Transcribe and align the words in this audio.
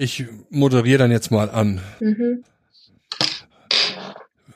Ich 0.00 0.24
moderiere 0.48 0.98
dann 0.98 1.10
jetzt 1.10 1.32
mal 1.32 1.50
an. 1.50 1.80
Mhm. 1.98 2.44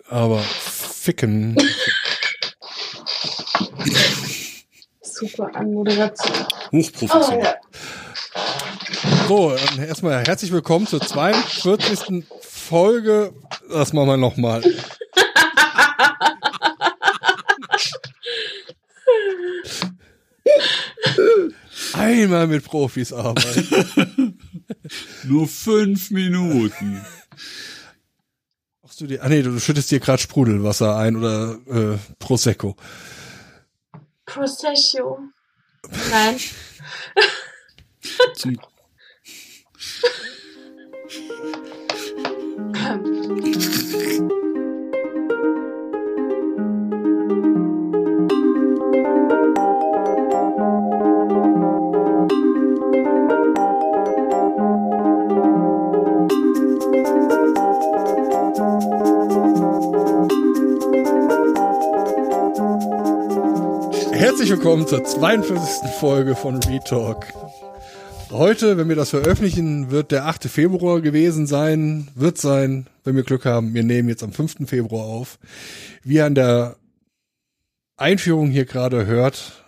Aber 0.08 0.38
ficken. 0.38 1.56
Super 5.02 5.50
Anmoderation. 5.52 6.46
Hochprofessionell. 6.70 7.56
Oh, 9.28 9.50
ja. 9.50 9.58
So, 9.58 9.66
dann 9.76 9.84
erstmal 9.84 10.24
herzlich 10.24 10.52
willkommen 10.52 10.86
zur 10.86 11.00
42. 11.00 12.24
Folge. 12.40 13.32
Das 13.68 13.92
machen 13.92 14.06
wir 14.10 14.16
nochmal. 14.16 14.62
Einmal 21.94 22.46
mit 22.46 22.64
Profis 22.64 23.12
arbeiten. 23.12 24.11
Nur 25.32 25.48
fünf 25.48 26.10
Minuten. 26.10 27.02
Machst 28.82 29.00
du 29.00 29.06
dir, 29.06 29.22
ah 29.22 29.30
nee, 29.30 29.40
du 29.40 29.58
schüttest 29.58 29.90
dir 29.90 29.98
gerade 29.98 30.20
Sprudelwasser 30.20 30.94
ein 30.98 31.16
oder 31.16 31.58
äh, 31.68 31.96
Prosecco. 32.18 32.76
Prosecco. 34.26 35.20
Nein. 36.10 36.38
Zum, 38.34 38.58
Herzlich 64.22 64.50
willkommen 64.50 64.86
zur 64.86 65.02
42. 65.02 65.90
Folge 65.98 66.36
von 66.36 66.62
Retalk. 66.62 67.34
Heute, 68.30 68.76
wenn 68.76 68.88
wir 68.88 68.94
das 68.94 69.10
veröffentlichen, 69.10 69.90
wird 69.90 70.12
der 70.12 70.26
8. 70.26 70.44
Februar 70.44 71.00
gewesen 71.00 71.48
sein, 71.48 72.06
wird 72.14 72.38
sein, 72.38 72.86
wenn 73.02 73.16
wir 73.16 73.24
Glück 73.24 73.44
haben. 73.44 73.74
Wir 73.74 73.82
nehmen 73.82 74.08
jetzt 74.08 74.22
am 74.22 74.30
5. 74.30 74.68
Februar 74.68 75.06
auf. 75.06 75.40
Wie 76.04 76.14
ihr 76.14 76.26
an 76.26 76.36
der 76.36 76.76
Einführung 77.96 78.52
hier 78.52 78.64
gerade 78.64 79.06
hört, 79.06 79.64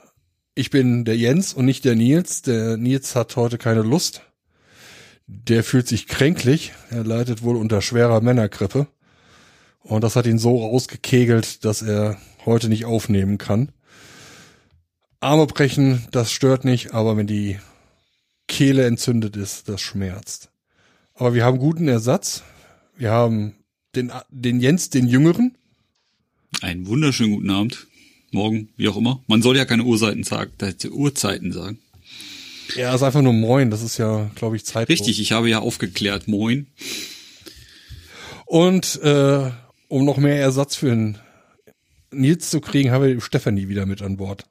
ich 0.54 0.70
bin 0.70 1.04
der 1.04 1.16
Jens 1.16 1.52
und 1.52 1.64
nicht 1.64 1.84
der 1.84 1.96
Nils. 1.96 2.42
Der 2.42 2.76
Nils 2.76 3.16
hat 3.16 3.34
heute 3.34 3.58
keine 3.58 3.82
Lust. 3.82 4.22
Der 5.26 5.64
fühlt 5.64 5.88
sich 5.88 6.06
kränklich. 6.06 6.72
Er 6.90 7.02
leidet 7.02 7.42
wohl 7.42 7.56
unter 7.56 7.82
schwerer 7.82 8.20
Männergrippe. 8.20 8.86
Und 9.80 10.04
das 10.04 10.14
hat 10.14 10.26
ihn 10.26 10.38
so 10.38 10.58
rausgekegelt, 10.58 11.64
dass 11.64 11.82
er 11.82 12.18
heute 12.46 12.68
nicht 12.68 12.84
aufnehmen 12.84 13.36
kann. 13.36 13.72
Arme 15.24 15.46
brechen, 15.46 16.06
das 16.10 16.32
stört 16.32 16.66
nicht, 16.66 16.92
aber 16.92 17.16
wenn 17.16 17.26
die 17.26 17.58
Kehle 18.46 18.84
entzündet 18.84 19.36
ist, 19.36 19.70
das 19.70 19.80
schmerzt. 19.80 20.50
Aber 21.14 21.32
wir 21.32 21.46
haben 21.46 21.58
guten 21.58 21.88
Ersatz. 21.88 22.42
Wir 22.94 23.10
haben 23.10 23.54
den, 23.96 24.12
den 24.28 24.60
Jens, 24.60 24.90
den 24.90 25.06
Jüngeren. 25.06 25.56
einen 26.60 26.86
wunderschönen 26.86 27.32
guten 27.32 27.50
Abend. 27.50 27.86
Morgen, 28.32 28.68
wie 28.76 28.86
auch 28.86 28.98
immer. 28.98 29.22
Man 29.26 29.40
soll 29.40 29.56
ja 29.56 29.64
keine 29.64 29.84
Uhrzeiten 29.84 30.24
sagen, 30.24 30.52
Uhrzeiten 30.90 31.52
sagen. 31.52 31.78
Er 32.76 32.94
ist 32.94 33.02
einfach 33.02 33.22
nur 33.22 33.32
Moin, 33.32 33.70
das 33.70 33.82
ist 33.82 33.96
ja, 33.96 34.30
glaube 34.34 34.56
ich, 34.56 34.66
Zeit. 34.66 34.90
Richtig, 34.90 35.20
ich 35.20 35.32
habe 35.32 35.48
ja 35.48 35.60
aufgeklärt. 35.60 36.28
Moin. 36.28 36.66
Und 38.44 39.00
äh, 39.02 39.50
um 39.88 40.04
noch 40.04 40.18
mehr 40.18 40.38
Ersatz 40.38 40.76
für 40.76 40.90
den 40.90 41.16
Nils 42.10 42.50
zu 42.50 42.60
kriegen, 42.60 42.90
haben 42.90 43.04
wir 43.04 43.20
Stefanie 43.22 43.68
wieder 43.68 43.86
mit 43.86 44.02
an 44.02 44.18
Bord. 44.18 44.44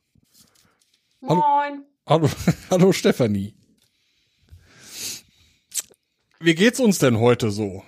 Hallo. 1.26 1.42
Moin. 1.42 1.86
Hallo, 2.06 2.30
hallo 2.70 2.92
Stefanie. 2.92 3.56
Wie 6.40 6.56
geht's 6.56 6.80
uns 6.80 7.00
denn 7.00 7.20
heute 7.20 7.50
so? 7.52 7.84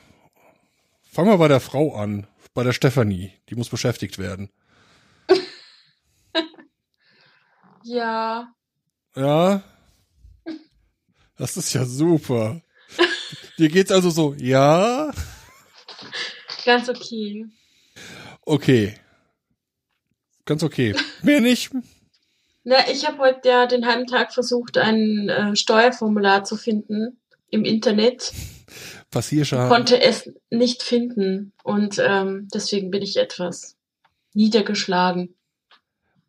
Fangen 1.12 1.29
wir 1.29 1.38
bei 1.38 1.50
der 1.50 1.59
Frau 1.59 1.96
an, 1.96 2.28
bei 2.53 2.63
der 2.63 2.72
Stefanie. 2.72 3.34
Die 3.50 3.56
muss 3.56 3.69
beschäftigt 3.69 4.18
werden. 4.18 4.50
Ja. 7.88 8.51
Ja. 9.16 9.62
Das 11.38 11.56
ist 11.56 11.72
ja 11.73 11.85
super. 11.85 12.63
Dir 13.59 13.69
geht's 13.69 13.91
also 13.91 14.09
so, 14.09 14.34
ja, 14.40 15.13
Ganz 16.66 16.90
okay. 16.90 17.46
okay. 18.41 18.96
Ganz 20.46 20.63
okay. 20.63 20.96
Mehr 21.22 21.41
nicht? 21.41 21.69
Na, 22.68 22.90
ich 22.92 23.08
habe 23.08 23.20
heute 23.20 23.48
ja 23.48 23.68
den 23.68 23.86
halben 23.86 24.08
Tag 24.08 24.34
versucht, 24.34 24.80
ein 24.80 25.30
äh, 25.30 25.56
Steuerformular 25.56 26.44
zu 26.44 26.58
finden 26.58 27.20
im 27.52 27.64
Internet. 27.64 28.34
Passierschaden. 29.12 29.70
Konnte 29.70 30.02
es 30.02 30.31
nicht 30.50 30.81
finden. 30.81 31.53
Und 31.64 32.02
ähm, 32.03 32.48
deswegen 32.52 32.90
bin 32.90 33.03
ich 33.03 33.18
etwas 33.18 33.78
niedergeschlagen. 34.34 35.36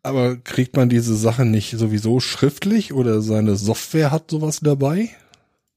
Aber 0.03 0.37
kriegt 0.37 0.75
man 0.75 0.89
diese 0.89 1.15
Sachen 1.15 1.49
nicht 1.49 1.71
sowieso 1.71 2.19
schriftlich 2.19 2.93
oder 2.93 3.21
seine 3.21 3.55
Software 3.55 4.11
hat 4.11 4.29
sowas 4.29 4.59
dabei? 4.61 5.09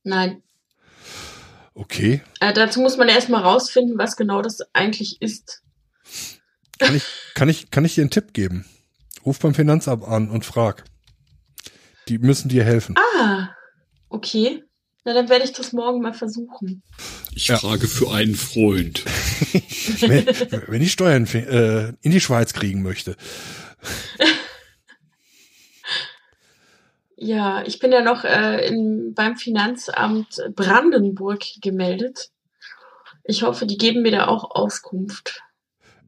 Nein. 0.04 0.42
Okay. 1.72 2.20
Äh, 2.40 2.52
dazu 2.52 2.80
muss 2.80 2.98
man 2.98 3.08
erstmal 3.08 3.42
rausfinden, 3.42 3.96
was 3.96 4.14
genau 4.14 4.42
das 4.42 4.60
eigentlich 4.74 5.22
ist. 5.22 5.62
Kann 6.78 6.94
ich, 6.94 7.04
kann 7.34 7.48
ich, 7.48 7.70
kann 7.70 7.86
ich 7.86 7.94
dir 7.94 8.02
einen 8.02 8.10
Tipp 8.10 8.34
geben? 8.34 8.66
Ruf 9.24 9.38
beim 9.38 9.54
Finanzamt 9.54 10.04
an 10.04 10.30
und 10.30 10.44
frag. 10.44 10.84
Die 12.08 12.18
müssen 12.18 12.48
dir 12.48 12.64
helfen. 12.64 12.96
Ah, 13.18 13.50
okay. 14.08 14.64
Na, 15.04 15.14
dann 15.14 15.28
werde 15.28 15.44
ich 15.44 15.52
das 15.52 15.72
morgen 15.72 16.00
mal 16.02 16.12
versuchen. 16.12 16.82
Ich 17.34 17.46
Ja. 17.48 17.56
frage 17.58 17.86
für 17.88 18.10
einen 18.12 18.34
Freund. 18.34 19.04
wenn, 20.00 20.26
wenn 20.68 20.82
ich 20.82 20.92
Steuern 20.92 21.26
äh, 21.26 21.92
in 22.02 22.10
die 22.10 22.20
Schweiz 22.20 22.52
kriegen 22.52 22.82
möchte. 22.82 23.16
Ja, 27.22 27.62
ich 27.66 27.78
bin 27.80 27.92
ja 27.92 28.00
noch 28.02 28.24
äh, 28.24 28.66
in, 28.66 29.12
beim 29.14 29.36
Finanzamt 29.36 30.36
Brandenburg 30.56 31.44
gemeldet. 31.60 32.30
Ich 33.24 33.42
hoffe, 33.42 33.66
die 33.66 33.76
geben 33.76 34.00
mir 34.02 34.10
da 34.12 34.26
auch 34.26 34.50
Auskunft, 34.56 35.42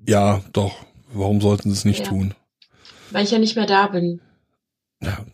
Ja, 0.09 0.43
doch. 0.53 0.75
Warum 1.13 1.43
sollten 1.43 1.71
sie 1.71 1.77
es 1.77 1.85
nicht 1.85 2.01
Ja. 2.05 2.09
tun? 2.09 2.35
Weil 3.13 3.25
ich 3.25 3.31
ja 3.31 3.39
nicht 3.39 3.57
mehr 3.57 3.67
da 3.67 3.87
bin. 3.89 4.21
Ja, 5.01 5.25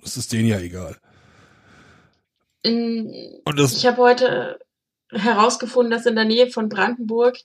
das 0.00 0.16
ist 0.16 0.32
denen 0.32 0.48
ja 0.48 0.58
egal. 0.58 0.96
In, 2.62 3.40
Und 3.44 3.58
das, 3.58 3.76
ich 3.76 3.86
habe 3.86 3.98
heute 3.98 4.58
herausgefunden, 5.10 5.90
dass 5.90 6.06
in 6.06 6.14
der 6.14 6.24
Nähe 6.24 6.48
von 6.48 6.68
Brandenburg, 6.68 7.36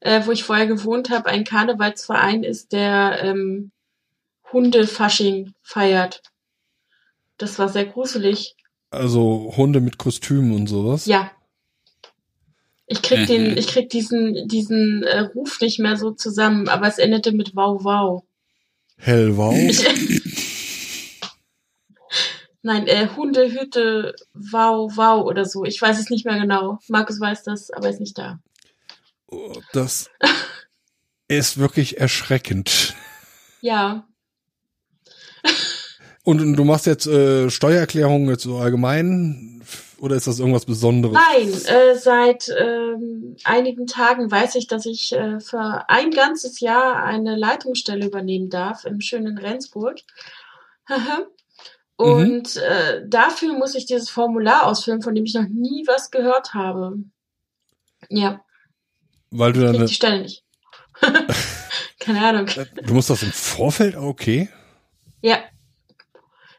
äh, 0.00 0.22
wo 0.26 0.32
ich 0.32 0.44
vorher 0.44 0.66
gewohnt 0.66 1.10
habe, 1.10 1.26
ein 1.28 1.44
Karnevalsverein 1.44 2.42
ist, 2.42 2.72
der 2.72 3.22
ähm, 3.22 3.70
Hundefasching 4.52 5.54
feiert. 5.62 6.22
Das 7.38 7.58
war 7.58 7.68
sehr 7.68 7.84
gruselig. 7.84 8.56
also 8.90 9.52
Hunde 9.56 9.80
mit 9.80 9.98
Kostümen 9.98 10.54
und 10.54 10.66
sowas. 10.68 11.06
Ja. 11.06 11.30
Ich 12.86 13.02
krieg 13.02 13.26
den, 13.26 13.56
ich 13.56 13.66
krieg 13.66 13.90
diesen, 13.90 14.46
diesen 14.46 15.02
äh, 15.02 15.20
Ruf 15.20 15.60
nicht 15.60 15.80
mehr 15.80 15.96
so 15.96 16.12
zusammen, 16.12 16.68
aber 16.68 16.86
es 16.86 16.98
endete 16.98 17.32
mit 17.32 17.56
Wow 17.56 17.82
Wow. 17.84 18.24
Hellwau. 18.96 19.52
Nein, 22.62 22.86
äh, 22.88 23.08
Hundehütte 23.14 24.14
Wow 24.34 24.96
Wow 24.96 25.24
oder 25.24 25.44
so. 25.44 25.64
Ich 25.64 25.80
weiß 25.80 25.98
es 26.00 26.10
nicht 26.10 26.24
mehr 26.24 26.38
genau. 26.40 26.78
Markus 26.88 27.20
weiß 27.20 27.44
das, 27.44 27.70
aber 27.70 27.86
er 27.86 27.92
ist 27.92 28.00
nicht 28.00 28.18
da. 28.18 28.40
Das 29.72 30.10
ist 31.28 31.58
wirklich 31.58 32.00
erschreckend. 32.00 32.94
Ja, 33.60 34.06
Und, 36.26 36.40
und 36.40 36.56
du 36.56 36.64
machst 36.64 36.86
jetzt 36.86 37.06
äh, 37.06 37.48
Steuererklärungen 37.50 38.28
jetzt 38.28 38.42
so 38.42 38.58
allgemein 38.58 39.62
oder 39.98 40.16
ist 40.16 40.26
das 40.26 40.38
irgendwas 40.38 40.66
Besonderes? 40.66 41.16
Nein, 41.16 41.48
äh, 41.48 41.94
seit 41.96 42.48
ähm, 42.48 43.36
einigen 43.44 43.86
Tagen 43.86 44.30
weiß 44.30 44.56
ich, 44.56 44.66
dass 44.66 44.86
ich 44.86 45.12
äh, 45.12 45.40
für 45.40 45.88
ein 45.88 46.10
ganzes 46.10 46.60
Jahr 46.60 47.02
eine 47.02 47.36
Leitungsstelle 47.36 48.06
übernehmen 48.06 48.50
darf 48.50 48.84
im 48.84 49.00
schönen 49.00 49.38
Rendsburg. 49.38 50.00
Und 51.96 52.56
äh, 52.56 53.02
dafür 53.06 53.54
muss 53.54 53.74
ich 53.74 53.86
dieses 53.86 54.10
Formular 54.10 54.66
ausfüllen, 54.66 55.00
von 55.00 55.14
dem 55.14 55.24
ich 55.24 55.34
noch 55.34 55.48
nie 55.48 55.84
was 55.86 56.10
gehört 56.10 56.52
habe. 56.52 56.98
Ja, 58.10 58.44
Weil 59.30 59.54
du 59.54 59.62
dann, 59.62 59.76
krieg 59.76 59.86
die 59.86 59.94
Stelle 59.94 60.22
nicht. 60.22 60.44
Keine 61.98 62.24
Ahnung. 62.24 62.46
du 62.82 62.94
musst 62.94 63.08
das 63.08 63.22
im 63.22 63.32
Vorfeld, 63.32 63.96
okay? 63.96 64.50
Ja. 65.22 65.38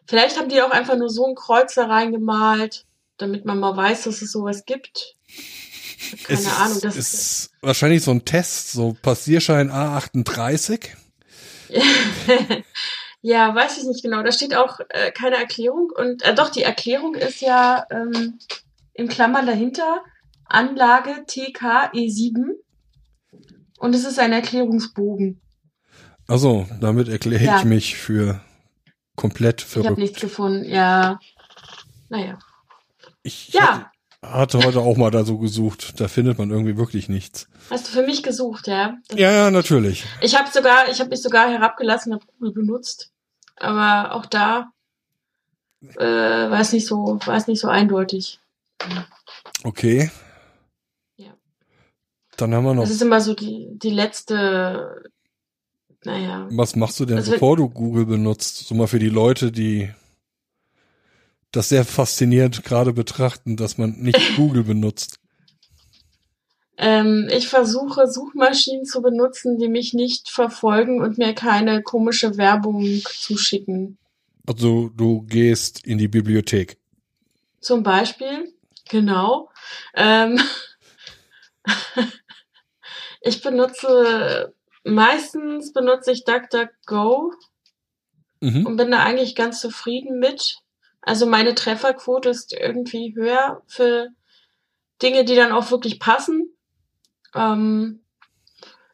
Vielleicht 0.08 0.40
haben 0.40 0.50
die 0.50 0.62
auch 0.62 0.72
einfach 0.72 0.98
nur 0.98 1.10
so 1.10 1.26
ein 1.26 1.36
Kreuz 1.36 1.76
da 1.76 1.86
reingemalt. 1.86 2.87
Damit 3.18 3.46
man 3.46 3.60
mal 3.60 3.76
weiß, 3.76 4.04
dass 4.04 4.22
es 4.22 4.32
sowas 4.32 4.66
gibt. 4.66 5.16
Keine 6.24 6.40
es 6.40 6.48
Ahnung. 6.48 6.80
Das 6.82 6.96
ist, 6.96 7.14
ist 7.14 7.52
wahrscheinlich 7.62 8.04
so 8.04 8.12
ein 8.12 8.26
Test, 8.26 8.72
so 8.72 8.96
Passierschein 9.02 9.72
A38. 9.72 10.90
ja, 13.22 13.54
weiß 13.54 13.78
ich 13.78 13.84
nicht 13.86 14.04
genau. 14.04 14.24
Da 14.24 14.32
steht 14.32 14.56
auch 14.56 14.80
äh, 14.90 15.12
keine 15.12 15.38
Erklärung. 15.38 15.90
Und 15.96 16.24
äh, 16.24 16.36
doch, 16.36 16.50
die 16.50 16.64
Erklärung 16.64 17.16
ist 17.16 17.42
ja 17.42 17.86
ähm, 17.90 18.40
in 18.94 19.08
Klammern 19.08 19.46
dahinter 19.46 20.02
Anlage 20.46 21.26
TKE7. 21.28 22.56
Und 23.80 23.96
es 23.96 24.06
ist 24.06 24.20
ein 24.20 24.34
Erklärungsbogen. 24.34 25.42
Also, 26.28 26.68
damit 26.80 27.08
erkläre 27.08 27.44
ja. 27.44 27.58
ich 27.60 27.66
mich 27.66 27.96
für 27.96 28.42
komplett 29.16 29.62
verrückt. 29.62 29.86
Ich 29.86 29.92
habe 29.92 30.02
nichts 30.02 30.20
gefunden, 30.20 30.66
ja. 30.66 31.20
Naja. 32.10 32.38
Ich 33.24 33.50
ja. 33.50 33.92
hatte 34.22 34.60
heute 34.64 34.80
auch 34.80 34.98
mal 34.98 35.12
da 35.12 35.24
so 35.24 35.38
gesucht. 35.38 36.00
Da 36.00 36.08
findet 36.08 36.38
man 36.38 36.50
irgendwie 36.50 36.78
wirklich 36.78 37.10
nichts. 37.10 37.48
Hast 37.70 37.88
du 37.88 37.92
für 37.92 38.04
mich 38.04 38.24
gesucht, 38.24 38.68
ja? 38.68 38.98
Das 39.08 39.20
ja, 39.20 39.32
ja, 39.32 39.52
natürlich. 39.52 40.06
Ich 40.22 40.38
habe 40.38 40.50
sogar, 40.52 40.90
ich 40.90 41.00
habe 41.00 41.10
mich 41.10 41.22
sogar 41.22 41.50
herabgelassen, 41.50 42.14
habe 42.14 42.26
Google 42.38 42.54
benutzt. 42.54 43.12
Aber 43.56 44.14
auch 44.14 44.26
da 44.26 44.72
äh, 45.82 46.00
war 46.00 46.60
es 46.60 46.72
nicht 46.74 46.88
so, 46.88 47.20
war 47.26 47.36
es 47.36 47.48
nicht 47.48 47.60
so 47.60 47.68
eindeutig. 47.68 48.40
Okay. 49.64 50.12
Ja. 51.18 51.34
Dann 52.38 52.54
haben 52.54 52.64
wir 52.64 52.74
noch. 52.74 52.84
Das 52.84 52.92
ist 52.92 53.02
immer 53.02 53.22
so 53.22 53.34
die, 53.34 53.68
die 53.72 53.90
letzte 53.90 55.12
naja. 56.08 56.48
Was 56.52 56.76
machst 56.76 57.00
du 57.00 57.06
denn, 57.06 57.18
also, 57.18 57.32
bevor 57.32 57.58
du 57.58 57.70
Google 57.70 58.06
benutzt? 58.06 58.68
So 58.68 58.76
mal 58.76 58.88
für 58.88 59.00
die 59.00 59.10
Leute, 59.10 59.52
die 59.52 59.90
das 61.52 61.70
sehr 61.70 61.86
faszinierend 61.86 62.64
gerade 62.64 62.94
betrachten, 62.94 63.58
dass 63.58 63.78
man 63.78 63.92
nicht 64.00 64.20
Google 64.36 64.64
benutzt. 64.64 65.20
Ähm, 66.78 67.28
ich 67.32 67.48
versuche 67.48 68.08
Suchmaschinen 68.08 68.86
zu 68.86 69.02
benutzen, 69.02 69.58
die 69.58 69.68
mich 69.68 69.94
nicht 69.94 70.30
verfolgen 70.30 71.02
und 71.02 71.18
mir 71.18 71.34
keine 71.34 71.82
komische 71.82 72.38
Werbung 72.38 73.02
zuschicken. 73.04 73.98
Also 74.46 74.90
du 74.90 75.24
gehst 75.24 75.86
in 75.86 75.98
die 75.98 76.08
Bibliothek. 76.08 76.78
Zum 77.60 77.82
Beispiel, 77.82 78.54
genau. 78.88 79.50
Ähm 79.96 80.40
ich 83.22 83.42
benutze 83.42 84.54
meistens 84.88 85.74
benutze 85.74 86.12
ich 86.12 86.24
DuckDuckGo 86.24 87.34
mhm. 88.42 88.66
und 88.66 88.78
bin 88.78 88.92
da 88.92 89.04
eigentlich 89.04 89.36
ganz 89.36 89.62
zufrieden 89.62 90.20
mit. 90.20 90.58
Also 91.08 91.26
meine 91.26 91.56
Trefferquote 91.56 92.30
ist 92.30 92.54
irgendwie 92.54 93.16
höher 93.16 93.62
für 93.68 94.10
Dinge, 95.02 95.26
die 95.26 95.36
dann 95.36 95.52
auch 95.52 95.72
wirklich 95.72 96.00
passen. 96.00 96.56
Ähm, 97.34 98.02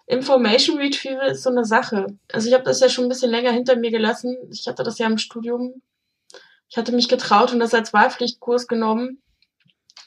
Information 0.06 0.77
Retrieval 0.77 1.30
ist 1.31 1.44
so 1.44 1.50
eine 1.50 1.65
Sache. 1.65 2.18
Also 2.31 2.48
ich 2.48 2.54
habe 2.54 2.63
das 2.63 2.80
ja 2.81 2.89
schon 2.89 3.06
ein 3.06 3.10
bisschen 3.10 3.31
länger 3.31 3.51
hinter 3.51 3.75
mir 3.75 3.92
gelassen. 3.92 4.38
Ich 4.51 4.68
hatte 4.68 4.83
das 4.83 5.00
ja 5.00 5.07
im 5.07 5.18
Studium. 5.18 5.81
Ich 6.69 6.77
hatte 6.77 6.92
mich 6.92 7.07
getraut 7.10 7.51
und 7.51 7.60
das 7.60 7.74
als 7.74 7.94
Wahlpflichtkurs 7.94 8.68
genommen. 8.68 9.21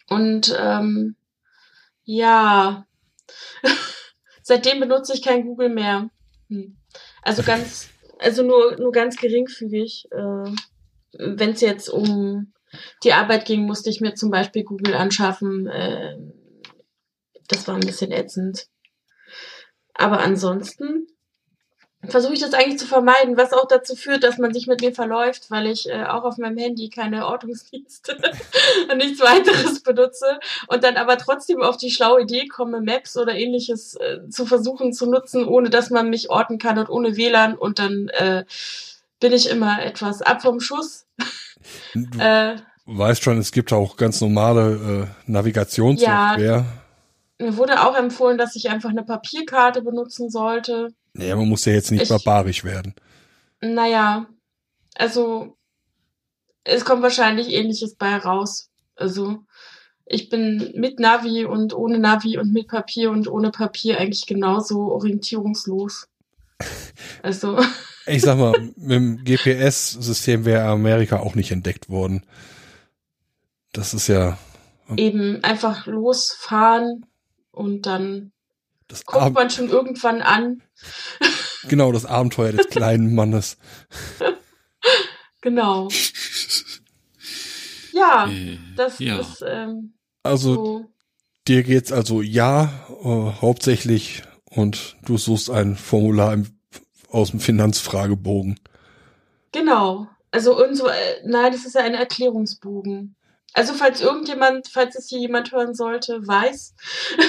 Und 0.09 0.57
ähm, 0.59 1.17
ja, 2.05 2.87
Seitdem 4.43 4.81
benutze 4.81 5.13
ich 5.13 5.23
kein 5.23 5.45
Google 5.45 5.71
mehr. 5.71 6.11
Hm. 6.49 6.77
Also 7.23 7.43
ganz, 7.43 7.89
also 8.19 8.43
nur, 8.43 8.77
nur 8.77 8.93
ganz 8.93 9.17
geringfügig. 9.17 10.09
Äh, 10.13 10.51
Wenn 11.19 11.51
es 11.51 11.61
jetzt 11.61 11.89
um 11.89 12.53
die 13.05 13.13
Arbeit 13.13 13.47
ging, 13.47 13.67
musste 13.67 13.91
ich 13.91 14.01
mir 14.01 14.15
zum 14.15 14.31
Beispiel 14.31 14.65
Google 14.65 14.95
anschaffen. 14.95 15.67
Äh, 15.67 16.17
das 17.49 17.67
war 17.69 17.75
ein 17.75 17.81
bisschen 17.81 18.13
ätzend. 18.13 18.67
Aber 19.95 20.21
ansonsten 20.21 21.07
versuche 22.09 22.35
ich 22.35 22.41
das 22.41 22.55
eigentlich 22.55 22.79
zu 22.79 22.87
vermeiden, 22.87 23.37
was 23.37 23.53
auch 23.53 23.67
dazu 23.67 23.97
führt, 23.97 24.23
dass 24.23 24.39
man 24.39 24.53
sich 24.53 24.67
mit 24.67 24.81
mir 24.81 24.93
verläuft, 24.93 25.51
weil 25.51 25.67
ich 25.67 25.89
äh, 25.89 26.05
auch 26.05 26.25
auf 26.25 26.39
meinem 26.39 26.57
Handy 26.57 26.89
keine 26.89 27.27
Ortungsdienste 27.27 28.17
und 28.91 28.99
nichts 28.99 29.21
weiteres 29.21 29.83
benutze 29.83 30.39
und 30.69 30.85
dann 30.85 30.97
aber 30.97 31.19
trotzdem 31.19 31.63
auf 31.63 31.77
die 31.77 31.91
schlaue 31.91 32.23
Idee 32.23 32.47
komme, 32.47 32.81
Maps 32.81 33.17
oder 33.17 33.35
ähnliches 33.35 33.97
äh, 33.97 34.29
zu 34.29 34.47
versuchen 34.47 34.93
zu 34.93 35.07
nutzen, 35.07 35.47
ohne 35.47 35.71
dass 35.71 35.91
man 35.91 36.11
mich 36.11 36.31
orten 36.31 36.59
kann 36.59 36.79
und 36.79 36.91
ohne 36.91 37.17
WLAN 37.17 37.57
und 37.57 37.79
dann 37.79 38.09
äh, 38.09 38.45
bin 39.19 39.33
ich 39.33 39.49
immer 39.49 39.83
etwas 39.83 40.23
ab 40.23 40.43
vom 40.43 40.61
Schuss. 40.61 41.06
Du 41.95 42.19
äh, 42.19 42.57
weißt 42.87 43.23
schon, 43.23 43.39
es 43.39 43.53
gibt 43.53 43.73
auch 43.73 43.97
ganz 43.97 44.21
normale 44.21 45.09
äh, 45.27 45.31
Navigationssoftware. 45.31 46.39
Ja, 46.39 46.67
mir 47.39 47.57
wurde 47.57 47.85
auch 47.85 47.97
empfohlen, 47.97 48.39
dass 48.39 48.57
ich 48.57 48.71
einfach 48.71 48.91
eine 48.91 49.03
Papierkarte 49.03 49.83
benutzen 49.83 50.31
sollte. 50.31 50.89
Naja, 51.13 51.37
man 51.37 51.49
muss 51.49 51.65
ja 51.65 51.73
jetzt 51.73 51.91
nicht 51.91 52.05
ich, 52.05 52.09
barbarisch 52.09 52.65
werden. 52.65 52.95
Naja, 53.61 54.27
also 54.95 55.57
es 56.65 56.85
kommt 56.85 57.03
wahrscheinlich 57.03 57.53
ähnliches 57.53 57.95
bei 57.95 58.17
raus. 58.17 58.71
Also 58.97 59.45
ich 60.07 60.29
bin 60.29 60.73
mit 60.77 61.01
Navi 61.01 61.45
und 61.45 61.75
ohne 61.75 61.99
Navi 61.99 62.39
und 62.39 62.53
mit 62.53 62.69
Papier 62.69 63.11
und 63.11 63.29
ohne 63.29 63.51
Papier 63.51 63.99
eigentlich 63.99 64.27
genauso 64.27 64.93
orientierungslos. 64.93 66.09
Also. 67.23 67.59
Ich 68.07 68.23
sag 68.23 68.39
mal, 68.39 68.53
mit 68.77 68.91
dem 68.91 69.25
GPS-System 69.25 70.45
wäre 70.45 70.65
Amerika 70.65 71.19
auch 71.19 71.35
nicht 71.35 71.51
entdeckt 71.51 71.89
worden. 71.89 72.25
Das 73.73 73.95
ist 73.95 74.09
ja. 74.09 74.39
Eben 74.97 75.43
einfach 75.43 75.87
losfahren 75.87 77.07
und 77.51 77.87
dann 77.87 78.33
das 78.89 79.05
Kommt 79.05 79.25
Ab 79.25 79.33
man 79.35 79.51
schon 79.51 79.69
irgendwann 79.69 80.23
an. 80.23 80.63
Genau, 81.69 81.91
das 81.91 82.07
Abenteuer 82.07 82.53
des 82.53 82.69
kleinen 82.69 83.13
Mannes. 83.15 83.57
genau. 85.41 85.89
Ja, 87.93 88.29
äh, 88.29 88.59
das 88.77 88.99
ja. 88.99 89.19
ist. 89.19 89.43
Ähm, 89.47 89.95
also 90.23 90.55
so. 90.55 90.91
dir 91.49 91.63
geht's 91.63 91.93
also 91.93 92.21
ja, 92.21 92.87
äh, 93.03 93.41
hauptsächlich 93.41 94.23
und 94.45 94.97
du 95.07 95.17
suchst 95.17 95.49
ein 95.49 95.77
Formular 95.77 96.35
im, 96.35 96.56
aus 97.11 97.31
dem 97.31 97.41
Finanzfragebogen. 97.41 98.61
Genau. 99.53 100.09
Also 100.31 100.63
und 100.63 100.77
so, 100.77 100.89
äh, 100.89 101.23
nein, 101.25 101.53
das 101.53 101.65
ist 101.65 101.75
ja 101.75 101.81
ein 101.83 101.95
Erklärungsbogen. 101.95 103.17
Also 103.55 103.73
falls 103.73 104.03
irgendjemand, 104.03 104.69
falls 104.69 104.95
es 104.97 105.09
hier 105.09 105.19
jemand 105.19 105.51
hören 105.53 105.75
sollte, 105.75 106.27
weiß, 106.27 106.75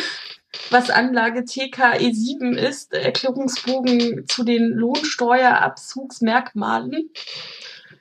was 0.72 0.90
Anlage 0.90 1.42
TKE7 1.42 2.58
ist, 2.58 2.94
Erklärungsbogen 2.94 4.28
zu 4.28 4.44
den 4.44 4.72
Lohnsteuerabzugsmerkmalen. 4.72 7.12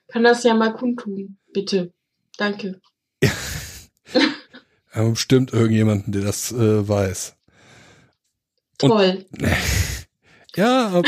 Kann 0.08 0.24
das 0.24 0.42
ja 0.42 0.54
mal 0.54 0.72
kundtun, 0.72 1.36
bitte. 1.52 1.92
Danke. 2.36 2.80
Ja. 3.22 3.30
ja 4.94 5.08
bestimmt 5.08 5.52
irgendjemanden, 5.52 6.12
der 6.12 6.22
das 6.22 6.50
äh, 6.52 6.88
weiß. 6.88 7.36
Toll. 8.78 9.26
Und, 9.30 9.42
ja, 10.56 11.02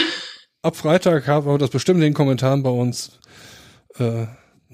ab, 0.63 0.77
Freitag 0.77 1.27
haben 1.27 1.47
wir 1.47 1.59
das 1.59 1.71
bestimmt 1.71 1.99
in 1.99 2.05
den 2.05 2.15
Kommentaren 2.15 2.63
bei 2.63 2.71
uns 2.71 3.19
äh, 3.99 4.27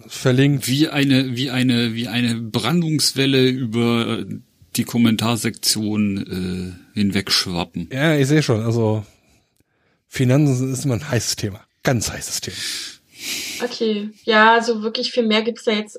verlinkt. 0.06 0.68
Wie 0.68 0.88
eine, 0.88 1.36
wie 1.36 1.50
eine, 1.50 1.94
wie 1.94 2.08
eine 2.08 2.36
Brandungswelle 2.36 3.48
über 3.48 4.24
die 4.76 4.84
Kommentarsektion 4.84 6.76
äh, 6.94 6.98
hinwegschwappen. 6.98 7.88
Ja, 7.92 8.16
ich 8.16 8.26
sehe 8.26 8.42
schon. 8.42 8.62
Also 8.62 9.04
Finanzen 10.08 10.72
ist 10.72 10.84
immer 10.84 10.94
ein 10.94 11.08
heißes 11.08 11.36
Thema. 11.36 11.64
Ganz 11.82 12.10
heißes 12.10 12.40
Thema. 12.40 12.56
Okay, 13.62 14.10
ja, 14.24 14.62
so 14.62 14.82
wirklich 14.82 15.12
viel 15.12 15.26
mehr 15.26 15.42
gibt's 15.42 15.64
da 15.64 15.72
jetzt 15.72 15.98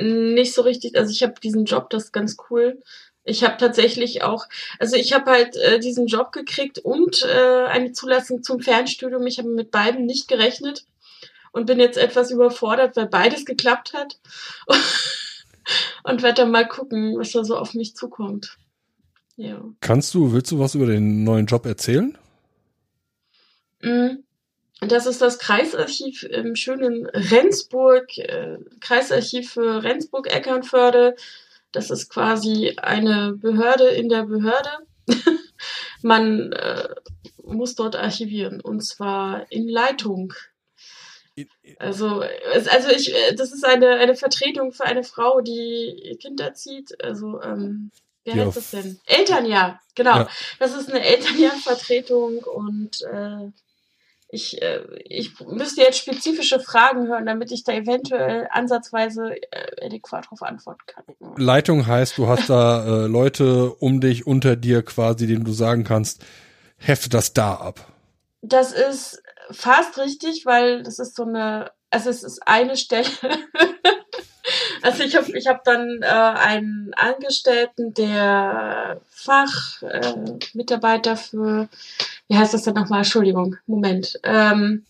nicht 0.00 0.54
so 0.54 0.62
richtig. 0.62 0.96
Also 0.96 1.12
ich 1.12 1.22
habe 1.22 1.34
diesen 1.42 1.64
Job, 1.64 1.90
das 1.90 2.04
ist 2.04 2.12
ganz 2.12 2.36
cool. 2.50 2.82
Ich 3.28 3.44
habe 3.44 3.56
tatsächlich 3.58 4.22
auch, 4.22 4.46
also 4.78 4.96
ich 4.96 5.12
habe 5.12 5.30
halt 5.30 5.56
äh, 5.56 5.78
diesen 5.78 6.06
Job 6.06 6.32
gekriegt 6.32 6.78
und 6.78 7.22
äh, 7.22 7.66
eine 7.66 7.92
Zulassung 7.92 8.42
zum 8.42 8.60
Fernstudium. 8.60 9.26
Ich 9.26 9.38
habe 9.38 9.50
mit 9.50 9.70
beiden 9.70 10.06
nicht 10.06 10.28
gerechnet 10.28 10.86
und 11.52 11.66
bin 11.66 11.78
jetzt 11.78 11.98
etwas 11.98 12.30
überfordert, 12.30 12.96
weil 12.96 13.06
beides 13.06 13.44
geklappt 13.44 13.92
hat. 13.92 14.18
und 16.04 16.22
werde 16.22 16.42
dann 16.42 16.50
mal 16.50 16.66
gucken, 16.66 17.18
was 17.18 17.32
da 17.32 17.44
so 17.44 17.56
auf 17.56 17.74
mich 17.74 17.94
zukommt. 17.94 18.56
Ja. 19.36 19.62
Kannst 19.80 20.14
du, 20.14 20.32
willst 20.32 20.50
du 20.50 20.58
was 20.58 20.74
über 20.74 20.86
den 20.86 21.22
neuen 21.22 21.46
Job 21.46 21.66
erzählen? 21.66 22.16
Mm, 23.82 24.24
das 24.80 25.06
ist 25.06 25.20
das 25.20 25.38
Kreisarchiv 25.38 26.24
im 26.24 26.56
schönen 26.56 27.06
Rendsburg, 27.06 28.16
äh, 28.18 28.58
Kreisarchiv 28.80 29.52
für 29.52 29.82
Rendsburg-Eckernförde. 29.82 31.14
Das 31.72 31.90
ist 31.90 32.08
quasi 32.08 32.74
eine 32.76 33.32
Behörde 33.32 33.88
in 33.88 34.08
der 34.08 34.24
Behörde. 34.24 34.70
Man 36.02 36.52
äh, 36.52 36.88
muss 37.42 37.74
dort 37.74 37.96
archivieren 37.96 38.60
und 38.60 38.80
zwar 38.82 39.50
in 39.50 39.68
Leitung. 39.68 40.32
Also, 41.78 42.24
also 42.52 42.88
ich, 42.88 43.14
das 43.36 43.52
ist 43.52 43.64
eine, 43.64 43.96
eine 43.96 44.16
Vertretung 44.16 44.72
für 44.72 44.84
eine 44.84 45.04
Frau, 45.04 45.40
die 45.40 46.18
Kind 46.20 46.40
erzieht. 46.40 47.02
Also, 47.02 47.40
ähm, 47.42 47.92
wie 48.24 48.32
heißt 48.32 48.56
das 48.56 48.70
denn? 48.72 49.00
Elternjahr, 49.06 49.80
genau. 49.94 50.16
Ja. 50.16 50.28
Das 50.58 50.74
ist 50.74 50.90
eine 50.90 51.04
Elternjahrvertretung 51.04 52.38
und 52.42 53.02
äh, 53.02 53.50
ich, 54.30 54.60
äh, 54.60 54.82
ich 55.04 55.40
müsste 55.40 55.80
jetzt 55.80 55.98
spezifische 55.98 56.60
Fragen 56.60 57.08
hören, 57.08 57.24
damit 57.24 57.50
ich 57.50 57.64
da 57.64 57.72
eventuell 57.72 58.46
ansatzweise 58.50 59.34
äh, 59.50 59.86
adäquat 59.86 60.26
darauf 60.26 60.42
antworten 60.42 60.82
kann. 60.86 61.04
Leitung 61.36 61.86
heißt, 61.86 62.18
du 62.18 62.28
hast 62.28 62.50
da 62.50 62.86
äh, 63.04 63.06
Leute 63.06 63.72
um 63.74 64.00
dich, 64.00 64.26
unter 64.26 64.56
dir 64.56 64.82
quasi, 64.82 65.26
denen 65.26 65.44
du 65.44 65.52
sagen 65.52 65.84
kannst, 65.84 66.24
hefte 66.76 67.08
das 67.08 67.32
da 67.32 67.54
ab. 67.54 67.90
Das 68.42 68.72
ist 68.72 69.22
fast 69.50 69.96
richtig, 69.98 70.44
weil 70.44 70.82
das 70.82 70.98
ist 70.98 71.16
so 71.16 71.24
eine, 71.24 71.70
also 71.90 72.10
es 72.10 72.22
ist 72.22 72.46
eine 72.46 72.76
Stelle. 72.76 73.08
also 74.82 75.04
ich 75.04 75.16
habe 75.16 75.34
ich 75.36 75.46
hab 75.46 75.64
dann 75.64 76.02
äh, 76.02 76.06
einen 76.06 76.92
Angestellten, 76.94 77.94
der 77.94 79.00
Fachmitarbeiter 79.10 81.12
äh, 81.12 81.16
für 81.16 81.68
wie 82.28 82.36
heißt 82.36 82.54
das 82.54 82.62
denn 82.62 82.74
nochmal? 82.74 83.00
Entschuldigung, 83.00 83.56
Moment. 83.66 84.20
Ähm, 84.22 84.84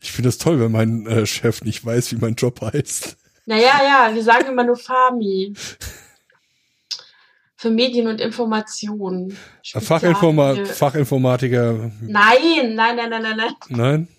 ich 0.00 0.12
finde 0.12 0.28
es 0.28 0.38
toll, 0.38 0.60
wenn 0.60 0.72
mein 0.72 1.06
äh, 1.06 1.26
Chef 1.26 1.62
nicht 1.62 1.84
weiß, 1.84 2.12
wie 2.12 2.16
mein 2.16 2.34
Job 2.34 2.60
heißt. 2.60 3.16
Naja, 3.46 3.80
ja, 3.84 4.14
wir 4.14 4.22
sagen 4.22 4.48
immer 4.48 4.64
nur 4.64 4.76
Fami. 4.76 5.54
Für 7.56 7.70
Medien 7.70 8.06
und 8.08 8.20
Informationen. 8.20 9.36
Fachinforma 9.64 10.64
Fachinformatiker. 10.64 11.92
Nein, 12.00 12.74
nein, 12.74 12.96
nein, 12.96 13.10
nein, 13.10 13.22
nein, 13.22 13.36
nein. 13.36 13.54
Nein? 13.68 14.08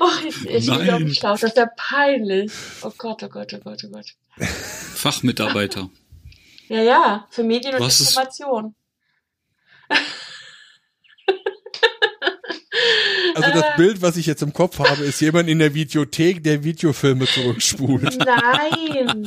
Oh, 0.00 0.26
ich, 0.26 0.44
ich 0.44 0.66
bin 0.66 0.90
aufgeschlaut. 0.90 1.34
Das 1.34 1.50
ist 1.50 1.56
ja 1.56 1.70
peinlich. 1.76 2.50
Oh 2.82 2.90
Gott, 2.98 3.22
oh 3.22 3.28
Gott, 3.28 3.54
oh 3.54 3.60
Gott, 3.62 3.84
oh 3.84 3.90
Gott. 3.90 4.06
Fachmitarbeiter. 4.38 5.88
Ja, 6.68 6.80
ja, 6.80 7.26
für 7.28 7.44
Medien 7.44 7.74
und 7.74 7.82
Was 7.82 8.00
Information. 8.00 8.74
Also 13.34 13.50
das 13.50 13.62
äh, 13.62 13.76
Bild, 13.76 14.02
was 14.02 14.16
ich 14.16 14.26
jetzt 14.26 14.42
im 14.42 14.52
Kopf 14.52 14.78
habe, 14.78 15.04
ist 15.04 15.20
jemand 15.20 15.48
in 15.48 15.58
der 15.58 15.74
Videothek, 15.74 16.42
der 16.42 16.64
Videofilme 16.64 17.26
zurückspult. 17.26 18.18
Nein. 18.18 19.26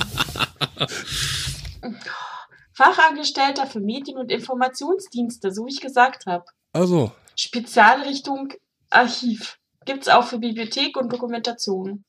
Fachangestellter 2.74 3.68
für 3.68 3.80
Medien- 3.80 4.18
und 4.18 4.32
Informationsdienste, 4.32 5.52
so 5.52 5.66
wie 5.66 5.72
ich 5.72 5.82
gesagt 5.82 6.26
habe. 6.26 6.46
Also. 6.74 7.12
Spezialrichtung 7.36 8.54
Archiv. 8.90 9.58
Gibt's 9.86 10.08
auch 10.08 10.26
für 10.26 10.40
Bibliothek 10.40 10.98
und 10.98 11.12
Dokumentation. 11.14 12.04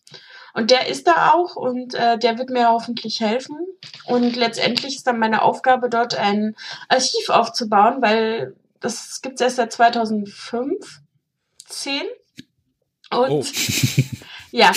Und 0.55 0.71
der 0.71 0.89
ist 0.89 1.07
da 1.07 1.33
auch 1.33 1.55
und 1.55 1.95
äh, 1.95 2.19
der 2.19 2.39
wird 2.39 2.49
mir 2.49 2.71
hoffentlich 2.71 3.21
helfen. 3.21 3.59
Und 4.07 4.37
letztendlich 4.37 4.97
ist 4.97 5.07
dann 5.07 5.19
meine 5.19 5.43
Aufgabe, 5.43 5.91
dort 5.91 6.15
ein 6.15 6.57
Archiv 6.89 7.29
aufzubauen, 7.29 8.01
weil 8.01 8.57
das 8.81 9.21
gibt's 9.21 9.41
erst 9.41 9.57
seit 9.57 9.73
2005 9.73 11.03
10. 11.69 12.03
Und 13.11 13.31
oh. 13.31 13.45
ja, 14.51 14.73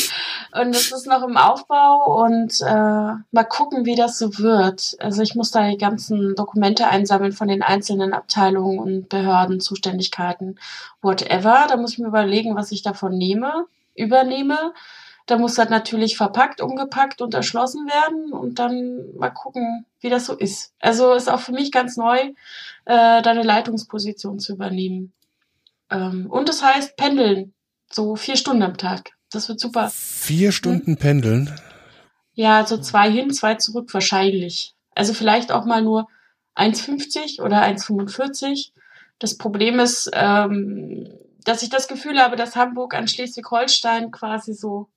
und 0.51 0.75
es 0.75 0.91
ist 0.91 1.07
noch 1.07 1.23
im 1.23 1.37
Aufbau 1.37 2.23
und 2.23 2.61
äh, 2.61 3.13
mal 3.31 3.43
gucken, 3.47 3.85
wie 3.85 3.95
das 3.95 4.17
so 4.17 4.37
wird. 4.37 4.95
Also 4.99 5.21
ich 5.21 5.35
muss 5.35 5.51
da 5.51 5.67
die 5.69 5.77
ganzen 5.77 6.35
Dokumente 6.35 6.87
einsammeln 6.87 7.31
von 7.31 7.47
den 7.47 7.63
einzelnen 7.63 8.13
Abteilungen 8.13 8.79
und 8.79 9.09
Behörden, 9.09 9.59
Zuständigkeiten, 9.59 10.59
whatever. 11.01 11.65
Da 11.67 11.77
muss 11.77 11.93
ich 11.93 11.99
mir 11.99 12.07
überlegen, 12.07 12.55
was 12.55 12.71
ich 12.71 12.83
davon 12.83 13.17
nehme, 13.17 13.65
übernehme. 13.95 14.73
Da 15.25 15.37
muss 15.37 15.53
das 15.53 15.69
natürlich 15.69 16.17
verpackt, 16.17 16.59
umgepackt 16.59 17.21
und 17.21 17.35
erschlossen 17.35 17.85
werden 17.87 18.33
und 18.33 18.57
dann 18.57 19.15
mal 19.15 19.29
gucken, 19.29 19.85
wie 19.99 20.09
das 20.09 20.25
so 20.25 20.33
ist. 20.33 20.73
Also 20.79 21.13
ist 21.13 21.29
auch 21.29 21.39
für 21.39 21.51
mich 21.51 21.71
ganz 21.71 21.97
neu, 21.97 22.17
äh, 22.17 22.33
da 22.85 23.21
eine 23.21 23.43
Leitungsposition 23.43 24.39
zu 24.39 24.53
übernehmen. 24.53 25.13
Ähm, 25.89 26.27
und 26.29 26.49
das 26.49 26.63
heißt 26.63 26.97
pendeln. 26.97 27.53
So 27.91 28.15
vier 28.15 28.35
Stunden 28.35 28.63
am 28.63 28.77
Tag. 28.77 29.11
Das 29.31 29.49
wird 29.49 29.59
super. 29.59 29.89
Vier 29.89 30.51
Stunden 30.51 30.97
pendeln? 30.97 31.59
Ja, 32.33 32.65
so 32.65 32.77
zwei 32.77 33.11
hin, 33.11 33.31
zwei 33.31 33.55
zurück 33.55 33.93
wahrscheinlich. 33.93 34.75
Also 34.95 35.13
vielleicht 35.13 35.51
auch 35.51 35.65
mal 35.65 35.81
nur 35.81 36.07
1,50 36.55 37.41
oder 37.41 37.63
1,45. 37.63 38.71
Das 39.17 39.37
Problem 39.37 39.79
ist, 39.79 40.09
ähm, 40.13 41.09
dass 41.43 41.63
ich 41.63 41.69
das 41.69 41.87
Gefühl 41.87 42.19
habe, 42.19 42.35
dass 42.35 42.55
Hamburg 42.55 42.93
an 42.93 43.07
Schleswig-Holstein 43.07 44.11
quasi 44.11 44.53
so, 44.53 44.89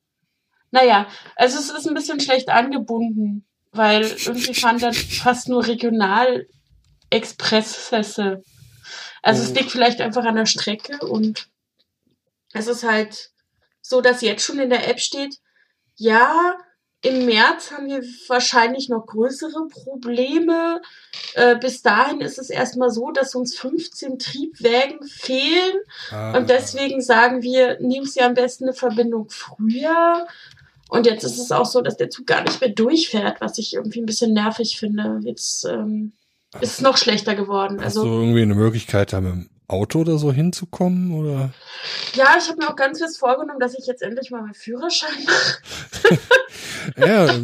naja, 0.70 1.06
also 1.36 1.58
es 1.58 1.70
ist 1.70 1.88
ein 1.88 1.94
bisschen 1.94 2.20
schlecht 2.20 2.48
angebunden, 2.48 3.44
weil 3.72 4.02
irgendwie 4.02 4.54
fahren 4.54 4.78
dann 4.78 4.94
fast 4.94 5.48
nur 5.48 5.66
Regional-Expresse 5.66 8.42
also 9.22 9.42
es 9.42 9.54
liegt 9.54 9.70
vielleicht 9.70 10.00
einfach 10.00 10.24
an 10.24 10.36
der 10.36 10.46
Strecke 10.46 10.98
und 11.06 11.48
es 12.52 12.66
ist 12.66 12.82
halt 12.82 13.30
so, 13.80 14.00
dass 14.00 14.20
jetzt 14.20 14.44
schon 14.44 14.58
in 14.58 14.70
der 14.70 14.88
App 14.88 15.00
steht, 15.00 15.38
ja, 15.96 16.56
im 17.04 17.26
März 17.26 17.72
haben 17.72 17.88
wir 17.88 18.02
wahrscheinlich 18.28 18.88
noch 18.88 19.06
größere 19.06 19.66
Probleme. 19.68 20.80
Äh, 21.34 21.56
bis 21.56 21.82
dahin 21.82 22.20
ist 22.20 22.38
es 22.38 22.48
erstmal 22.48 22.90
so, 22.90 23.10
dass 23.10 23.34
uns 23.34 23.56
15 23.56 24.20
Triebwägen 24.20 25.02
fehlen. 25.02 25.78
Ah. 26.12 26.36
Und 26.36 26.48
deswegen 26.48 27.00
sagen 27.00 27.42
wir, 27.42 27.80
nehmen 27.80 28.06
Sie 28.06 28.20
am 28.20 28.34
besten 28.34 28.64
eine 28.64 28.72
Verbindung 28.72 29.28
früher. 29.30 30.28
Und 30.88 31.06
jetzt 31.06 31.24
ist 31.24 31.38
es 31.38 31.50
auch 31.50 31.66
so, 31.66 31.80
dass 31.80 31.96
der 31.96 32.10
Zug 32.10 32.26
gar 32.26 32.42
nicht 32.42 32.60
mehr 32.60 32.70
durchfährt, 32.70 33.40
was 33.40 33.58
ich 33.58 33.74
irgendwie 33.74 34.00
ein 34.00 34.06
bisschen 34.06 34.32
nervig 34.32 34.78
finde. 34.78 35.18
Jetzt 35.24 35.64
ähm, 35.64 36.12
ist 36.60 36.74
es 36.74 36.80
noch 36.80 36.96
schlechter 36.96 37.34
geworden. 37.34 37.78
Hast 37.78 37.96
also, 37.96 38.04
du 38.04 38.10
irgendwie 38.20 38.42
eine 38.42 38.54
Möglichkeit, 38.54 39.12
da 39.12 39.20
mit 39.20 39.32
dem 39.32 39.50
Auto 39.68 40.00
oder 40.00 40.18
so 40.18 40.32
hinzukommen? 40.32 41.12
Oder? 41.12 41.52
Ja, 42.14 42.36
ich 42.38 42.48
habe 42.48 42.58
mir 42.58 42.68
auch 42.68 42.76
ganz 42.76 42.98
fest 42.98 43.18
vorgenommen, 43.18 43.60
dass 43.60 43.78
ich 43.78 43.86
jetzt 43.86 44.02
endlich 44.02 44.30
mal 44.30 44.42
meinen 44.42 44.54
Führerschein 44.54 45.24
mache. 45.24 46.18
ja, 47.08 47.40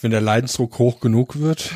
wenn 0.00 0.10
der 0.10 0.20
Leidensdruck 0.20 0.78
hoch 0.78 1.00
genug 1.00 1.38
wird. 1.38 1.70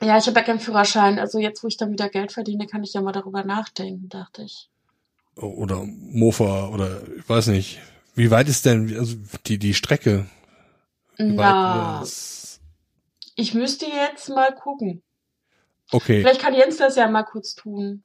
Ja, 0.00 0.18
ich 0.18 0.26
habe 0.26 0.38
ja 0.38 0.44
keinen 0.44 0.60
Führerschein. 0.60 1.18
Also 1.18 1.38
jetzt, 1.38 1.62
wo 1.62 1.68
ich 1.68 1.76
dann 1.76 1.92
wieder 1.92 2.08
Geld 2.08 2.32
verdiene, 2.32 2.66
kann 2.66 2.82
ich 2.82 2.92
ja 2.92 3.00
mal 3.00 3.12
darüber 3.12 3.44
nachdenken, 3.44 4.08
dachte 4.08 4.42
ich. 4.42 4.68
Oder 5.36 5.84
Mofa 5.84 6.68
oder 6.68 7.00
ich 7.16 7.28
weiß 7.28 7.48
nicht. 7.48 7.80
Wie 8.14 8.30
weit 8.30 8.48
ist 8.48 8.66
denn 8.66 8.94
also 8.98 9.16
die, 9.46 9.58
die 9.58 9.74
Strecke? 9.74 10.26
Wie 11.16 11.32
Na, 11.32 12.04
ich 13.36 13.54
müsste 13.54 13.86
jetzt 13.86 14.28
mal 14.28 14.54
gucken. 14.54 15.02
Okay. 15.92 16.22
Vielleicht 16.22 16.40
kann 16.40 16.54
Jens 16.54 16.78
das 16.78 16.96
ja 16.96 17.06
mal 17.08 17.22
kurz 17.22 17.54
tun. 17.54 18.02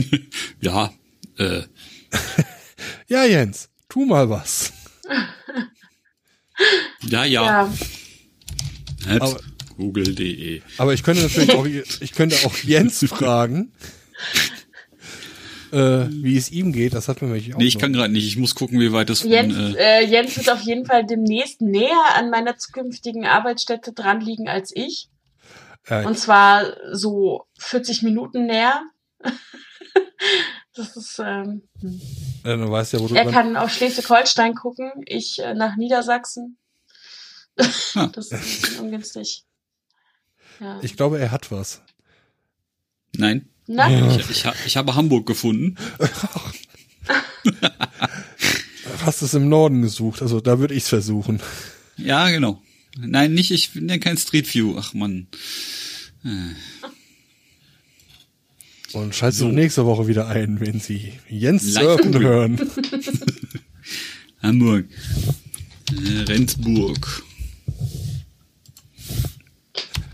ja, 0.60 0.92
äh. 1.38 1.62
ja, 3.08 3.24
Jens, 3.24 3.70
tu 3.88 4.04
mal 4.04 4.28
was. 4.28 4.72
ja, 7.08 7.24
ja. 7.24 7.72
ja. 9.06 9.36
Google.de. 9.76 10.62
Aber 10.76 10.92
ich 10.92 11.04
könnte 11.04 11.22
natürlich 11.22 11.52
auch, 11.52 11.64
ich 11.64 12.12
könnte 12.12 12.36
auch 12.44 12.56
Jens 12.56 13.04
fragen, 13.08 13.72
äh, 15.70 16.06
wie 16.10 16.36
es 16.36 16.50
ihm 16.50 16.72
geht. 16.72 16.94
Das 16.94 17.06
hat 17.06 17.22
mir 17.22 17.28
nämlich 17.28 17.54
auch. 17.54 17.58
Nee, 17.58 17.66
ich 17.66 17.74
noch. 17.74 17.82
kann 17.82 17.92
gerade 17.92 18.12
nicht. 18.12 18.26
Ich 18.26 18.36
muss 18.36 18.56
gucken, 18.56 18.80
wie 18.80 18.92
weit 18.92 19.10
das 19.10 19.22
Jens, 19.22 19.54
von, 19.54 19.76
äh, 19.76 20.00
äh, 20.00 20.06
Jens 20.06 20.36
wird 20.36 20.50
auf 20.50 20.62
jeden 20.62 20.84
Fall 20.84 21.06
demnächst 21.06 21.60
näher 21.60 22.16
an 22.16 22.30
meiner 22.30 22.56
zukünftigen 22.58 23.24
Arbeitsstätte 23.24 23.92
dran 23.92 24.20
liegen 24.20 24.48
als 24.48 24.74
ich. 24.74 25.08
Ja. 25.88 26.06
Und 26.06 26.18
zwar 26.18 26.64
so 26.92 27.46
40 27.58 28.02
Minuten 28.02 28.46
näher. 28.46 28.82
das 30.74 30.96
ist. 30.96 31.18
Ähm, 31.18 31.62
hm. 31.80 32.00
ja, 32.44 32.56
du 32.56 32.70
weißt 32.70 32.92
ja, 32.92 33.00
wo 33.00 33.08
du 33.08 33.14
er 33.14 33.30
kann 33.30 33.56
auf 33.56 33.70
Schleswig-Holstein 33.72 34.54
gucken, 34.54 34.92
ich 35.06 35.38
äh, 35.40 35.54
nach 35.54 35.76
Niedersachsen. 35.76 36.58
Ah. 37.94 38.06
das 38.12 38.30
ist 38.30 38.78
ungünstig. 38.78 39.44
Ja. 40.60 40.78
Ich 40.82 40.96
glaube, 40.96 41.18
er 41.18 41.30
hat 41.30 41.50
was. 41.50 41.82
Nein. 43.16 43.48
Na? 43.66 43.88
Ich, 44.16 44.30
ich, 44.30 44.44
ich 44.66 44.76
habe 44.76 44.94
Hamburg 44.94 45.26
gefunden. 45.26 45.76
Hast 49.04 49.22
es 49.22 49.34
im 49.34 49.48
Norden 49.48 49.82
gesucht, 49.82 50.22
also 50.22 50.40
da 50.40 50.58
würde 50.58 50.74
ich 50.74 50.84
es 50.84 50.88
versuchen. 50.88 51.40
Ja, 51.96 52.30
genau. 52.30 52.62
Nein, 53.00 53.34
nicht, 53.34 53.50
ich 53.52 53.72
bin 53.72 53.88
ja 53.88 53.98
kein 53.98 54.16
Street 54.16 54.52
View. 54.52 54.74
Ach 54.76 54.92
man. 54.92 55.28
Äh. 56.24 56.54
Und 58.92 59.14
schaltet 59.14 59.38
so. 59.38 59.48
nächste 59.48 59.86
Woche 59.86 60.08
wieder 60.08 60.28
ein, 60.28 60.60
wenn 60.60 60.80
Sie 60.80 61.12
Jens 61.28 61.74
surfen 61.74 62.18
hören. 62.18 62.58
Hamburg. 64.42 64.86
Äh, 65.92 66.22
Rendsburg. 66.22 67.22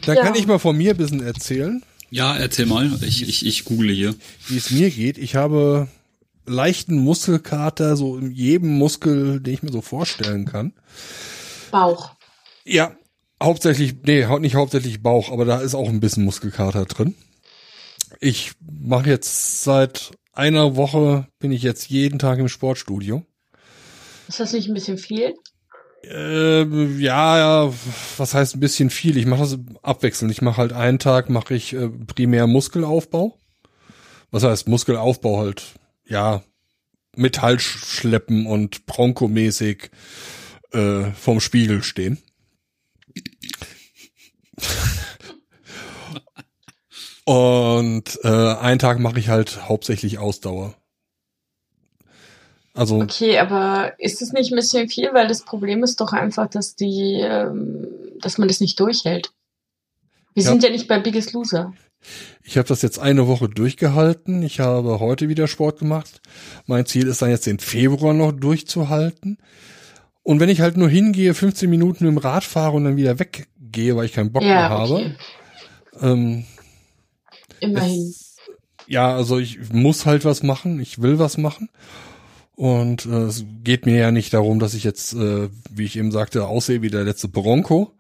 Da 0.02 0.14
ja. 0.14 0.22
kann 0.22 0.34
ich 0.34 0.46
mal 0.46 0.58
von 0.58 0.76
mir 0.76 0.90
ein 0.90 0.96
bisschen 0.96 1.22
erzählen. 1.22 1.82
Ja, 2.10 2.36
erzähl 2.36 2.66
mal. 2.66 2.90
Ich, 3.02 3.26
ich, 3.26 3.46
ich 3.46 3.64
google 3.64 3.90
hier. 3.90 4.14
Wie 4.48 4.56
es 4.56 4.70
mir 4.70 4.90
geht. 4.90 5.16
Ich 5.18 5.34
habe 5.36 5.88
leichten 6.46 6.96
Muskelkater, 6.96 7.96
so 7.96 8.18
in 8.18 8.32
jedem 8.32 8.76
Muskel, 8.76 9.40
den 9.40 9.54
ich 9.54 9.62
mir 9.62 9.72
so 9.72 9.80
vorstellen 9.80 10.44
kann. 10.44 10.72
Bauch. 11.70 12.13
Ja, 12.64 12.96
hauptsächlich, 13.42 13.94
nee, 14.04 14.26
nicht 14.38 14.54
hauptsächlich 14.54 15.02
Bauch, 15.02 15.30
aber 15.30 15.44
da 15.44 15.60
ist 15.60 15.74
auch 15.74 15.88
ein 15.88 16.00
bisschen 16.00 16.24
Muskelkater 16.24 16.86
drin. 16.86 17.14
Ich 18.20 18.52
mache 18.60 19.10
jetzt 19.10 19.62
seit 19.64 20.12
einer 20.32 20.76
Woche, 20.76 21.28
bin 21.38 21.52
ich 21.52 21.62
jetzt 21.62 21.88
jeden 21.90 22.18
Tag 22.18 22.38
im 22.38 22.48
Sportstudio. 22.48 23.24
Ist 24.28 24.40
das 24.40 24.52
nicht 24.52 24.68
ein 24.68 24.74
bisschen 24.74 24.98
viel? 24.98 25.34
Ähm, 26.10 27.00
ja, 27.00 27.38
ja, 27.38 27.74
was 28.16 28.34
heißt 28.34 28.56
ein 28.56 28.60
bisschen 28.60 28.90
viel? 28.90 29.16
Ich 29.16 29.26
mache 29.26 29.40
das 29.40 29.58
abwechselnd. 29.82 30.32
Ich 30.32 30.42
mache 30.42 30.58
halt 30.58 30.72
einen 30.72 30.98
Tag 30.98 31.30
mache 31.30 31.54
ich 31.54 31.72
äh, 31.72 31.88
primär 31.88 32.46
Muskelaufbau. 32.46 33.38
Was 34.30 34.42
heißt 34.42 34.68
Muskelaufbau 34.68 35.38
halt? 35.38 35.62
Ja, 36.06 36.42
Metall 37.16 37.60
schleppen 37.60 38.46
und 38.46 38.86
Bronco-mäßig 38.86 39.90
äh, 40.72 41.04
vorm 41.12 41.40
Spiegel 41.40 41.82
stehen. 41.82 42.18
und 47.24 48.18
äh, 48.22 48.28
einen 48.28 48.78
Tag 48.78 48.98
mache 48.98 49.18
ich 49.18 49.28
halt 49.28 49.68
hauptsächlich 49.68 50.18
Ausdauer. 50.18 50.74
Also 52.74 53.00
okay, 53.00 53.38
aber 53.38 53.94
ist 53.98 54.20
es 54.20 54.32
nicht 54.32 54.52
ein 54.52 54.56
bisschen 54.56 54.88
viel, 54.88 55.14
weil 55.14 55.28
das 55.28 55.42
Problem 55.42 55.84
ist 55.84 56.00
doch 56.00 56.12
einfach, 56.12 56.48
dass 56.48 56.74
die, 56.74 57.20
ähm, 57.20 57.86
dass 58.20 58.36
man 58.36 58.48
das 58.48 58.60
nicht 58.60 58.78
durchhält. 58.80 59.32
Wir 60.34 60.42
ja. 60.42 60.50
sind 60.50 60.64
ja 60.64 60.70
nicht 60.70 60.88
bei 60.88 60.98
Biggest 60.98 61.32
Loser. 61.32 61.72
Ich 62.42 62.58
habe 62.58 62.68
das 62.68 62.82
jetzt 62.82 62.98
eine 62.98 63.28
Woche 63.28 63.48
durchgehalten. 63.48 64.42
Ich 64.42 64.60
habe 64.60 64.98
heute 64.98 65.28
wieder 65.28 65.46
Sport 65.46 65.78
gemacht. 65.78 66.20
Mein 66.66 66.84
Ziel 66.84 67.06
ist 67.06 67.22
dann 67.22 67.30
jetzt 67.30 67.46
den 67.46 67.60
Februar 67.60 68.12
noch 68.12 68.32
durchzuhalten. 68.32 69.38
Und 70.22 70.40
wenn 70.40 70.48
ich 70.48 70.60
halt 70.60 70.76
nur 70.76 70.88
hingehe, 70.88 71.34
15 71.34 71.70
Minuten 71.70 72.06
im 72.06 72.18
Rad 72.18 72.44
fahre 72.44 72.76
und 72.76 72.84
dann 72.84 72.96
wieder 72.96 73.18
weggehe, 73.74 73.96
weil 73.96 74.06
ich 74.06 74.12
keinen 74.12 74.32
Bock 74.32 74.42
ja, 74.42 74.48
mehr 74.48 74.68
habe. 74.68 74.94
Okay. 74.94 75.14
Ähm, 76.00 76.44
Immerhin. 77.60 78.10
Es, 78.10 78.36
ja, 78.86 79.14
also 79.14 79.38
ich 79.38 79.72
muss 79.72 80.06
halt 80.06 80.24
was 80.24 80.42
machen. 80.42 80.80
Ich 80.80 81.00
will 81.00 81.18
was 81.18 81.38
machen. 81.38 81.68
Und 82.56 83.06
äh, 83.06 83.24
es 83.24 83.44
geht 83.64 83.86
mir 83.86 83.96
ja 83.96 84.10
nicht 84.10 84.32
darum, 84.32 84.60
dass 84.60 84.74
ich 84.74 84.84
jetzt, 84.84 85.14
äh, 85.14 85.48
wie 85.70 85.84
ich 85.84 85.96
eben 85.96 86.12
sagte, 86.12 86.46
aussehe 86.46 86.82
wie 86.82 86.90
der 86.90 87.04
letzte 87.04 87.28
Bronco. 87.28 87.92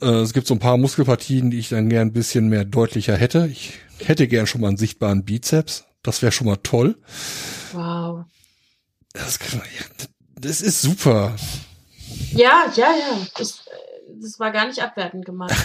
Äh, 0.00 0.06
es 0.06 0.32
gibt 0.32 0.46
so 0.46 0.54
ein 0.54 0.60
paar 0.60 0.78
Muskelpartien, 0.78 1.50
die 1.50 1.58
ich 1.58 1.68
dann 1.68 1.90
gern 1.90 2.08
ein 2.08 2.12
bisschen 2.12 2.48
mehr 2.48 2.64
deutlicher 2.64 3.16
hätte. 3.16 3.48
Ich 3.50 3.74
hätte 3.98 4.28
gern 4.28 4.46
schon 4.46 4.62
mal 4.62 4.68
einen 4.68 4.76
sichtbaren 4.78 5.24
Bizeps. 5.24 5.84
Das 6.02 6.22
wäre 6.22 6.32
schon 6.32 6.46
mal 6.46 6.56
toll. 6.56 6.96
Wow. 7.72 8.24
Das, 9.12 9.38
das 10.36 10.60
ist 10.62 10.80
super. 10.80 11.36
Ja, 12.32 12.64
ja, 12.74 12.96
ja. 12.96 13.26
Das, 13.36 13.62
das 14.22 14.38
war 14.38 14.52
gar 14.52 14.66
nicht 14.66 14.82
abwertend 14.82 15.24
gemeint. 15.24 15.52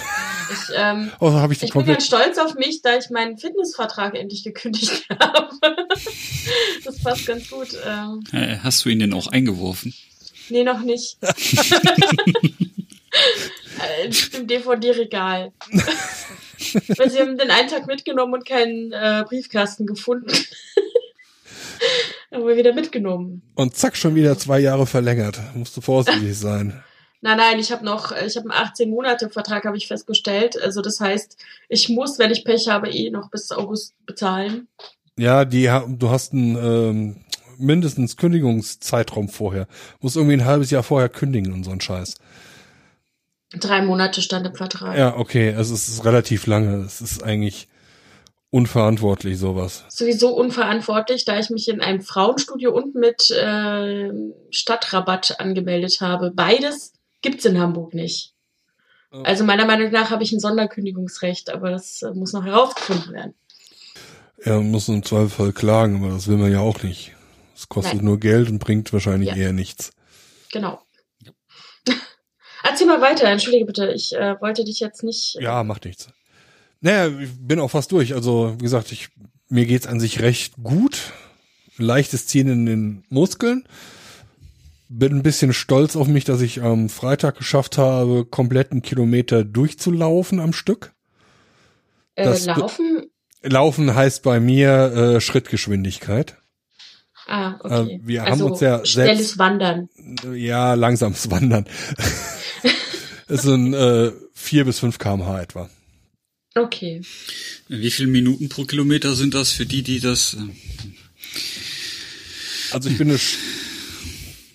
Ich, 0.49 0.75
ähm, 0.77 1.11
oh, 1.19 1.33
hab 1.33 1.51
ich 1.51 1.61
ich 1.61 1.73
bin 1.73 1.85
ganz 1.85 2.05
stolz 2.05 2.37
auf 2.37 2.55
mich, 2.55 2.81
da 2.81 2.97
ich 2.97 3.09
meinen 3.09 3.37
Fitnessvertrag 3.37 4.15
endlich 4.15 4.45
gekündigt 4.45 5.05
habe. 5.19 5.49
das 6.85 7.03
passt 7.03 7.25
ganz 7.25 7.49
gut. 7.49 7.77
Ähm, 7.85 8.23
äh, 8.31 8.55
Hast 8.59 8.85
du 8.85 8.89
ihn 8.89 8.99
denn 8.99 9.13
auch 9.13 9.27
eingeworfen? 9.27 9.93
Nee, 10.47 10.63
noch 10.63 10.79
nicht. 10.79 11.17
Äh, 13.79 14.09
Im 14.37 14.47
DVD-Regal. 14.47 15.51
Weil 16.97 17.09
sie 17.09 17.19
haben 17.19 17.37
den 17.37 17.51
einen 17.51 17.69
Tag 17.69 17.85
mitgenommen 17.85 18.33
und 18.33 18.45
keinen 18.45 18.91
äh, 18.91 19.23
Briefkasten 19.27 19.85
gefunden. 19.85 20.31
haben 22.31 22.47
wir 22.47 22.57
wieder 22.57 22.73
mitgenommen. 22.73 23.43
Und 23.55 23.75
zack, 23.75 23.95
schon 23.95 24.15
wieder 24.15 24.37
zwei 24.37 24.59
Jahre 24.59 24.87
verlängert. 24.87 25.39
Musst 25.55 25.77
du 25.77 25.81
vorsichtig 25.81 26.37
sein. 26.37 26.83
Nein, 27.21 27.37
nein, 27.37 27.59
ich 27.59 27.71
habe 27.71 27.83
noch, 27.83 28.11
ich 28.11 28.37
habe 28.37 28.49
einen 28.49 28.67
18 28.67 28.89
Monate 28.89 29.29
Vertrag, 29.29 29.65
habe 29.65 29.77
ich 29.77 29.87
festgestellt. 29.87 30.61
Also 30.61 30.81
das 30.81 30.99
heißt, 30.99 31.37
ich 31.67 31.89
muss, 31.89 32.19
wenn 32.19 32.31
ich 32.31 32.45
Pech 32.45 32.67
habe, 32.67 32.89
eh 32.89 33.09
noch 33.09 33.29
bis 33.31 33.51
August 33.51 33.93
bezahlen. 34.05 34.67
Ja, 35.17 35.45
die, 35.45 35.71
du 35.87 36.09
hast 36.09 36.33
einen 36.33 36.55
ähm, 36.55 37.15
mindestens 37.57 38.17
Kündigungszeitraum 38.17 39.29
vorher. 39.29 39.67
Muss 39.99 40.15
irgendwie 40.15 40.35
ein 40.35 40.45
halbes 40.45 40.69
Jahr 40.69 40.83
vorher 40.83 41.09
kündigen 41.09 41.53
und 41.53 41.63
so 41.63 41.71
ein 41.71 41.81
Scheiß. 41.81 42.15
Drei 43.51 43.81
Monate 43.81 44.21
stand 44.21 44.45
im 44.45 44.53
Vertrag. 44.53 44.95
Ja, 44.97 45.17
okay, 45.17 45.53
also 45.55 45.73
es 45.73 45.87
ist 45.87 46.05
relativ 46.05 46.45
lange. 46.45 46.83
Es 46.83 47.01
ist 47.01 47.23
eigentlich 47.23 47.67
unverantwortlich 48.51 49.39
sowas. 49.39 49.85
Sowieso 49.89 50.35
unverantwortlich, 50.35 51.25
da 51.25 51.39
ich 51.39 51.49
mich 51.49 51.67
in 51.67 51.81
einem 51.81 52.01
Frauenstudio 52.01 52.75
und 52.75 52.93
mit 52.93 53.31
äh, 53.31 54.11
Stadtrabatt 54.51 55.39
angemeldet 55.39 55.97
habe. 56.01 56.31
Beides 56.31 56.93
gibt's 57.29 57.45
in 57.45 57.59
Hamburg 57.59 57.93
nicht. 57.93 58.33
Oh. 59.11 59.21
Also 59.23 59.43
meiner 59.43 59.65
Meinung 59.65 59.91
nach 59.91 60.11
habe 60.11 60.23
ich 60.23 60.31
ein 60.31 60.39
Sonderkündigungsrecht, 60.39 61.49
aber 61.49 61.71
das 61.71 62.01
äh, 62.01 62.11
muss 62.13 62.33
noch 62.33 62.45
herausgefunden 62.45 63.13
werden. 63.13 63.33
Er 64.39 64.61
muss 64.61 64.87
im 64.87 65.03
Zweifelsfall 65.03 65.51
klagen, 65.51 66.03
aber 66.03 66.13
das 66.13 66.27
will 66.27 66.37
man 66.37 66.51
ja 66.51 66.59
auch 66.59 66.83
nicht. 66.83 67.13
Es 67.55 67.67
kostet 67.67 67.95
Nein. 67.95 68.05
nur 68.05 68.19
Geld 68.19 68.49
und 68.49 68.59
bringt 68.59 68.93
wahrscheinlich 68.93 69.29
ja. 69.29 69.35
eher 69.35 69.53
nichts. 69.53 69.91
Genau. 70.51 70.79
Ja. 71.21 71.31
Erzähl 72.63 72.87
mal 72.87 73.01
weiter, 73.01 73.27
entschuldige 73.27 73.65
bitte, 73.65 73.91
ich 73.91 74.13
äh, 74.13 74.39
wollte 74.39 74.63
dich 74.63 74.79
jetzt 74.79 75.03
nicht. 75.03 75.35
Äh 75.37 75.43
ja, 75.43 75.63
macht 75.63 75.85
nichts. 75.85 76.09
Naja, 76.79 77.07
ich 77.19 77.31
bin 77.39 77.59
auch 77.59 77.71
fast 77.71 77.91
durch. 77.91 78.13
Also, 78.13 78.53
wie 78.57 78.63
gesagt, 78.63 78.91
ich, 78.91 79.09
mir 79.49 79.65
geht's 79.65 79.87
an 79.87 79.99
sich 79.99 80.21
recht 80.21 80.53
gut. 80.61 81.11
Leichtes 81.77 82.27
Ziehen 82.27 82.47
in 82.47 82.65
den 82.65 83.03
Muskeln 83.09 83.67
bin 84.89 85.17
ein 85.17 85.23
bisschen 85.23 85.53
stolz 85.53 85.95
auf 85.95 86.07
mich, 86.07 86.23
dass 86.23 86.41
ich 86.41 86.61
am 86.61 86.89
Freitag 86.89 87.37
geschafft 87.37 87.77
habe, 87.77 88.25
kompletten 88.25 88.81
Kilometer 88.81 89.43
durchzulaufen 89.43 90.39
am 90.39 90.53
Stück. 90.53 90.93
Äh, 92.15 92.37
laufen? 92.45 93.11
Laufen 93.43 93.93
heißt 93.93 94.23
bei 94.23 94.39
mir 94.39 94.71
äh, 94.93 95.21
Schrittgeschwindigkeit. 95.21 96.37
Ah, 97.27 97.55
okay. 97.59 97.95
Äh, 97.95 97.99
wir 98.03 98.23
also 98.23 98.31
haben 98.31 98.51
uns 98.51 98.61
ja 98.61 98.85
schnelles 98.85 99.17
selbst, 99.17 99.37
Wandern. 99.37 99.89
Ja, 100.33 100.73
langsames 100.73 101.29
Wandern. 101.31 101.67
es 103.27 103.41
sind 103.43 103.73
äh, 103.73 104.11
vier 104.33 104.65
bis 104.65 104.79
fünf 104.79 104.97
kmh 104.97 105.41
etwa. 105.41 105.69
Okay. 106.55 107.01
Wie 107.67 107.91
viele 107.91 108.09
Minuten 108.09 108.49
pro 108.49 108.63
Kilometer 108.63 109.13
sind 109.13 109.33
das 109.33 109.51
für 109.51 109.65
die, 109.65 109.83
die 109.83 109.99
das? 109.99 110.35
Äh, 110.35 110.47
also 112.71 112.89
ich 112.89 112.97
bin 112.97 113.09
eine 113.09 113.19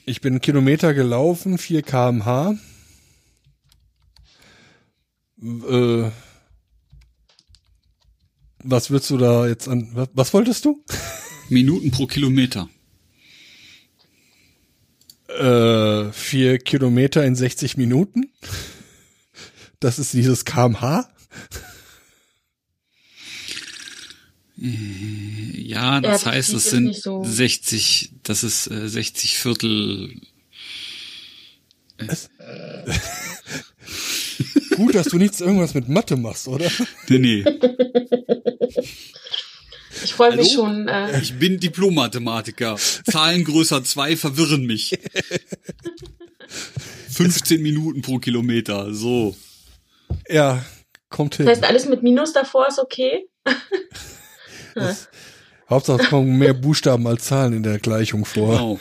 ich 0.07 0.21
bin 0.21 0.41
Kilometer 0.41 0.95
gelaufen, 0.95 1.59
4 1.59 1.83
kmh. 1.83 2.59
Äh, 5.43 6.11
was 8.65 8.91
würdest 8.91 9.11
du 9.11 9.17
da 9.19 9.47
jetzt 9.47 9.69
an, 9.69 9.91
was, 9.95 10.09
was 10.15 10.35
wolltest 10.35 10.65
du? 10.65 10.85
Minuten 11.49 11.91
pro 11.91 12.07
Kilometer. 12.07 12.69
Äh, 15.29 16.13
vier 16.13 16.59
Kilometer 16.59 17.25
in 17.25 17.35
60 17.35 17.77
Minuten. 17.77 18.31
Das 19.81 19.99
ist 19.99 20.13
dieses 20.13 20.45
kmh. 20.45 21.09
Ja, 24.65 26.01
das 26.01 26.23
ja, 26.23 26.33
heißt, 26.33 26.53
es 26.53 26.71
sind 26.71 26.95
so. 26.95 27.25
60, 27.25 28.13
das 28.23 28.45
ist 28.45 28.71
äh, 28.71 28.89
60 28.89 29.37
Viertel. 29.37 30.21
Äh. 31.99 32.07
Gut, 34.77 34.95
dass 34.95 35.09
du 35.09 35.19
nichts 35.19 35.41
irgendwas 35.41 35.75
mit 35.75 35.89
Mathe 35.89 36.17
machst, 36.17 36.47
oder? 36.47 36.71
Nee, 37.09 37.19
nee. 37.19 37.45
Ich 40.05 40.15
freue 40.15 40.35
mich 40.35 40.53
schon. 40.53 40.89
Äh 40.89 41.21
ich 41.21 41.39
bin 41.39 41.61
Diplom-Mathematiker. 41.61 42.77
Zahlen 42.77 43.45
größer 43.45 43.85
zwei 43.85 44.17
verwirren 44.17 44.65
mich. 44.65 44.99
15 47.11 47.63
Minuten 47.63 48.03
pro 48.03 48.19
Kilometer, 48.19 48.93
so. 48.93 49.37
Ja, 50.29 50.65
kommt 51.09 51.37
hin. 51.37 51.47
Das 51.47 51.59
heißt, 51.59 51.69
alles 51.69 51.87
mit 51.87 52.03
Minus 52.03 52.33
davor 52.33 52.67
ist 52.67 52.81
okay? 52.81 53.29
Das, 54.75 55.09
Hauptsache 55.69 56.03
es 56.03 56.09
kommen 56.09 56.39
mehr 56.39 56.55
Buchstaben 56.55 57.07
als 57.07 57.25
Zahlen 57.25 57.53
in 57.53 57.63
der 57.63 57.79
Gleichung 57.79 58.25
vor. 58.25 58.53
Genau. 58.53 58.81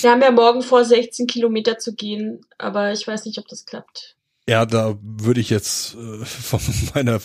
Wir 0.00 0.10
haben 0.10 0.22
ja 0.22 0.30
morgen 0.30 0.62
vor, 0.62 0.84
16 0.84 1.26
Kilometer 1.26 1.78
zu 1.78 1.94
gehen, 1.94 2.40
aber 2.56 2.92
ich 2.92 3.06
weiß 3.06 3.24
nicht, 3.24 3.38
ob 3.38 3.48
das 3.48 3.64
klappt. 3.64 4.16
Ja, 4.48 4.64
da 4.64 4.96
würde 5.02 5.40
ich 5.40 5.50
jetzt 5.50 5.94
äh, 5.94 6.24
von 6.24 6.60
meiner 6.94 7.20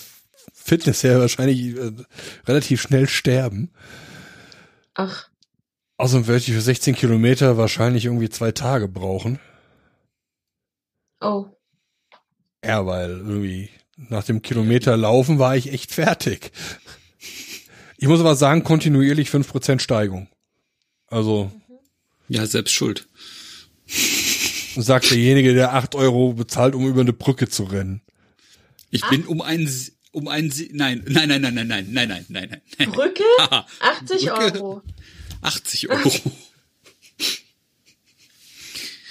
Fitness 0.54 1.04
her 1.04 1.20
wahrscheinlich 1.20 1.76
äh, 1.76 1.92
relativ 2.48 2.82
schnell 2.82 3.08
sterben. 3.08 3.72
Ach. 4.94 5.30
Außerdem 5.98 6.28
werde 6.28 6.40
ich 6.40 6.52
für 6.52 6.62
16 6.62 6.96
Kilometer 6.96 7.58
wahrscheinlich 7.58 8.06
irgendwie 8.06 8.30
zwei 8.30 8.52
Tage 8.52 8.88
brauchen. 8.88 9.40
Oh. 11.22 11.46
Ja, 12.66 12.86
weil 12.86 13.10
irgendwie 13.10 13.70
nach 13.98 14.24
dem 14.24 14.42
Kilometer 14.42 14.98
laufen 14.98 15.40
war 15.40 15.56
ich 15.56 15.72
echt 15.72 15.92
fertig. 15.92 16.52
Ich 17.98 18.08
muss 18.08 18.20
aber 18.20 18.36
sagen, 18.36 18.64
kontinuierlich 18.64 19.30
5% 19.30 19.80
Steigung. 19.80 20.28
Also, 21.08 21.52
Ja, 22.28 22.46
selbst 22.46 22.72
schuld. 22.74 23.08
sagt 24.76 25.10
derjenige, 25.12 25.54
der 25.54 25.74
8 25.74 25.96
Euro 25.96 26.34
bezahlt, 26.34 26.74
um 26.76 26.88
über 26.88 27.02
eine 27.02 27.14
Brücke 27.14 27.48
zu 27.48 27.64
rennen. 27.64 28.02
Ich 28.90 29.08
bin 29.10 29.26
um 29.26 29.42
einen, 29.42 29.70
um 30.12 30.28
einen, 30.28 30.52
nein, 30.72 31.04
nein, 31.08 31.30
nein, 31.30 31.42
nein, 31.42 31.54
nein, 31.54 31.68
nein, 31.68 31.88
nein, 31.92 32.08
nein, 32.08 32.08
nein, 32.08 32.26
nein, 32.50 32.62
nein. 32.80 32.92
Brücke? 32.92 33.24
80 33.80 34.28
Brücke. 34.28 34.34
Euro. 34.64 34.82
80 35.42 35.90
Euro. 35.90 36.12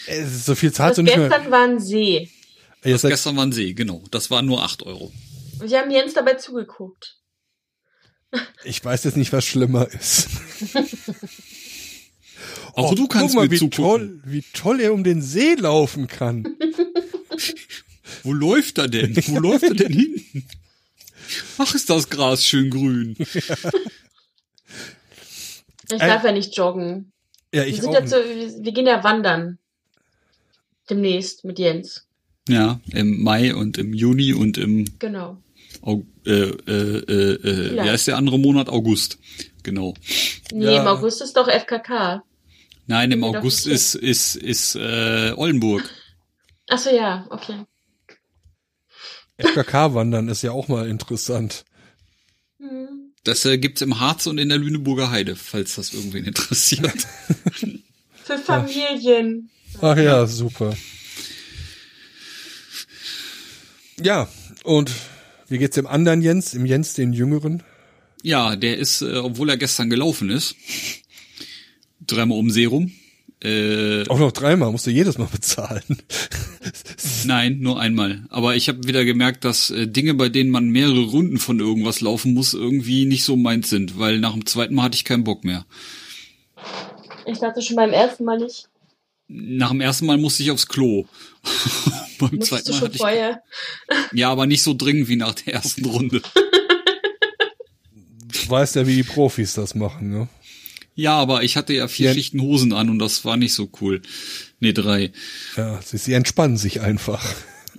Es 0.06 0.32
ist 0.32 0.44
so 0.46 0.54
viel 0.54 0.72
zahlt 0.72 0.98
du 0.98 1.02
nicht 1.02 1.16
mehr. 1.16 1.28
gestern 1.28 1.50
war 1.50 1.64
ein 1.64 1.78
See. 1.80 2.28
Ihr 2.84 2.98
seid, 2.98 3.10
Gestern 3.12 3.36
war 3.36 3.44
ein 3.46 3.52
See, 3.52 3.74
genau. 3.74 4.02
Das 4.10 4.30
waren 4.30 4.46
nur 4.46 4.62
8 4.62 4.82
Euro. 4.84 5.12
Wir 5.60 5.78
haben 5.78 5.90
Jens 5.90 6.14
dabei 6.14 6.34
zugeguckt. 6.34 7.18
ich 8.64 8.84
weiß 8.84 9.04
jetzt 9.04 9.16
nicht, 9.16 9.32
was 9.32 9.44
schlimmer 9.44 9.88
ist. 9.92 10.28
Auch 12.74 12.92
Oh, 12.92 12.94
du 12.94 13.06
kannst 13.06 13.34
guck 13.34 13.44
mal, 13.44 13.50
wie 13.50 13.58
zugucken. 13.58 13.76
toll, 13.84 14.20
wie 14.24 14.42
toll 14.54 14.80
er 14.80 14.92
um 14.94 15.04
den 15.04 15.20
See 15.22 15.54
laufen 15.54 16.08
kann. 16.08 16.56
Wo 18.24 18.32
läuft 18.32 18.78
er 18.78 18.88
denn? 18.88 19.16
Wo 19.28 19.38
läuft 19.38 19.64
er 19.64 19.74
denn 19.74 19.92
hin? 19.92 20.44
Ach, 21.58 21.74
ist 21.74 21.88
das 21.90 22.08
Gras 22.08 22.44
schön 22.44 22.70
grün. 22.70 23.16
Ich 25.90 26.00
Äh, 26.00 26.06
darf 26.06 26.24
ja 26.24 26.32
nicht 26.32 26.56
joggen. 26.56 27.12
Ja, 27.52 27.62
Wir, 27.62 27.66
ich 27.68 27.80
sind 27.80 27.90
auch. 27.90 27.94
jetzt 28.00 28.10
so, 28.10 28.16
wir 28.16 28.64
wir 28.64 28.72
gehen 28.72 28.86
ja 28.86 29.04
wandern. 29.04 29.58
Demnächst 30.88 31.44
mit 31.44 31.58
Jens. 31.58 32.06
Ja, 32.48 32.80
im 32.90 33.22
Mai 33.22 33.54
und 33.54 33.78
im 33.78 33.94
Juni 33.94 34.32
und 34.32 34.58
im 34.58 34.84
Genau. 34.98 35.38
Au 35.82 36.04
äh, 36.26 36.30
äh, 36.30 36.98
äh, 37.08 37.32
äh, 37.34 37.74
wie 37.84 37.90
heißt 37.90 38.08
der 38.08 38.16
andere 38.16 38.38
Monat? 38.38 38.68
August. 38.68 39.18
Genau. 39.62 39.94
Nee, 40.52 40.66
Ja. 40.66 40.82
im 40.82 40.86
August 40.88 41.22
ist 41.22 41.36
doch 41.36 41.48
FKK. 41.48 42.22
Nein, 42.86 43.12
im 43.12 43.24
August 43.24 43.66
ist 43.66 43.94
ist 43.94 44.36
ist 44.36 44.74
äh, 44.76 45.32
Oldenburg. 45.36 45.88
Ach 46.68 46.78
so, 46.78 46.90
ja, 46.90 47.26
okay. 47.30 47.64
FKK-Wandern 49.38 50.28
ist 50.28 50.42
ja 50.42 50.52
auch 50.52 50.68
mal 50.68 50.88
interessant. 50.88 51.64
Hm. 52.58 53.12
Das 53.24 53.44
äh, 53.44 53.58
gibt's 53.58 53.82
im 53.82 53.98
Harz 54.00 54.26
und 54.26 54.38
in 54.38 54.48
der 54.48 54.58
Lüneburger 54.58 55.10
Heide, 55.10 55.36
falls 55.36 55.76
das 55.76 55.94
irgendwen 55.94 56.24
interessiert. 56.24 57.06
Für 58.24 58.38
Familien. 58.38 59.50
Ach 59.80 59.96
ja, 59.96 60.26
super. 60.26 60.76
Ja, 64.02 64.28
und 64.64 64.90
wie 65.48 65.58
geht's 65.58 65.74
dem 65.76 65.86
anderen 65.86 66.22
Jens, 66.22 66.50
dem 66.52 66.66
Jens, 66.66 66.94
den 66.94 67.12
Jüngeren? 67.12 67.62
ja, 68.24 68.54
der 68.54 68.78
ist, 68.78 69.02
äh, 69.02 69.16
obwohl 69.16 69.50
er 69.50 69.56
gestern 69.56 69.90
gelaufen 69.90 70.30
ist, 70.30 70.54
dreimal 72.00 72.38
um 72.38 72.50
See 72.50 72.66
rum. 72.66 72.92
Äh, 73.42 74.06
Auch 74.08 74.20
noch 74.20 74.30
dreimal, 74.30 74.70
musst 74.70 74.86
du 74.86 74.90
jedes 74.92 75.18
Mal 75.18 75.26
bezahlen. 75.32 75.82
Nein, 77.24 77.58
nur 77.58 77.80
einmal. 77.80 78.24
Aber 78.28 78.54
ich 78.54 78.68
habe 78.68 78.86
wieder 78.86 79.04
gemerkt, 79.04 79.44
dass 79.44 79.70
äh, 79.70 79.88
Dinge, 79.88 80.14
bei 80.14 80.28
denen 80.28 80.50
man 80.50 80.68
mehrere 80.68 81.02
Runden 81.02 81.38
von 81.38 81.58
irgendwas 81.58 82.00
laufen 82.00 82.32
muss, 82.34 82.54
irgendwie 82.54 83.04
nicht 83.04 83.24
so 83.24 83.34
meins 83.36 83.68
sind, 83.68 83.98
weil 83.98 84.20
nach 84.20 84.34
dem 84.34 84.46
zweiten 84.46 84.76
Mal 84.76 84.84
hatte 84.84 84.94
ich 84.96 85.04
keinen 85.04 85.24
Bock 85.24 85.42
mehr. 85.42 85.66
Ich 87.26 87.38
dachte 87.40 87.60
schon 87.60 87.74
beim 87.76 87.90
ersten 87.90 88.24
Mal 88.24 88.38
nicht. 88.38 88.68
Nach 89.34 89.70
dem 89.70 89.80
ersten 89.80 90.04
Mal 90.04 90.18
musste 90.18 90.42
ich 90.42 90.50
aufs 90.50 90.66
Klo. 90.68 91.06
Beim 92.18 92.36
Musstest 92.36 92.48
zweiten 92.48 92.66
du 92.66 92.72
Mal 92.72 92.78
schon 92.78 92.84
hatte 92.88 92.94
ich, 92.94 93.00
vorher. 93.00 93.42
ja, 94.12 94.30
aber 94.30 94.46
nicht 94.46 94.62
so 94.62 94.74
dringend 94.74 95.08
wie 95.08 95.16
nach 95.16 95.34
der 95.34 95.54
ersten 95.54 95.86
Runde. 95.86 96.20
Du 98.28 98.50
weißt 98.50 98.76
ja, 98.76 98.86
wie 98.86 98.96
die 98.96 99.02
Profis 99.02 99.54
das 99.54 99.74
machen, 99.74 100.10
ne? 100.10 100.28
Ja, 100.94 101.14
aber 101.14 101.42
ich 101.42 101.56
hatte 101.56 101.72
ja 101.72 101.88
vier 101.88 102.08
Ja. 102.08 102.14
Schichten 102.14 102.42
Hosen 102.42 102.72
an 102.74 102.90
und 102.90 102.98
das 102.98 103.24
war 103.24 103.38
nicht 103.38 103.54
so 103.54 103.70
cool. 103.80 104.02
Nee, 104.60 104.74
drei. 104.74 105.12
Ja, 105.56 105.80
sie, 105.82 105.96
sie 105.96 106.12
entspannen 106.12 106.58
sich 106.58 106.80
einfach. 106.82 107.24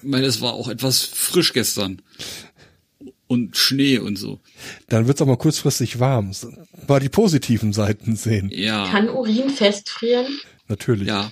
Weil 0.02 0.24
es 0.24 0.42
war 0.42 0.54
auch 0.54 0.68
etwas 0.68 1.02
frisch 1.02 1.54
gestern. 1.54 2.02
Und 3.28 3.56
Schnee 3.58 4.00
und 4.00 4.16
so. 4.18 4.40
Dann 4.90 5.08
wird's 5.08 5.22
auch 5.22 5.28
mal 5.28 5.38
kurzfristig 5.38 6.00
warm. 6.00 6.32
Mal 6.88 7.00
die 7.00 7.10
positiven 7.10 7.74
Seiten 7.74 8.16
sehen. 8.16 8.50
Ja. 8.52 8.88
Kann 8.90 9.10
Urin 9.10 9.50
festfrieren? 9.52 10.40
Natürlich. 10.68 11.08
ja. 11.08 11.32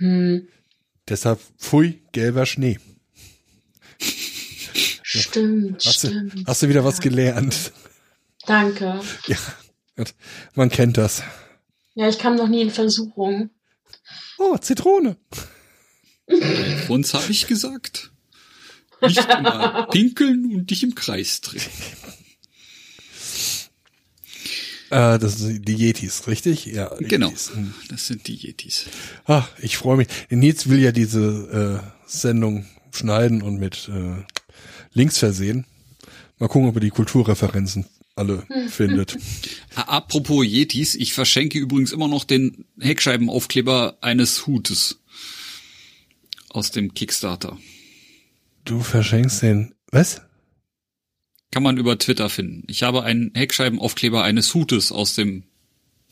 Hm. 0.00 0.48
Deshalb, 1.08 1.40
pfui, 1.58 2.00
gelber 2.12 2.46
Schnee. 2.46 2.78
Stimmt, 5.02 5.84
Hast 5.84 6.04
du, 6.04 6.08
stimmt. 6.08 6.34
hast 6.46 6.62
du 6.62 6.68
wieder 6.68 6.84
was 6.84 7.00
gelernt? 7.00 7.72
Danke. 8.46 9.00
Ja, 9.26 9.36
man 10.54 10.70
kennt 10.70 10.96
das. 10.98 11.22
Ja, 11.94 12.08
ich 12.08 12.18
kam 12.18 12.36
noch 12.36 12.48
nie 12.48 12.62
in 12.62 12.70
Versuchung. 12.70 13.50
Oh, 14.38 14.56
Zitrone. 14.56 15.16
Uns 16.88 17.12
habe 17.12 17.30
ich 17.30 17.46
gesagt. 17.46 18.12
Nicht 19.02 19.18
immer 19.28 19.86
pinkeln 19.90 20.54
und 20.54 20.70
dich 20.70 20.82
im 20.84 20.94
Kreis 20.94 21.40
drehen. 21.40 21.62
Äh, 24.90 25.18
das 25.18 25.38
sind 25.38 25.66
die 25.66 25.74
Yetis, 25.76 26.26
richtig? 26.26 26.66
Ja. 26.66 26.94
Genau. 26.98 27.28
Yetis. 27.28 27.52
Hm. 27.54 27.74
Das 27.88 28.06
sind 28.06 28.26
die 28.26 28.34
Yetis. 28.34 28.86
Ah, 29.26 29.46
ich 29.60 29.76
freue 29.76 29.96
mich. 29.96 30.08
Nils 30.30 30.68
will 30.68 30.80
ja 30.80 30.92
diese 30.92 31.82
äh, 31.82 31.86
Sendung 32.06 32.66
schneiden 32.92 33.42
und 33.42 33.58
mit 33.58 33.88
äh, 33.88 34.22
Links 34.92 35.18
versehen. 35.18 35.64
Mal 36.38 36.48
gucken, 36.48 36.68
ob 36.68 36.74
er 36.76 36.80
die 36.80 36.90
Kulturreferenzen 36.90 37.86
alle 38.16 38.44
findet. 38.68 39.16
A- 39.76 39.82
Apropos 39.82 40.44
Yetis, 40.44 40.94
ich 40.96 41.12
verschenke 41.12 41.58
übrigens 41.58 41.92
immer 41.92 42.08
noch 42.08 42.24
den 42.24 42.64
Heckscheibenaufkleber 42.80 43.98
eines 44.00 44.46
Hutes 44.46 44.98
aus 46.48 46.72
dem 46.72 46.94
Kickstarter. 46.94 47.56
Du 48.64 48.80
verschenkst 48.80 49.42
den. 49.42 49.74
Was? 49.92 50.20
Kann 51.50 51.62
man 51.62 51.78
über 51.78 51.98
Twitter 51.98 52.28
finden. 52.28 52.64
Ich 52.68 52.82
habe 52.82 53.02
einen 53.02 53.32
Heckscheibenaufkleber 53.34 54.22
eines 54.22 54.54
Hutes 54.54 54.92
aus 54.92 55.14
dem 55.14 55.44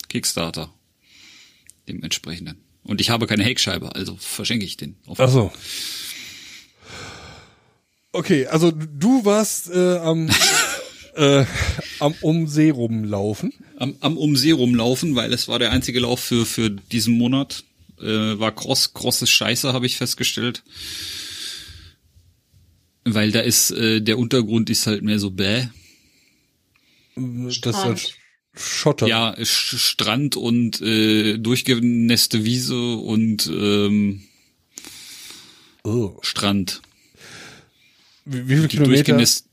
Kickstarter. 0.08 0.72
Dem 1.88 2.02
entsprechenden. 2.02 2.58
Und 2.82 3.00
ich 3.00 3.10
habe 3.10 3.26
keine 3.26 3.44
Heckscheibe, 3.44 3.94
also 3.94 4.16
verschenke 4.16 4.64
ich 4.64 4.76
den. 4.76 4.96
Auf 5.06 5.20
Ach 5.20 5.28
so. 5.30 5.52
Okay, 8.12 8.46
also 8.46 8.70
du 8.72 9.24
warst 9.24 9.70
äh, 9.70 9.98
am, 9.98 10.30
äh, 11.14 11.44
am 12.00 12.14
Umsee 12.22 12.70
rumlaufen. 12.70 13.52
am, 13.76 13.96
am 14.00 14.16
Umsee 14.16 14.52
rumlaufen, 14.52 15.14
weil 15.14 15.32
es 15.32 15.48
war 15.48 15.58
der 15.58 15.70
einzige 15.70 16.00
Lauf 16.00 16.20
für, 16.20 16.46
für 16.46 16.70
diesen 16.70 17.16
Monat. 17.16 17.64
Äh, 18.00 18.38
war 18.38 18.54
Cross, 18.54 18.94
Cross 18.94 19.22
ist 19.22 19.30
scheiße, 19.30 19.72
habe 19.72 19.86
ich 19.86 19.96
festgestellt. 19.96 20.62
Weil 23.14 23.30
da 23.32 23.40
ist, 23.40 23.70
äh, 23.70 24.00
der 24.00 24.18
Untergrund 24.18 24.70
ist 24.70 24.86
halt 24.86 25.02
mehr 25.02 25.18
so 25.18 25.30
bäh. 25.30 25.66
Das 27.16 27.46
ist 27.48 27.54
Strand. 27.56 27.76
halt 27.84 28.14
Schotter. 28.54 29.06
Ja, 29.06 29.36
Sch 29.44 29.76
Strand 29.78 30.36
und 30.36 30.80
äh, 30.80 31.38
durchgenässte 31.38 32.44
Wiese 32.44 32.94
und 32.96 33.46
ähm, 33.52 34.22
Oh. 35.84 36.18
Strand. 36.22 36.82
Wie, 38.24 38.48
wie 38.48 38.54
viel 38.56 38.62
Die 38.62 38.68
Kilometer? 38.68 38.94
durchgenässt, 38.94 39.46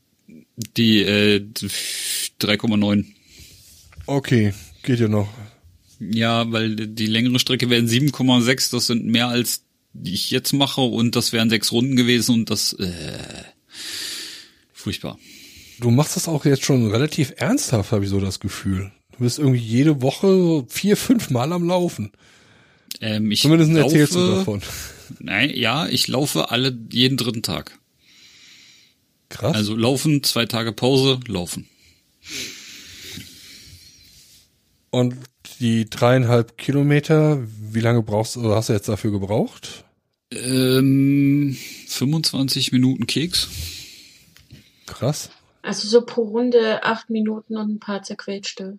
die 0.76 1.00
äh, 1.02 1.36
3,9. 2.40 3.04
Okay, 4.06 4.52
geht 4.82 5.00
ja 5.00 5.08
noch. 5.08 5.28
Ja, 5.98 6.50
weil 6.52 6.74
die 6.76 7.06
längere 7.06 7.38
Strecke 7.38 7.70
wären 7.70 7.86
7,6, 7.88 8.70
das 8.72 8.86
sind 8.86 9.06
mehr 9.06 9.28
als 9.28 9.62
die 10.02 10.14
ich 10.14 10.30
jetzt 10.30 10.52
mache 10.52 10.80
und 10.80 11.16
das 11.16 11.32
wären 11.32 11.50
sechs 11.50 11.72
Runden 11.72 11.96
gewesen 11.96 12.34
und 12.34 12.50
das 12.50 12.72
äh, 12.74 13.44
furchtbar. 14.72 15.18
Du 15.80 15.90
machst 15.90 16.16
das 16.16 16.28
auch 16.28 16.44
jetzt 16.44 16.64
schon 16.64 16.90
relativ 16.90 17.34
ernsthaft, 17.36 17.92
habe 17.92 18.04
ich 18.04 18.10
so 18.10 18.20
das 18.20 18.40
Gefühl. 18.40 18.92
Du 19.12 19.24
bist 19.24 19.38
irgendwie 19.38 19.60
jede 19.60 20.02
Woche 20.02 20.64
vier, 20.68 20.96
fünf 20.96 21.30
Mal 21.30 21.52
am 21.52 21.66
Laufen. 21.66 22.12
Ähm, 23.00 23.30
ich 23.30 23.42
Zumindest 23.42 23.72
laufe, 23.72 23.84
erzählst 23.84 24.14
du 24.14 24.26
davon. 24.26 24.62
Nein, 25.18 25.50
ja, 25.54 25.86
ich 25.86 26.08
laufe 26.08 26.50
alle 26.50 26.76
jeden 26.90 27.16
dritten 27.16 27.42
Tag. 27.42 27.78
Krass. 29.28 29.56
Also 29.56 29.74
laufen, 29.74 30.22
zwei 30.22 30.46
Tage 30.46 30.72
Pause, 30.72 31.20
laufen. 31.26 31.68
Und 34.90 35.16
die 35.60 35.88
dreieinhalb 35.88 36.56
Kilometer, 36.56 37.42
wie 37.72 37.80
lange 37.80 38.02
brauchst 38.02 38.36
du, 38.36 38.54
hast 38.54 38.68
du 38.68 38.72
jetzt 38.72 38.88
dafür 38.88 39.10
gebraucht? 39.10 39.84
Ähm, 40.30 41.56
25 41.86 42.72
Minuten 42.72 43.06
Keks. 43.06 43.48
Krass. 44.86 45.30
Also 45.62 45.88
so 45.88 46.02
pro 46.02 46.22
Runde 46.22 46.84
acht 46.84 47.10
Minuten 47.10 47.56
und 47.56 47.70
ein 47.70 47.80
paar 47.80 48.02
zerquetschte. 48.02 48.78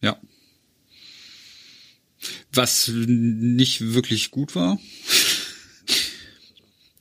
Ja. 0.00 0.18
Was 2.52 2.88
nicht 2.88 3.94
wirklich 3.94 4.30
gut 4.30 4.54
war. 4.54 4.78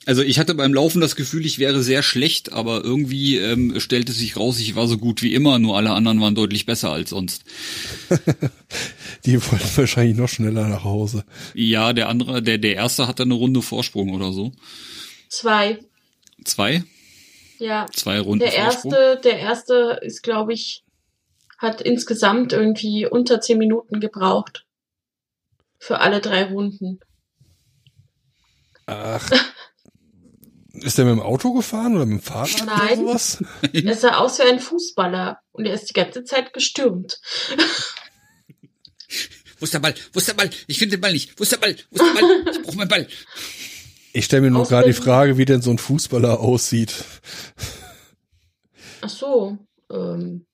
Also 0.07 0.23
ich 0.23 0.39
hatte 0.39 0.55
beim 0.55 0.73
Laufen 0.73 0.99
das 0.99 1.15
Gefühl, 1.15 1.45
ich 1.45 1.59
wäre 1.59 1.83
sehr 1.83 2.01
schlecht, 2.01 2.53
aber 2.53 2.83
irgendwie 2.83 3.37
ähm, 3.37 3.79
stellte 3.79 4.13
sich 4.13 4.35
raus, 4.35 4.59
ich 4.59 4.75
war 4.75 4.87
so 4.87 4.97
gut 4.97 5.21
wie 5.21 5.35
immer, 5.35 5.59
nur 5.59 5.77
alle 5.77 5.91
anderen 5.91 6.19
waren 6.19 6.33
deutlich 6.33 6.65
besser 6.65 6.91
als 6.91 7.11
sonst. 7.11 7.43
Die 9.25 9.41
wollten 9.41 9.77
wahrscheinlich 9.77 10.17
noch 10.17 10.29
schneller 10.29 10.67
nach 10.67 10.83
Hause. 10.83 11.25
Ja, 11.53 11.93
der 11.93 12.09
andere, 12.09 12.41
der, 12.41 12.57
der 12.57 12.75
erste 12.75 13.07
hatte 13.07 13.23
eine 13.23 13.33
Runde 13.33 13.61
Vorsprung 13.61 14.11
oder 14.13 14.31
so. 14.31 14.51
Zwei. 15.29 15.79
Zwei? 16.43 16.83
Ja. 17.59 17.85
Zwei 17.93 18.19
Runden 18.19 18.39
Der 18.39 18.51
Vorsprung. 18.51 18.93
erste, 18.93 19.21
der 19.23 19.39
erste 19.39 19.99
ist, 20.01 20.23
glaube 20.23 20.53
ich, 20.53 20.83
hat 21.59 21.81
insgesamt 21.81 22.53
irgendwie 22.53 23.05
unter 23.05 23.39
zehn 23.41 23.59
Minuten 23.59 23.99
gebraucht. 23.99 24.65
Für 25.77 25.99
alle 25.99 26.19
drei 26.19 26.45
Runden. 26.45 26.99
Ach. 28.87 29.29
Ist 30.73 30.97
der 30.97 31.05
mit 31.05 31.15
dem 31.15 31.21
Auto 31.21 31.53
gefahren 31.53 31.95
oder 31.95 32.05
mit 32.05 32.19
dem 32.21 32.23
Fahrrad 32.23 32.63
oder 32.63 32.77
Nein. 32.77 32.97
sowas? 32.97 33.43
Er 33.73 33.95
sah 33.95 34.17
aus 34.17 34.39
wie 34.39 34.43
ein 34.43 34.59
Fußballer 34.59 35.39
und 35.51 35.65
er 35.65 35.73
ist 35.73 35.89
die 35.89 35.93
ganze 35.93 36.23
Zeit 36.23 36.53
gestürmt. 36.53 37.19
Wo 39.61 39.65
ist 39.65 39.73
der 39.75 39.79
Ball? 39.79 39.93
Wo 40.11 40.17
ist 40.19 40.27
der 40.27 40.33
Ball? 40.33 40.49
Ich 40.65 40.79
finde 40.79 40.97
den 40.97 41.01
Ball 41.01 41.13
nicht. 41.13 41.39
Wo 41.39 41.43
ist 41.43 41.51
der 41.51 41.57
Ball? 41.57 41.75
Wo 41.91 42.03
ist 42.03 42.15
der 42.15 42.21
Ball? 42.21 42.51
Ich 42.51 42.61
brauche 42.63 42.75
meinen 42.77 42.87
Ball. 42.89 43.07
Ich 44.11 44.25
stelle 44.25 44.41
mir 44.41 44.49
nur 44.51 44.65
gerade 44.67 44.87
die. 44.87 44.93
Frage, 44.93 45.37
wie 45.37 45.45
denn 45.45 45.61
so 45.61 45.69
ein 45.69 45.77
Fußballer 45.77 46.39
aussieht. 46.39 47.05
Ach 49.01 49.09
so. 49.09 49.57
Ähm, 49.91 50.45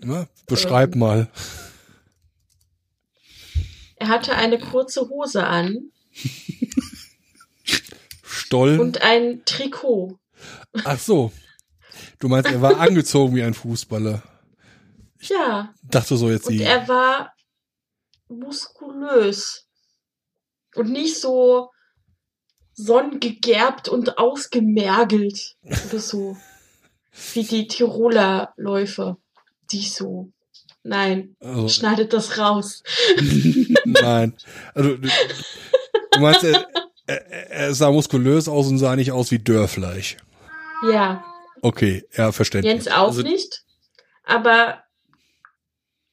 Na, 0.00 0.26
beschreib 0.46 0.94
Ähm. 0.94 1.00
mal. 1.00 1.30
er 3.96 4.08
hatte 4.08 4.34
eine 4.36 4.58
kurze 4.58 5.02
Hose 5.10 5.46
an 5.46 5.90
Stollen. 8.24 8.80
und 8.80 9.02
ein 9.02 9.42
Trikot. 9.44 10.18
Ach 10.84 10.98
so. 10.98 11.30
Du 12.18 12.28
meinst, 12.28 12.50
er 12.50 12.60
war 12.62 12.78
angezogen 12.80 13.36
wie 13.36 13.42
ein 13.42 13.54
Fußballer. 13.54 14.22
Ja. 15.20 15.72
Dachte 15.84 16.16
so 16.16 16.30
jetzt 16.30 16.46
Und 16.46 16.54
die. 16.54 16.62
er 16.62 16.88
war 16.88 17.32
muskulös. 18.32 19.66
Und 20.74 20.90
nicht 20.90 21.20
so 21.20 21.70
sonnengegerbt 22.74 23.88
und 23.88 24.18
ausgemergelt 24.18 25.56
oder 25.64 25.98
so. 25.98 26.36
Wie 27.34 27.44
die 27.44 27.66
Tiroler 27.66 28.54
Läufer. 28.56 29.18
Die 29.70 29.82
so. 29.82 30.32
Nein, 30.82 31.36
Also, 31.40 31.68
schneidet 31.68 32.12
das 32.12 32.38
raus. 32.38 32.82
nein. 33.84 34.36
Also, 34.74 34.96
du, 34.96 35.08
du 36.12 36.20
meinst, 36.20 36.42
er, 36.42 36.66
er, 37.06 37.50
er 37.50 37.74
sah 37.74 37.90
muskulös 37.92 38.48
aus 38.48 38.66
und 38.66 38.78
sah 38.78 38.96
nicht 38.96 39.12
aus 39.12 39.30
wie 39.30 39.38
Dörrfleisch. 39.38 40.16
Ja, 40.90 41.24
Okay, 41.64 42.04
ja, 42.16 42.32
verständlich. 42.32 42.72
Jens 42.74 42.88
auch 42.88 43.08
Also- 43.08 43.22
nicht. 43.22 43.62
Aber 44.24 44.82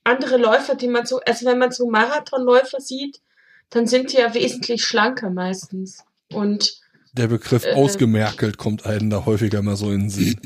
andere 0.10 0.38
Läufer, 0.38 0.76
die 0.76 0.88
man 0.88 1.06
so, 1.06 1.19
also 1.22 1.45
wenn 1.45 1.58
man 1.58 1.72
so 1.72 1.89
Marathonläufer 1.89 2.80
sieht, 2.82 3.22
dann 3.69 3.88
sind 3.88 4.12
die 4.13 4.17
ja 4.17 4.34
wesentlich 4.34 4.84
schlanker 4.84 5.30
meistens. 5.30 6.04
Und 6.34 6.80
Der 7.13 7.28
Begriff 7.28 7.65
Äh, 7.65 7.74
ausgemerkelt 7.74 8.58
kommt 8.58 8.86
einem 8.86 9.10
da 9.10 9.26
häufiger 9.26 9.62
mal 9.62 9.76
so 9.76 9.91
in 9.91 10.02
den 10.02 10.10
Sinn. 10.10 10.41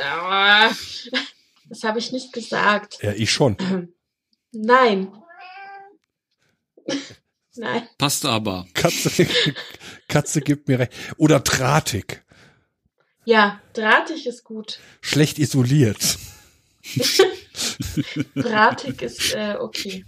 ja, 0.00 0.70
das 1.68 1.82
habe 1.84 1.98
ich 1.98 2.12
nicht 2.12 2.32
gesagt. 2.32 2.98
Ja, 3.02 3.12
ich 3.12 3.30
schon. 3.30 3.56
Nein. 4.52 5.12
Nein. 7.56 7.88
Passt 7.98 8.24
aber. 8.24 8.66
Katze, 8.74 9.26
Katze 10.08 10.40
gibt 10.40 10.68
mir 10.68 10.78
recht. 10.78 10.92
Oder 11.16 11.40
drahtig. 11.40 12.22
Ja, 13.24 13.60
drahtig 13.72 14.26
ist 14.26 14.44
gut. 14.44 14.78
Schlecht 15.00 15.38
isoliert. 15.38 16.18
Drahtig 18.34 19.02
ist 19.02 19.34
äh, 19.34 19.56
okay. 19.58 20.04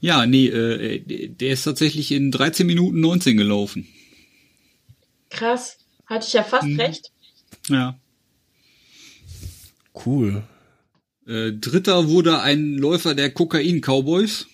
Ja, 0.00 0.26
nee, 0.26 0.46
äh, 0.48 1.28
der 1.28 1.50
ist 1.50 1.62
tatsächlich 1.64 2.12
in 2.12 2.30
13 2.30 2.66
Minuten 2.66 3.00
19 3.00 3.36
gelaufen. 3.36 3.88
Krass. 5.30 5.78
Hatte 6.06 6.26
ich 6.26 6.32
ja 6.34 6.42
fast 6.44 6.64
Mhm. 6.68 6.80
recht. 6.80 7.10
Ja. 7.68 7.98
Cool. 10.04 10.42
Äh, 11.26 11.52
Dritter 11.52 12.08
wurde 12.08 12.40
ein 12.40 12.74
Läufer 12.76 13.14
der 13.14 13.30
Kokain-Cowboys. 13.30 14.46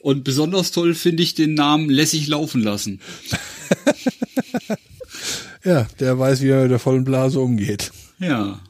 Und 0.00 0.24
besonders 0.24 0.70
toll 0.72 0.94
finde 0.94 1.22
ich 1.22 1.34
den 1.34 1.54
Namen 1.54 1.88
Lässig 1.90 2.26
laufen 2.26 2.62
lassen. 2.62 3.00
Ja, 5.64 5.86
der 5.98 6.18
weiß, 6.18 6.42
wie 6.42 6.48
er 6.50 6.60
mit 6.64 6.72
der 6.72 6.78
vollen 6.78 7.04
Blase 7.04 7.40
umgeht. 7.40 7.90
Ja. 8.18 8.60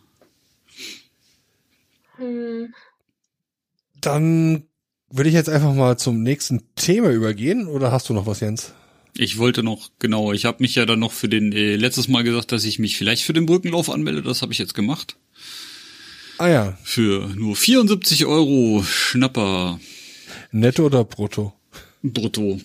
Hm, 2.17 2.73
Dann 4.01 4.65
würde 5.11 5.29
ich 5.29 5.35
jetzt 5.35 5.49
einfach 5.49 5.75
mal 5.75 5.97
zum 5.99 6.23
nächsten 6.23 6.63
Thema 6.77 7.11
übergehen. 7.11 7.67
Oder 7.67 7.93
hast 7.93 8.09
du 8.09 8.15
noch 8.15 8.27
was, 8.27 8.41
Jens? 8.41 8.73
Ich 9.17 9.39
wollte 9.39 9.63
noch, 9.63 9.91
genau, 10.01 10.33
ich 10.33 10.45
habe 10.45 10.63
mich 10.63 10.75
ja 10.75 10.87
dann 10.87 10.99
noch 10.99 11.13
für 11.13 11.29
den, 11.29 11.53
äh, 11.53 11.77
letztes 11.77 12.09
Mal 12.09 12.25
gesagt, 12.25 12.51
dass 12.51 12.65
ich 12.65 12.79
mich 12.81 12.97
vielleicht 12.97 13.23
für 13.23 13.33
den 13.33 13.47
Brückenlauf 13.47 13.89
anmelde. 13.91 14.23
Das 14.23 14.43
habe 14.43 14.53
ich 14.53 14.59
jetzt 14.59 14.75
gemacht. 14.75 15.17
Ah 16.39 16.49
ja, 16.49 16.79
Für 16.83 17.29
nur 17.37 17.55
74 17.55 18.27
Euro 18.27 18.83
Schnapper 18.83 19.79
netto 20.51 20.85
oder 20.87 21.05
brutto? 21.05 21.53
brutto. 22.03 22.61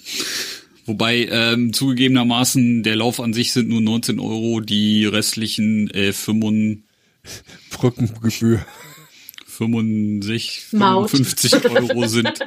Wobei 0.90 1.28
ähm, 1.30 1.72
zugegebenermaßen 1.72 2.82
der 2.82 2.96
Lauf 2.96 3.20
an 3.20 3.32
sich 3.32 3.54
sind 3.54 3.70
nur 3.70 3.80
19 3.80 4.20
Euro, 4.20 4.60
die 4.60 5.06
restlichen 5.06 5.88
äh, 5.92 6.14
55, 6.14 6.84
Brückengebühr. 7.70 8.66
65, 9.46 10.64
Maut. 10.72 11.12
55 11.12 11.66
Euro 11.70 12.08
sind 12.08 12.40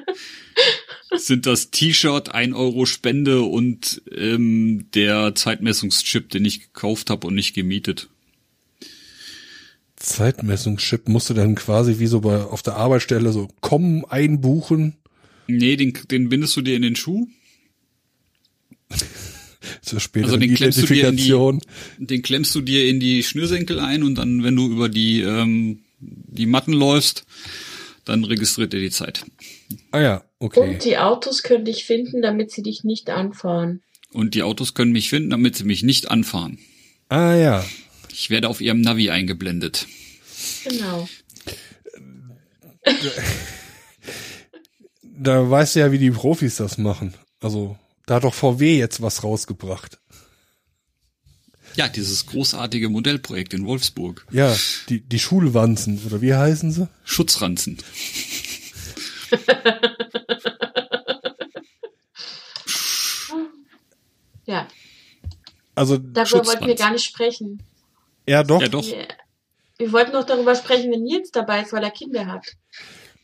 sind 1.14 1.46
das 1.46 1.70
T-Shirt, 1.70 2.34
1 2.34 2.56
Euro 2.56 2.84
Spende 2.84 3.42
und 3.42 4.02
ähm, 4.10 4.86
der 4.92 5.36
Zeitmessungschip, 5.36 6.28
den 6.30 6.44
ich 6.44 6.62
gekauft 6.62 7.10
habe 7.10 7.28
und 7.28 7.36
nicht 7.36 7.54
gemietet. 7.54 8.08
Zeitmessungschip 9.94 11.08
musst 11.08 11.30
du 11.30 11.34
dann 11.34 11.54
quasi 11.54 12.00
wie 12.00 12.08
so 12.08 12.22
bei 12.22 12.38
auf 12.42 12.62
der 12.62 12.74
Arbeitsstelle 12.74 13.32
so 13.32 13.46
kommen 13.60 14.04
einbuchen. 14.04 14.96
Nee, 15.46 15.76
den, 15.76 15.96
den 16.10 16.28
bindest 16.28 16.56
du 16.56 16.62
dir 16.62 16.74
in 16.74 16.82
den 16.82 16.96
Schuh. 16.96 17.28
Zur 19.82 20.00
späteren 20.00 20.30
Also 20.34 20.36
den 20.40 20.54
klemmst 20.54 20.82
du 20.82 20.86
dir 20.86 21.08
in 21.08 21.16
die- 21.16 21.22
Identifikation. 21.22 21.60
Den 21.98 22.22
klemmst 22.22 22.54
du 22.54 22.60
dir 22.60 22.88
in 22.88 22.98
die 23.00 23.22
Schnürsenkel 23.22 23.78
ein 23.78 24.02
und 24.02 24.16
dann, 24.16 24.42
wenn 24.42 24.56
du 24.56 24.66
über 24.70 24.88
die, 24.88 25.20
ähm, 25.20 25.80
die 26.00 26.46
Matten 26.46 26.72
läufst, 26.72 27.24
dann 28.04 28.24
registriert 28.24 28.74
er 28.74 28.80
die 28.80 28.90
Zeit. 28.90 29.24
Ah 29.92 30.00
ja, 30.00 30.24
okay. 30.40 30.60
Und 30.60 30.84
die 30.84 30.98
Autos 30.98 31.42
können 31.44 31.64
dich 31.64 31.84
finden, 31.84 32.22
damit 32.22 32.50
sie 32.50 32.62
dich 32.62 32.82
nicht 32.82 33.08
anfahren. 33.10 33.82
Und 34.12 34.34
die 34.34 34.42
Autos 34.42 34.74
können 34.74 34.92
mich 34.92 35.08
finden, 35.08 35.30
damit 35.30 35.56
sie 35.56 35.64
mich 35.64 35.82
nicht 35.84 36.10
anfahren. 36.10 36.58
Ah 37.08 37.34
ja. 37.34 37.64
Ich 38.12 38.28
werde 38.30 38.48
auf 38.48 38.60
ihrem 38.60 38.80
Navi 38.80 39.10
eingeblendet. 39.10 39.86
Genau. 40.64 41.08
Da 45.02 45.48
weißt 45.50 45.76
du 45.76 45.80
ja, 45.80 45.92
wie 45.92 45.98
die 45.98 46.10
Profis 46.10 46.56
das 46.56 46.78
machen. 46.78 47.14
Also, 47.40 47.78
da 48.12 48.16
hat 48.16 48.24
doch 48.24 48.34
VW 48.34 48.76
jetzt 48.76 49.00
was 49.00 49.24
rausgebracht. 49.24 49.98
Ja, 51.76 51.88
dieses 51.88 52.26
großartige 52.26 52.90
Modellprojekt 52.90 53.54
in 53.54 53.64
Wolfsburg. 53.64 54.26
Ja, 54.30 54.54
die, 54.90 55.00
die 55.00 55.18
Schulwanzen, 55.18 55.98
oder 56.04 56.20
wie 56.20 56.34
heißen 56.34 56.72
sie? 56.72 56.88
Schutzranzen. 57.04 57.78
Ja, 64.44 64.66
Also, 65.74 65.96
darüber 65.96 66.44
wollten 66.46 66.66
wir 66.66 66.74
gar 66.74 66.90
nicht 66.92 67.04
sprechen. 67.04 67.62
ja 68.28 68.42
doch, 68.42 68.60
Ja, 68.60 68.68
doch. 68.68 68.84
Wir, 68.84 69.08
wir 69.78 69.92
wollten 69.92 70.12
noch 70.12 70.24
darüber 70.24 70.54
sprechen, 70.54 70.92
wenn 70.92 71.04
Nils 71.04 71.30
dabei 71.30 71.62
ist, 71.62 71.72
weil 71.72 71.82
er 71.82 71.90
Kinder 71.90 72.26
hat. 72.26 72.44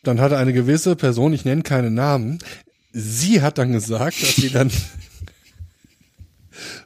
dann 0.03 0.19
hatte 0.21 0.39
eine 0.39 0.55
gewisse 0.55 0.97
Person, 0.97 1.35
ich 1.35 1.45
nenne 1.45 1.63
keine 1.63 1.91
Namen, 1.91 2.39
sie 2.99 3.43
hat 3.43 3.59
dann 3.59 3.73
gesagt, 3.73 4.21
dass 4.23 4.37
sie 4.37 4.51
dann 4.51 4.71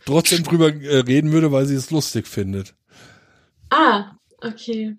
trotzdem 0.04 0.42
drüber 0.42 0.72
äh, 0.74 0.98
reden 0.98 1.32
würde, 1.32 1.52
weil 1.52 1.66
sie 1.66 1.74
es 1.74 1.90
lustig 1.90 2.26
findet. 2.26 2.74
Ah, 3.70 4.12
okay. 4.42 4.96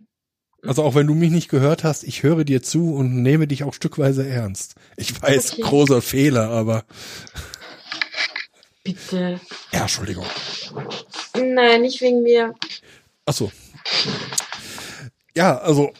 Also 0.65 0.83
auch 0.83 0.95
wenn 0.95 1.07
du 1.07 1.13
mich 1.13 1.29
nicht 1.31 1.49
gehört 1.49 1.83
hast, 1.83 2.03
ich 2.03 2.23
höre 2.23 2.45
dir 2.45 2.63
zu 2.63 2.93
und 2.95 3.21
nehme 3.21 3.47
dich 3.47 3.63
auch 3.63 3.73
stückweise 3.73 4.25
ernst. 4.27 4.75
Ich 4.95 5.21
weiß, 5.21 5.53
Okay. 5.53 5.61
großer 5.61 6.01
Fehler, 6.01 6.49
aber 6.49 6.85
Bitte. 8.83 9.39
ja, 9.71 9.81
Entschuldigung. 9.81 10.25
Nein, 11.35 11.81
nicht 11.81 12.01
wegen 12.01 12.23
mir. 12.23 12.53
Ach 13.25 13.33
so. 13.33 13.51
Ja, 15.35 15.57
also 15.57 15.91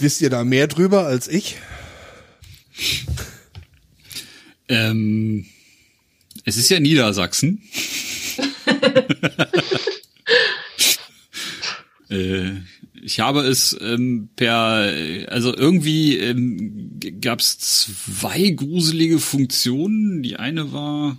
wisst 0.00 0.20
ihr 0.20 0.30
da 0.30 0.42
mehr 0.44 0.66
drüber 0.66 1.06
als 1.06 1.28
ich? 1.28 1.58
Ähm, 4.68 5.46
es 6.44 6.56
ist 6.56 6.68
ja 6.68 6.80
Niedersachsen. 6.80 7.62
äh, 12.10 12.50
ich 13.00 13.20
habe 13.20 13.40
es 13.40 13.76
ähm, 13.80 14.28
per, 14.34 14.92
also 15.28 15.56
irgendwie 15.56 16.18
ähm, 16.18 16.98
gab 17.20 17.40
es 17.40 17.58
zwei 17.58 18.50
gruselige 18.50 19.20
Funktionen. 19.20 20.22
Die 20.22 20.36
eine 20.36 20.72
war, 20.72 21.16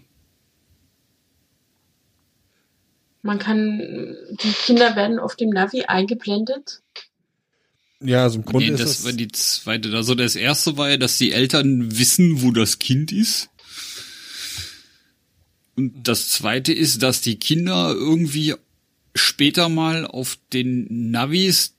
Man 3.27 3.39
kann, 3.39 4.15
die 4.41 4.53
Kinder 4.53 4.95
werden 4.95 5.19
auf 5.19 5.35
dem 5.35 5.49
Navi 5.49 5.83
eingeblendet. 5.83 6.81
Ja, 8.03 8.23
also 8.23 8.39
im 8.39 8.45
Grunde 8.45 8.67
nee, 8.67 8.73
ist 8.73 8.83
das 8.83 9.05
war 9.05 9.13
die 9.13 9.29
zweite. 9.29 9.93
Also 9.95 10.13
das 10.13 10.35
erste 10.35 10.77
war 10.77 10.89
ja, 10.89 10.97
dass 10.97 11.17
die 11.17 11.31
Eltern 11.31 11.97
wissen, 11.97 12.41
wo 12.41 12.51
das 12.51 12.79
Kind 12.79 13.11
ist. 13.11 13.49
Und 15.75 16.07
das 16.07 16.29
zweite 16.29 16.73
ist, 16.73 17.03
dass 17.03 17.21
die 17.21 17.37
Kinder 17.37 17.93
irgendwie 17.93 18.55
später 19.15 19.69
mal 19.69 20.05
auf 20.05 20.37
den 20.53 21.11
Navis 21.11 21.73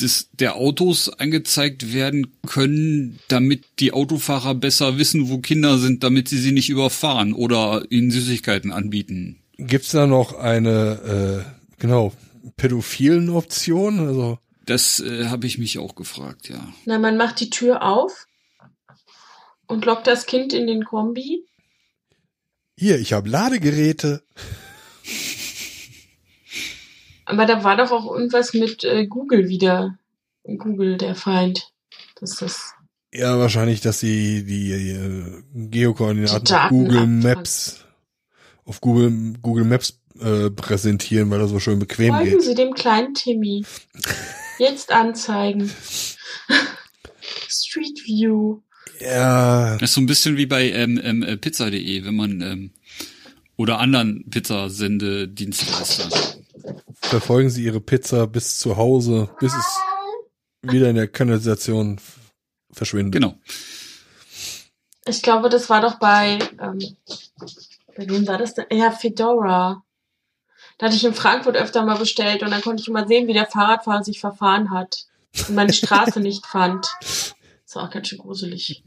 des, 0.00 0.28
der 0.32 0.56
Autos 0.56 1.08
angezeigt 1.08 1.92
werden 1.92 2.28
können, 2.46 3.18
damit 3.28 3.64
die 3.80 3.92
Autofahrer 3.92 4.54
besser 4.54 4.98
wissen, 4.98 5.28
wo 5.28 5.38
Kinder 5.38 5.78
sind, 5.78 6.04
damit 6.04 6.28
sie 6.28 6.38
sie 6.38 6.52
nicht 6.52 6.70
überfahren 6.70 7.32
oder 7.32 7.84
ihnen 7.90 8.10
Süßigkeiten 8.10 8.70
anbieten. 8.70 9.38
Gibt's 9.56 9.90
da 9.90 10.06
noch 10.06 10.38
eine, 10.38 11.44
äh, 11.44 11.80
genau, 11.80 12.12
pädophilen 12.56 13.28
Option? 13.30 13.98
Also, 13.98 14.38
Das 14.68 15.00
äh, 15.00 15.28
habe 15.28 15.46
ich 15.46 15.56
mich 15.56 15.78
auch 15.78 15.94
gefragt, 15.94 16.50
ja. 16.50 16.60
Na, 16.84 16.98
man 16.98 17.16
macht 17.16 17.40
die 17.40 17.48
Tür 17.48 17.82
auf 17.82 18.26
und 19.66 19.86
lockt 19.86 20.06
das 20.06 20.26
Kind 20.26 20.52
in 20.52 20.66
den 20.66 20.84
Kombi. 20.84 21.46
hier, 22.78 22.98
ich 22.98 23.14
habe 23.14 23.30
Ladegeräte. 23.30 24.22
Aber 27.24 27.46
da 27.46 27.64
war 27.64 27.78
doch 27.78 27.92
auch 27.92 28.12
irgendwas 28.12 28.52
mit 28.52 28.84
äh, 28.84 29.06
Google 29.06 29.48
wieder. 29.48 29.98
Google, 30.44 30.98
der 30.98 31.14
Feind. 31.14 31.72
Das 32.20 32.32
ist 32.32 32.42
das. 32.42 32.74
Ja, 33.10 33.38
wahrscheinlich, 33.38 33.80
dass 33.80 34.00
sie 34.00 34.44
die 34.44 34.72
äh, 34.72 35.42
Geokoordinaten 35.54 36.44
Die 36.44 36.54
auf 36.54 36.68
Google. 36.68 37.06
Maps 37.06 37.86
auf 38.66 38.82
Google 38.82 39.32
Google 39.40 39.64
Maps 39.64 39.98
äh, 40.20 40.50
präsentieren, 40.50 41.30
weil 41.30 41.38
das 41.38 41.48
so 41.48 41.58
schön 41.58 41.78
bequem 41.78 42.14
Folgen 42.14 42.32
geht. 42.32 42.42
Sie 42.42 42.54
dem 42.54 42.74
kleinen 42.74 43.14
Timmy. 43.14 43.64
Jetzt 44.58 44.92
anzeigen. 44.92 45.70
Street 47.48 48.00
View. 48.04 48.60
Ja, 49.00 49.74
Das 49.78 49.90
ist 49.90 49.94
so 49.94 50.00
ein 50.00 50.06
bisschen 50.06 50.36
wie 50.36 50.46
bei 50.46 50.70
ähm, 50.70 51.00
ähm, 51.02 51.22
äh, 51.22 51.36
pizza.de, 51.36 52.04
wenn 52.04 52.16
man 52.16 52.40
ähm, 52.40 52.70
oder 53.56 53.78
anderen 53.78 54.24
Pizzasendedienstleistern. 54.30 56.10
verfolgen 57.00 57.50
sie 57.50 57.64
ihre 57.64 57.80
Pizza 57.80 58.26
bis 58.26 58.58
zu 58.58 58.76
Hause, 58.76 59.30
bis 59.40 59.52
es 59.52 59.78
wieder 60.62 60.88
in 60.90 60.96
der 60.96 61.08
Kanalisation 61.08 62.00
verschwindet. 62.72 63.12
Genau. 63.14 63.34
Ich 65.06 65.22
glaube, 65.22 65.48
das 65.48 65.70
war 65.70 65.80
doch 65.80 65.98
bei, 65.98 66.38
ähm, 66.60 66.78
bei 67.96 68.08
wem 68.08 68.26
war 68.26 68.38
das 68.38 68.54
denn? 68.54 68.66
Ja, 68.70 68.90
Fedora. 68.90 69.82
Da 70.78 70.86
hatte 70.86 70.96
ich 70.96 71.04
in 71.04 71.14
Frankfurt 71.14 71.56
öfter 71.56 71.84
mal 71.84 71.98
bestellt 71.98 72.42
und 72.42 72.50
dann 72.50 72.62
konnte 72.62 72.80
ich 72.80 72.88
immer 72.88 73.06
sehen, 73.06 73.26
wie 73.26 73.32
der 73.32 73.46
Fahrradfahrer 73.46 74.04
sich 74.04 74.20
verfahren 74.20 74.70
hat 74.70 75.06
und 75.48 75.54
meine 75.56 75.72
Straße 75.72 76.20
nicht 76.20 76.46
fand. 76.46 76.86
Das 77.00 77.34
war 77.74 77.84
auch 77.84 77.90
ganz 77.90 78.08
schön 78.08 78.18
gruselig. 78.18 78.82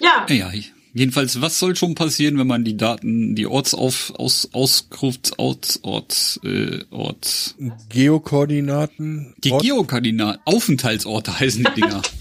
Ja, 0.00 0.26
Ja, 0.28 0.52
jedenfalls, 0.92 1.40
was 1.40 1.58
soll 1.58 1.74
schon 1.76 1.94
passieren, 1.94 2.38
wenn 2.38 2.46
man 2.46 2.62
die 2.64 2.76
Daten, 2.76 3.34
die 3.34 3.46
Ortsauf, 3.46 4.12
aus, 4.16 4.50
Auskunft, 4.52 5.38
Ort, 5.38 5.80
Ort, 5.82 6.40
äh, 6.44 6.84
Ort, 6.90 7.54
Geokoordinaten. 7.88 9.34
die 9.38 9.50
Geokardinal, 9.50 10.40
Aufenthaltsorte 10.44 11.40
heißen 11.40 11.64
die 11.64 11.80
Dinger. 11.80 12.02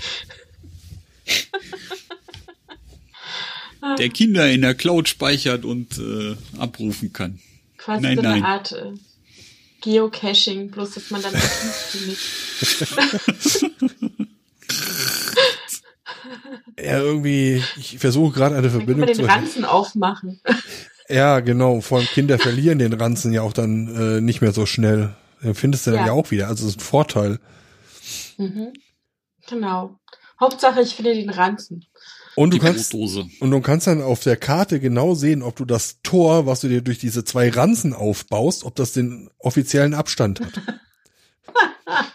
der 3.97 4.09
Kinder 4.09 4.49
in 4.49 4.61
der 4.61 4.73
Cloud 4.75 5.09
speichert 5.09 5.65
und 5.65 5.97
äh, 5.99 6.35
abrufen 6.57 7.11
kann. 7.13 7.39
quasi 7.77 8.01
Nein, 8.03 8.15
so 8.17 8.21
eine 8.21 8.29
nein. 8.29 8.43
Art 8.43 8.71
äh, 8.71 8.93
Geocaching, 9.81 10.71
bloß 10.71 10.93
dass 10.95 11.11
man 11.11 11.21
dann 11.21 11.33
findet. 11.35 12.17
Ja, 16.79 16.99
irgendwie, 16.99 17.63
ich 17.77 17.99
versuche 17.99 18.33
gerade 18.33 18.55
eine 18.55 18.63
Dann 18.69 18.71
kann 18.71 18.79
man 18.79 18.87
Verbindung 18.87 19.07
den 19.07 19.15
zu. 19.15 19.23
Ranzen 19.31 19.65
aufmachen. 19.65 20.39
Ja, 21.09 21.41
genau. 21.41 21.81
Vor 21.81 21.97
allem 21.99 22.07
Kinder 22.07 22.39
verlieren 22.39 22.79
den 22.79 22.93
Ranzen 22.93 23.33
ja 23.33 23.41
auch 23.41 23.51
dann 23.51 23.93
äh, 23.93 24.21
nicht 24.21 24.39
mehr 24.41 24.53
so 24.53 24.65
schnell. 24.65 25.13
Den 25.43 25.53
findest 25.53 25.85
du 25.85 25.91
dann 25.91 25.99
Ja. 25.99 26.05
ja 26.07 26.11
auch 26.13 26.31
wieder. 26.31 26.47
Also 26.47 26.63
das 26.63 26.75
ist 26.75 26.79
ein 26.79 26.85
Vorteil. 26.85 27.39
Mhm. 28.37 28.71
Genau. 29.49 29.99
Hauptsache, 30.39 30.81
ich 30.81 30.95
finde 30.95 31.13
den 31.13 31.29
Ranzen. 31.29 31.85
Und 32.35 32.53
du 32.53 32.59
kannst 32.59 32.91
Brotdose. 32.91 33.27
und 33.39 33.51
du 33.51 33.61
kannst 33.61 33.87
dann 33.87 34.01
auf 34.01 34.21
der 34.21 34.37
Karte 34.37 34.79
genau 34.79 35.13
sehen, 35.13 35.43
ob 35.43 35.55
du 35.55 35.65
das 35.65 35.99
Tor, 36.01 36.45
was 36.45 36.61
du 36.61 36.67
dir 36.67 36.81
durch 36.81 36.97
diese 36.97 37.23
zwei 37.23 37.49
Ranzen 37.49 37.93
aufbaust, 37.93 38.63
ob 38.63 38.75
das 38.75 38.93
den 38.93 39.29
offiziellen 39.37 39.93
Abstand 39.93 40.41
hat. 40.41 40.61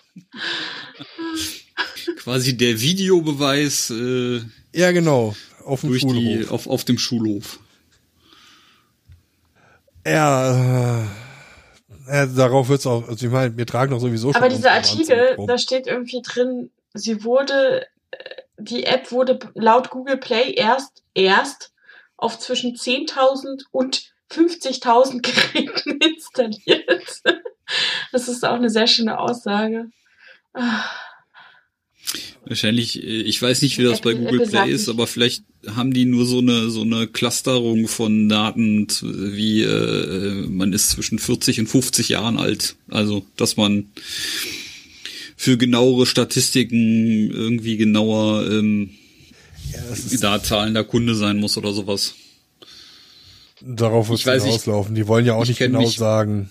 Quasi 2.16 2.57
der 2.57 2.81
Videobeweis 2.81 3.90
äh, 3.90 4.40
Ja, 4.74 4.92
genau. 4.92 5.37
Auf 5.64 5.83
dem 5.83 5.90
durch 5.90 6.02
die, 6.02 6.09
Schulhof. 6.09 6.50
auf, 6.50 6.66
auf 6.66 6.85
dem 6.85 6.98
Schulhof. 6.98 7.61
Ja, 10.07 11.02
äh, 11.02 11.07
ja, 12.09 12.26
darauf 12.26 12.68
wird's 12.68 12.87
auch, 12.87 13.07
also 13.09 13.26
ich 13.26 13.33
meine, 13.33 13.57
wir 13.57 13.66
tragen 13.66 13.90
doch 13.90 14.00
sowieso 14.00 14.33
schon 14.33 14.42
Aber 14.42 14.48
dieser 14.48 14.72
Artikel, 14.72 15.37
da 15.46 15.59
steht 15.59 15.87
irgendwie 15.87 16.22
drin, 16.22 16.70
sie 16.94 17.22
wurde, 17.24 17.87
äh, 18.11 18.18
die 18.59 18.85
App 18.85 19.12
wurde 19.12 19.38
laut 19.55 19.90
Google 19.90 20.16
Play 20.16 20.53
erst, 20.53 21.03
erst 21.14 21.73
auf 22.16 22.38
zwischen 22.38 22.75
10.000 22.75 23.64
und 23.71 24.12
50.000 24.31 25.23
Geräten 25.53 25.99
installiert. 26.01 27.23
Das 28.12 28.29
ist 28.29 28.44
auch 28.44 28.55
eine 28.55 28.71
sehr 28.71 28.87
schöne 28.87 29.18
Aussage. 29.18 29.90
Ah, 30.55 30.85
Wahrscheinlich, 32.44 33.03
äh, 33.03 33.23
ich 33.23 33.40
weiß 33.40 33.62
nicht, 33.62 33.79
wie 33.79 33.85
das 33.85 34.01
bei 34.01 34.12
Apple- 34.12 34.25
Google 34.25 34.40
Apple 34.42 34.51
Play 34.51 34.73
ist, 34.73 34.88
aber 34.88 35.07
vielleicht 35.07 35.44
haben 35.66 35.92
die 35.92 36.07
nur 36.07 36.25
so 36.25 36.38
eine 36.38 36.71
so 36.71 36.83
eine 36.83 37.07
Clusterung 37.07 37.88
von 37.88 38.29
Daten, 38.29 38.87
wie 39.03 39.62
äh, 39.62 40.47
man 40.49 40.73
ist 40.73 40.90
zwischen 40.90 41.18
40 41.18 41.61
und 41.61 41.66
50 41.66 42.09
Jahren 42.09 42.38
alt. 42.38 42.77
Also, 42.88 43.27
dass 43.37 43.57
man 43.57 43.90
für 45.40 45.57
genauere 45.57 46.05
Statistiken 46.05 47.31
irgendwie 47.31 47.77
genauer 47.77 48.44
ähm, 48.51 48.90
Ja, 49.72 49.79
es 49.92 50.18
da 50.20 50.42
zahlender 50.42 50.83
Kunde 50.85 51.14
sein 51.14 51.38
muss 51.38 51.57
oder 51.57 51.72
sowas. 51.72 52.14
darauf 53.62 54.11
weiß 54.11 54.24
nicht. 54.27 54.42
hinauslaufen. 54.44 54.94
Die 54.96 55.07
wollen 55.07 55.24
ja 55.24 55.35
auch 55.35 55.44
Ich 55.44 55.51
nicht 55.51 55.59
genau 55.61 55.81
mich- 55.83 55.96
sagen, 55.96 56.51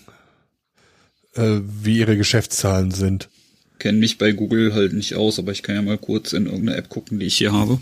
äh, 1.34 1.60
wie 1.82 1.98
ihre 1.98 2.16
Geschäftszahlen 2.16 2.90
sind. 2.90 3.28
Kenne 3.78 3.98
mich 3.98 4.16
bei 4.18 4.32
Google 4.32 4.72
halt 4.74 4.92
nicht 4.94 5.14
aus, 5.14 5.38
aber 5.38 5.52
ich 5.52 5.62
kann 5.62 5.74
ja 5.76 5.82
mal 5.82 5.98
kurz 5.98 6.32
in 6.32 6.46
irgendeine 6.46 6.76
App 6.78 6.88
gucken, 6.88 7.20
die 7.20 7.26
ich 7.26 7.36
hier 7.36 7.52
habe. 7.52 7.78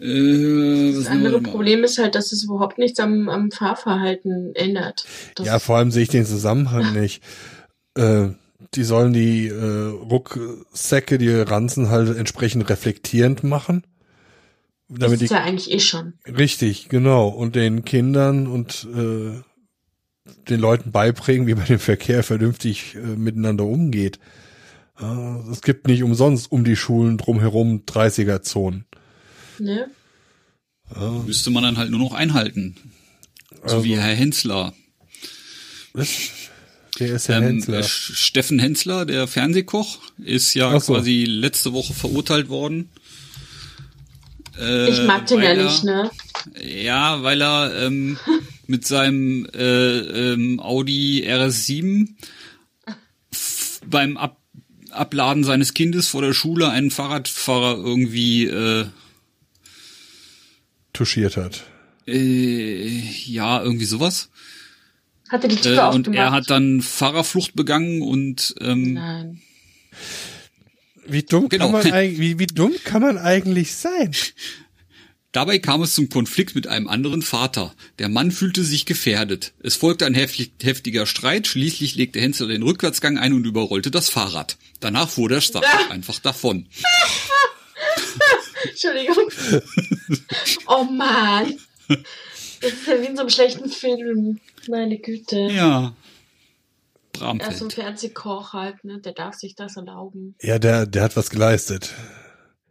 Äh, 0.00 0.92
Das 0.94 1.06
andere? 1.06 1.40
Problem 1.40 1.84
ist 1.84 1.98
halt, 1.98 2.14
dass 2.14 2.32
es 2.32 2.44
überhaupt 2.44 2.78
nichts 2.78 2.98
am, 3.00 3.28
am 3.28 3.50
Fahrverhalten 3.50 4.54
ändert. 4.54 5.04
Das 5.34 5.46
Ja, 5.46 5.58
vor 5.58 5.76
allem 5.76 5.90
sehe 5.90 6.02
ich 6.04 6.08
den 6.08 6.24
Zusammenhang 6.26 6.92
nicht. 7.00 7.20
Äh, 7.96 8.28
die 8.76 8.84
sollen 8.84 9.12
die 9.12 9.48
äh, 9.48 9.86
Rucksäcke, 9.88 11.18
die 11.18 11.30
Ranzen 11.30 11.88
halt 11.90 12.16
entsprechend 12.16 12.68
reflektierend 12.68 13.44
machen. 13.44 13.86
Damit 14.88 15.22
ist 15.22 15.30
die 15.30 15.34
ja 15.34 15.42
eigentlich 15.42 15.70
eh 15.72 15.80
schon. 15.80 16.14
Richtig, 16.26 16.88
genau. 16.88 17.28
Und 17.28 17.56
den 17.56 17.84
Kindern 17.84 18.46
und 18.46 18.86
äh, 18.94 19.40
den 20.48 20.60
Leuten 20.60 20.92
beibringen, 20.92 21.46
wie 21.46 21.54
man 21.54 21.66
im 21.66 21.78
Verkehr 21.78 22.22
vernünftig 22.22 22.94
äh, 22.94 22.98
miteinander 22.98 23.64
umgeht. 23.64 24.18
Äh, 25.00 25.50
es 25.50 25.62
gibt 25.62 25.86
nicht 25.86 26.02
umsonst 26.02 26.52
um 26.52 26.64
die 26.64 26.76
Schulen 26.76 27.18
drumherum 27.18 27.84
30er-Zonen. 27.86 28.84
Ne? 29.58 29.88
Müsste 31.26 31.50
man 31.50 31.62
dann 31.62 31.78
halt 31.78 31.90
nur 31.90 32.00
noch 32.00 32.12
einhalten. 32.12 32.76
So 33.50 33.76
Also- 33.76 33.84
wie 33.84 33.96
Herr 33.96 34.14
Hensler. 34.14 34.74
Was? 35.94 36.08
Der 37.00 37.14
ist 37.16 37.28
Herr 37.28 37.38
Ähm, 37.38 37.44
Hensler. 37.44 37.78
äh, 37.80 37.82
Steffen 37.84 38.58
Hensler, 38.58 39.04
der 39.04 39.26
Fernsehkoch, 39.26 39.98
ist 40.18 40.54
ja 40.54 40.78
so. 40.78 40.92
quasi 40.94 41.24
letzte 41.24 41.72
Woche 41.72 41.92
verurteilt 41.92 42.48
worden. 42.48 42.90
Äh, 44.58 44.90
Ich 44.90 45.02
mag 45.04 45.26
den 45.26 45.38
ja 45.40 45.44
er- 45.50 45.64
nicht, 45.64 45.82
ne? 45.84 46.10
Ja, 46.64 47.22
weil 47.24 47.42
er 47.42 47.74
ähm, 47.86 48.16
mit 48.68 48.86
seinem 48.86 49.46
äh, 49.54 49.98
ähm, 50.32 50.60
Audi 50.60 51.24
RS7 51.26 52.10
f- 53.32 53.80
beim 53.86 54.16
Ab 54.16 54.38
Abladen 54.90 55.42
seines 55.42 55.74
Kindes 55.74 56.06
vor 56.06 56.22
der 56.22 56.34
Schule 56.34 56.68
einen 56.70 56.92
Fahrradfahrer 56.92 57.74
irgendwie 57.76 58.44
äh, 58.46 58.86
Touchiert 60.92 61.36
hat. 61.36 61.64
äh, 62.06 62.86
ja 63.26 63.60
irgendwie 63.60 63.86
sowas. 63.86 64.28
Hatte 65.34 65.48
die 65.48 65.56
Äh, 65.56 65.60
Tür 65.60 65.88
und 65.90 66.06
aufgemacht? 66.08 66.16
er 66.16 66.30
hat 66.30 66.48
dann 66.50 66.80
Fahrerflucht 66.80 67.54
begangen 67.56 68.02
und 68.02 68.54
ähm, 68.60 68.94
Nein. 68.94 69.42
Wie 71.06 71.22
dumm 71.22 71.48
Genau. 71.48 71.64
kann 71.64 71.72
man 71.72 71.92
eigentlich, 71.92 72.18
wie, 72.20 72.38
wie 72.38 72.46
dumm 72.46 72.72
kann 72.84 73.02
man 73.02 73.18
eigentlich 73.18 73.74
sein? 73.74 74.12
Dabei 75.32 75.58
kam 75.58 75.82
es 75.82 75.96
zum 75.96 76.08
Konflikt 76.08 76.54
mit 76.54 76.68
einem 76.68 76.86
anderen 76.86 77.20
Vater. 77.20 77.74
Der 77.98 78.08
Mann 78.08 78.30
fühlte 78.30 78.62
sich 78.62 78.86
gefährdet. 78.86 79.52
Es 79.60 79.74
folgte 79.74 80.06
ein 80.06 80.14
heftig, 80.14 80.52
heftiger 80.62 81.06
Streit. 81.06 81.48
Schließlich 81.48 81.96
legte 81.96 82.20
Hensler 82.20 82.46
den 82.46 82.62
Rückwärtsgang 82.62 83.18
ein 83.18 83.32
und 83.32 83.44
überrollte 83.44 83.90
das 83.90 84.08
Fahrrad. 84.08 84.56
Danach 84.78 85.08
fuhr 85.08 85.28
der 85.28 85.40
Stachel 85.40 85.68
einfach 85.90 86.20
davon. 86.20 86.66
Entschuldigung. 88.68 89.28
oh 90.68 90.84
Mann. 90.84 91.54
Das 91.88 92.72
ist 92.72 92.86
ja 92.86 93.00
wie 93.02 93.06
in 93.06 93.14
so 93.16 93.22
einem 93.22 93.30
schlechten 93.30 93.68
Film. 93.70 94.40
Meine 94.68 94.98
Güte. 94.98 95.38
Ja. 95.50 95.94
Er 97.14 97.14
ist 97.14 97.20
so 97.20 97.24
ein 97.26 97.38
Bramfeld. 97.38 97.72
Fernsehkoch 97.74 98.52
halt, 98.52 98.82
ne? 98.84 99.00
Der 99.00 99.12
darf 99.12 99.34
sich 99.34 99.54
das 99.54 99.76
erlauben. 99.76 100.34
Ja, 100.42 100.58
der, 100.58 100.86
der 100.86 101.02
hat 101.02 101.16
was 101.16 101.30
geleistet. 101.30 101.92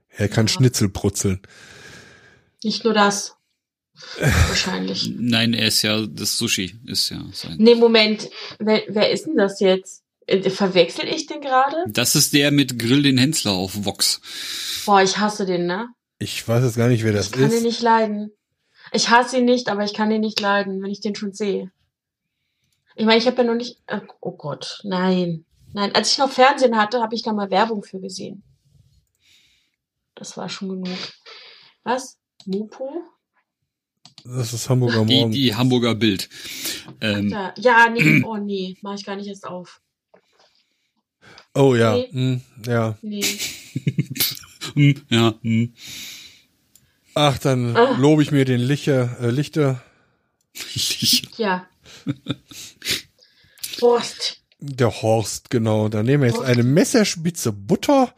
Er 0.10 0.28
kann 0.28 0.48
Ja. 0.48 0.54
Schnitzel 0.54 0.90
brutzeln. 0.90 1.40
Nicht 2.64 2.84
nur 2.84 2.94
das. 2.94 3.36
Wahrscheinlich. 4.20 5.12
Nein, 5.18 5.54
er 5.54 5.68
ist 5.68 5.82
ja, 5.82 6.06
das 6.06 6.38
Sushi 6.38 6.76
ist 6.88 7.10
ja 7.10 7.24
sein. 7.32 7.56
Nee, 7.58 7.76
Moment. 7.76 8.30
Wer, 8.60 8.84
wer 8.90 9.12
ist 9.12 9.26
denn 9.28 9.38
das 9.38 9.60
jetzt? 9.60 10.04
Äh, 10.28 10.50
Verwechsel 10.50 11.06
ich 11.08 11.26
den 11.28 11.42
gerade? 11.42 11.76
Das 11.88 12.16
ist 12.16 12.34
der 12.34 12.52
mit 12.52 12.80
Grill 12.80 13.04
den 13.04 13.18
Hensler 13.18 13.52
auf 13.52 13.86
Vox. 13.86 14.22
Boah, 14.86 15.02
ich 15.02 15.18
hasse 15.20 15.46
den, 15.46 15.66
ne? 15.68 15.88
Ich 16.20 16.48
weiß 16.48 16.64
jetzt 16.64 16.78
gar 16.78 16.88
nicht, 16.90 17.04
wer 17.04 17.14
das 17.14 17.28
Ich 17.28 17.32
kann 17.34 17.50
den 17.50 17.58
ist. 17.60 17.64
nicht 17.64 17.82
leiden. 17.82 18.32
Ich 18.92 19.10
hasse 19.10 19.38
ihn 19.38 19.46
nicht, 19.46 19.70
aber 19.70 19.84
ich 19.84 19.94
kann 19.94 20.12
ihn 20.12 20.22
nicht 20.22 20.40
leiden, 20.40 20.82
wenn 20.82 20.92
ich 20.92 21.02
den 21.02 21.16
schon 21.16 21.34
sehe. 21.34 21.72
Ich 22.96 23.06
meine, 23.06 23.18
ich 23.18 23.28
habe 23.28 23.38
ja 23.38 23.44
noch 23.44 23.56
nicht. 23.56 23.78
Oh 24.22 24.32
Gott, 24.32 24.80
nein. 24.84 25.46
Nein, 25.74 25.94
als 25.96 26.12
ich 26.12 26.18
noch 26.20 26.30
Fernsehen 26.32 26.78
hatte, 26.78 27.02
habe 27.02 27.16
ich 27.16 27.24
da 27.24 27.34
mal 27.34 27.50
Werbung 27.50 27.84
für 27.84 28.00
gesehen. 28.00 28.44
Das 30.16 30.38
war 30.38 30.48
schon 30.50 30.70
genug. 30.84 30.98
Was? 31.84 32.20
Mupo? 32.46 33.02
Das 34.24 34.54
ist 34.54 34.70
Hamburger 34.70 35.04
Die, 35.06 35.20
Morgen. 35.20 35.32
die 35.32 35.56
Hamburger 35.56 35.96
Bild. 35.96 36.30
Ähm, 37.02 37.30
Ja, 37.30 37.54
ja, 37.58 37.90
nee, 37.90 38.22
oh 38.26 38.38
nee, 38.38 38.78
mach 38.82 38.94
ich 38.96 39.04
gar 39.06 39.16
nicht 39.16 39.28
erst 39.28 39.46
auf. 39.48 39.82
Oh 41.56 41.76
ja, 41.76 41.96
Nee. 41.96 42.10
hm, 42.12 42.42
ja. 42.66 42.98
Nee. 43.02 43.24
hm, 44.76 45.02
ja, 45.10 45.34
hm. 45.42 45.74
Ach, 47.16 47.38
dann 47.40 47.76
Ah. 47.76 47.96
lobe 47.98 48.22
ich 48.24 48.32
mir 48.32 48.46
den 48.46 48.62
Lichter, 48.62 49.18
äh, 49.20 49.30
Lichter, 49.30 49.82
Ja. 51.38 51.68
Prost. 53.80 54.42
der 54.60 55.02
Horst, 55.02 55.50
genau. 55.50 55.90
Da 55.90 56.04
nehmen 56.04 56.24
wir 56.24 56.30
jetzt 56.30 56.38
Horst. 56.40 56.50
eine 56.50 56.64
Messerspitze 56.64 57.52
Butter 57.52 58.14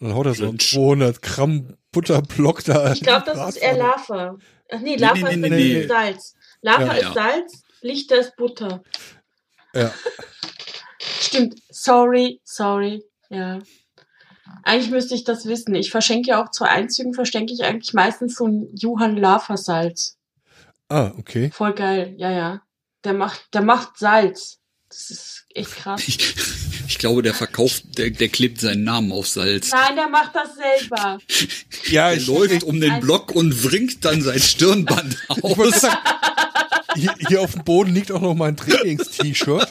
und 0.00 0.08
dann 0.08 0.16
haut 0.16 0.26
er 0.26 0.34
so 0.34 0.48
einen 0.48 0.58
200 0.58 1.20
Gramm 1.22 1.76
Butterblock 1.92 2.64
da. 2.64 2.92
Ich 2.92 3.00
glaube, 3.00 3.26
das 3.26 3.56
ist 3.56 3.62
eher. 3.62 3.76
Lava. 3.76 4.36
Ach 4.72 4.80
nee, 4.80 4.96
Lava 4.96 5.14
nee, 5.14 5.30
ist 5.30 5.36
nee, 5.36 5.48
das 5.48 5.58
nee. 5.58 5.74
mit 5.74 5.88
Salz. 5.88 6.34
Lava 6.62 6.84
Ja. 6.84 6.92
ist 6.92 7.02
Ja. 7.02 7.12
Salz, 7.12 7.62
Lichter 7.82 8.18
ist 8.20 8.36
Butter. 8.36 8.82
Ja. 9.74 9.92
Stimmt. 11.20 11.60
Sorry, 11.70 12.40
sorry. 12.44 13.04
Ja. 13.28 13.58
Eigentlich 14.62 14.90
müsste 14.90 15.14
ich 15.14 15.24
das 15.24 15.46
wissen. 15.46 15.74
Ich 15.74 15.90
verschenke 15.90 16.30
ja 16.30 16.42
auch 16.42 16.50
zu 16.50 16.64
Einzügen, 16.64 17.14
verschenke 17.14 17.52
ich 17.52 17.64
eigentlich 17.64 17.94
meistens 17.94 18.36
so 18.36 18.46
ein 18.46 18.68
Johann 18.74 19.16
Lava 19.16 19.56
Salz. 19.56 20.16
Ah, 20.88 21.12
okay. 21.18 21.50
Voll 21.52 21.72
geil. 21.74 22.14
Ja, 22.16 22.30
ja. 22.30 22.62
Der 23.04 23.14
macht, 23.14 23.42
der 23.54 23.62
macht 23.62 23.98
Salz. 23.98 24.58
Das 24.88 25.10
ist 25.10 25.44
echt 25.54 25.70
krass. 25.76 26.02
Ich, 26.06 26.18
ich 26.88 26.98
glaube, 26.98 27.22
der 27.22 27.32
verkauft, 27.32 27.84
der, 27.96 28.10
der 28.10 28.28
klebt 28.28 28.60
seinen 28.60 28.82
Namen 28.84 29.12
auf 29.12 29.28
Salz. 29.28 29.70
Nein, 29.70 29.94
der 29.96 30.08
macht 30.08 30.34
das 30.34 30.48
selber. 30.56 31.18
Ja, 31.90 32.10
Er 32.10 32.16
ich, 32.16 32.26
läuft 32.26 32.62
um 32.64 32.80
den 32.80 32.90
Also- 32.92 33.06
Block 33.06 33.30
und 33.32 33.64
wringt 33.64 34.04
dann 34.04 34.20
sein 34.22 34.40
Stirnband 34.40 35.16
aus. 35.42 35.82
hier, 36.96 37.14
hier 37.28 37.40
auf 37.40 37.52
dem 37.52 37.64
Boden 37.64 37.94
liegt 37.94 38.10
auch 38.12 38.20
noch 38.20 38.34
mein 38.34 38.56
Trainings-T-Shirt. 38.56 39.68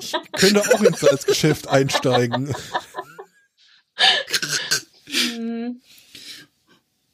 Ich 0.00 0.12
könnte 0.32 0.62
auch 0.74 0.80
ins 0.82 1.00
Salzgeschäft 1.00 1.66
einsteigen. 1.68 2.54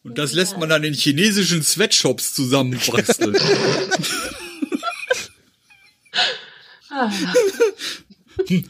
Und 0.03 0.19
das 0.19 0.33
lässt 0.33 0.57
man 0.59 0.69
dann 0.69 0.85
in 0.85 0.95
chinesischen 0.95 1.63
Sweatshops 1.63 2.35
zusammenbasteln. 2.35 3.37
Ah, 6.99 7.13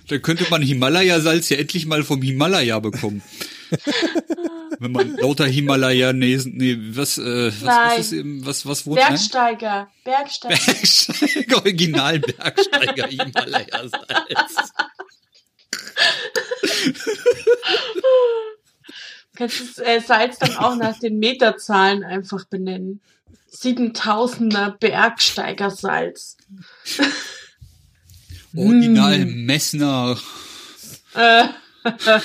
Dann 0.08 0.22
könnte 0.22 0.46
man 0.50 0.62
Himalaya-Salz 0.62 1.48
ja 1.48 1.58
endlich 1.58 1.86
mal 1.86 2.02
vom 2.02 2.22
Himalaya 2.22 2.80
bekommen. 2.80 3.22
Wenn 4.80 4.90
man 4.92 5.16
lauter 5.16 5.46
Himalaya, 5.46 6.12
nee, 6.12 6.36
was, 6.90 7.18
äh, 7.18 7.52
was, 7.60 7.64
was 7.64 7.98
ist 7.98 8.12
eben, 8.12 8.44
was, 8.44 8.66
was 8.66 8.84
wohnt, 8.84 8.98
nein? 8.98 9.10
Bergsteiger. 9.10 9.88
Bergsteiger. 10.04 10.56
Bergsteiger, 10.56 11.56
Original 11.58 12.18
Bergsteiger 12.18 13.06
Himalaya-Salz. 13.06 14.72
Kannst 19.36 19.60
das 19.60 19.78
äh, 19.78 20.00
Salz 20.00 20.38
dann 20.38 20.56
auch 20.56 20.74
nach 20.76 20.98
den 20.98 21.18
Meterzahlen 21.18 22.02
einfach 22.02 22.44
benennen. 22.46 23.00
7000er 23.52 24.70
Bergsteigersalz. 24.78 26.36
Original 28.56 29.26
Messner. 29.26 30.18
Äh. 31.14 31.44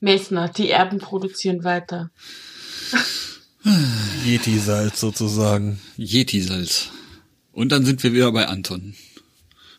Messner, 0.00 0.48
die 0.48 0.70
Erben 0.70 0.98
produzieren 0.98 1.64
weiter. 1.64 2.10
Yeti-Salz 4.24 5.00
sozusagen. 5.00 5.80
Yeti-Salz. 5.96 6.90
Und 7.52 7.70
dann 7.70 7.84
sind 7.84 8.02
wir 8.02 8.12
wieder 8.12 8.32
bei 8.32 8.48
Anton. 8.48 8.94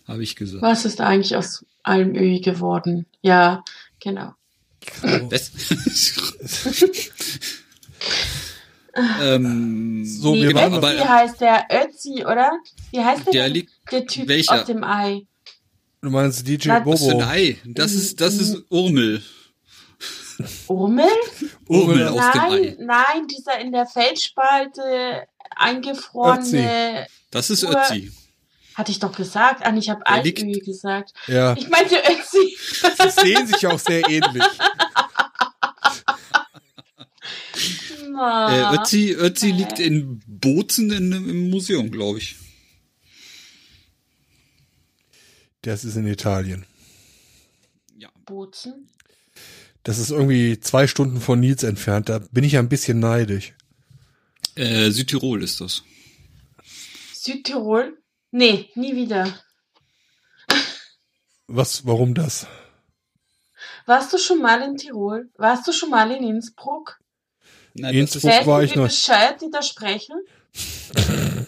Habe 0.08 0.24
ich 0.24 0.36
gesagt. 0.36 0.62
Was 0.62 0.86
ist 0.86 1.02
eigentlich 1.02 1.36
aus 1.36 1.66
Almöhi 1.84 2.40
geworden? 2.40 3.06
Ja, 3.22 3.64
genau. 4.00 4.34
Das 5.30 5.52
ähm, 8.96 10.04
So, 10.06 10.34
nee, 10.36 10.48
wir 10.48 10.56
waren 10.56 10.74
aber- 10.74 10.94
Ötzi 10.94 11.04
heißt 11.06 11.42
der 11.42 11.66
Ötzi, 11.72 12.26
oder? 12.26 12.52
Wie 12.92 13.04
heißt 13.04 13.26
der? 13.28 13.32
der 13.34 13.50
liegt, 13.50 13.72
der 13.92 14.06
Typ 14.06 14.28
welcher? 14.28 14.54
aus 14.62 14.66
dem 14.66 14.84
Ei. 14.84 15.26
Du 16.02 16.10
meinst 16.10 16.46
DJ 16.48 16.70
Was 16.70 16.86
was 16.86 17.00
für 17.06 17.12
Bobo. 17.14 17.24
ein 17.24 17.30
Ei? 17.30 17.58
Das 17.66 17.94
ist, 17.94 18.20
das 18.22 18.36
ist 18.36 18.58
Urmel. 18.70 19.24
Urmel? 20.68 21.08
Urmel 21.68 22.08
aus 22.08 22.32
dem 22.32 22.42
Nein, 22.42 22.52
Ei. 22.52 22.76
nein, 22.80 23.28
dieser 23.28 23.60
in 23.60 23.72
der 23.72 23.86
Feldspalte 23.86 25.24
eingefrorene. 25.56 27.08
Das 27.32 27.50
ist 27.50 27.64
Ur- 27.64 27.72
Ötzi. 27.76 28.12
Hatte 28.76 28.92
ich 28.92 29.00
doch 29.00 29.16
gesagt. 29.16 29.62
Ah, 29.64 29.74
ich 29.76 29.90
habe 29.90 30.02
liegt- 30.24 30.66
gesagt. 30.66 31.14
Ja, 31.28 31.54
Ich 31.56 31.70
meinte 31.70 31.96
Ötzi. 31.96 32.58
sie 32.58 33.10
sehen 33.22 33.46
sich 33.48 33.66
auch 33.68 33.78
sehr 33.80 34.08
ähnlich. 34.10 34.44
Na. 38.14 38.74
Äh, 38.74 38.78
Ötzi, 38.78 39.16
Ötzi 39.18 39.52
Ah. 39.52 39.56
liegt 39.56 39.80
in 39.80 40.22
Bozen 40.28 40.92
in, 40.92 41.12
im 41.12 41.50
Museum, 41.50 41.90
glaube 41.92 42.20
ich. 42.20 42.36
Das 45.62 45.84
ist 45.86 45.96
in 45.96 46.08
Italien. 46.08 46.66
Ja. 47.98 48.10
Bozen. 48.26 48.90
Das 49.84 49.98
ist 49.98 50.12
irgendwie 50.12 50.60
zwei 50.60 50.88
Stunden 50.88 51.20
von 51.20 51.40
Nils 51.40 51.64
entfernt. 51.64 52.10
Da 52.10 52.20
bin 52.20 52.44
ich 52.44 52.54
ja 52.54 52.60
ein 52.60 52.70
bisschen 52.70 53.00
neidisch. 53.00 53.54
Äh, 54.56 54.92
Südtirol 54.92 55.42
ist 55.44 55.62
das. 55.62 55.84
Südtirol? 57.14 57.98
Nee, 58.32 58.70
nie 58.76 58.96
wieder. 58.96 59.40
Was, 61.48 61.86
warum 61.86 62.14
das? 62.14 62.48
Warst 63.86 64.14
du 64.14 64.18
schon 64.18 64.42
mal 64.42 64.62
in 64.62 64.78
Tirol? 64.78 65.30
Warst 65.38 65.68
du 65.68 65.72
schon 65.74 65.90
mal 65.90 66.10
in 66.12 66.24
Innsbruck? 66.24 67.00
Nein, 67.76 67.96
Innsbruck 67.96 68.46
war 68.46 68.64
ich 68.64 68.76
noch? 68.76 68.86
bescheuert 68.86 69.42
die 69.42 69.50
da 69.52 69.62
sprechen? 69.62 70.16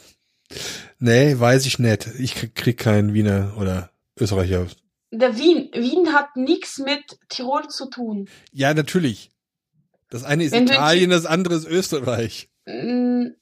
Nee, 0.99 1.37
weiß 1.37 1.65
ich 1.65 1.79
nicht. 1.79 2.07
Ich 2.19 2.35
krieg, 2.35 2.55
krieg 2.55 2.77
keinen 2.77 3.13
Wiener 3.13 3.53
oder 3.59 3.91
Österreicher. 4.17 4.67
Der 5.11 5.37
Wien. 5.37 5.69
Wien 5.73 6.13
hat 6.13 6.35
nichts 6.35 6.79
mit 6.79 7.19
Tirol 7.29 7.67
zu 7.67 7.89
tun. 7.89 8.29
Ja, 8.51 8.73
natürlich. 8.73 9.29
Das 10.09 10.23
eine 10.23 10.45
ist 10.45 10.53
Wenn 10.53 10.67
Italien, 10.67 11.09
das 11.09 11.25
andere 11.25 11.55
ist 11.55 11.67
Österreich. 11.67 12.49
Tirol 12.65 13.35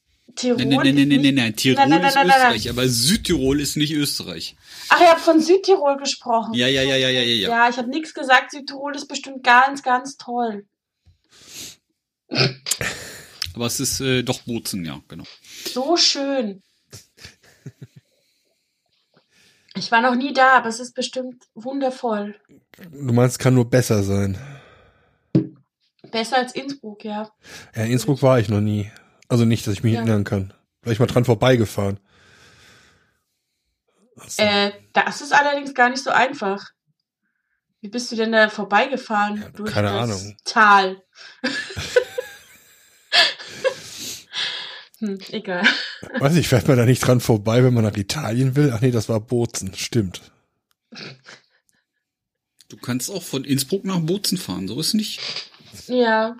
Nein, 0.57 0.69
nein, 0.69 0.95
nein, 0.95 0.97
ist 0.97 1.07
nein, 1.07 1.21
nein, 1.21 1.35
nein, 1.35 1.55
Tirol 1.55 1.75
Nein, 1.75 1.89
nein, 1.89 1.99
nein, 2.01 2.07
ist 2.09 2.15
nein, 2.15 2.27
nein, 2.27 2.37
nein. 2.39 2.55
Österreich, 2.55 2.69
aber 2.69 2.87
Südtirol 2.87 3.61
ist 3.61 3.77
nicht 3.77 3.93
Österreich. 3.93 4.55
Ach, 4.89 4.99
ihr 4.99 5.09
habt 5.09 5.21
von 5.21 5.39
Südtirol 5.39 5.97
gesprochen. 5.97 6.53
Ja, 6.55 6.67
ja, 6.67 6.81
ja, 6.81 6.95
ja, 6.95 7.09
ja, 7.09 7.21
ja, 7.21 7.33
ja. 7.33 7.49
Ja, 7.49 7.69
ich 7.69 7.77
habe 7.77 7.89
nichts 7.89 8.13
gesagt. 8.13 8.51
Südtirol 8.51 8.95
ist 8.95 9.07
bestimmt 9.07 9.43
ganz, 9.43 9.83
ganz 9.83 10.17
toll. 10.17 10.65
Aber 13.55 13.65
es 13.67 13.79
ist 13.79 13.99
äh, 14.01 14.23
doch 14.23 14.41
Bozen, 14.41 14.83
ja, 14.85 14.99
genau. 15.07 15.25
So 15.71 15.95
schön. 15.97 16.63
Ich 19.75 19.91
war 19.91 20.01
noch 20.01 20.15
nie 20.15 20.33
da, 20.33 20.57
aber 20.57 20.69
es 20.69 20.79
ist 20.79 20.93
bestimmt 20.93 21.43
wundervoll. 21.55 22.35
Du 22.91 23.13
meinst, 23.13 23.39
kann 23.39 23.55
nur 23.55 23.69
besser 23.69 24.03
sein. 24.03 24.37
Besser 26.11 26.37
als 26.37 26.53
Innsbruck, 26.53 27.03
ja. 27.03 27.31
Ja, 27.75 27.83
in 27.83 27.91
Innsbruck 27.91 28.21
war 28.21 28.39
ich 28.39 28.49
noch 28.49 28.61
nie. 28.61 28.91
Also 29.29 29.45
nicht, 29.45 29.65
dass 29.65 29.73
ich 29.73 29.83
mich 29.83 29.93
Ja. 29.93 29.99
erinnern 30.01 30.23
kann. 30.25 30.53
Vielleicht 30.83 30.99
mal 30.99 31.07
dran 31.07 31.25
vorbeigefahren. 31.25 31.99
Also, 34.17 34.43
Äh, 34.43 34.71
das 34.93 35.21
ist 35.21 35.33
allerdings 35.33 35.73
gar 35.73 35.89
nicht 35.89 36.03
so 36.03 36.11
einfach. 36.11 36.69
Wie 37.81 37.89
bist 37.89 38.11
du 38.11 38.15
denn 38.15 38.31
da 38.31 38.49
vorbeigefahren? 38.49 39.43
durch 39.55 39.71
keine 39.71 39.87
das 39.87 40.03
Ahnung. 40.03 40.37
Tal. 40.45 41.01
hm, 45.03 45.19
egal. 45.31 45.63
weiß 46.19 46.35
ich, 46.37 46.47
fährt 46.47 46.67
man 46.67 46.77
da 46.77 46.85
nicht 46.85 47.01
dran 47.05 47.19
vorbei, 47.19 47.61
wenn 47.63 47.73
man 47.73 47.83
nach 47.83 47.97
Italien 47.97 48.55
will? 48.55 48.71
Ach 48.73 48.79
nee, 48.79 48.91
das 48.91 49.09
war 49.09 49.19
Bozen. 49.19 49.73
Stimmt. 49.75 50.21
Du 52.69 52.77
kannst 52.77 53.11
auch 53.11 53.21
von 53.21 53.43
Innsbruck 53.43 53.83
nach 53.83 53.99
Bozen 53.99 54.37
fahren, 54.37 54.67
so 54.67 54.79
ist 54.79 54.93
nicht. 54.93 55.19
Ja, 55.87 56.37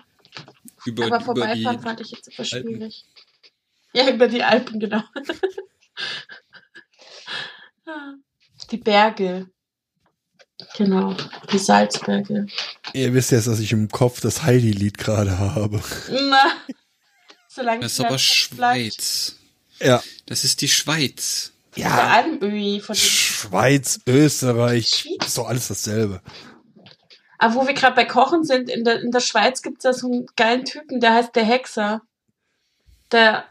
Über, 0.86 1.04
aber 1.06 1.16
über 1.16 1.24
vorbeifahren 1.24 1.76
die, 1.76 1.82
fand 1.82 2.00
ich 2.00 2.10
jetzt 2.12 2.28
etwas 2.28 2.52
Alpen. 2.54 2.76
schwierig. 2.76 3.04
Ja, 3.92 4.10
über 4.10 4.28
die 4.28 4.42
Alpen, 4.42 4.80
genau. 4.80 5.02
die 8.70 8.78
Berge. 8.78 9.50
Genau, 10.76 11.14
die 11.52 11.58
Salzberge. 11.58 12.46
Ihr 12.94 13.12
wisst 13.12 13.30
jetzt, 13.32 13.46
dass 13.46 13.60
ich 13.60 13.72
im 13.72 13.88
Kopf 13.88 14.20
das 14.20 14.42
Heidi-Lied 14.42 14.96
gerade 14.98 15.38
habe. 15.38 15.82
Na, 16.10 16.52
solange 17.54 17.80
das 17.80 17.92
ist 17.92 18.00
aber 18.00 18.10
Kopf 18.10 18.50
bleibt. 18.50 18.94
Schweiz. 18.94 19.36
Ja. 19.80 20.02
Das 20.26 20.44
ist 20.44 20.60
die 20.60 20.68
Schweiz. 20.68 21.52
Ja. 21.76 22.24
Von 22.82 22.94
Schweiz, 22.94 24.00
Österreich, 24.06 24.88
Schweiz. 24.88 25.26
ist 25.26 25.38
doch 25.38 25.48
alles 25.48 25.68
dasselbe. 25.68 26.20
Aber 27.38 27.54
wo 27.56 27.66
wir 27.66 27.74
gerade 27.74 27.96
bei 27.96 28.04
Kochen 28.04 28.44
sind, 28.44 28.70
in 28.70 28.84
der, 28.84 29.00
in 29.00 29.10
der 29.10 29.20
Schweiz 29.20 29.60
gibt 29.60 29.78
es 29.78 29.82
da 29.82 29.92
so 29.92 30.06
einen 30.06 30.26
geilen 30.36 30.64
Typen, 30.64 31.00
der 31.00 31.14
heißt 31.14 31.34
der 31.34 31.44
Hexer. 31.44 32.02
Der, 33.12 33.44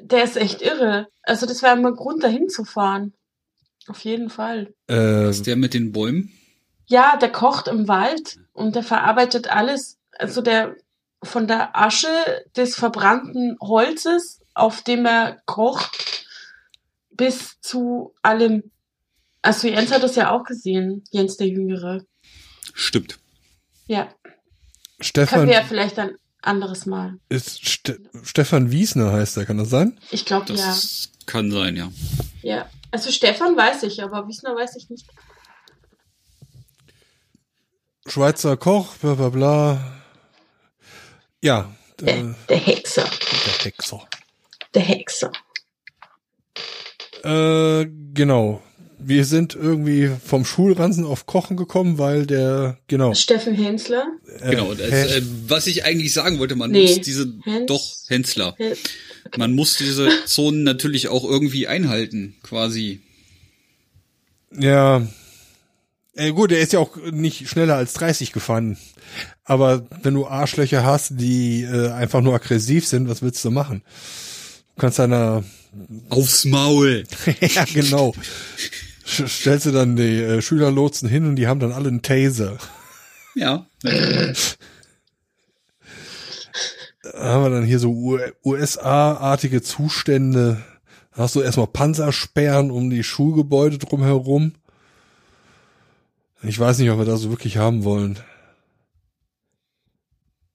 der 0.00 0.24
ist 0.24 0.36
echt 0.36 0.62
irre. 0.62 1.08
Also 1.22 1.46
das 1.46 1.62
wäre 1.62 1.76
mal 1.76 1.94
Grund, 1.94 2.24
dahin 2.24 2.48
zu 2.48 2.64
fahren. 2.64 3.12
Auf 3.86 4.00
jeden 4.04 4.30
Fall. 4.30 4.74
Äh, 4.88 5.28
Ist 5.30 5.46
der 5.46 5.56
mit 5.56 5.74
den 5.74 5.92
Bäumen? 5.92 6.32
Ja, 6.86 7.16
der 7.16 7.30
kocht 7.30 7.68
im 7.68 7.86
Wald 7.86 8.38
und 8.52 8.74
der 8.74 8.82
verarbeitet 8.82 9.48
alles. 9.48 9.98
Also 10.18 10.42
der 10.42 10.76
von 11.22 11.46
der 11.46 11.76
Asche 11.76 12.08
des 12.56 12.74
verbrannten 12.74 13.56
Holzes, 13.60 14.40
auf 14.54 14.82
dem 14.82 15.06
er 15.06 15.40
kocht, 15.46 16.26
bis 17.10 17.60
zu 17.60 18.14
allem. 18.22 18.70
Also 19.42 19.68
Jens 19.68 19.92
hat 19.92 20.02
das 20.02 20.16
ja 20.16 20.30
auch 20.30 20.44
gesehen, 20.44 21.04
Jens 21.10 21.36
der 21.36 21.48
Jüngere. 21.48 22.04
Stimmt. 22.74 23.18
Ja, 23.86 24.04
können 24.04 24.26
Stefan 25.00 25.46
wir 25.46 25.54
ja 25.54 25.62
vielleicht 25.62 25.98
ein 25.98 26.16
anderes 26.42 26.86
Mal. 26.86 27.18
ist 27.28 27.66
Ste 27.66 28.00
Stefan 28.22 28.70
Wiesner 28.70 29.12
heißt 29.12 29.36
er, 29.36 29.46
kann 29.46 29.58
das 29.58 29.70
sein? 29.70 29.98
Ich 30.10 30.24
glaube 30.24 30.52
ja. 30.52 30.66
Das 30.66 31.10
kann 31.26 31.50
sein, 31.50 31.76
ja. 31.76 31.90
Ja. 32.42 32.68
Also 32.90 33.10
Stefan 33.10 33.56
weiß 33.56 33.82
ich, 33.84 34.02
aber 34.02 34.26
Wiesner 34.26 34.54
weiß 34.54 34.76
ich 34.76 34.90
nicht. 34.90 35.06
Schweizer 38.06 38.56
Koch, 38.56 38.96
bla 38.96 39.14
bla 39.14 39.28
bla. 39.28 39.99
Ja, 41.42 41.74
Der, 42.00 42.18
äh, 42.18 42.24
der 42.48 42.56
Hexer. 42.58 43.04
der 43.04 43.64
Hexer. 43.64 44.08
Der 44.74 44.82
Hexer. 44.82 45.32
Äh, 47.24 47.86
genau. 48.14 48.62
Wir 49.02 49.24
sind 49.24 49.54
irgendwie 49.54 50.10
vom 50.24 50.44
Schulranzen 50.44 51.06
auf 51.06 51.24
Kochen 51.24 51.56
gekommen, 51.56 51.96
weil 51.96 52.26
der, 52.26 52.78
genau. 52.86 53.14
Steffen 53.14 53.54
Hensler. 53.54 54.06
Äh, 54.40 54.50
Genau. 54.50 54.74
Das, 54.74 54.90
äh, 54.90 55.22
was 55.46 55.66
ich 55.66 55.84
eigentlich 55.84 56.12
sagen 56.12 56.38
wollte, 56.38 56.54
man 56.54 56.70
Nee. 56.70 56.82
muss 56.86 57.00
diese, 57.00 57.32
Hens- 57.44 57.66
doch, 57.66 57.94
Hensler. 58.08 58.54
Hen- 58.58 58.76
Man 59.38 59.54
muss 59.54 59.76
diese 59.78 60.10
Zonen 60.26 60.64
natürlich 60.64 61.08
auch 61.08 61.24
irgendwie 61.24 61.66
einhalten, 61.66 62.36
quasi. 62.42 63.00
Ja. 64.52 65.06
Äh, 66.14 66.32
gut, 66.32 66.52
er 66.52 66.60
ist 66.60 66.72
ja 66.74 66.80
auch 66.80 66.96
nicht 67.10 67.48
schneller 67.48 67.76
als 67.76 67.94
30 67.94 68.32
gefahren. 68.32 68.76
Aber 69.50 69.82
wenn 70.04 70.14
du 70.14 70.28
Arschlöcher 70.28 70.84
hast, 70.84 71.14
die 71.18 71.64
äh, 71.64 71.90
einfach 71.90 72.20
nur 72.20 72.36
aggressiv 72.36 72.86
sind, 72.86 73.08
was 73.08 73.20
willst 73.20 73.44
du 73.44 73.50
machen? 73.50 73.82
Du 74.76 74.82
kannst 74.82 75.00
deiner, 75.00 75.42
Aufs 76.08 76.44
Maul. 76.44 77.02
ja 77.40 77.64
genau, 77.64 78.14
stellst 79.04 79.66
du 79.66 79.72
dann 79.72 79.96
die 79.96 80.22
äh, 80.22 80.40
Schülerlotsen 80.40 81.08
hin 81.08 81.26
und 81.26 81.34
die 81.34 81.48
haben 81.48 81.58
dann 81.58 81.72
alle 81.72 81.88
einen 81.88 82.00
Taser. 82.00 82.58
Ja. 83.34 83.66
Da 83.82 84.32
haben 87.20 87.42
wir 87.42 87.50
dann 87.50 87.64
hier 87.64 87.80
so 87.80 88.20
USA-artige 88.44 89.62
Zustände. 89.62 90.62
Da 91.16 91.24
hast 91.24 91.34
du 91.34 91.40
erstmal 91.40 91.66
Panzersperren 91.66 92.70
um 92.70 92.88
die 92.88 93.02
Schulgebäude 93.02 93.78
drumherum. 93.78 94.52
Ich 96.44 96.56
weiß 96.56 96.78
nicht, 96.78 96.90
ob 96.90 96.98
wir 96.98 97.04
das 97.04 97.22
so 97.22 97.30
wirklich 97.30 97.56
haben 97.56 97.82
wollen. 97.82 98.20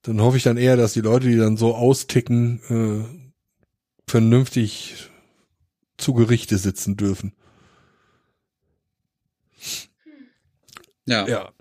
Dann 0.06 0.22
hoffe 0.22 0.38
ich 0.38 0.44
dann 0.44 0.58
eher, 0.58 0.78
dass 0.78 0.94
die 0.94 1.02
Leute, 1.02 1.28
die 1.28 1.38
dann 1.38 1.58
so 1.58 1.74
austicken, 1.74 2.62
äh, 2.70 3.26
vernünftig 4.08 5.10
zu 5.98 6.14
Gerichte 6.14 6.60
sitzen 6.60 6.96
dürfen. 6.96 7.34
Ja. 11.08 11.28
Ja. 11.28 11.52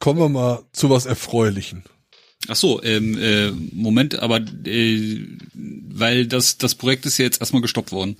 Kommen 0.00 0.20
wir 0.20 0.28
mal 0.28 0.64
zu 0.72 0.90
was 0.90 1.06
Erfreulichen. 1.06 1.84
Ach 2.48 2.56
so, 2.56 2.82
ähm, 2.82 3.18
äh, 3.18 3.50
Moment, 3.50 4.18
aber 4.18 4.40
äh, 4.64 5.26
weil 5.54 6.26
das 6.26 6.58
das 6.58 6.74
Projekt 6.74 7.04
ist 7.06 7.18
ja 7.18 7.24
jetzt 7.24 7.40
erstmal 7.40 7.62
gestoppt 7.62 7.90
worden. 7.90 8.16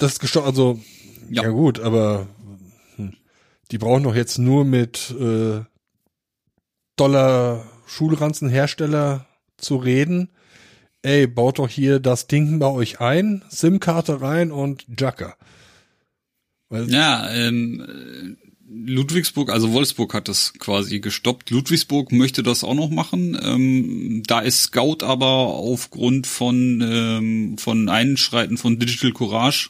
Das 0.00 0.12
ist 0.14 0.20
gestoppt, 0.20 0.46
also 0.46 0.80
ja. 1.30 1.44
Ja. 1.44 1.48
gut, 1.50 1.80
aber 1.80 2.26
hm, 2.96 3.14
die 3.70 3.78
brauchen 3.78 4.02
doch 4.02 4.14
jetzt 4.14 4.38
nur 4.38 4.64
mit 4.64 5.14
äh, 5.18 5.60
Dollar 6.96 7.71
Schulranzenhersteller 7.92 9.26
zu 9.56 9.76
reden. 9.76 10.30
Ey, 11.02 11.26
baut 11.26 11.58
doch 11.58 11.68
hier 11.68 11.98
das 12.00 12.26
Ding 12.26 12.58
bei 12.58 12.68
euch 12.68 13.00
ein, 13.00 13.42
SIM-Karte 13.48 14.20
rein 14.20 14.52
und 14.52 14.84
Jacker. 14.98 15.36
Ja, 16.70 17.30
ähm, 17.30 17.84
äh, 17.86 18.42
Ludwigsburg, 18.74 19.50
also 19.50 19.72
Wolfsburg 19.72 20.14
hat 20.14 20.28
das 20.28 20.54
quasi 20.58 21.00
gestoppt. 21.00 21.50
Ludwigsburg 21.50 22.12
möchte 22.12 22.42
das 22.42 22.64
auch 22.64 22.74
noch 22.74 22.88
machen. 22.88 23.38
Ähm, 23.42 24.22
da 24.26 24.40
ist 24.40 24.62
Scout 24.62 24.98
aber 25.02 25.26
aufgrund 25.26 26.26
von 26.26 26.80
ähm, 26.82 27.58
von 27.58 27.90
Einschreiten 27.90 28.56
von 28.56 28.78
Digital 28.78 29.12
Courage 29.12 29.68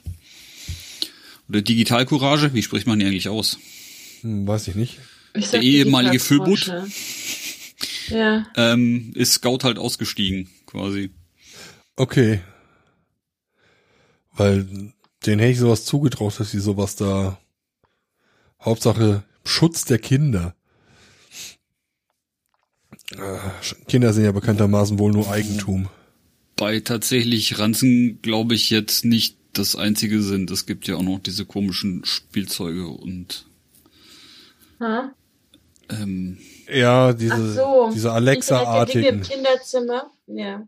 oder 1.49 1.61
Digital 1.63 2.07
Courage, 2.07 2.55
wie 2.55 2.63
spricht 2.63 2.87
man 2.87 3.01
die 3.01 3.07
eigentlich 3.07 3.29
aus? 3.29 3.59
hm, 4.21 4.47
weiß 4.47 4.69
ich 4.69 4.77
nicht. 4.77 4.99
Ich 5.35 5.51
Der 5.51 5.63
ehemalige 5.63 6.19
Digitalforscher. 6.19 6.87
Ja. 8.09 8.47
Ähm, 8.57 9.13
ist 9.15 9.35
Scout 9.35 9.61
halt 9.63 9.79
ausgestiegen, 9.79 10.49
quasi. 10.67 11.11
Okay. 11.97 12.41
Weil 14.33 14.93
denen 15.27 15.41
hätte 15.41 15.53
ich 15.53 15.59
sowas 15.59 15.85
zugetraut, 15.85 16.39
dass 16.41 16.51
sie 16.51 16.61
sowas 16.61 16.97
da 16.97 17.39
Hauptsache 18.61 19.25
Schutz 19.45 19.85
der 19.85 19.99
Kinder. 19.99 20.55
Äh, 23.13 23.39
Kinder 23.89 24.13
sind 24.13 24.25
ja 24.25 24.33
bekanntermaßen 24.33 24.99
wohl 24.99 25.13
nur 25.13 25.31
Eigentum. 25.31 25.89
Bei 26.57 26.81
tatsächlich 26.81 27.59
Ranzen 27.59 28.21
glaube 28.23 28.55
ich 28.55 28.71
jetzt 28.71 29.05
nicht 29.05 29.37
das 29.53 29.77
einzige 29.77 30.23
sind. 30.23 30.51
Es 30.51 30.67
gibt 30.67 30.87
ja 30.87 30.97
auch 30.97 31.03
noch 31.03 31.19
diese 31.19 31.45
komischen 31.45 32.05
Spielzeuge 32.05 32.89
und 32.89 33.47
Ha? 34.81 35.13
ähm, 35.91 36.39
Ja, 36.69 37.13
diese, 37.13 37.53
so. 37.55 37.91
diese 37.93 38.13
Alexa-artigen. 38.13 39.21
im 39.21 39.23
Kinderzimmer. 39.23 40.11
Ja. 40.27 40.67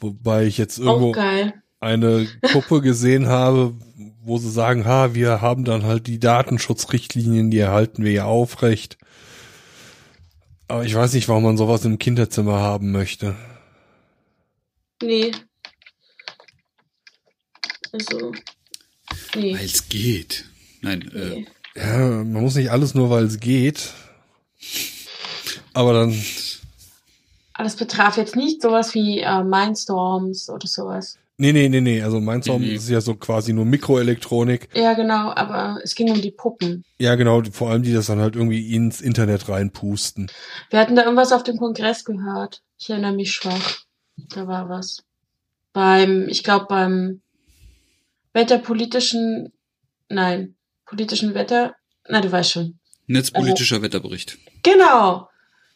Wobei 0.00 0.44
ich 0.44 0.58
jetzt 0.58 0.78
irgendwo 0.78 1.14
eine 1.80 2.26
Gruppe 2.42 2.80
gesehen 2.80 3.28
habe, 3.28 3.74
wo 4.22 4.38
sie 4.38 4.50
sagen, 4.50 4.84
ha, 4.84 5.14
wir 5.14 5.40
haben 5.40 5.64
dann 5.64 5.84
halt 5.84 6.06
die 6.06 6.18
Datenschutzrichtlinien, 6.18 7.50
die 7.50 7.58
erhalten 7.58 8.04
wir 8.04 8.12
ja 8.12 8.24
aufrecht. 8.24 8.98
Aber 10.68 10.84
ich 10.84 10.94
weiß 10.94 11.12
nicht, 11.12 11.28
warum 11.28 11.44
man 11.44 11.56
sowas 11.56 11.84
im 11.84 11.98
Kinderzimmer 11.98 12.58
haben 12.58 12.90
möchte. 12.90 13.36
Nee. 15.02 15.32
Also. 17.92 18.32
Nee. 19.34 19.54
Weil 19.54 19.64
es 19.64 19.88
geht. 19.88 20.46
Nein, 20.82 21.02
äh, 21.14 21.28
nee. 21.28 21.46
Ja, 21.76 21.98
man 21.98 22.32
muss 22.42 22.54
nicht 22.54 22.70
alles 22.70 22.94
nur, 22.94 23.10
weil 23.10 23.24
es 23.24 23.38
geht. 23.40 23.92
Aber 25.74 25.92
dann, 25.92 26.14
Aber 27.52 27.64
das 27.64 27.76
betraf 27.76 28.16
jetzt 28.16 28.34
nicht 28.36 28.62
sowas 28.62 28.94
wie 28.94 29.20
äh, 29.20 29.44
Mindstorms 29.44 30.48
oder 30.48 30.66
sowas. 30.66 31.18
nee, 31.36 31.52
nee, 31.52 31.68
nee, 31.68 31.82
nee. 31.82 32.02
Also 32.02 32.18
Mindstorm 32.18 32.62
Nee, 32.62 32.68
nee. 32.68 32.74
ist 32.76 32.88
ja 32.88 33.00
so 33.02 33.14
quasi 33.14 33.52
nur 33.52 33.66
Mikroelektronik. 33.66 34.70
Ja, 34.74 34.94
genau, 34.94 35.32
aber 35.34 35.78
es 35.82 35.94
ging 35.94 36.10
um 36.10 36.20
die 36.22 36.30
Puppen. 36.30 36.82
Ja, 36.98 37.14
genau. 37.14 37.42
Vor 37.52 37.70
allem 37.70 37.82
die 37.82 37.92
das 37.92 38.06
dann 38.06 38.20
halt 38.20 38.36
irgendwie 38.36 38.74
ins 38.74 39.02
Internet 39.02 39.48
reinpusten. 39.50 40.30
Wir 40.70 40.78
hatten 40.78 40.96
da 40.96 41.02
irgendwas 41.04 41.32
auf 41.32 41.42
dem 41.42 41.58
Kongress 41.58 42.04
gehört. 42.04 42.62
Ich 42.78 42.88
erinnere 42.88 43.12
mich 43.12 43.32
schwach. 43.32 43.80
Da 44.34 44.46
war 44.46 44.70
was. 44.70 45.02
Beim, 45.74 46.26
ich 46.28 46.42
glaube, 46.42 46.66
beim 46.70 47.20
wetterpolitischen, 48.32 49.52
nein, 50.08 50.54
politischen 50.86 51.34
Wetter, 51.34 51.74
na, 52.08 52.20
du 52.20 52.30
weißt 52.30 52.52
schon. 52.52 52.78
netzpolitischer 53.06 53.82
Wetterbericht. 53.82 54.38
Genau. 54.62 55.28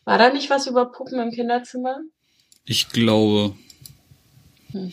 War 0.05 0.19
da 0.19 0.33
nicht 0.33 0.51
was 0.51 0.67
über 0.67 0.91
Puppen 0.91 1.21
im 1.21 1.31
Kinderzimmer? 1.31 1.99
Ich 2.65 2.89
glaube. 2.89 3.55
Hm. 4.73 4.93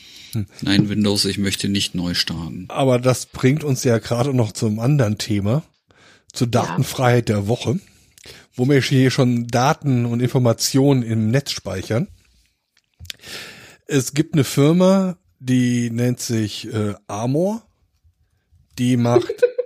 Nein, 0.61 0.89
Windows, 0.89 1.25
ich 1.25 1.37
möchte 1.37 1.69
nicht 1.69 1.95
neu 1.95 2.13
starten. 2.13 2.65
Aber 2.69 2.99
das 2.99 3.25
bringt 3.27 3.63
uns 3.63 3.83
ja 3.83 3.97
gerade 3.99 4.33
noch 4.33 4.51
zum 4.51 4.79
anderen 4.79 5.17
Thema, 5.17 5.63
zur 6.33 6.47
Datenfreiheit 6.47 7.29
der 7.29 7.47
Woche, 7.47 7.79
wo 8.53 8.67
wir 8.67 8.81
hier 8.81 9.11
schon 9.11 9.47
Daten 9.47 10.05
und 10.05 10.19
Informationen 10.19 11.03
im 11.03 11.31
Netz 11.31 11.51
speichern. 11.51 12.07
Es 13.85 14.13
gibt 14.13 14.33
eine 14.33 14.43
Firma, 14.43 15.17
die 15.39 15.89
nennt 15.89 16.19
sich 16.19 16.71
äh, 16.73 16.95
Amor. 17.07 17.63
Die 18.77 18.97
macht, 18.97 19.33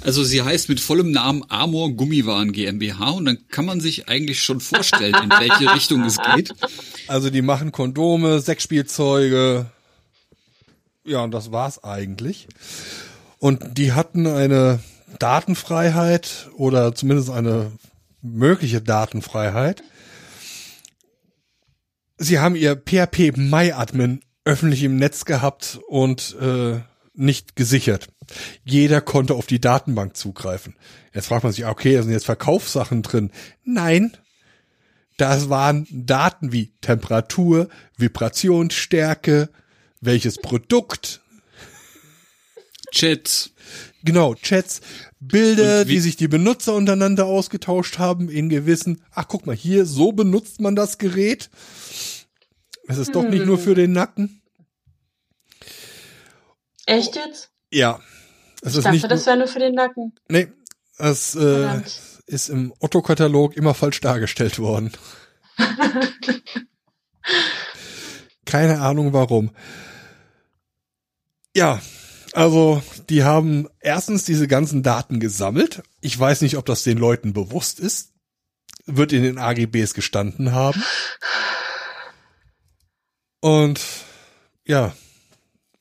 Also 0.00 0.24
sie 0.24 0.42
heißt 0.42 0.68
mit 0.68 0.80
vollem 0.80 1.10
Namen 1.10 1.44
Amor 1.48 1.92
Gummiwaren 1.92 2.52
GmbH 2.52 3.10
und 3.10 3.26
dann 3.26 3.38
kann 3.48 3.66
man 3.66 3.80
sich 3.80 4.08
eigentlich 4.08 4.42
schon 4.42 4.60
vorstellen, 4.60 5.14
in 5.22 5.30
welche 5.30 5.70
Richtung 5.74 6.04
es 6.04 6.16
geht. 6.34 6.52
also 7.08 7.30
die 7.30 7.42
machen 7.42 7.72
Kondome, 7.72 8.40
Sexspielzeuge. 8.40 9.66
Ja, 11.04 11.22
und 11.22 11.32
das 11.32 11.52
war's 11.52 11.84
eigentlich. 11.84 12.48
Und 13.38 13.78
die 13.78 13.92
hatten 13.92 14.26
eine 14.26 14.80
Datenfreiheit 15.18 16.48
oder 16.56 16.94
zumindest 16.94 17.30
eine 17.30 17.72
mögliche 18.22 18.80
Datenfreiheit. 18.80 19.82
Sie 22.18 22.38
haben 22.38 22.56
ihr 22.56 22.76
PHP 22.76 23.36
MyAdmin 23.36 24.20
öffentlich 24.44 24.82
im 24.82 24.96
Netz 24.96 25.24
gehabt 25.24 25.78
und 25.86 26.36
äh, 26.40 26.80
nicht 27.14 27.56
gesichert. 27.56 28.08
Jeder 28.64 29.00
konnte 29.00 29.34
auf 29.34 29.46
die 29.46 29.60
Datenbank 29.60 30.16
zugreifen. 30.16 30.74
Jetzt 31.14 31.26
fragt 31.26 31.44
man 31.44 31.52
sich, 31.52 31.66
okay, 31.66 31.94
da 31.94 32.02
sind 32.02 32.12
jetzt 32.12 32.26
Verkaufssachen 32.26 33.02
drin. 33.02 33.30
Nein, 33.64 34.16
das 35.16 35.48
waren 35.48 35.86
Daten 35.90 36.52
wie 36.52 36.72
Temperatur, 36.80 37.68
Vibrationsstärke, 37.96 39.48
welches 40.00 40.36
Produkt, 40.38 41.22
Chats. 42.92 43.50
genau, 44.04 44.34
Chats, 44.34 44.80
Bilder, 45.18 45.84
die 45.84 46.00
sich 46.00 46.16
die 46.16 46.28
Benutzer 46.28 46.74
untereinander 46.74 47.26
ausgetauscht 47.26 47.98
haben 47.98 48.28
in 48.28 48.48
gewissen, 48.48 49.02
ach 49.10 49.26
guck 49.28 49.46
mal 49.46 49.56
hier, 49.56 49.86
so 49.86 50.12
benutzt 50.12 50.60
man 50.60 50.76
das 50.76 50.98
Gerät. 50.98 51.50
Es 52.88 52.98
ist 52.98 53.14
doch 53.14 53.28
nicht 53.28 53.46
nur 53.46 53.58
für 53.58 53.74
den 53.74 53.92
Nacken. 53.92 54.42
Echt 56.86 57.16
jetzt? 57.16 57.50
Ja. 57.70 58.00
Es 58.66 58.72
Ich 58.72 58.78
ist 58.78 58.84
dachte, 58.84 58.96
nicht 58.96 59.10
das 59.10 59.26
wäre 59.26 59.36
nur 59.36 59.46
für 59.46 59.60
den 59.60 59.74
Nacken. 59.74 60.12
nee, 60.28 60.48
es 60.98 61.36
äh, 61.36 61.82
ist 62.26 62.48
im 62.48 62.74
Otto-Katalog 62.80 63.56
immer 63.56 63.74
falsch 63.74 64.00
dargestellt 64.00 64.58
worden. 64.58 64.90
Keine 68.44 68.80
Ahnung 68.80 69.12
warum. 69.12 69.52
Ja, 71.54 71.80
also 72.32 72.82
die 73.08 73.22
haben 73.22 73.68
erstens 73.78 74.24
diese 74.24 74.48
ganzen 74.48 74.82
Daten 74.82 75.20
gesammelt. 75.20 75.84
Ich 76.00 76.18
weiß 76.18 76.40
nicht, 76.40 76.56
ob 76.56 76.66
das 76.66 76.82
den 76.82 76.98
Leuten 76.98 77.32
bewusst 77.32 77.78
ist. 77.78 78.14
Wird 78.84 79.12
in 79.12 79.22
den 79.22 79.38
AGBs 79.38 79.94
gestanden 79.94 80.50
haben. 80.50 80.82
Und 83.38 83.80
ja, 84.66 84.92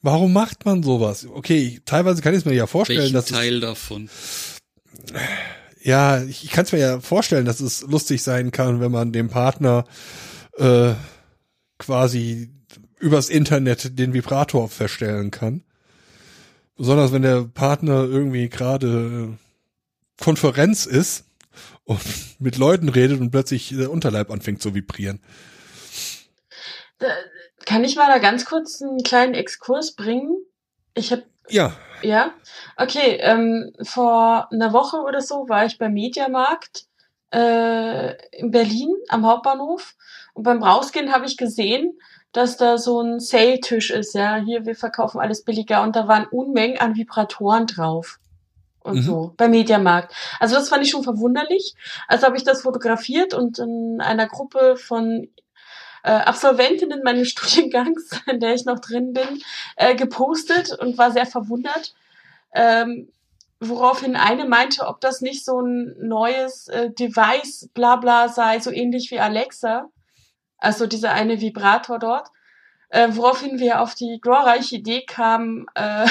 warum 0.06 0.32
macht 0.32 0.66
man 0.66 0.84
sowas? 0.84 1.28
Okay, 1.28 1.82
teilweise 1.86 2.22
kann 2.22 2.34
ich 2.34 2.39
es 2.39 2.45
mir 2.45 2.53
ja 2.53 2.68
vorstellen, 2.68 2.99
Welchen 2.99 3.14
dass 3.16 3.26
es, 3.26 3.32
Teil 3.32 3.60
davon? 3.60 4.10
ja, 5.82 6.24
ich, 6.24 6.43
ich 6.45 6.51
kann 6.51 6.66
es 6.66 6.72
mir 6.72 6.80
ja 6.80 6.99
vorstellen, 7.01 7.45
dass 7.45 7.60
es 7.60 7.82
lustig 7.82 8.24
sein 8.24 8.51
kann, 8.51 8.80
wenn 8.80 8.91
man 8.91 9.12
dem 9.12 9.30
Partner 9.30 9.86
äh, 10.58 10.93
quasi 11.78 12.49
übers 12.99 13.30
Internet 13.30 13.99
den 13.99 14.14
Vibrator 14.14 14.70
verstellen 14.70 15.32
kann. 15.32 15.64
Besonders 16.78 17.12
wenn 17.12 17.24
der 17.24 17.43
Partner 17.43 18.03
irgendwie 18.03 18.47
gerade 18.49 19.30
äh, 20.18 20.24
Konferenz 20.24 20.86
ist 20.86 21.26
und 21.84 21.99
mit 22.39 22.58
Leuten 22.58 22.89
redet 22.89 23.20
und 23.20 23.32
plötzlich 23.32 23.70
der 23.70 23.91
Unterleib 23.91 24.30
anfängt 24.30 24.62
zu 24.62 24.76
vibrieren. 24.76 25.20
Kann 27.66 27.84
ich 27.84 27.95
mal 27.95 28.07
da 28.07 28.20
ganz 28.20 28.45
kurz 28.45 28.82
einen 28.82 29.03
kleinen 29.03 29.34
Exkurs 29.34 29.93
bringen? 29.95 30.38
Ich 30.93 31.11
habe 31.11 31.24
Ja, 31.49 31.74
Ja, 32.01 32.32
okay. 32.78 33.18
Ähm, 33.22 33.74
vor 33.84 34.47
einer 34.51 34.74
Woche 34.74 34.97
oder 34.97 35.22
so 35.22 35.47
war 35.49 35.66
ich 35.66 35.78
beim 35.78 35.93
Mediamarkt 35.93 36.86
äh, 37.34 38.13
in 38.38 38.51
Berlin 38.51 38.93
am 39.09 39.26
Hauptbahnhof 39.26 39.95
und 40.34 40.43
beim 40.43 40.61
Rausgehen 40.63 41.11
habe 41.13 41.26
ich 41.26 41.38
gesehen, 41.38 41.99
dass 42.32 42.57
da 42.57 42.78
so 42.78 43.01
ein 43.01 43.20
Sale-Tisch 43.20 43.91
ist. 43.91 44.13
Ja, 44.13 44.36
hier 44.38 44.66
wir 44.66 44.76
verkaufen 44.76 45.20
alles 45.20 45.43
billiger 45.43 45.82
und 45.84 45.95
da 45.95 46.07
waren 46.07 46.28
Unmengen 46.28 46.78
an 46.80 46.95
Vibratoren 46.95 47.66
drauf 47.68 48.20
und 48.82 48.97
Mhm. 48.97 49.01
so 49.01 49.34
beim 49.38 49.51
Mediamarkt. 49.51 50.13
Also 50.39 50.55
das 50.55 50.70
fand 50.70 50.84
ich 50.84 50.91
schon 50.91 51.03
verwunderlich. 51.03 51.74
Also 52.07 52.26
habe 52.28 52.38
ich 52.38 52.43
das 52.43 52.61
fotografiert 52.61 53.34
und 53.34 53.57
in 53.59 53.99
einer 54.01 54.28
Gruppe 54.28 54.76
von 54.76 55.28
äh, 56.06 56.12
Absolventinnen 56.12 57.01
meines 57.03 57.30
Studiengangs, 57.32 58.22
in 58.28 58.39
der 58.39 58.53
ich 58.53 58.66
noch 58.66 58.80
drin 58.80 59.14
bin, 59.14 59.41
äh, 59.76 59.95
gepostet 59.95 60.72
und 60.80 60.97
war 60.97 61.12
sehr 61.12 61.26
verwundert. 61.26 61.95
Ähm, 62.53 63.10
woraufhin 63.60 64.16
eine 64.16 64.45
meinte, 64.45 64.86
ob 64.86 65.01
das 65.01 65.22
nicht 65.22 65.43
so 65.43 65.60
ein 65.60 65.95
neues 65.99 66.68
äh, 66.68 66.91
Device, 66.91 67.70
bla 67.74 67.95
bla 67.95 68.30
sei, 68.30 68.60
so 68.60 68.72
ähnlich 68.72 69.10
wie 69.10 69.20
Alexa. 69.20 69.89
Also 70.58 70.86
dieser 70.86 71.12
eine 71.12 71.41
Vibrator 71.41 71.99
dort. 71.99 72.30
Äh, 72.89 73.10
woraufhin 73.12 73.60
wir 73.60 73.82
auf 73.82 73.95
die 73.95 74.20
glorreiche 74.22 74.76
Idee 74.76 75.01
kamen, 75.01 75.66
äh, 75.74 76.06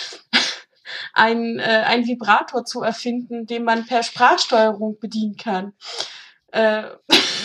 ein, 1.14 1.60
äh, 1.60 1.84
ein 1.86 2.04
Vibrator 2.04 2.64
zu 2.64 2.82
erfinden, 2.82 3.46
den 3.46 3.62
man 3.62 3.86
per 3.86 4.02
Sprachsteuerung 4.02 4.98
bedienen 4.98 5.36
kann. 5.36 5.72
Äh, 6.50 6.82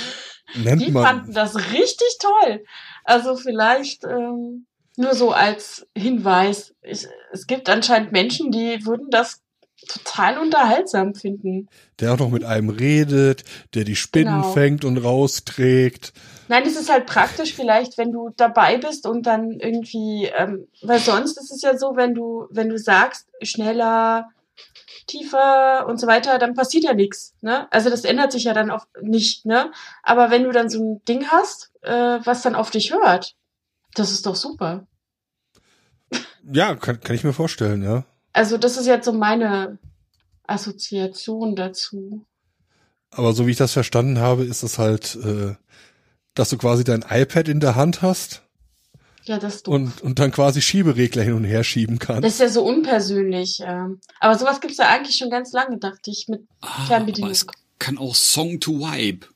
nennt 0.55 0.81
die 0.81 0.91
man. 0.91 1.03
fanden 1.05 1.33
das 1.33 1.55
richtig 1.55 2.17
toll. 2.19 2.63
Also 3.03 3.35
vielleicht 3.35 4.03
ähm, 4.03 4.65
nur 4.97 5.15
so 5.15 5.31
als 5.31 5.87
Hinweis. 5.95 6.73
Ich, 6.81 7.07
es 7.31 7.47
gibt 7.47 7.69
anscheinend 7.69 8.11
Menschen, 8.11 8.51
die 8.51 8.85
würden 8.85 9.09
das 9.09 9.41
total 9.87 10.37
unterhaltsam 10.37 11.13
finden. 11.13 11.67
Der 11.99 12.13
auch 12.13 12.19
noch 12.19 12.29
mit 12.29 12.43
einem 12.45 12.69
redet, 12.69 13.43
der 13.73 13.83
die 13.83 13.95
Spinnen 13.95 14.41
Genau. 14.41 14.53
fängt 14.53 14.85
und 14.85 14.97
rausträgt. 14.97 16.13
Nein, 16.47 16.63
es 16.65 16.75
ist 16.77 16.89
halt 16.91 17.05
praktisch 17.05 17.53
vielleicht, 17.53 17.97
wenn 17.97 18.11
du 18.11 18.29
dabei 18.35 18.77
bist 18.77 19.05
und 19.07 19.25
dann 19.25 19.51
irgendwie, 19.51 20.29
ähm, 20.37 20.67
weil 20.81 20.99
sonst 20.99 21.37
ist 21.37 21.51
es 21.51 21.61
ja 21.61 21.77
so, 21.77 21.95
wenn 21.95 22.13
du, 22.13 22.47
wenn 22.51 22.69
du 22.69 22.77
sagst, 22.77 23.27
schneller, 23.41 24.29
tiefer 25.05 25.85
und 25.87 25.99
so 25.99 26.07
weiter, 26.07 26.39
dann 26.39 26.53
passiert 26.53 26.83
ja 26.83 26.93
nichts. 26.93 27.35
Ne? 27.41 27.67
Also 27.71 27.89
das 27.89 28.03
ändert 28.03 28.31
sich 28.31 28.43
ja 28.45 28.53
dann 28.53 28.71
auch 28.71 28.85
nicht, 29.01 29.45
ne? 29.45 29.71
Aber 30.01 30.31
wenn 30.31 30.43
du 30.43 30.51
dann 30.51 30.69
so 30.69 30.79
ein 30.81 31.05
Ding 31.05 31.27
hast, 31.27 31.71
äh, 31.81 32.19
was 32.23 32.41
dann 32.41 32.55
auf 32.55 32.71
dich 32.71 32.93
hört, 32.93 33.35
das 33.95 34.11
ist 34.11 34.25
doch 34.25 34.35
super. 34.35 34.87
Ja, 36.51 36.75
kann, 36.75 36.99
kann 36.99 37.15
ich 37.15 37.23
mir 37.23 37.33
vorstellen, 37.33 37.83
ja. 37.83 38.05
Also 38.33 38.57
das 38.57 38.77
ist 38.77 38.87
jetzt 38.87 39.05
so 39.05 39.13
meine 39.13 39.77
Assoziation 40.45 41.55
dazu. 41.55 42.25
Aber 43.11 43.33
so 43.33 43.47
wie 43.47 43.51
ich 43.51 43.57
das 43.57 43.73
verstanden 43.73 44.19
habe, 44.19 44.43
ist 44.43 44.63
es 44.63 44.79
halt, 44.79 45.15
äh, 45.15 45.55
dass 46.33 46.49
du 46.49 46.57
quasi 46.57 46.83
dein 46.83 47.05
iPad 47.07 47.47
in 47.47 47.59
der 47.59 47.75
Hand 47.75 48.01
hast 48.01 48.42
Ja, 49.25 49.39
das 49.39 49.55
ist 49.55 49.67
doof. 49.67 49.73
und, 49.75 50.01
und 50.01 50.19
dann 50.19 50.31
quasi 50.31 50.61
Schieberegler 50.61 51.23
hin 51.23 51.33
und 51.33 51.43
her 51.45 51.63
schieben 51.63 51.97
kannst. 51.99 52.23
Das 52.25 52.33
ist 52.33 52.39
ja 52.39 52.49
so 52.49 52.63
unpersönlich. 52.63 53.61
Ähm. 53.65 53.99
Aber 54.19 54.37
sowas 54.37 54.59
gibt's 54.61 54.77
ja 54.77 54.89
eigentlich 54.89 55.15
schon 55.17 55.29
ganz 55.29 55.51
lange, 55.53 55.77
dachte 55.77 56.11
ich, 56.11 56.27
mit 56.27 56.41
Ah, 56.61 56.85
Fernbedienung. 56.87 57.29
aber 57.29 57.31
es 57.31 57.45
kann 57.79 57.97
auch 57.97 58.15
Song 58.15 58.59
to 58.59 58.79
Vibe. 58.79 59.27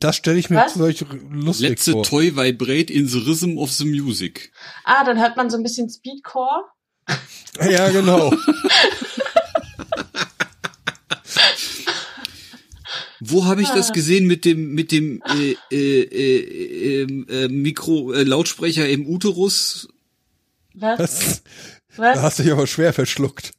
Das 0.00 0.16
stelle 0.16 0.38
ich 0.38 0.50
mir 0.50 0.56
Was? 0.56 0.74
solch 0.74 1.04
lustig 1.30 1.68
Let's 1.70 1.88
vor. 1.88 2.02
toy 2.02 2.36
vibrate 2.36 2.92
in 2.92 3.06
the 3.08 3.18
rhythm 3.18 3.56
of 3.58 3.70
the 3.72 3.84
music. 3.84 4.50
Ah, 4.84 5.04
dann 5.04 5.18
hört 5.20 5.36
man 5.36 5.48
so 5.50 5.56
ein 5.56 5.62
bisschen 5.62 5.88
Speedcore. 5.88 6.64
Ja, 7.70 7.88
genau. 7.90 8.32
Wo 13.26 13.46
habe 13.46 13.62
ich 13.62 13.68
das 13.68 13.90
ah. 13.90 13.92
gesehen 13.92 14.26
mit 14.26 14.44
dem 14.44 14.72
mit 14.74 14.92
dem 14.92 15.22
äh, 15.22 15.22
ah. 15.22 15.34
äh, 15.70 16.02
äh, 16.02 16.38
äh, 16.40 17.02
ähm, 17.02 17.26
äh, 17.28 17.48
Mikro 17.48 18.12
äh, 18.12 18.22
Lautsprecher 18.22 18.88
im 18.88 19.06
Uterus? 19.06 19.88
Was? 20.74 21.42
Was? 21.96 22.14
Da 22.16 22.22
hast 22.22 22.38
du 22.38 22.42
dich 22.42 22.52
aber 22.52 22.66
schwer 22.66 22.92
verschluckt. 22.92 23.52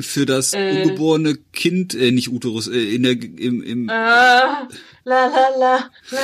Für 0.00 0.24
das 0.24 0.54
äh. 0.54 0.82
ungeborene 0.82 1.34
Kind, 1.52 1.94
äh, 1.94 2.10
nicht 2.10 2.30
Uterus, 2.30 2.68
äh, 2.68 2.94
in 2.94 3.02
der 3.02 3.12
im 3.12 3.62
im. 3.62 3.88
Äh, 3.88 3.92
la 3.92 4.66
la 5.04 5.26
la 5.26 5.90
la 6.10 6.20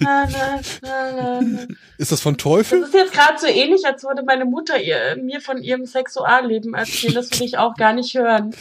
la 0.00 0.28
la 0.30 0.60
la. 0.80 1.40
la. 1.40 1.66
Ist 1.98 2.12
das 2.12 2.22
von 2.22 2.38
Teufel? 2.38 2.80
Das 2.80 2.88
ist 2.88 2.94
jetzt 2.94 3.12
gerade 3.12 3.38
so 3.38 3.46
ähnlich, 3.46 3.84
als 3.84 4.02
würde 4.04 4.22
meine 4.22 4.46
Mutter 4.46 4.80
ihr, 4.80 5.18
mir 5.22 5.42
von 5.42 5.62
ihrem 5.62 5.84
Sexualleben 5.84 6.72
erzählen. 6.72 7.14
Das 7.14 7.38
will 7.38 7.46
ich 7.46 7.58
auch 7.58 7.74
gar 7.74 7.92
nicht 7.92 8.14
hören. 8.14 8.54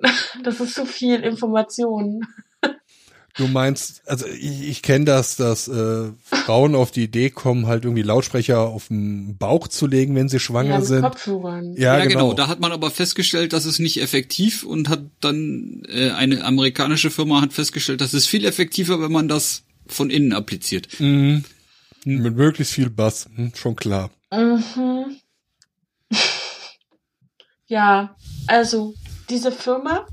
Das 0.42 0.60
ist 0.60 0.74
zu 0.74 0.86
viel 0.86 1.20
Information. 1.20 2.26
Du 3.36 3.48
meinst, 3.48 4.02
also 4.08 4.26
ich, 4.26 4.66
ich 4.68 4.82
kenne 4.82 5.04
das, 5.04 5.36
dass 5.36 5.68
äh, 5.68 6.10
Frauen 6.24 6.74
auf 6.74 6.90
die 6.90 7.04
Idee 7.04 7.28
kommen, 7.28 7.66
halt 7.66 7.84
irgendwie 7.84 8.02
Lautsprecher 8.02 8.60
auf 8.60 8.88
den 8.88 9.36
Bauch 9.36 9.68
zu 9.68 9.86
legen, 9.86 10.14
wenn 10.14 10.30
sie 10.30 10.40
schwanger 10.40 10.70
Ja, 10.70 10.78
mit 10.78 10.86
sind. 10.86 11.02
Kopfhörern. 11.02 11.74
Ja, 11.74 11.98
ja, 11.98 12.06
genau. 12.06 12.30
genau. 12.30 12.32
Da 12.32 12.48
hat 12.48 12.60
man 12.60 12.72
aber 12.72 12.90
festgestellt, 12.90 13.52
dass 13.52 13.66
es 13.66 13.78
nicht 13.78 14.00
effektiv 14.00 14.62
und 14.62 14.88
hat 14.88 15.02
dann 15.20 15.82
äh, 15.88 16.10
eine 16.10 16.44
amerikanische 16.44 17.10
Firma 17.10 17.42
hat 17.42 17.52
festgestellt, 17.52 18.00
das 18.00 18.14
ist 18.14 18.26
viel 18.26 18.44
effektiver, 18.46 19.02
wenn 19.02 19.12
man 19.12 19.28
das 19.28 19.64
von 19.86 20.08
innen 20.08 20.32
appliziert. 20.32 20.88
Mhm. 20.98 21.44
Mit 22.04 22.36
möglichst 22.36 22.72
viel 22.72 22.88
Bass, 22.88 23.28
hm, 23.34 23.52
schon 23.54 23.76
klar. 23.76 24.10
Mhm. 24.32 25.16
Ja, 27.68 28.14
also 28.46 28.94
diese 29.28 29.52
Firma 29.52 30.06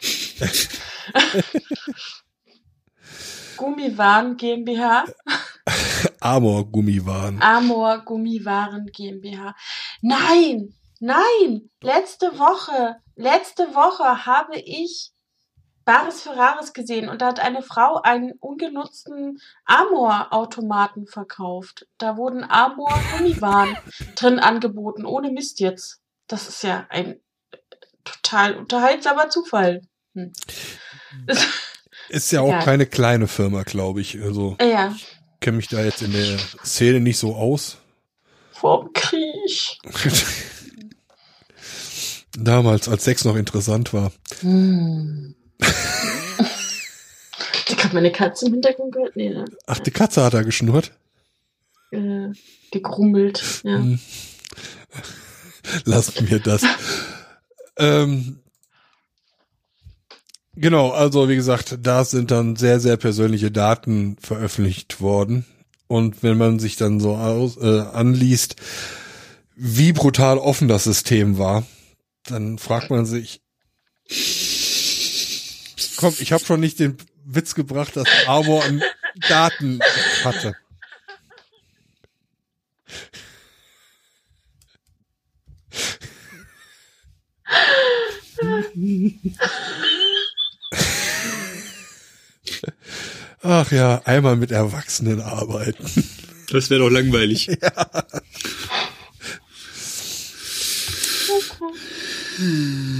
Gummiwaren 3.56 4.36
GmbH, 4.36 5.04
Amor 6.20 6.70
Gummiwaren. 6.70 7.42
Amor 7.42 7.98
Gummiwaren 8.04 8.86
GmbH. 8.86 9.54
Nein, 10.00 10.74
nein, 11.00 11.70
letzte 11.80 12.38
Woche, 12.38 12.96
letzte 13.16 13.74
Woche 13.74 14.26
habe 14.26 14.58
ich 14.58 15.12
Bares 15.84 16.22
für 16.22 16.36
Rares 16.36 16.74
gesehen 16.74 17.08
und 17.08 17.22
da 17.22 17.28
hat 17.28 17.40
eine 17.40 17.62
Frau 17.62 18.00
einen 18.02 18.32
ungenutzten 18.40 19.38
Amor-Automaten 19.64 21.06
verkauft. 21.06 21.86
Da 21.96 22.18
wurden 22.18 22.44
Amor-Gummiwaren 22.44 23.76
drin 24.14 24.38
angeboten, 24.38 25.06
ohne 25.06 25.30
Mist 25.30 25.60
jetzt. 25.60 26.02
Das 26.26 26.46
ist 26.48 26.62
ja 26.62 26.86
ein 26.90 27.20
total 28.22 28.56
unterhaltsamer 28.56 29.28
Zufall. 29.30 29.82
Hm. 30.14 30.32
Ist 32.08 32.32
ja 32.32 32.40
auch 32.40 32.48
Egal. 32.48 32.64
keine 32.64 32.86
kleine 32.86 33.28
Firma, 33.28 33.62
glaube 33.62 34.00
ich. 34.00 34.20
Also 34.22 34.56
ja, 34.60 34.94
kenne 35.40 35.58
mich 35.58 35.68
da 35.68 35.82
jetzt 35.84 36.02
in 36.02 36.12
der 36.12 36.38
Szene 36.64 37.00
nicht 37.00 37.18
so 37.18 37.34
aus. 37.34 37.78
vorm 38.52 38.90
Krieg. 38.94 39.78
Damals, 42.38 42.88
als 42.88 43.04
Sex 43.04 43.24
noch 43.24 43.36
interessant 43.36 43.92
war. 43.92 44.12
Hm. 44.40 45.34
Ich 47.70 47.84
habe 47.84 47.94
meine 47.94 48.10
Katze 48.10 48.46
im 48.46 48.54
Hintergrund 48.54 48.92
gehört. 48.92 49.14
Nee, 49.14 49.28
ne? 49.30 49.44
Ach, 49.66 49.78
die 49.78 49.90
Katze 49.90 50.24
hat 50.24 50.34
da 50.34 50.42
geschnurrt. 50.42 50.90
äh, 51.92 52.28
gegrummelt. 52.72 53.60
Ja. 53.62 53.76
Hm. 53.76 54.00
Lasst 55.84 56.20
mir 56.22 56.40
das. 56.40 56.62
Ähm, 57.78 58.40
genau, 60.54 60.90
also 60.90 61.28
wie 61.28 61.36
gesagt, 61.36 61.78
da 61.82 62.04
sind 62.04 62.30
dann 62.30 62.56
sehr, 62.56 62.80
sehr 62.80 62.96
persönliche 62.96 63.50
Daten 63.50 64.16
veröffentlicht 64.20 65.00
worden. 65.00 65.46
Und 65.86 66.22
wenn 66.22 66.36
man 66.36 66.58
sich 66.58 66.76
dann 66.76 67.00
so 67.00 67.16
aus, 67.16 67.56
äh, 67.56 67.80
anliest, 67.80 68.56
wie 69.54 69.92
brutal 69.92 70.38
offen 70.38 70.68
das 70.68 70.84
System 70.84 71.38
war, 71.38 71.66
dann 72.24 72.58
fragt 72.58 72.90
man 72.90 73.06
sich, 73.06 73.40
komm, 75.96 76.14
ich 76.18 76.32
habe 76.32 76.44
schon 76.44 76.60
nicht 76.60 76.78
den 76.78 76.96
Witz 77.24 77.54
gebracht, 77.54 77.96
dass 77.96 78.06
Amor 78.26 78.62
an 78.64 78.82
Daten 79.28 79.80
hatte. 80.24 80.54
Ach 93.42 93.70
ja, 93.72 94.02
einmal 94.04 94.36
mit 94.36 94.50
Erwachsenen 94.50 95.20
arbeiten. 95.20 95.86
Das 96.50 96.70
wäre 96.70 96.80
doch 96.80 96.90
langweilig. 96.90 97.48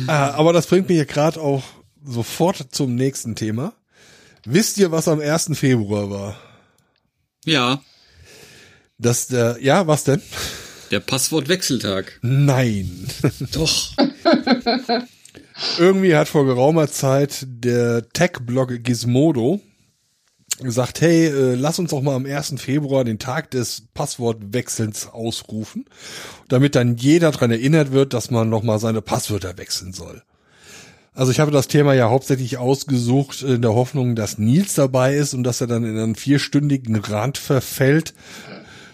Ah, 0.09 0.31
aber 0.33 0.53
das 0.53 0.67
bringt 0.67 0.89
mich 0.89 0.99
ja 0.99 1.05
gerade 1.05 1.41
auch 1.41 1.63
sofort 2.05 2.67
zum 2.75 2.95
nächsten 2.95 3.37
Thema. 3.37 3.75
Wisst 4.45 4.79
ihr, 4.79 4.91
was 4.91 5.09
am 5.09 5.21
1. 5.21 5.51
Februar 5.55 6.11
war? 6.11 6.37
Ja, 7.45 7.81
Das 8.99 9.29
der, 9.29 9.59
ja, 9.61 9.87
was 9.87 10.05
denn? 10.05 10.23
der 10.91 11.01
Passwortwechseltag. 11.01 12.19
Nein. 12.23 13.07
Doch. 13.53 13.93
Irgendwie 15.79 16.15
hat 16.15 16.29
vor 16.29 16.47
geraumer 16.47 16.89
Zeit 16.89 17.47
der 17.49 18.09
Tech-Blog 18.11 18.85
Gizmodo 18.85 19.61
gesagt, 20.61 21.01
hey, 21.01 21.27
äh, 21.27 21.55
lass 21.55 21.79
uns 21.79 21.91
doch 21.91 22.03
mal 22.03 22.15
am 22.15 22.27
1. 22.27 22.55
Februar 22.59 23.05
den 23.05 23.19
Tag 23.19 23.51
des 23.51 23.85
Passwortwechselns 23.95 25.07
ausrufen, 25.07 25.85
damit 26.49 26.75
dann 26.75 26.97
jeder 26.97 27.31
dran 27.31 27.51
erinnert 27.51 27.93
wird, 27.93 28.13
dass 28.13 28.31
man 28.31 28.49
noch 28.49 28.63
mal 28.63 28.79
seine 28.79 29.03
Passwörter 29.03 29.57
wechseln 29.59 29.93
soll. 29.93 30.23
Also 31.13 31.33
ich 31.33 31.41
habe 31.41 31.51
das 31.51 31.67
Thema 31.67 31.95
ja 31.95 32.11
hauptsächlich 32.11 32.59
ausgesucht 32.59 33.43
in 33.43 33.63
der 33.63 33.75
Hoffnung, 33.75 34.15
dass 34.15 34.39
Nils 34.39 34.75
dabei 34.75 35.17
ist 35.17 35.35
und 35.35 35.43
dass 35.43 35.61
er 35.61 35.67
dann 35.67 35.85
in 35.85 35.99
einen 35.99 36.15
vierstündigen 36.15 36.97
Rand 36.97 37.39
verfällt 37.39 38.15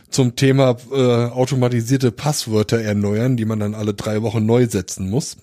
zum 0.08 0.36
Thema 0.36 0.76
äh, 0.90 1.26
automatisierte 1.26 2.12
Passwörter 2.12 2.80
erneuern, 2.80 3.36
die 3.36 3.44
man 3.44 3.60
dann 3.60 3.74
alle 3.74 3.92
drei 3.92 4.22
Wochen 4.22 4.46
neu 4.46 4.66
setzen 4.66 5.10
muss. 5.10 5.36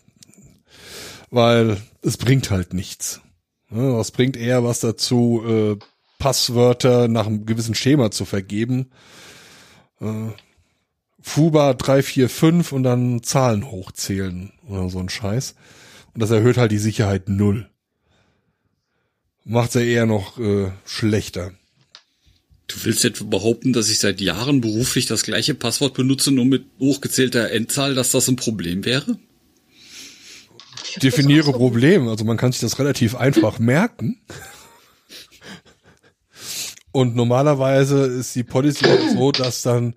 Weil 1.31 1.81
es 2.03 2.17
bringt 2.17 2.51
halt 2.51 2.73
nichts. 2.73 3.21
Es 3.71 4.11
bringt 4.11 4.37
eher 4.37 4.63
was 4.63 4.81
dazu, 4.81 5.41
äh, 5.47 5.77
Passwörter 6.19 7.07
nach 7.07 7.25
einem 7.25 7.45
gewissen 7.45 7.73
Schema 7.73 8.11
zu 8.11 8.25
vergeben. 8.25 8.91
Äh, 9.99 10.27
Fuba 11.21 11.73
345 11.73 12.73
und 12.73 12.83
dann 12.83 13.23
Zahlen 13.23 13.71
hochzählen 13.71 14.51
oder 14.67 14.89
so 14.89 14.99
ein 14.99 15.09
Scheiß. 15.09 15.55
Und 16.13 16.21
das 16.21 16.31
erhöht 16.31 16.57
halt 16.57 16.71
die 16.71 16.79
Sicherheit 16.79 17.29
null. 17.29 17.69
Macht's 19.43 19.75
ja 19.75 19.81
eher 19.81 20.05
noch 20.05 20.37
äh, 20.37 20.71
schlechter. 20.85 21.53
Du 22.67 22.75
willst 22.83 23.05
etwa 23.05 23.25
behaupten, 23.25 23.73
dass 23.73 23.89
ich 23.89 23.99
seit 23.99 24.21
Jahren 24.21 24.61
beruflich 24.61 25.05
das 25.05 25.23
gleiche 25.23 25.55
Passwort 25.55 25.93
benutze, 25.93 26.31
nur 26.31 26.45
mit 26.45 26.65
hochgezählter 26.79 27.51
Endzahl, 27.51 27.95
dass 27.95 28.11
das 28.11 28.27
ein 28.27 28.35
Problem 28.35 28.85
wäre? 28.85 29.17
Definiere 30.97 31.51
Problem. 31.51 32.07
Also 32.07 32.25
man 32.25 32.37
kann 32.37 32.51
sich 32.51 32.61
das 32.61 32.79
relativ 32.79 33.15
einfach 33.15 33.59
merken. 33.59 34.21
Und 36.91 37.15
normalerweise 37.15 38.05
ist 38.05 38.35
die 38.35 38.43
Policy 38.43 38.85
so, 39.13 39.31
dass 39.31 39.61
dann 39.61 39.95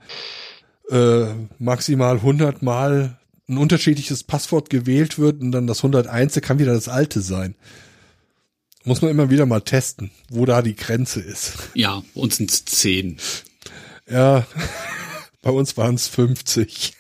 äh, 0.91 1.27
maximal 1.59 2.17
100 2.17 2.63
Mal 2.63 3.19
ein 3.49 3.59
unterschiedliches 3.59 4.23
Passwort 4.23 4.71
gewählt 4.71 5.19
wird 5.19 5.41
und 5.41 5.53
dann 5.53 5.67
das 5.67 5.79
101. 5.79 6.41
kann 6.41 6.59
wieder 6.59 6.73
das 6.73 6.89
alte 6.89 7.21
sein. 7.21 7.57
Muss 8.85 9.03
man 9.03 9.11
immer 9.11 9.31
wieder 9.31 9.47
mal 9.47 9.63
testen, 9.63 10.11
wo 10.31 10.45
da 10.45 10.63
die 10.63 10.77
Grenze 10.77 11.21
ist. 11.21 11.55
Ja, 11.75 12.03
bei 12.15 12.21
uns 12.21 12.37
sind 12.37 12.51
es 12.51 12.65
zehn. 12.65 13.17
Ja, 14.09 14.47
bei 15.43 15.51
uns 15.51 15.77
waren 15.77 15.95
es 15.95 16.07
50. 16.07 16.93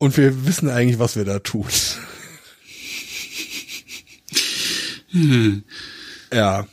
Und 0.00 0.16
wir 0.16 0.46
wissen 0.46 0.70
eigentlich, 0.70 0.98
was 0.98 1.14
wir 1.14 1.26
da 1.26 1.40
tun. 1.40 1.66
Ja. 6.32 6.66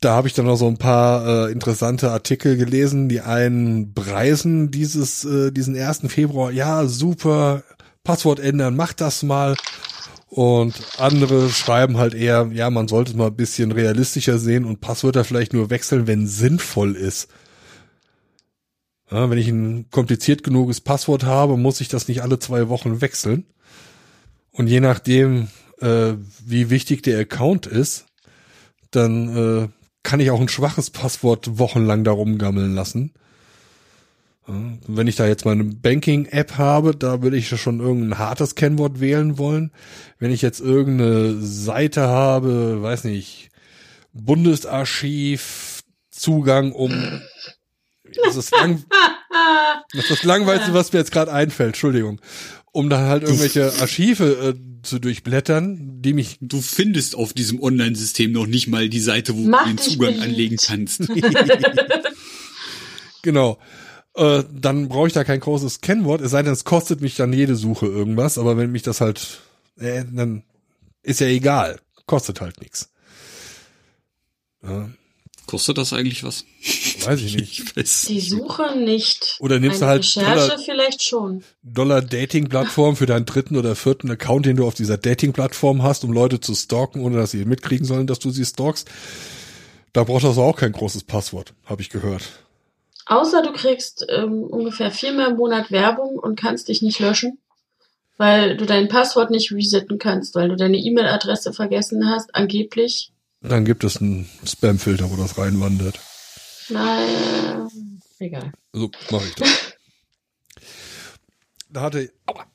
Da 0.00 0.14
habe 0.14 0.26
ich 0.26 0.34
dann 0.34 0.46
noch 0.46 0.56
so 0.56 0.66
ein 0.66 0.76
paar 0.76 1.48
äh, 1.48 1.52
interessante 1.52 2.10
Artikel 2.10 2.56
gelesen. 2.56 3.08
Die 3.08 3.20
einen 3.20 3.94
preisen 3.94 4.72
dieses, 4.72 5.24
äh, 5.24 5.52
diesen 5.52 5.76
1. 5.76 6.00
Februar. 6.08 6.50
Ja, 6.50 6.86
super. 6.86 7.62
Passwort 8.02 8.40
ändern, 8.40 8.74
mach 8.74 8.92
das 8.92 9.22
mal. 9.22 9.54
Und 10.28 10.74
andere 10.98 11.48
schreiben 11.48 11.96
halt 11.96 12.14
eher, 12.14 12.50
ja, 12.52 12.70
man 12.70 12.88
sollte 12.88 13.12
es 13.12 13.16
mal 13.16 13.28
ein 13.28 13.36
bisschen 13.36 13.70
realistischer 13.70 14.38
sehen 14.38 14.64
und 14.64 14.80
Passwörter 14.80 15.22
vielleicht 15.22 15.52
nur 15.52 15.70
wechseln, 15.70 16.08
wenn 16.08 16.26
sinnvoll 16.26 16.96
ist. 16.96 17.28
Ja, 19.14 19.30
wenn 19.30 19.38
ich 19.38 19.46
ein 19.46 19.88
kompliziert 19.92 20.42
genuges 20.42 20.80
Passwort 20.80 21.22
habe, 21.22 21.56
muss 21.56 21.80
ich 21.80 21.86
das 21.86 22.08
nicht 22.08 22.22
alle 22.22 22.40
zwei 22.40 22.68
Wochen 22.68 23.00
wechseln. 23.00 23.46
Und 24.50 24.66
je 24.66 24.80
nachdem, 24.80 25.46
äh, 25.80 26.14
wie 26.44 26.68
wichtig 26.68 27.04
der 27.04 27.20
Account 27.20 27.66
ist, 27.66 28.06
dann 28.90 29.36
äh, 29.36 29.68
kann 30.02 30.18
ich 30.18 30.32
auch 30.32 30.40
ein 30.40 30.48
schwaches 30.48 30.90
Passwort 30.90 31.60
wochenlang 31.60 32.02
darum 32.02 32.38
gammeln 32.38 32.74
lassen. 32.74 33.12
Wenn 34.46 35.06
ich 35.06 35.14
da 35.14 35.28
jetzt 35.28 35.44
meine 35.44 35.62
Banking-App 35.62 36.58
habe, 36.58 36.96
da 36.96 37.22
würde 37.22 37.36
ich 37.36 37.48
schon 37.48 37.78
irgendein 37.78 38.18
hartes 38.18 38.56
Kennwort 38.56 38.98
wählen 38.98 39.38
wollen. 39.38 39.70
Wenn 40.18 40.32
ich 40.32 40.42
jetzt 40.42 40.60
irgendeine 40.60 41.40
Seite 41.40 42.08
habe, 42.08 42.82
weiß 42.82 43.04
nicht, 43.04 43.50
Bundesarchiv, 44.12 45.82
Zugang 46.10 46.72
um 46.72 46.90
das 48.22 48.36
ist, 48.36 48.50
lang, 48.52 48.84
das 49.92 50.04
ist 50.04 50.10
das 50.10 50.22
Langweiligste, 50.24 50.74
was 50.74 50.92
mir 50.92 50.98
jetzt 51.00 51.12
gerade 51.12 51.32
einfällt, 51.32 51.70
Entschuldigung. 51.70 52.20
Um 52.72 52.90
dann 52.90 53.04
halt 53.04 53.22
irgendwelche 53.22 53.72
Archive 53.80 54.24
äh, 54.24 54.82
zu 54.82 54.98
durchblättern, 54.98 56.02
die 56.02 56.12
mich. 56.12 56.38
Du 56.40 56.60
findest 56.60 57.14
auf 57.14 57.32
diesem 57.32 57.62
Online-System 57.62 58.32
noch 58.32 58.46
nicht 58.46 58.66
mal 58.66 58.88
die 58.88 59.00
Seite, 59.00 59.36
wo 59.36 59.42
Mach 59.42 59.62
du 59.62 59.68
den 59.68 59.78
Zugang 59.78 60.14
beliebt. 60.14 60.24
anlegen 60.24 60.56
kannst. 60.56 61.02
genau 63.22 63.58
äh, 64.14 64.44
dann 64.52 64.88
brauche 64.88 65.08
ich 65.08 65.12
da 65.12 65.24
kein 65.24 65.40
großes 65.40 65.80
Kennwort, 65.80 66.20
es 66.20 66.30
sei 66.30 66.42
denn, 66.42 66.52
es 66.52 66.64
kostet 66.64 67.00
mich 67.00 67.16
dann 67.16 67.32
jede 67.32 67.56
Suche 67.56 67.86
irgendwas, 67.86 68.38
aber 68.38 68.56
wenn 68.56 68.70
mich 68.70 68.82
das 68.82 69.00
halt, 69.00 69.40
äh, 69.76 70.04
dann 70.10 70.44
ist 71.02 71.20
ja 71.20 71.26
egal, 71.26 71.80
kostet 72.06 72.40
halt 72.40 72.60
nichts. 72.60 72.92
Ja. 74.62 74.88
Kostet 75.46 75.76
das 75.76 75.92
eigentlich 75.92 76.24
was? 76.24 76.44
Weiß 77.04 77.20
ich 77.20 77.36
nicht. 77.36 77.76
Ich 77.76 78.02
Die 78.06 78.20
Suche 78.20 78.76
nicht. 78.78 79.36
Oder 79.40 79.58
nimmst 79.60 79.82
du 79.82 79.86
halt 79.86 80.04
Recherche 80.04 80.48
Dollar, 80.48 80.58
vielleicht 80.58 81.02
schon. 81.02 81.44
Dollar 81.62 82.02
Dating 82.02 82.48
Plattform 82.48 82.96
für 82.96 83.06
deinen 83.06 83.26
dritten 83.26 83.56
oder 83.56 83.76
vierten 83.76 84.10
Account, 84.10 84.46
den 84.46 84.56
du 84.56 84.66
auf 84.66 84.74
dieser 84.74 84.96
Dating 84.96 85.32
Plattform 85.32 85.82
hast, 85.82 86.04
um 86.04 86.12
Leute 86.12 86.40
zu 86.40 86.54
stalken, 86.54 87.02
ohne 87.02 87.16
dass 87.16 87.32
sie 87.32 87.44
mitkriegen 87.44 87.86
sollen, 87.86 88.06
dass 88.06 88.18
du 88.18 88.30
sie 88.30 88.44
stalkst. 88.44 88.88
Da 89.92 90.04
brauchst 90.04 90.24
du 90.24 90.28
also 90.28 90.42
auch 90.42 90.56
kein 90.56 90.72
großes 90.72 91.04
Passwort, 91.04 91.54
habe 91.66 91.82
ich 91.82 91.90
gehört. 91.90 92.22
Außer 93.06 93.42
du 93.42 93.52
kriegst 93.52 94.06
ähm, 94.08 94.44
ungefähr 94.44 94.90
viermal 94.90 95.30
im 95.30 95.36
Monat 95.36 95.70
Werbung 95.70 96.18
und 96.18 96.40
kannst 96.40 96.68
dich 96.68 96.80
nicht 96.80 96.98
löschen, 97.00 97.38
weil 98.16 98.56
du 98.56 98.64
dein 98.64 98.88
Passwort 98.88 99.30
nicht 99.30 99.52
resetten 99.52 99.98
kannst, 99.98 100.34
weil 100.34 100.48
du 100.48 100.56
deine 100.56 100.78
E-Mail-Adresse 100.78 101.52
vergessen 101.52 102.08
hast, 102.08 102.34
angeblich. 102.34 103.12
Dann 103.48 103.64
gibt 103.64 103.84
es 103.84 103.98
einen 103.98 104.28
Spam-Filter, 104.46 105.10
wo 105.10 105.16
das 105.16 105.36
reinwandert. 105.36 106.00
Naja, 106.70 107.68
egal. 108.18 108.52
So 108.72 108.90
mache 109.10 109.26
ich 109.26 109.34
das. 109.34 109.48
da 111.68 111.82
hatte. 111.82 112.10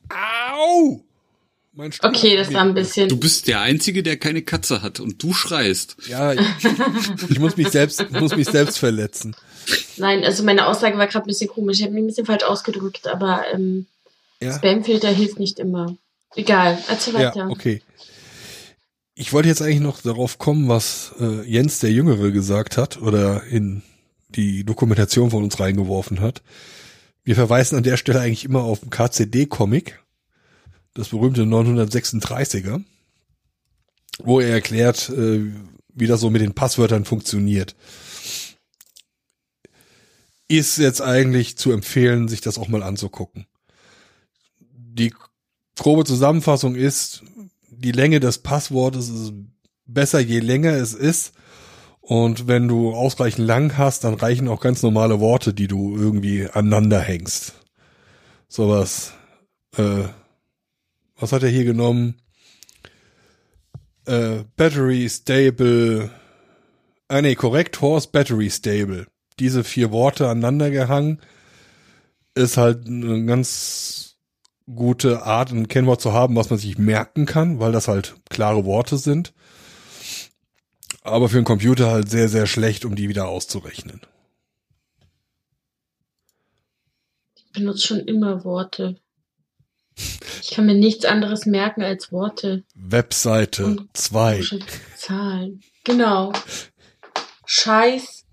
Au! 0.09 1.03
Mein 1.73 1.91
Stuhl 1.91 2.09
okay, 2.09 2.35
das 2.35 2.51
war 2.51 2.61
ein 2.61 2.73
bisschen. 2.73 3.07
Du 3.07 3.17
bist 3.17 3.47
der 3.47 3.61
Einzige, 3.61 4.01
der 4.01 4.17
keine 4.17 4.41
Katze 4.41 4.81
hat 4.81 4.99
und 4.99 5.21
du 5.21 5.33
schreist. 5.33 5.95
Ja, 6.07 6.33
ich, 6.33 6.41
ich 7.29 7.39
muss 7.39 7.55
mich 7.55 7.69
selbst, 7.69 8.09
muss 8.11 8.35
mich 8.35 8.49
selbst 8.49 8.79
verletzen. 8.79 9.35
Nein, 9.97 10.23
also 10.23 10.43
meine 10.43 10.65
Aussage 10.65 10.97
war 10.97 11.07
gerade 11.07 11.25
ein 11.25 11.27
bisschen 11.27 11.49
komisch. 11.49 11.77
Ich 11.77 11.83
habe 11.83 11.93
mich 11.93 12.03
ein 12.03 12.07
bisschen 12.07 12.25
falsch 12.25 12.43
ausgedrückt, 12.43 13.07
aber 13.07 13.45
ähm, 13.53 13.85
ja. 14.41 14.57
Spamfilter 14.57 15.09
hilft 15.09 15.39
nicht 15.39 15.59
immer. 15.59 15.95
Egal, 16.35 16.79
erzähl 16.87 17.13
weiter. 17.13 17.35
Ja, 17.35 17.47
okay. 17.47 17.81
Ich 19.19 19.33
wollte 19.33 19.49
jetzt 19.49 19.61
eigentlich 19.61 19.81
noch 19.81 20.01
darauf 20.01 20.37
kommen, 20.37 20.69
was 20.69 21.11
äh, 21.19 21.43
Jens 21.43 21.79
der 21.79 21.91
Jüngere 21.91 22.31
gesagt 22.31 22.77
hat 22.77 23.01
oder 23.01 23.43
in 23.43 23.83
die 24.29 24.63
Dokumentation 24.63 25.29
von 25.29 25.43
uns 25.43 25.59
reingeworfen 25.59 26.21
hat. 26.21 26.41
Wir 27.25 27.35
verweisen 27.35 27.75
an 27.75 27.83
der 27.83 27.97
Stelle 27.97 28.21
eigentlich 28.21 28.45
immer 28.45 28.63
auf 28.63 28.79
den 28.79 28.89
KCD-Comic, 28.89 29.99
das 30.93 31.09
berühmte 31.09 31.41
936er, 31.41 32.81
wo 34.23 34.39
er 34.39 34.51
erklärt, 34.51 35.09
äh, 35.09 35.51
wie 35.93 36.07
das 36.07 36.21
so 36.21 36.29
mit 36.29 36.41
den 36.41 36.53
Passwörtern 36.53 37.03
funktioniert 37.03 37.75
ist 40.49 40.77
jetzt 40.79 41.01
eigentlich 41.01 41.57
zu 41.57 41.71
empfehlen, 41.71 42.27
sich 42.27 42.41
das 42.41 42.57
auch 42.57 42.67
mal 42.67 42.83
anzugucken. 42.83 43.45
Die 44.59 45.13
grobe 45.77 46.03
Zusammenfassung 46.05 46.75
ist, 46.75 47.23
die 47.79 47.91
Länge 47.91 48.19
des 48.19 48.39
Passwortes 48.39 49.09
ist 49.09 49.33
besser, 49.85 50.19
je 50.19 50.39
länger 50.39 50.73
es 50.73 50.93
ist. 50.93 51.33
Und 52.01 52.47
wenn 52.47 52.67
du 52.67 52.93
ausreichend 52.93 53.45
lang 53.45 53.77
hast, 53.77 54.03
dann 54.03 54.15
reichen 54.15 54.47
auch 54.47 54.61
ganz 54.61 54.81
normale 54.81 55.19
Worte, 55.19 55.53
die 55.53 55.67
du 55.67 55.95
irgendwie 55.95 56.47
aneinander 56.47 56.99
hängst. 56.99 57.53
Sowas. 58.47 59.13
Äh, 59.77 60.05
was 61.15 61.31
hat 61.31 61.43
er 61.43 61.49
hier 61.49 61.65
genommen? 61.65 62.15
Äh, 64.05 64.43
battery 64.55 65.07
stable. 65.09 66.09
Ah 67.07 67.21
nee, 67.21 67.35
korrekt, 67.35 67.81
horse 67.81 68.09
battery 68.11 68.49
stable 68.49 69.05
diese 69.39 69.63
vier 69.63 69.91
Worte 69.91 70.27
aneinander 70.27 70.69
gehangen, 70.69 71.19
ist 72.35 72.57
halt 72.57 72.87
eine 72.87 73.25
ganz 73.25 73.98
gute 74.75 75.23
Art, 75.23 75.51
ein 75.51 75.67
Kennwort 75.67 76.01
zu 76.01 76.13
haben, 76.13 76.35
was 76.35 76.49
man 76.49 76.59
sich 76.59 76.77
merken 76.77 77.25
kann, 77.25 77.59
weil 77.59 77.71
das 77.71 77.87
halt 77.87 78.15
klare 78.29 78.65
Worte 78.65 78.97
sind. 78.97 79.33
Aber 81.01 81.29
für 81.29 81.37
einen 81.37 81.45
Computer 81.45 81.89
halt 81.89 82.09
sehr, 82.09 82.29
sehr 82.29 82.45
schlecht, 82.45 82.85
um 82.85 82.95
die 82.95 83.09
wieder 83.09 83.27
auszurechnen. 83.27 84.01
Ich 87.35 87.51
benutze 87.51 87.87
schon 87.87 87.99
immer 87.99 88.43
Worte. 88.43 88.97
Ich 90.41 90.51
kann 90.51 90.65
mir 90.65 90.75
nichts 90.75 91.05
anderes 91.05 91.45
merken 91.45 91.81
als 91.81 92.11
Worte. 92.11 92.63
Webseite 92.75 93.87
2. 93.93 94.43
Zahlen. 94.95 95.61
Genau. 95.83 96.31
Scheiß 97.45 98.25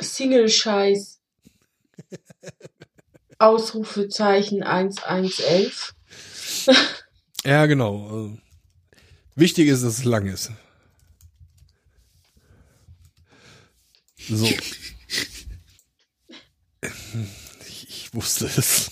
Single-Scheiß. 0.00 1.13
Ausrufezeichen 3.44 4.62
1111. 4.62 5.94
ja, 7.44 7.66
genau. 7.66 8.04
Also, 8.04 8.38
wichtig 9.34 9.68
ist, 9.68 9.84
dass 9.84 9.98
es 9.98 10.04
lang 10.04 10.26
ist. 10.26 10.50
So. 14.28 14.48
Ich, 17.66 17.88
ich 17.88 18.14
wusste 18.14 18.44
es. 18.44 18.90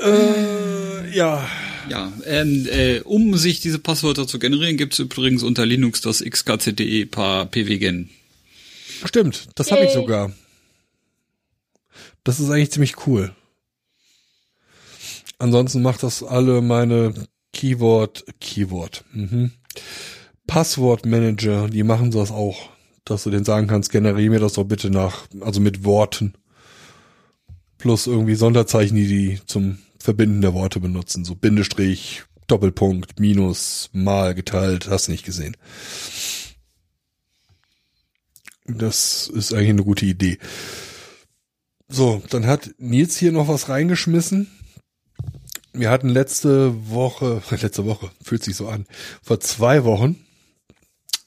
Äh, 0.00 1.16
ja. 1.16 1.48
Ja, 1.88 2.12
ähm, 2.24 2.66
äh, 2.70 3.00
um 3.00 3.36
sich 3.36 3.60
diese 3.60 3.78
Passwörter 3.78 4.26
zu 4.26 4.38
generieren, 4.38 4.76
gibt 4.76 4.92
es 4.92 4.98
übrigens 5.00 5.42
unter 5.42 5.66
Linux 5.66 6.00
das 6.00 6.22
xkcde 6.22 7.06
paar 7.06 7.46
pwgen. 7.46 8.10
Stimmt, 9.04 9.48
das 9.54 9.70
habe 9.70 9.84
ich 9.84 9.92
sogar. 9.92 10.32
Das 12.24 12.40
ist 12.40 12.50
eigentlich 12.50 12.70
ziemlich 12.70 13.06
cool. 13.06 13.34
Ansonsten 15.38 15.82
macht 15.82 16.02
das 16.02 16.22
alle 16.22 16.60
meine 16.60 17.14
Keyword, 17.52 18.24
Keyword, 18.40 19.04
mhm. 19.12 19.52
Passwortmanager, 20.46 21.68
die 21.68 21.82
machen 21.82 22.10
das 22.10 22.30
auch, 22.30 22.70
dass 23.04 23.24
du 23.24 23.30
den 23.30 23.44
sagen 23.44 23.66
kannst, 23.66 23.90
generiere 23.90 24.30
mir 24.30 24.40
das 24.40 24.54
doch 24.54 24.64
bitte 24.64 24.90
nach, 24.90 25.26
also 25.40 25.60
mit 25.60 25.84
Worten. 25.84 26.34
Plus 27.78 28.06
irgendwie 28.06 28.34
Sonderzeichen, 28.34 28.96
die 28.96 29.06
die 29.06 29.40
zum 29.46 29.78
verbindende 29.98 30.52
Worte 30.52 30.80
benutzen, 30.80 31.24
so 31.24 31.34
Bindestrich, 31.34 32.24
Doppelpunkt, 32.46 33.20
Minus, 33.20 33.90
Mal, 33.92 34.34
geteilt, 34.34 34.88
hast 34.88 35.08
nicht 35.08 35.24
gesehen. 35.24 35.56
Das 38.78 39.28
ist 39.28 39.52
eigentlich 39.52 39.70
eine 39.70 39.84
gute 39.84 40.06
Idee. 40.06 40.38
So, 41.88 42.22
dann 42.30 42.46
hat 42.46 42.70
Nils 42.78 43.16
hier 43.16 43.32
noch 43.32 43.48
was 43.48 43.68
reingeschmissen. 43.68 44.48
Wir 45.72 45.90
hatten 45.90 46.08
letzte 46.08 46.90
Woche, 46.90 47.42
letzte 47.50 47.84
Woche, 47.84 48.10
fühlt 48.22 48.44
sich 48.44 48.56
so 48.56 48.68
an, 48.68 48.86
vor 49.22 49.40
zwei 49.40 49.84
Wochen 49.84 50.16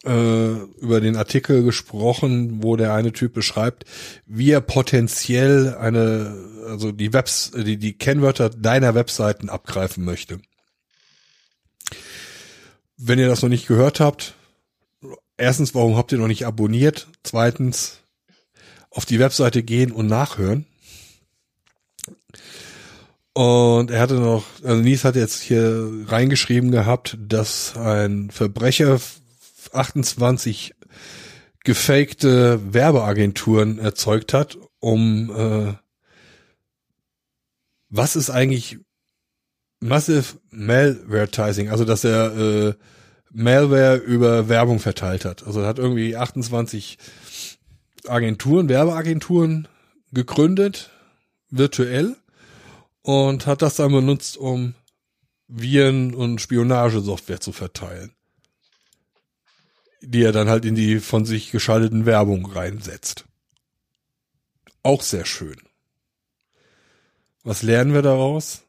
äh, 0.05 0.51
über 0.81 1.01
den 1.01 1.15
Artikel 1.15 1.63
gesprochen, 1.63 2.63
wo 2.63 2.75
der 2.75 2.93
eine 2.93 3.13
Typ 3.13 3.33
beschreibt, 3.33 3.85
wie 4.25 4.51
er 4.51 4.61
potenziell 4.61 5.75
eine, 5.75 6.35
also 6.67 6.91
die 6.91 7.13
Webs, 7.13 7.51
die, 7.55 7.77
die 7.77 7.93
Kennwörter 7.93 8.49
deiner 8.49 8.95
Webseiten 8.95 9.49
abgreifen 9.49 10.03
möchte. 10.03 10.39
Wenn 12.97 13.19
ihr 13.19 13.27
das 13.27 13.41
noch 13.41 13.49
nicht 13.49 13.67
gehört 13.67 13.99
habt, 13.99 14.35
erstens, 15.37 15.75
warum 15.75 15.95
habt 15.97 16.11
ihr 16.11 16.17
noch 16.17 16.27
nicht 16.27 16.45
abonniert? 16.45 17.07
Zweitens, 17.23 17.99
auf 18.89 19.05
die 19.05 19.19
Webseite 19.19 19.63
gehen 19.63 19.91
und 19.91 20.07
nachhören. 20.07 20.65
Und 23.33 23.89
er 23.89 23.99
hatte 23.99 24.15
noch, 24.15 24.45
also 24.63 24.81
Nies 24.81 25.03
hat 25.03 25.15
jetzt 25.15 25.41
hier 25.41 25.89
reingeschrieben 26.05 26.69
gehabt, 26.69 27.17
dass 27.19 27.75
ein 27.75 28.29
Verbrecher 28.29 28.99
28 29.71 30.75
gefakte 31.63 32.59
Werbeagenturen 32.73 33.79
erzeugt 33.79 34.33
hat, 34.33 34.57
um 34.79 35.31
äh, 35.35 35.73
was 37.89 38.15
ist 38.15 38.29
eigentlich 38.29 38.79
Massive 39.79 40.37
Malvertising, 40.51 41.69
also 41.69 41.85
dass 41.85 42.03
er 42.03 42.37
äh, 42.37 42.73
Malware 43.33 43.97
über 43.97 44.47
Werbung 44.47 44.79
verteilt 44.79 45.25
hat. 45.25 45.45
Also 45.45 45.65
hat 45.65 45.79
irgendwie 45.79 46.15
28 46.15 46.97
Agenturen, 48.07 48.69
Werbeagenturen 48.69 49.67
gegründet, 50.11 50.91
virtuell, 51.49 52.15
und 53.01 53.47
hat 53.47 53.61
das 53.61 53.75
dann 53.75 53.91
benutzt, 53.91 54.37
um 54.37 54.75
Viren 55.47 56.13
und 56.13 56.39
Spionagesoftware 56.39 57.41
zu 57.41 57.51
verteilen. 57.51 58.13
Die 60.01 60.23
er 60.23 60.31
dann 60.31 60.49
halt 60.49 60.65
in 60.65 60.75
die 60.75 60.99
von 60.99 61.25
sich 61.25 61.51
geschalteten 61.51 62.05
Werbung 62.05 62.45
reinsetzt. 62.45 63.25
Auch 64.83 65.01
sehr 65.01 65.25
schön. 65.25 65.57
Was 67.43 67.61
lernen 67.61 67.93
wir 67.93 68.01
daraus? 68.01 68.63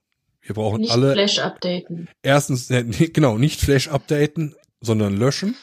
Wir 0.46 0.54
brauchen 0.54 0.82
Nicht 0.82 0.92
alle 0.92 1.12
Flash 1.14 1.38
updaten. 1.38 2.08
erstens, 2.22 2.70
äh, 2.70 2.84
genau, 2.84 3.38
nicht 3.38 3.60
Flash 3.60 3.88
updaten, 3.88 4.54
sondern 4.80 5.16
löschen 5.16 5.56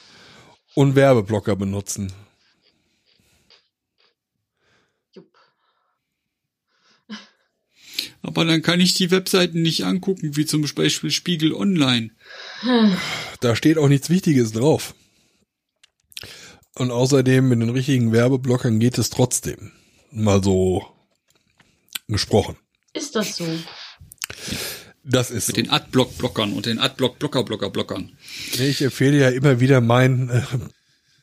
und 0.74 0.96
Werbeblocker 0.96 1.56
benutzen. 1.56 2.12
Jupp. 5.14 5.38
Aber 8.24 8.44
dann 8.46 8.64
kann 8.64 8.80
ich 8.80 8.96
die 8.96 9.12
Webseiten 9.12 9.62
nicht 9.62 9.86
angucken, 9.86 10.36
wie 10.36 10.46
zum 10.48 10.64
Beispiel 10.74 11.12
Spiegel 11.12 11.54
Online. 11.54 12.10
Da 13.40 13.56
steht 13.56 13.78
auch 13.78 13.88
nichts 13.88 14.10
Wichtiges 14.10 14.52
drauf. 14.52 14.96
Und 16.74 16.90
außerdem 16.90 17.48
mit 17.50 17.62
den 17.62 17.70
richtigen 17.70 18.12
Werbeblockern 18.14 18.80
geht 18.80 18.98
es 18.98 19.10
trotzdem. 19.12 19.72
Mal 20.10 20.44
so 20.44 20.86
gesprochen. 22.08 22.58
Ist 22.94 23.16
das 23.16 23.36
so? 23.36 23.46
Das 25.04 25.32
ist 25.32 25.48
Mit 25.48 25.56
so. 25.56 25.62
den 25.64 25.72
Adblock-Blockern 25.72 26.54
und 26.54 26.66
den 26.68 26.80
Adblock-Blocker-Blocker-Blockern. 26.80 28.12
Ich 28.54 28.82
empfehle 28.82 29.18
ja 29.18 29.30
immer 29.30 29.60
wieder 29.60 29.82
mein 29.82 30.30
äh, 30.30 30.42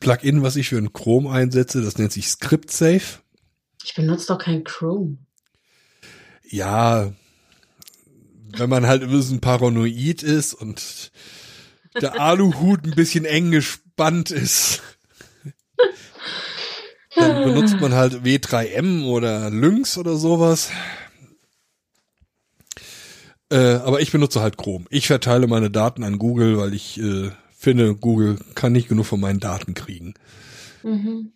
Plugin, 0.01 0.43
was 0.43 0.57
ich 0.57 0.69
für 0.69 0.79
einen 0.79 0.93
Chrome 0.93 1.31
einsetze. 1.31 1.83
Das 1.83 1.97
nennt 1.99 2.13
sich 2.13 2.29
Script 2.29 2.73
Safe. 2.73 3.21
Ich 3.85 3.95
benutze 3.95 4.27
doch 4.29 4.39
kein 4.39 4.65
Chrome. 4.65 5.19
Ja, 6.43 7.13
wenn 8.57 8.71
man 8.71 8.87
halt 8.87 9.03
ein 9.03 9.11
bisschen 9.11 9.41
paranoid 9.41 10.23
ist 10.23 10.55
und 10.55 11.13
der 12.01 12.21
Aluhut 12.21 12.85
ein 12.85 12.95
bisschen 12.95 13.25
eng 13.25 13.51
gespannt 13.51 14.31
ist, 14.31 14.83
dann 17.15 17.45
benutzt 17.45 17.81
man 17.81 17.95
halt 17.95 18.25
W3M 18.25 19.05
oder 19.07 19.51
Lynx 19.51 19.99
oder 19.99 20.17
sowas. 20.17 20.71
Äh, 23.51 23.57
aber 23.57 24.01
ich 24.01 24.13
benutze 24.13 24.41
halt 24.41 24.59
Chrome. 24.59 24.85
Ich 24.91 25.07
verteile 25.07 25.47
meine 25.47 25.71
Daten 25.71 26.05
an 26.05 26.19
Google, 26.19 26.59
weil 26.59 26.75
ich 26.75 27.01
äh, 27.01 27.31
finde, 27.57 27.95
Google 27.95 28.39
kann 28.55 28.73
nicht 28.73 28.89
genug 28.89 29.07
von 29.07 29.21
meinen 29.21 29.41
Daten 29.41 29.75
kriegen. 29.75 30.15
Mhm. 30.83 31.33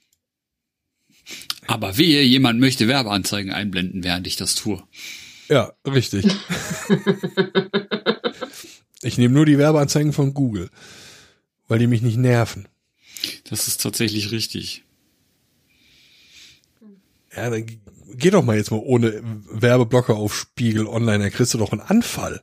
Aber 1.66 1.96
wehe, 1.96 2.22
jemand 2.22 2.60
möchte 2.60 2.88
Werbeanzeigen 2.88 3.52
einblenden, 3.52 4.04
während 4.04 4.26
ich 4.26 4.36
das 4.36 4.54
tue. 4.54 4.82
Ja, 5.48 5.72
richtig. 5.86 6.26
ich 9.02 9.18
nehme 9.18 9.34
nur 9.34 9.46
die 9.46 9.58
Werbeanzeigen 9.58 10.12
von 10.12 10.34
Google, 10.34 10.70
weil 11.68 11.78
die 11.78 11.86
mich 11.86 12.02
nicht 12.02 12.18
nerven. 12.18 12.68
Das 13.48 13.68
ist 13.68 13.80
tatsächlich 13.80 14.32
richtig. 14.32 14.84
Ja, 17.34 17.48
dann 17.50 17.66
geh 18.22 18.30
doch 18.30 18.42
mal 18.42 18.56
jetzt 18.56 18.70
mal 18.70 18.80
ohne 18.82 19.20
Werbeblocker 19.50 20.16
auf 20.16 20.34
Spiegel 20.34 20.86
online, 20.86 21.24
dann 21.24 21.32
kriegst 21.32 21.52
du 21.52 21.58
doch 21.58 21.72
einen 21.72 21.82
Anfall. 21.82 22.42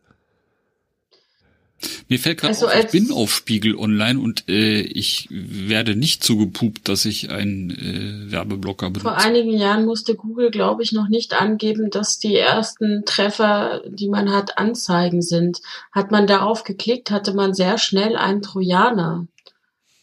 Mir 2.10 2.20
fällt 2.20 2.42
gerade 2.42 2.54
Also 2.54 2.68
auf, 2.68 2.76
ich 2.76 2.92
bin 2.92 3.12
auf 3.12 3.34
Spiegel 3.34 3.78
Online 3.78 4.20
und 4.20 4.50
äh, 4.50 4.82
ich 4.82 5.28
werde 5.32 5.96
nicht 5.96 6.24
zugepupt, 6.24 6.90
dass 6.90 7.06
ich 7.06 7.30
einen 7.30 7.70
äh, 7.70 8.32
Werbeblocker 8.32 8.88
benutze. 8.90 9.04
Vor 9.04 9.18
einigen 9.18 9.58
Jahren 9.58 9.86
musste 9.86 10.16
Google, 10.16 10.52
glaube 10.52 10.84
ich, 10.84 10.92
noch 10.92 11.08
nicht 11.08 11.40
angeben, 11.40 11.90
dass 11.90 12.20
die 12.20 12.36
ersten 12.36 13.06
Treffer, 13.06 13.82
die 13.88 14.10
man 14.10 14.30
hat, 14.30 14.58
Anzeigen 14.58 15.22
sind. 15.22 15.62
Hat 15.94 16.12
man 16.12 16.28
darauf 16.28 16.66
geklickt, 16.66 17.12
hatte 17.12 17.34
man 17.34 17.54
sehr 17.54 17.78
schnell 17.78 18.18
einen 18.18 18.42
Trojaner. 18.42 19.28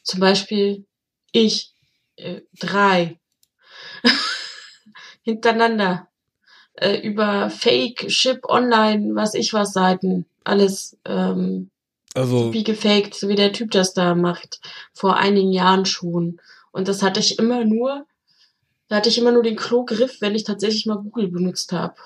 Zum 0.02 0.20
Beispiel 0.20 0.86
ich, 1.32 1.74
äh, 2.16 2.40
drei. 2.58 3.18
Hintereinander. 5.26 6.06
Äh, 6.74 7.00
über 7.00 7.50
Fake, 7.50 8.10
Ship, 8.10 8.44
Online, 8.48 9.14
was 9.14 9.34
ich 9.34 9.52
was 9.52 9.72
Seiten. 9.72 10.24
Alles 10.44 10.96
ähm, 11.04 11.70
Also, 12.14 12.52
wie 12.52 12.62
gefaked, 12.62 13.14
so 13.14 13.28
wie 13.28 13.34
der 13.34 13.52
Typ 13.52 13.72
das 13.72 13.92
da 13.92 14.14
macht, 14.14 14.60
vor 14.92 15.16
einigen 15.16 15.52
Jahren 15.52 15.84
schon. 15.84 16.40
Und 16.70 16.86
das 16.86 17.02
hatte 17.02 17.18
ich 17.18 17.38
immer 17.38 17.64
nur, 17.64 18.06
da 18.88 18.96
hatte 18.96 19.08
ich 19.08 19.18
immer 19.18 19.32
nur 19.32 19.42
den 19.42 19.56
Klo-Griff, 19.56 20.20
wenn 20.20 20.36
ich 20.36 20.44
tatsächlich 20.44 20.86
mal 20.86 20.98
Google 20.98 21.28
benutzt 21.28 21.72
habe. 21.72 21.96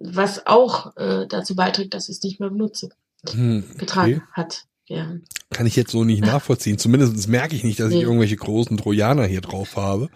Was 0.00 0.46
auch 0.46 0.96
äh, 0.96 1.26
dazu 1.26 1.54
beiträgt, 1.54 1.92
dass 1.92 2.08
ich 2.08 2.16
es 2.16 2.22
nicht 2.22 2.40
mehr 2.40 2.50
benutze, 2.50 2.88
hm, 3.30 3.64
getragen 3.76 4.22
okay. 4.22 4.32
hat. 4.32 4.62
Ja. 4.86 5.16
Kann 5.54 5.66
ich 5.66 5.76
jetzt 5.76 5.92
so 5.92 6.04
nicht 6.04 6.22
nachvollziehen. 6.22 6.76
Zumindest 6.76 7.28
merke 7.28 7.56
ich 7.56 7.64
nicht, 7.64 7.80
dass 7.80 7.92
ich 7.92 8.02
irgendwelche 8.02 8.36
großen 8.36 8.76
Trojaner 8.76 9.24
hier 9.24 9.40
drauf 9.40 9.76
habe. 9.76 10.10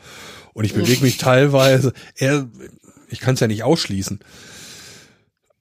Und 0.53 0.65
ich 0.65 0.75
bewege 0.75 1.03
mich 1.03 1.17
teilweise, 1.17 1.93
eher, 2.17 2.49
ich 3.09 3.21
kann 3.21 3.35
es 3.35 3.41
ja 3.41 3.47
nicht 3.47 3.63
ausschließen. 3.63 4.21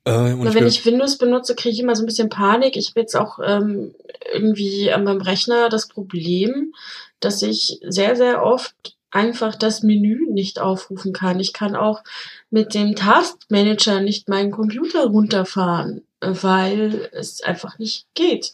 Äh, 0.05 0.33
Oder 0.33 0.49
ich 0.49 0.55
wenn 0.55 0.67
ich 0.67 0.85
Windows 0.85 1.17
benutze, 1.17 1.53
kriege 1.53 1.73
ich 1.73 1.79
immer 1.79 1.95
so 1.95 2.03
ein 2.03 2.07
bisschen 2.07 2.29
Panik. 2.29 2.75
Ich 2.75 2.89
habe 2.89 3.01
jetzt 3.01 3.15
auch 3.15 3.39
ähm, 3.45 3.93
irgendwie 4.33 4.91
an 4.91 5.03
meinem 5.03 5.21
Rechner 5.21 5.69
das 5.69 5.87
Problem, 5.87 6.73
dass 7.19 7.41
ich 7.41 7.79
sehr, 7.87 8.15
sehr 8.15 8.43
oft 8.43 8.73
einfach 9.11 9.55
das 9.55 9.83
Menü 9.83 10.31
nicht 10.31 10.59
aufrufen 10.59 11.13
kann. 11.13 11.39
Ich 11.39 11.53
kann 11.53 11.75
auch 11.75 12.03
mit 12.49 12.73
dem 12.73 12.95
Taskmanager 12.95 14.01
nicht 14.01 14.29
meinen 14.29 14.51
Computer 14.51 15.05
runterfahren, 15.05 16.03
weil 16.21 17.09
es 17.13 17.41
einfach 17.41 17.77
nicht 17.79 18.07
geht. 18.13 18.53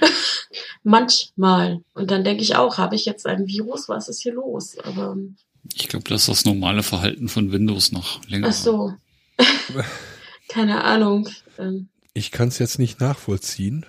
Manchmal. 0.82 1.82
Und 1.94 2.10
dann 2.10 2.24
denke 2.24 2.42
ich 2.42 2.56
auch, 2.56 2.78
habe 2.78 2.96
ich 2.96 3.04
jetzt 3.04 3.26
ein 3.26 3.46
Virus? 3.46 3.88
Was 3.88 4.08
ist 4.08 4.22
hier 4.22 4.34
los? 4.34 4.76
Aber 4.78 5.16
Ich 5.74 5.88
glaube, 5.88 6.08
das 6.08 6.22
ist 6.22 6.28
das 6.28 6.44
normale 6.44 6.82
Verhalten 6.82 7.28
von 7.28 7.52
Windows 7.52 7.92
noch 7.92 8.24
länger. 8.28 8.48
ach 8.48 8.52
so. 8.52 8.92
Keine 10.48 10.84
Ahnung. 10.84 11.28
Ähm, 11.58 11.88
ich 12.12 12.30
kann 12.30 12.48
es 12.48 12.58
jetzt 12.58 12.78
nicht 12.78 13.00
nachvollziehen. 13.00 13.86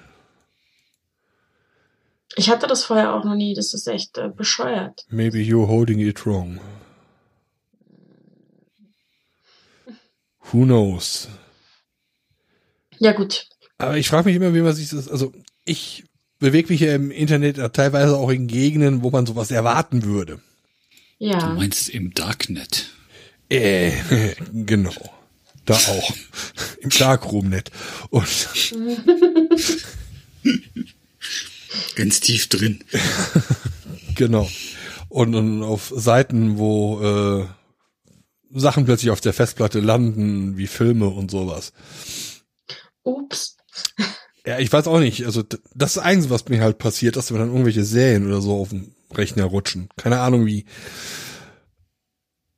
Ich 2.38 2.50
hatte 2.50 2.68
das 2.68 2.84
vorher 2.84 3.14
auch 3.14 3.24
noch 3.24 3.36
nie. 3.36 3.54
Das 3.54 3.74
ist 3.74 3.88
echt 3.88 4.18
äh, 4.18 4.30
bescheuert. 4.30 5.06
Maybe 5.10 5.38
you're 5.38 5.68
holding 5.68 6.00
it 6.00 6.26
wrong. 6.26 6.60
Who 10.52 10.64
knows? 10.64 11.28
Ja 13.00 13.12
gut. 13.14 13.48
Aber 13.78 13.98
ich 13.98 14.08
frage 14.08 14.28
mich 14.30 14.36
immer, 14.36 14.54
wie 14.54 14.62
man 14.62 14.74
sich 14.74 14.90
das, 14.90 15.08
also 15.10 15.34
ich 15.66 16.06
bewege 16.40 16.70
mich 16.72 16.82
ja 16.82 16.96
im 16.96 17.12
Internet 17.12 17.58
ja 17.58 17.70
teilweise 17.70 18.18
auch 18.18 18.30
in 18.30 18.48
Gegenden, 18.48 19.04
wo 19.04 19.10
man 19.12 19.26
sowas 19.26 19.52
erwarten 19.52 20.04
würde. 20.04 20.40
Du 21.20 21.26
Ja. 21.28 21.54
meinst 21.54 21.90
im 21.90 22.14
Darknet. 22.14 22.90
Äh, 23.50 23.92
genau. 24.54 24.94
Da 25.66 25.74
auch. 25.76 26.12
Im 26.82 26.90
Darkroom-Net. 26.92 27.72
Und 28.12 28.26
Ganz 31.96 32.20
tief 32.20 32.48
drin. 32.50 32.84
genau. 34.16 34.50
Und, 35.10 35.36
und 35.36 35.64
auf 35.64 35.92
Seiten, 35.96 36.58
wo 36.58 37.02
äh, 37.02 37.46
Sachen 38.58 38.86
plötzlich 38.86 39.12
auf 39.12 39.22
der 39.22 39.34
Festplatte 39.34 39.80
landen, 39.80 40.58
wie 40.58 40.68
Filme 40.68 41.08
und 41.08 41.32
sowas. 41.32 41.74
Ups. 43.06 43.58
Ja, 44.46 44.60
ich 44.60 44.72
weiß 44.72 44.88
auch 44.88 45.00
nicht. 45.00 45.26
Also 45.26 45.44
das 45.74 45.96
ist 45.96 46.02
Einzige, 46.04 46.34
was 46.34 46.48
mir 46.50 46.62
halt 46.62 46.78
passiert, 46.78 47.16
dass 47.16 47.32
mir 47.32 47.40
dann 47.40 47.50
irgendwelche 47.50 47.84
Serien 47.84 48.28
oder 48.28 48.42
so 48.42 48.60
auf 48.60 48.70
dem 48.70 48.94
Rechner 49.14 49.46
rutschen. 49.46 49.90
Keine 49.96 50.20
Ahnung 50.20 50.46
wie. 50.46 50.66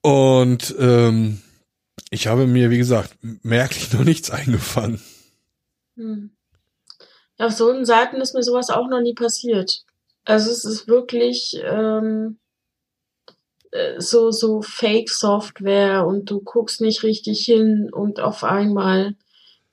Und 0.01 0.75
ähm, 0.79 1.41
ich 2.09 2.27
habe 2.27 2.47
mir, 2.47 2.69
wie 2.69 2.77
gesagt, 2.77 3.17
merklich 3.21 3.93
noch 3.93 4.03
nichts 4.03 4.31
eingefangen. 4.31 5.01
Hm. 5.95 6.31
Auf 7.37 7.53
so 7.53 7.83
Seiten 7.83 8.17
ist 8.17 8.33
mir 8.33 8.43
sowas 8.43 8.69
auch 8.69 8.87
noch 8.87 9.01
nie 9.01 9.13
passiert. 9.13 9.83
Also 10.25 10.51
es 10.51 10.65
ist 10.65 10.87
wirklich 10.87 11.61
ähm, 11.63 12.39
äh, 13.71 14.01
so, 14.01 14.31
so 14.31 14.61
Fake-Software 14.61 16.05
und 16.05 16.29
du 16.29 16.41
guckst 16.41 16.81
nicht 16.81 17.03
richtig 17.03 17.45
hin 17.45 17.89
und 17.91 18.19
auf 18.19 18.43
einmal 18.43 19.15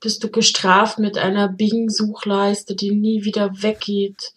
bist 0.05 0.23
du 0.23 0.29
gestraft 0.29 0.99
mit 0.99 1.17
einer 1.17 1.49
Bing-Suchleiste, 1.49 2.75
die 2.75 2.91
nie 2.91 3.23
wieder 3.23 3.63
weggeht. 3.63 4.33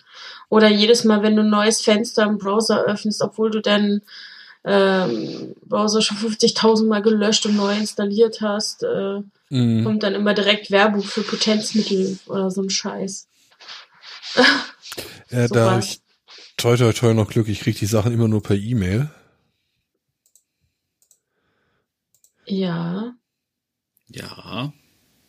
Oder 0.49 0.71
jedes 0.71 1.05
Mal, 1.05 1.23
wenn 1.23 1.37
du 1.37 1.43
ein 1.43 1.51
neues 1.51 1.83
Fenster 1.83 2.23
im 2.23 2.39
Browser 2.39 2.85
öffnest, 2.87 3.21
obwohl 3.21 3.51
du 3.51 3.61
deinen 3.61 4.01
ähm, 4.65 5.55
Browser 5.67 6.01
schon 6.01 6.17
50.000 6.17 6.87
Mal 6.87 7.03
gelöscht 7.03 7.45
und 7.45 7.55
neu 7.55 7.77
installiert 7.77 8.41
hast, 8.41 8.83
äh, 8.83 9.21
mhm. 9.51 9.85
kommt 9.85 10.05
dann 10.05 10.15
immer 10.15 10.33
direkt 10.33 10.71
Werbung 10.71 11.03
für 11.03 11.21
Potenzmittel 11.21 12.19
oder 12.29 12.51
so 12.51 12.63
ein 12.63 12.71
Scheiß. 12.71 13.29
ja, 15.31 15.49
da 15.49 15.81
ich 15.81 16.01
toi 16.57 16.79
toi 16.79 16.95
toi 16.95 17.13
noch 17.13 17.29
Glück, 17.29 17.49
ich 17.49 17.61
krieg 17.61 17.79
die 17.79 17.85
Sachen 17.85 18.15
immer 18.15 18.27
nur 18.27 18.43
per 18.43 18.57
E-Mail. 18.57 19.11
Ja. 22.47 23.13
Ja. 24.09 24.73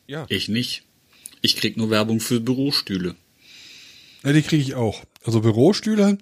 Ja. 0.10 0.26
Ich 0.28 0.49
nicht. 0.49 0.86
Ich 1.41 1.55
krieg 1.55 1.78
nur 1.78 1.91
Werbung 1.91 2.20
für 2.20 2.39
Bürostühle. 2.39 3.16
Ja, 4.24 4.34
die 4.34 4.41
kriege 4.41 4.64
ich 4.64 4.74
auch. 4.74 5.03
Also 5.24 5.41
Bürostühle. 5.41 6.18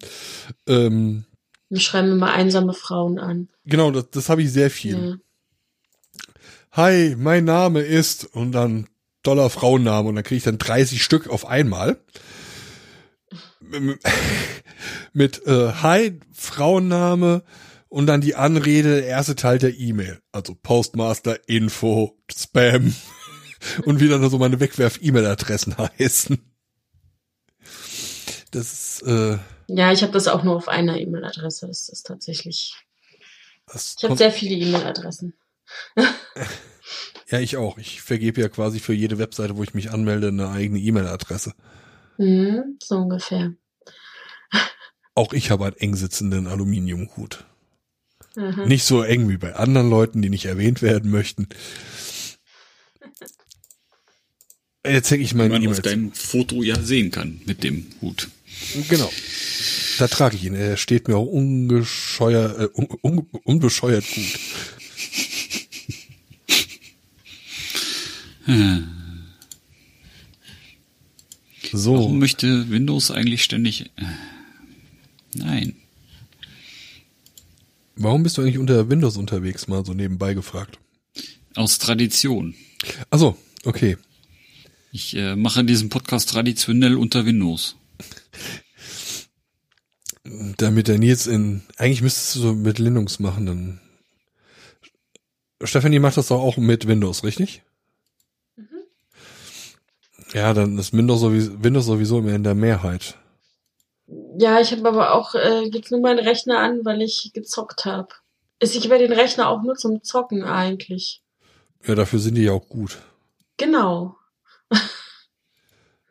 Ähm, 0.68 1.24
Wir 1.70 1.80
schreiben 1.80 2.12
immer 2.12 2.34
einsame 2.34 2.74
Frauen 2.74 3.18
an. 3.18 3.48
Genau, 3.64 3.92
das, 3.92 4.10
das 4.12 4.28
habe 4.28 4.44
ich 4.44 4.52
sehr 4.52 4.70
viel. 4.70 4.98
Ja. 4.98 5.16
Hi, 6.74 7.16
mein 7.18 7.46
Name 7.46 7.80
ist 7.80 8.26
und 8.26 8.52
dann 8.52 8.90
Dollar 9.24 9.50
Frauenname 9.50 10.10
und 10.10 10.16
dann 10.16 10.26
kriege 10.26 10.38
ich 10.38 10.44
dann 10.44 10.58
30 10.58 11.02
Stück 11.02 11.30
auf 11.30 11.46
einmal. 11.46 11.98
Mit 15.14 15.48
äh, 15.48 15.72
Hi, 15.82 16.20
Frauenname 16.34 17.42
und 17.88 18.06
dann 18.08 18.20
die 18.20 18.36
Anrede, 18.36 18.98
der 18.98 19.08
erste 19.08 19.38
Teil 19.38 19.60
der 19.60 19.80
E-Mail. 19.80 20.20
Also 20.34 20.58
Postmaster, 20.62 21.48
Info, 21.48 22.18
Spam 22.30 22.94
und 23.86 24.00
wie 24.00 24.08
dann 24.08 24.28
so 24.30 24.38
meine 24.38 24.60
Wegwerf-E-Mail-Adressen 24.60 25.76
heißen. 26.00 26.38
Das 28.52 28.74
ist, 28.74 29.02
äh, 29.04 29.38
Ja, 29.68 29.92
ich 29.92 30.02
habe 30.04 30.14
das 30.14 30.28
auch 30.28 30.44
nur 30.44 30.56
auf 30.56 30.68
einer 30.68 30.98
E-Mail-Adresse. 31.00 31.68
Das 31.68 31.90
ist 31.90 32.04
tatsächlich. 32.06 32.74
ich 33.74 34.04
habe 34.04 34.16
sehr 34.16 34.32
viele 34.32 34.56
E-Mail-Adressen. 34.56 35.34
ja, 37.30 37.40
ich 37.40 37.58
auch. 37.58 37.78
Ich 37.78 38.02
vergebe 38.02 38.42
ja 38.42 38.50
quasi 38.50 38.80
für 38.80 38.94
jede 38.94 39.18
Webseite, 39.18 39.58
wo 39.58 39.64
ich 39.64 39.74
mich 39.74 39.92
anmelde, 39.92 40.30
eine 40.30 40.50
eigene 40.50 40.80
E-Mail-Adresse. 40.80 41.54
Mhm, 42.18 42.78
so 42.82 42.98
ungefähr. 42.98 43.54
Auch 45.14 45.34
ich 45.34 45.52
habe 45.52 45.66
einen 45.66 45.78
eng 45.78 45.96
sitzenden 45.96 46.48
Aluminiumhut. 46.48 47.44
Mhm. 48.36 48.66
Nicht 48.68 48.84
so 48.86 49.02
eng 49.02 49.28
wie 49.30 49.38
bei 49.38 49.56
anderen 49.56 49.90
Leuten, 49.90 50.22
die 50.22 50.30
nicht 50.30 50.46
erwähnt 50.46 50.82
werden 50.82 51.10
möchten. 51.12 51.50
Jetzt 54.86 55.12
hänge 55.12 55.24
ich 55.24 55.34
mein 55.34 55.52
e 55.64 55.68
auf 55.68 55.82
deinem 55.82 56.12
Foto 56.14 56.64
ja 56.64 56.80
sehen 56.80 57.12
kann 57.12 57.42
mit 57.46 57.64
dem 57.64 57.88
Hut. 58.02 58.30
Genau. 58.90 59.12
Da 59.98 60.08
trage 60.08 60.36
ich 60.36 60.46
ihn. 60.46 60.54
Er 60.54 60.78
steht 60.78 61.08
mir 61.08 61.18
auch 61.18 61.26
ungescheuert, 61.26 62.60
äh, 62.60 62.68
un, 62.74 62.88
un, 63.02 63.28
unbescheuert 63.44 64.06
gut. 64.14 64.40
Hm. 68.46 68.88
So. 71.74 71.96
Warum 71.96 72.20
möchte 72.20 72.70
Windows 72.70 73.12
eigentlich 73.12 73.44
ständig? 73.44 73.92
Äh, 73.98 74.04
nein. 75.36 75.76
Warum 77.98 78.24
bist 78.24 78.38
du 78.38 78.42
eigentlich 78.42 78.58
unter 78.58 78.90
Windows 78.90 79.18
unterwegs, 79.18 79.68
mal 79.68 79.84
so 79.86 79.94
nebenbei 79.94 80.34
gefragt? 80.34 80.80
Aus 81.56 81.80
Tradition. 81.80 82.56
Also, 83.10 83.36
okay. 83.66 83.98
Ich 84.98 85.16
äh, 85.16 85.36
mache 85.36 85.64
diesen 85.64 85.90
Podcast 85.90 86.28
traditionell 86.28 86.98
unter 86.98 87.24
Windows. 87.24 87.76
Damit 90.58 90.88
der 90.88 90.98
Nils 90.98 91.28
in, 91.28 91.62
eigentlich 91.78 92.02
müsstest 92.02 92.36
du 92.36 92.40
so 92.40 92.54
mit 92.54 92.80
Linux 92.80 93.20
machen, 93.20 93.46
dann. 93.46 93.82
Stefanie 95.64 96.00
macht 96.00 96.18
das 96.18 96.30
doch 96.30 96.42
auch 96.42 96.58
mit 96.58 96.88
Windows, 96.88 97.24
richtig? 97.24 97.62
Mhm. 98.56 98.66
Ja, 100.34 100.56
dann 100.56 100.80
ist 100.80 100.94
Windows 100.94 101.22
sowieso, 101.22 101.64
Windows 101.64 101.86
sowieso 101.86 102.18
immer 102.18 102.34
in 102.34 102.44
der 102.44 102.56
Mehrheit. 102.56 103.20
Ja, 104.40 104.60
ich 104.60 104.72
habe 104.72 104.88
aber 104.88 105.14
auch 105.14 105.36
äh, 105.36 105.66
jetzt 105.66 105.92
nur 105.92 106.02
meinen 106.02 106.26
Rechner 106.26 106.58
an, 106.58 106.86
weil 106.86 107.04
ich 107.04 107.34
gezockt 107.36 107.86
habe. 107.86 108.10
Ich 108.60 108.90
werde 108.90 109.08
den 109.08 109.16
Rechner 109.16 109.48
auch 109.48 109.62
nur 109.62 109.76
zum 109.76 110.02
Zocken 110.02 110.44
eigentlich. 110.44 111.22
Ja, 111.86 111.94
dafür 111.94 112.18
sind 112.18 112.34
die 112.34 112.46
ja 112.46 112.54
auch 112.54 112.68
gut. 112.68 112.98
Genau. 113.58 114.17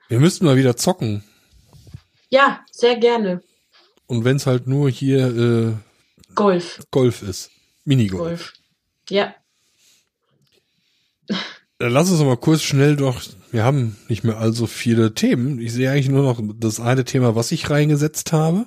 Wir 0.09 0.21
müssten 0.21 0.45
mal 0.45 0.57
wieder 0.57 0.77
zocken. 0.77 1.25
Ja, 2.29 2.65
sehr 2.71 2.97
gerne. 2.97 3.43
Und 4.07 4.25
wenn 4.25 4.37
es 4.37 4.47
halt 4.47 4.67
nur 4.67 4.89
hier 4.91 5.27
äh, 5.37 5.73
Golf. 6.35 6.81
Golf 6.91 7.23
ist. 7.23 7.51
Minigolf. 7.85 8.21
Golf. 8.21 8.53
Ja. 9.11 9.35
Dann 11.79 11.93
lass 11.93 12.11
uns 12.11 12.21
mal 12.21 12.37
kurz 12.37 12.63
schnell 12.63 12.97
doch. 12.97 13.21
Wir 13.51 13.65
haben 13.65 13.97
nicht 14.09 14.25
mehr 14.25 14.39
allzu 14.39 14.67
viele 14.67 15.13
Themen. 15.15 15.61
Ich 15.61 15.73
sehe 15.73 15.91
eigentlich 15.91 16.09
nur 16.09 16.23
noch 16.23 16.41
das 16.59 16.81
eine 16.81 17.05
Thema, 17.05 17.35
was 17.37 17.53
ich 17.53 17.69
reingesetzt 17.69 18.33
habe. 18.33 18.67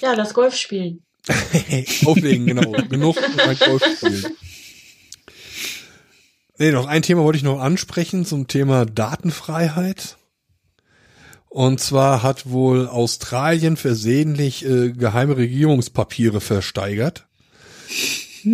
Ja, 0.00 0.14
das 0.14 0.34
Golf 0.34 0.54
spielen. 0.54 1.02
Auflegen, 2.04 2.46
genau. 2.46 2.72
Genug 2.88 3.16
Golf 3.16 3.84
spielen. 3.96 4.36
Nee, 6.58 6.72
noch 6.72 6.86
ein 6.86 7.02
Thema 7.02 7.22
wollte 7.22 7.36
ich 7.36 7.44
noch 7.44 7.60
ansprechen 7.60 8.26
zum 8.26 8.48
Thema 8.48 8.84
Datenfreiheit. 8.84 10.16
Und 11.48 11.80
zwar 11.80 12.24
hat 12.24 12.50
wohl 12.50 12.88
Australien 12.88 13.76
versehentlich 13.76 14.64
äh, 14.64 14.90
geheime 14.90 15.36
Regierungspapiere 15.36 16.40
versteigert. 16.40 17.26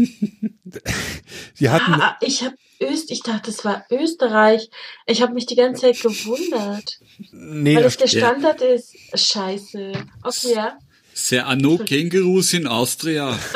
Die 1.59 1.71
hatten. 1.71 1.95
Ah, 1.95 2.17
ich 2.21 2.43
habe 2.43 2.57
Öst, 2.81 3.11
ich 3.11 3.23
dachte, 3.23 3.51
das 3.51 3.65
war 3.65 3.87
Österreich. 3.91 4.69
Ich 5.07 5.23
habe 5.23 5.33
mich 5.33 5.47
die 5.47 5.57
ganze 5.57 5.83
Zeit 5.83 6.01
gewundert. 6.01 6.99
Nee, 7.33 7.77
weil 7.77 7.85
das 7.85 7.97
der 7.97 8.09
Standard 8.09 8.61
ja. 8.61 8.67
ist. 8.67 8.95
Scheiße. 9.15 9.93
Okay, 10.23 10.55
ja. 10.55 10.79
Sehr 11.15 11.47
anno 11.47 11.79
Kängurus 11.79 12.53
in 12.53 12.67
Austria. 12.67 13.39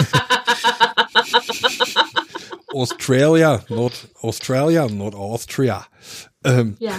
Australia, 2.72 3.64
not 3.68 4.08
Australia, 4.22 4.86
not 4.88 5.14
Austria. 5.14 5.86
Ähm, 6.44 6.76
ja. 6.78 6.92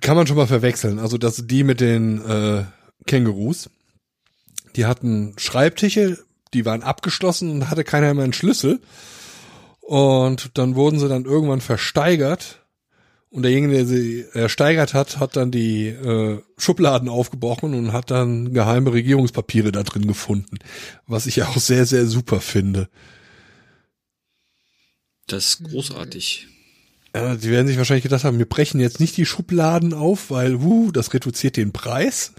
Kann 0.00 0.16
man 0.16 0.26
schon 0.26 0.36
mal 0.36 0.46
verwechseln. 0.46 0.98
Also 0.98 1.18
dass 1.18 1.46
die 1.46 1.64
mit 1.64 1.80
den 1.80 2.24
äh, 2.24 2.64
Kängurus, 3.06 3.70
die 4.76 4.86
hatten 4.86 5.34
Schreibtische, 5.38 6.18
die 6.54 6.64
waren 6.64 6.82
abgeschlossen 6.82 7.50
und 7.50 7.70
hatte 7.70 7.84
keiner 7.84 8.12
mehr 8.14 8.24
einen 8.24 8.32
Schlüssel. 8.32 8.80
Und 9.80 10.56
dann 10.58 10.74
wurden 10.74 10.98
sie 10.98 11.08
dann 11.08 11.24
irgendwann 11.24 11.60
versteigert 11.60 12.61
und 13.32 13.44
derjenige, 13.44 13.72
der 13.72 13.86
sie 13.86 14.26
ersteigert 14.34 14.92
hat, 14.92 15.18
hat 15.18 15.36
dann 15.36 15.50
die 15.50 15.88
äh, 15.88 16.40
Schubladen 16.58 17.08
aufgebrochen 17.08 17.72
und 17.72 17.92
hat 17.92 18.10
dann 18.10 18.52
geheime 18.52 18.92
Regierungspapiere 18.92 19.72
da 19.72 19.82
drin 19.82 20.06
gefunden. 20.06 20.58
Was 21.06 21.26
ich 21.26 21.42
auch 21.42 21.56
sehr, 21.56 21.86
sehr 21.86 22.06
super 22.06 22.40
finde. 22.40 22.88
Das 25.26 25.46
ist 25.46 25.64
großartig. 25.64 26.48
Ja, 27.14 27.34
die 27.34 27.50
werden 27.50 27.68
sich 27.68 27.78
wahrscheinlich 27.78 28.02
gedacht 28.02 28.24
haben, 28.24 28.38
wir 28.38 28.48
brechen 28.48 28.80
jetzt 28.80 29.00
nicht 29.00 29.16
die 29.16 29.26
Schubladen 29.26 29.94
auf, 29.94 30.30
weil, 30.30 30.56
uh, 30.56 30.92
das 30.92 31.14
reduziert 31.14 31.56
den 31.56 31.72
Preis. 31.72 32.32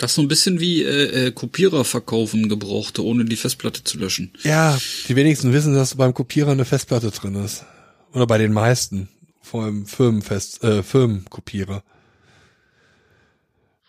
Das 0.00 0.12
ist 0.12 0.14
so 0.14 0.22
ein 0.22 0.28
bisschen 0.28 0.60
wie 0.60 0.82
äh, 0.82 1.26
äh, 1.26 1.30
Kopierer 1.30 1.84
verkaufen 1.84 2.48
gebrauchte, 2.48 3.04
ohne 3.04 3.26
die 3.26 3.36
Festplatte 3.36 3.84
zu 3.84 3.98
löschen. 3.98 4.32
Ja, 4.44 4.78
die 5.08 5.14
wenigsten 5.14 5.52
wissen, 5.52 5.74
dass 5.74 5.94
beim 5.94 6.14
Kopierer 6.14 6.52
eine 6.52 6.64
Festplatte 6.64 7.10
drin 7.10 7.34
ist. 7.34 7.66
Oder 8.14 8.26
bei 8.26 8.38
den 8.38 8.54
meisten. 8.54 9.10
Vor 9.42 9.64
allem 9.64 9.84
Firmenfest, 9.84 10.64
äh, 10.64 10.82
Firmenkopierer. 10.82 11.82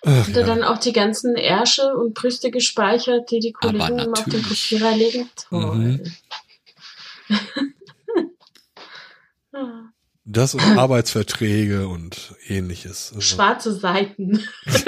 Ach, 0.01 0.27
Hat 0.27 0.35
er 0.35 0.41
ja. 0.41 0.47
dann 0.47 0.63
auch 0.63 0.79
die 0.79 0.91
ganzen 0.91 1.35
Ärsche 1.35 1.95
und 1.95 2.13
Brüste 2.13 2.51
gespeichert, 2.51 3.31
die 3.31 3.39
die 3.39 3.53
Kollegen 3.53 4.01
auf 4.01 4.25
den 4.25 4.43
Kopierer 4.43 4.97
legen? 4.97 5.29
Toll. 5.49 5.75
Mhm. 5.75 6.01
Das 10.25 10.53
und 10.53 10.61
Arbeitsverträge 10.77 11.87
und 11.87 12.35
ähnliches. 12.47 13.11
Also. 13.15 13.21
Schwarze 13.21 13.73
Seiten. 13.73 14.43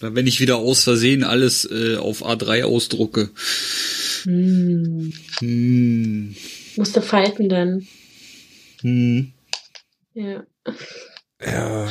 Wenn 0.00 0.26
ich 0.26 0.40
wieder 0.40 0.56
aus 0.56 0.84
Versehen 0.84 1.24
alles 1.24 1.64
äh, 1.70 1.96
auf 1.96 2.24
A3 2.24 2.64
ausdrucke. 2.64 3.30
Hm. 4.22 5.12
Hm. 5.38 6.36
Musste 6.76 7.02
falten 7.02 7.48
dann. 7.48 7.86
Hm. 8.82 9.32
Ja. 10.14 10.44
Ja, 11.44 11.88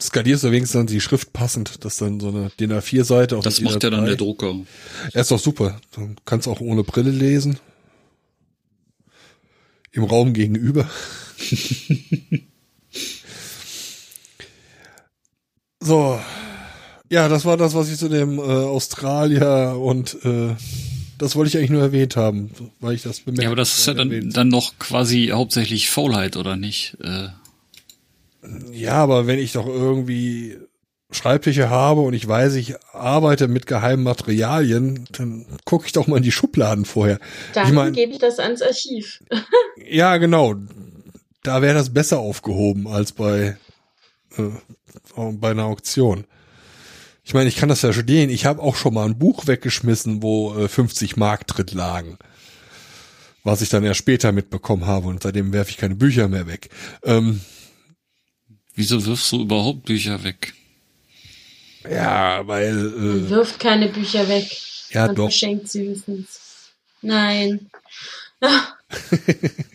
skalierst 0.00 0.44
du 0.44 0.50
wenigstens 0.50 0.78
dann 0.78 0.86
die 0.86 1.00
Schrift 1.00 1.32
passend, 1.32 1.84
dass 1.84 1.96
dann 1.96 2.20
so 2.20 2.28
eine 2.28 2.50
DIN 2.60 2.72
A4-Seite 2.72 3.36
auf 3.36 3.44
Das 3.44 3.60
macht 3.60 3.82
ja 3.82 3.90
dann 3.90 4.04
der 4.04 4.16
Drucker. 4.16 4.54
Er 5.12 5.22
ist 5.22 5.30
doch 5.30 5.38
super. 5.38 5.80
Du 5.92 6.14
kannst 6.24 6.48
auch 6.48 6.60
ohne 6.60 6.84
Brille 6.84 7.10
lesen. 7.10 7.58
Im 9.92 10.04
Raum 10.04 10.32
gegenüber. 10.34 10.88
so. 15.80 16.18
Ja, 17.10 17.28
das 17.28 17.44
war 17.44 17.56
das, 17.56 17.74
was 17.74 17.90
ich 17.90 17.98
zu 17.98 18.08
dem 18.08 18.38
äh, 18.38 18.42
Australier 18.42 19.78
und 19.80 20.22
äh, 20.24 20.54
das 21.18 21.34
wollte 21.36 21.48
ich 21.48 21.56
eigentlich 21.56 21.70
nur 21.70 21.82
erwähnt 21.82 22.16
haben, 22.16 22.50
weil 22.80 22.94
ich 22.94 23.02
das 23.02 23.20
bemerkt 23.20 23.42
Ja, 23.42 23.48
aber 23.48 23.56
das 23.56 23.78
ist 23.78 23.86
ja 23.86 23.94
dann, 23.94 24.30
dann 24.30 24.48
noch 24.48 24.78
quasi 24.78 25.30
hauptsächlich 25.32 25.90
Faulheit, 25.90 26.36
oder 26.36 26.56
nicht? 26.56 26.96
Äh. 27.02 27.28
Ja, 28.72 28.94
aber 28.94 29.26
wenn 29.26 29.38
ich 29.38 29.52
doch 29.52 29.66
irgendwie 29.66 30.58
Schreibtische 31.10 31.70
habe 31.70 32.02
und 32.02 32.12
ich 32.12 32.28
weiß, 32.28 32.54
ich 32.54 32.74
arbeite 32.92 33.48
mit 33.48 33.66
geheimen 33.66 34.04
Materialien, 34.04 35.06
dann 35.12 35.46
gucke 35.64 35.86
ich 35.86 35.92
doch 35.92 36.06
mal 36.06 36.18
in 36.18 36.22
die 36.22 36.32
Schubladen 36.32 36.84
vorher. 36.84 37.18
Dann 37.54 37.68
ich 37.68 37.72
mein, 37.72 37.92
gebe 37.94 38.12
ich 38.12 38.18
das 38.18 38.38
ans 38.38 38.60
Archiv. 38.62 39.22
ja, 39.90 40.18
genau. 40.18 40.54
Da 41.42 41.62
wäre 41.62 41.74
das 41.74 41.94
besser 41.94 42.18
aufgehoben 42.18 42.86
als 42.86 43.12
bei, 43.12 43.56
äh, 44.36 44.42
bei 45.16 45.50
einer 45.50 45.64
Auktion. 45.64 46.24
Ich 47.24 47.34
meine, 47.34 47.48
ich 47.48 47.56
kann 47.56 47.68
das 47.68 47.80
verstehen. 47.80 48.30
Ich 48.30 48.46
habe 48.46 48.62
auch 48.62 48.74
schon 48.76 48.94
mal 48.94 49.04
ein 49.06 49.18
Buch 49.18 49.46
weggeschmissen, 49.46 50.22
wo 50.22 50.56
äh, 50.56 50.68
50 50.68 51.16
Mark 51.16 51.46
drin 51.46 51.66
lagen. 51.72 52.18
Was 53.44 53.60
ich 53.60 53.68
dann 53.68 53.84
erst 53.84 53.98
später 53.98 54.32
mitbekommen 54.32 54.86
habe 54.86 55.08
und 55.08 55.22
seitdem 55.22 55.52
werfe 55.52 55.70
ich 55.70 55.76
keine 55.76 55.94
Bücher 55.94 56.28
mehr 56.28 56.46
weg. 56.46 56.70
Ähm, 57.02 57.40
Wieso 58.74 59.04
wirfst 59.04 59.30
du 59.32 59.42
überhaupt 59.42 59.84
Bücher 59.84 60.22
weg? 60.24 60.54
Ja, 61.88 62.46
weil. 62.46 62.76
Äh, 62.78 63.00
Man 63.00 63.30
wirft 63.30 63.60
keine 63.60 63.88
Bücher 63.88 64.28
weg. 64.28 64.46
Ja, 64.90 65.06
Man 65.06 65.14
doch. 65.16 65.24
verschenkt 65.24 65.68
sie 65.68 65.88
höchstens. 65.88 66.40
Nein. 67.02 67.68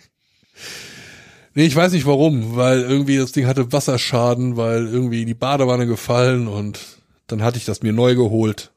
nee, 1.54 1.66
ich 1.66 1.76
weiß 1.76 1.92
nicht 1.94 2.06
warum, 2.06 2.56
weil 2.56 2.82
irgendwie 2.82 3.18
das 3.18 3.32
Ding 3.32 3.48
hatte 3.48 3.72
Wasserschaden, 3.72 4.58
weil 4.58 4.88
irgendwie 4.88 5.22
in 5.22 5.28
die 5.28 5.34
Badewanne 5.34 5.88
gefallen 5.88 6.48
und 6.48 6.80
dann 7.28 7.42
hatte 7.42 7.58
ich 7.58 7.66
das 7.66 7.82
mir 7.82 7.94
neu 7.94 8.16
geholt. 8.16 8.72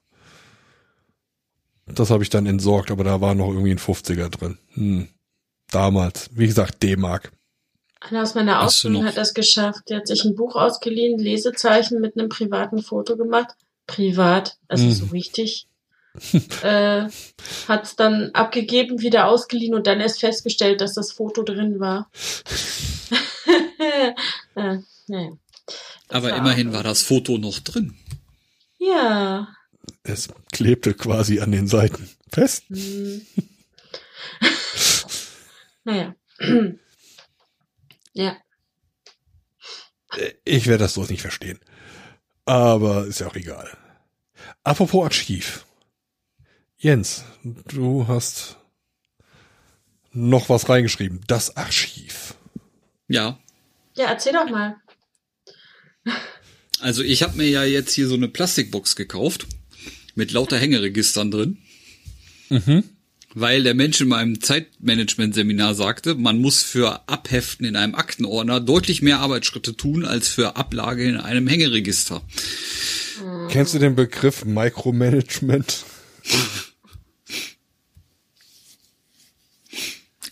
Das 1.86 2.10
habe 2.10 2.22
ich 2.22 2.30
dann 2.30 2.46
entsorgt, 2.46 2.90
aber 2.90 3.04
da 3.04 3.20
war 3.20 3.34
noch 3.34 3.48
irgendwie 3.48 3.70
ein 3.70 3.78
50er 3.78 4.28
drin. 4.28 4.58
Hm. 4.74 5.08
Damals. 5.70 6.30
Wie 6.32 6.46
gesagt, 6.46 6.82
D-Mark. 6.82 7.32
Einer 8.00 8.22
aus 8.22 8.34
meiner 8.34 8.62
Ausbildung 8.62 9.04
hat 9.04 9.16
das 9.16 9.34
geschafft. 9.34 9.88
Der 9.88 9.98
hat 9.98 10.06
sich 10.06 10.24
ein 10.24 10.34
Buch 10.34 10.54
ausgeliehen, 10.54 11.18
Lesezeichen 11.18 12.00
mit 12.00 12.16
einem 12.16 12.28
privaten 12.28 12.82
Foto 12.82 13.16
gemacht. 13.16 13.54
Privat, 13.86 14.58
also 14.68 14.84
mhm. 14.84 14.92
so 14.92 15.06
richtig. 15.06 15.68
Äh, 16.62 17.08
hat 17.68 17.84
es 17.84 17.96
dann 17.96 18.30
abgegeben, 18.32 19.00
wieder 19.00 19.26
ausgeliehen 19.26 19.74
und 19.74 19.86
dann 19.86 20.00
erst 20.00 20.20
festgestellt, 20.20 20.80
dass 20.80 20.94
das 20.94 21.12
Foto 21.12 21.42
drin 21.42 21.80
war. 21.80 22.10
äh, 24.54 24.78
naja. 25.06 25.30
Aber 26.08 26.30
war 26.30 26.36
immerhin 26.36 26.72
war 26.72 26.82
das 26.82 27.02
Foto 27.02 27.38
noch 27.38 27.58
drin. 27.60 27.96
Ja. 28.78 29.48
Es 30.02 30.28
klebte 30.52 30.94
quasi 30.94 31.40
an 31.40 31.52
den 31.52 31.66
Seiten 31.66 32.08
fest. 32.30 32.64
Hm. 32.68 33.26
naja. 35.84 36.14
ja. 38.12 38.36
Ich 40.44 40.66
werde 40.66 40.84
das 40.84 40.94
so 40.94 41.04
nicht 41.04 41.22
verstehen. 41.22 41.58
Aber 42.44 43.06
ist 43.06 43.20
ja 43.20 43.26
auch 43.26 43.34
egal. 43.34 43.76
Apropos 44.62 45.04
Archiv. 45.04 45.66
Jens, 46.86 47.24
du 47.42 48.06
hast 48.06 48.58
noch 50.12 50.48
was 50.48 50.68
reingeschrieben. 50.68 51.20
Das 51.26 51.56
Archiv. 51.56 52.36
Ja. 53.08 53.40
Ja, 53.96 54.06
erzähl 54.06 54.34
doch 54.34 54.48
mal. 54.48 54.76
Also 56.78 57.02
ich 57.02 57.24
habe 57.24 57.38
mir 57.38 57.48
ja 57.48 57.64
jetzt 57.64 57.92
hier 57.92 58.06
so 58.06 58.14
eine 58.14 58.28
Plastikbox 58.28 58.94
gekauft 58.94 59.48
mit 60.14 60.30
lauter 60.30 60.58
Hängeregistern 60.58 61.32
drin. 61.32 61.58
Mhm. 62.50 62.84
Weil 63.34 63.64
der 63.64 63.74
Mensch 63.74 64.00
in 64.00 64.06
meinem 64.06 64.40
Zeitmanagement-Seminar 64.40 65.74
sagte, 65.74 66.14
man 66.14 66.38
muss 66.38 66.62
für 66.62 67.08
Abheften 67.08 67.66
in 67.66 67.74
einem 67.74 67.96
Aktenordner 67.96 68.60
deutlich 68.60 69.02
mehr 69.02 69.18
Arbeitsschritte 69.18 69.76
tun 69.76 70.04
als 70.04 70.28
für 70.28 70.54
Ablage 70.54 71.02
in 71.02 71.16
einem 71.16 71.48
Hängeregister. 71.48 72.22
Kennst 73.48 73.74
du 73.74 73.80
den 73.80 73.96
Begriff 73.96 74.44
Micromanagement? 74.44 75.84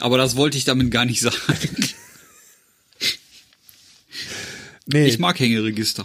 Aber 0.05 0.19
das 0.19 0.37
wollte 0.37 0.59
ich 0.59 0.67
damit 0.67 0.91
gar 0.91 1.07
nicht 1.07 1.23
sagen. 1.23 1.89
Nee. 4.85 5.07
Ich 5.07 5.19
mag 5.19 5.41
Hängeregister. 5.41 6.05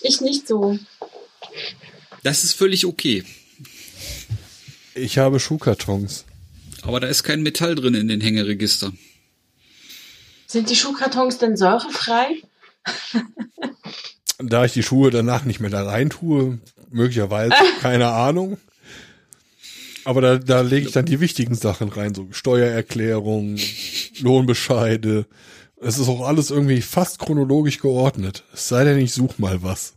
Ich 0.00 0.20
nicht 0.20 0.48
so. 0.48 0.76
Das 2.24 2.42
ist 2.42 2.54
völlig 2.54 2.86
okay. 2.86 3.22
Ich 4.96 5.16
habe 5.18 5.38
Schuhkartons. 5.38 6.24
Aber 6.82 6.98
da 6.98 7.06
ist 7.06 7.22
kein 7.22 7.44
Metall 7.44 7.76
drin 7.76 7.94
in 7.94 8.08
den 8.08 8.20
Hängeregister. 8.20 8.92
Sind 10.48 10.68
die 10.70 10.76
Schuhkartons 10.76 11.38
denn 11.38 11.56
säurefrei? 11.56 12.42
da 14.38 14.64
ich 14.64 14.72
die 14.72 14.82
Schuhe 14.82 15.12
danach 15.12 15.44
nicht 15.44 15.60
mehr 15.60 15.70
da 15.70 15.84
rein 15.84 16.10
tue, 16.10 16.58
möglicherweise, 16.90 17.54
keine 17.80 18.08
Ahnung. 18.08 18.58
Aber 20.04 20.20
da, 20.20 20.38
da 20.38 20.60
lege 20.60 20.86
ich 20.86 20.92
dann 20.92 21.06
die 21.06 21.20
wichtigen 21.20 21.54
Sachen 21.54 21.88
rein, 21.88 22.14
so 22.14 22.28
Steuererklärung, 22.30 23.58
Lohnbescheide, 24.20 25.26
es 25.84 25.98
ist 25.98 26.08
auch 26.08 26.26
alles 26.26 26.50
irgendwie 26.50 26.80
fast 26.80 27.18
chronologisch 27.18 27.78
geordnet. 27.78 28.44
Es 28.52 28.68
sei 28.68 28.84
denn, 28.84 28.98
ich 28.98 29.12
such 29.12 29.38
mal 29.38 29.62
was. 29.62 29.94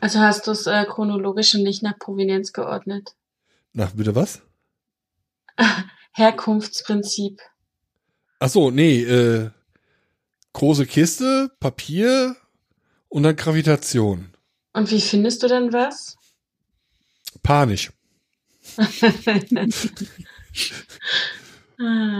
Also 0.00 0.20
hast 0.20 0.46
du 0.46 0.52
es 0.52 0.66
äh, 0.66 0.84
chronologisch 0.84 1.54
und 1.54 1.64
nicht 1.64 1.82
nach 1.82 1.98
Provenienz 1.98 2.52
geordnet? 2.52 3.14
Nach 3.72 3.92
bitte 3.92 4.14
was? 4.14 4.42
Herkunftsprinzip. 6.12 7.40
Ach 8.38 8.48
so, 8.48 8.70
nee, 8.70 9.02
äh, 9.02 9.50
große 10.52 10.86
Kiste, 10.86 11.50
Papier 11.58 12.36
und 13.08 13.24
dann 13.24 13.34
Gravitation. 13.34 14.32
Und 14.74 14.90
wie 14.90 15.00
findest 15.00 15.42
du 15.42 15.48
denn 15.48 15.72
was? 15.72 16.16
Panisch. 17.46 17.92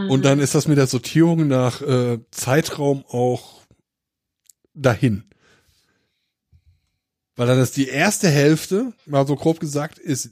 Und 0.09 0.24
dann 0.24 0.39
ist 0.39 0.55
das 0.55 0.69
mit 0.69 0.78
der 0.78 0.86
Sortierung 0.86 1.48
nach 1.48 1.82
äh, 1.82 2.20
Zeitraum 2.31 3.05
auch 3.09 3.62
dahin. 4.73 5.24
Weil 7.35 7.48
dann 7.48 7.59
ist 7.59 7.77
die 7.77 7.89
erste 7.89 8.28
Hälfte, 8.28 8.93
mal 9.05 9.27
so 9.27 9.35
grob 9.35 9.59
gesagt, 9.59 9.98
ist 9.98 10.31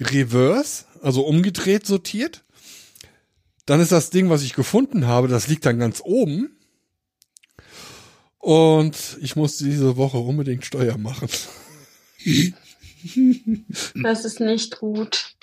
reverse, 0.00 0.84
also 1.02 1.26
umgedreht 1.26 1.84
sortiert. 1.84 2.44
Dann 3.66 3.80
ist 3.80 3.90
das 3.90 4.10
Ding, 4.10 4.30
was 4.30 4.44
ich 4.44 4.54
gefunden 4.54 5.06
habe, 5.06 5.26
das 5.26 5.48
liegt 5.48 5.66
dann 5.66 5.80
ganz 5.80 6.00
oben. 6.04 6.56
Und 8.38 9.18
ich 9.20 9.34
muss 9.34 9.56
diese 9.56 9.96
Woche 9.96 10.18
unbedingt 10.18 10.64
Steuer 10.64 10.96
machen. 10.96 11.28
Das 14.02 14.24
ist 14.24 14.40
nicht 14.40 14.78
gut. 14.78 15.34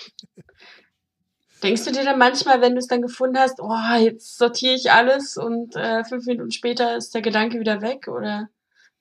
Denkst 1.62 1.84
du 1.84 1.92
dir 1.92 2.04
dann 2.04 2.18
manchmal, 2.18 2.60
wenn 2.60 2.72
du 2.72 2.78
es 2.78 2.86
dann 2.86 3.02
gefunden 3.02 3.38
hast, 3.38 3.60
oh, 3.60 3.96
jetzt 3.98 4.38
sortiere 4.38 4.74
ich 4.74 4.90
alles 4.92 5.36
und 5.36 5.76
äh, 5.76 6.04
fünf 6.04 6.26
Minuten 6.26 6.50
später 6.50 6.96
ist 6.96 7.14
der 7.14 7.22
Gedanke 7.22 7.60
wieder 7.60 7.82
weg 7.82 8.08
oder 8.08 8.48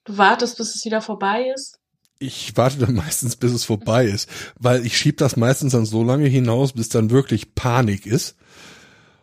du 0.03 0.17
wartest, 0.17 0.57
bis 0.57 0.75
es 0.75 0.83
wieder 0.83 1.01
vorbei 1.01 1.51
ist? 1.55 1.79
Ich 2.19 2.57
warte 2.57 2.79
dann 2.79 2.93
meistens, 2.95 3.37
bis 3.37 3.53
es 3.53 3.63
vorbei 3.63 4.05
ist, 4.05 4.29
weil 4.59 4.85
ich 4.85 4.97
schieb 4.97 5.17
das 5.17 5.37
meistens 5.37 5.71
dann 5.71 5.85
so 5.85 6.03
lange 6.03 6.27
hinaus, 6.27 6.73
bis 6.73 6.89
dann 6.89 7.11
wirklich 7.11 7.55
Panik 7.55 8.05
ist. 8.05 8.35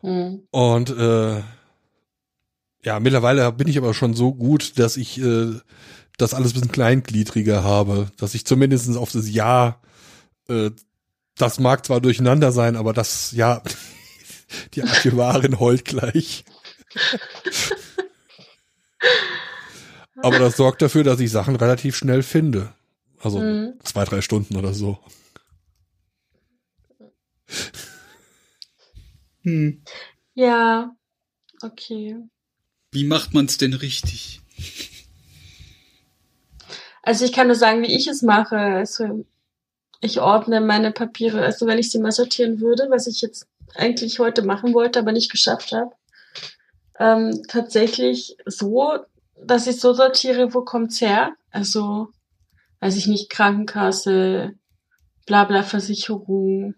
Hm. 0.00 0.46
Und 0.50 0.90
äh, 0.90 1.42
ja, 2.84 3.00
mittlerweile 3.00 3.50
bin 3.52 3.68
ich 3.68 3.76
aber 3.76 3.92
schon 3.92 4.14
so 4.14 4.32
gut, 4.32 4.78
dass 4.78 4.96
ich 4.96 5.20
äh, 5.20 5.54
das 6.16 6.34
alles 6.34 6.54
bisschen 6.54 6.72
kleingliedriger 6.72 7.62
habe, 7.62 8.10
dass 8.16 8.34
ich 8.34 8.46
zumindest 8.46 8.96
auf 8.96 9.12
das 9.12 9.30
Jahr 9.30 9.82
äh, 10.48 10.70
das 11.36 11.60
mag 11.60 11.84
zwar 11.84 12.00
durcheinander 12.00 12.50
sein, 12.50 12.76
aber 12.76 12.94
das, 12.94 13.32
ja, 13.32 13.62
die 14.74 14.82
Archivarin 14.82 15.60
heult 15.60 15.84
gleich. 15.84 16.44
aber 20.16 20.38
das 20.38 20.56
sorgt 20.56 20.80
dafür, 20.80 21.04
dass 21.04 21.20
ich 21.20 21.30
Sachen 21.30 21.56
relativ 21.56 21.96
schnell 21.96 22.22
finde. 22.22 22.72
Also 23.20 23.40
mhm. 23.40 23.74
zwei, 23.82 24.04
drei 24.04 24.22
Stunden 24.22 24.56
oder 24.56 24.72
so. 24.72 24.98
Hm. 29.42 29.82
Ja, 30.34 30.96
Okay. 31.62 32.16
Wie 32.92 33.04
macht 33.04 33.34
man's 33.34 33.56
denn 33.58 33.74
richtig? 33.74 34.40
Also 37.06 37.24
ich 37.24 37.32
kann 37.32 37.46
nur 37.46 37.54
sagen, 37.54 37.82
wie 37.82 37.94
ich 37.94 38.08
es 38.08 38.22
mache. 38.22 38.56
Also 38.56 39.24
ich 40.00 40.20
ordne 40.20 40.60
meine 40.60 40.90
Papiere, 40.90 41.40
also 41.44 41.64
wenn 41.68 41.78
ich 41.78 41.92
sie 41.92 42.00
mal 42.00 42.10
sortieren 42.10 42.60
würde, 42.60 42.88
was 42.90 43.06
ich 43.06 43.20
jetzt 43.20 43.46
eigentlich 43.76 44.18
heute 44.18 44.42
machen 44.42 44.74
wollte, 44.74 44.98
aber 44.98 45.12
nicht 45.12 45.30
geschafft 45.30 45.70
habe, 45.70 45.92
ähm, 46.98 47.44
tatsächlich 47.46 48.36
so, 48.44 48.98
dass 49.40 49.68
ich 49.68 49.78
so 49.78 49.92
sortiere, 49.92 50.52
wo 50.52 50.62
kommt's 50.62 51.00
her? 51.00 51.36
Also, 51.52 52.08
weiß 52.80 52.96
ich 52.96 53.06
nicht, 53.06 53.30
Krankenkasse, 53.30 54.54
Blabla 55.26 55.62
Versicherung, 55.62 56.74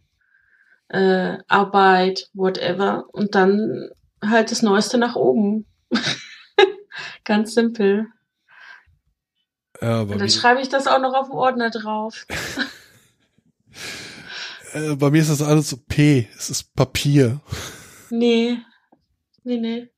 äh, 0.88 1.38
Arbeit, 1.48 2.28
whatever. 2.34 3.06
Und 3.12 3.34
dann 3.34 3.88
halt 4.22 4.50
das 4.50 4.60
Neueste 4.60 4.98
nach 4.98 5.16
oben. 5.16 5.64
Ganz 7.24 7.54
simpel. 7.54 8.08
Ja, 9.80 10.00
Und 10.00 10.18
dann 10.18 10.28
schreibe 10.28 10.60
ich 10.60 10.68
das 10.68 10.86
auch 10.86 11.00
noch 11.00 11.14
auf 11.14 11.28
den 11.28 11.36
Ordner 11.36 11.70
drauf. 11.70 12.26
äh, 14.72 14.96
bei 14.96 15.10
mir 15.10 15.22
ist 15.22 15.30
das 15.30 15.42
alles 15.42 15.70
so 15.70 15.76
P. 15.76 16.28
Es 16.36 16.50
ist 16.50 16.74
Papier. 16.74 17.40
Nee. 18.10 18.58
Nee, 19.44 19.58
nee. 19.58 19.88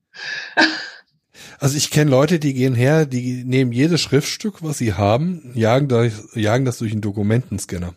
Also 1.59 1.77
ich 1.77 1.91
kenne 1.91 2.11
Leute, 2.11 2.39
die 2.39 2.55
gehen 2.55 2.75
her, 2.75 3.07
die 3.07 3.45
nehmen 3.45 3.73
jedes 3.73 4.01
Schriftstück, 4.01 4.63
was 4.63 4.79
sie 4.79 4.95
haben, 4.95 5.53
jagen 5.55 5.89
das, 5.89 6.35
jagen 6.35 6.65
das 6.65 6.79
durch 6.79 6.93
einen 6.93 7.03
Dokumentenscanner 7.03 7.95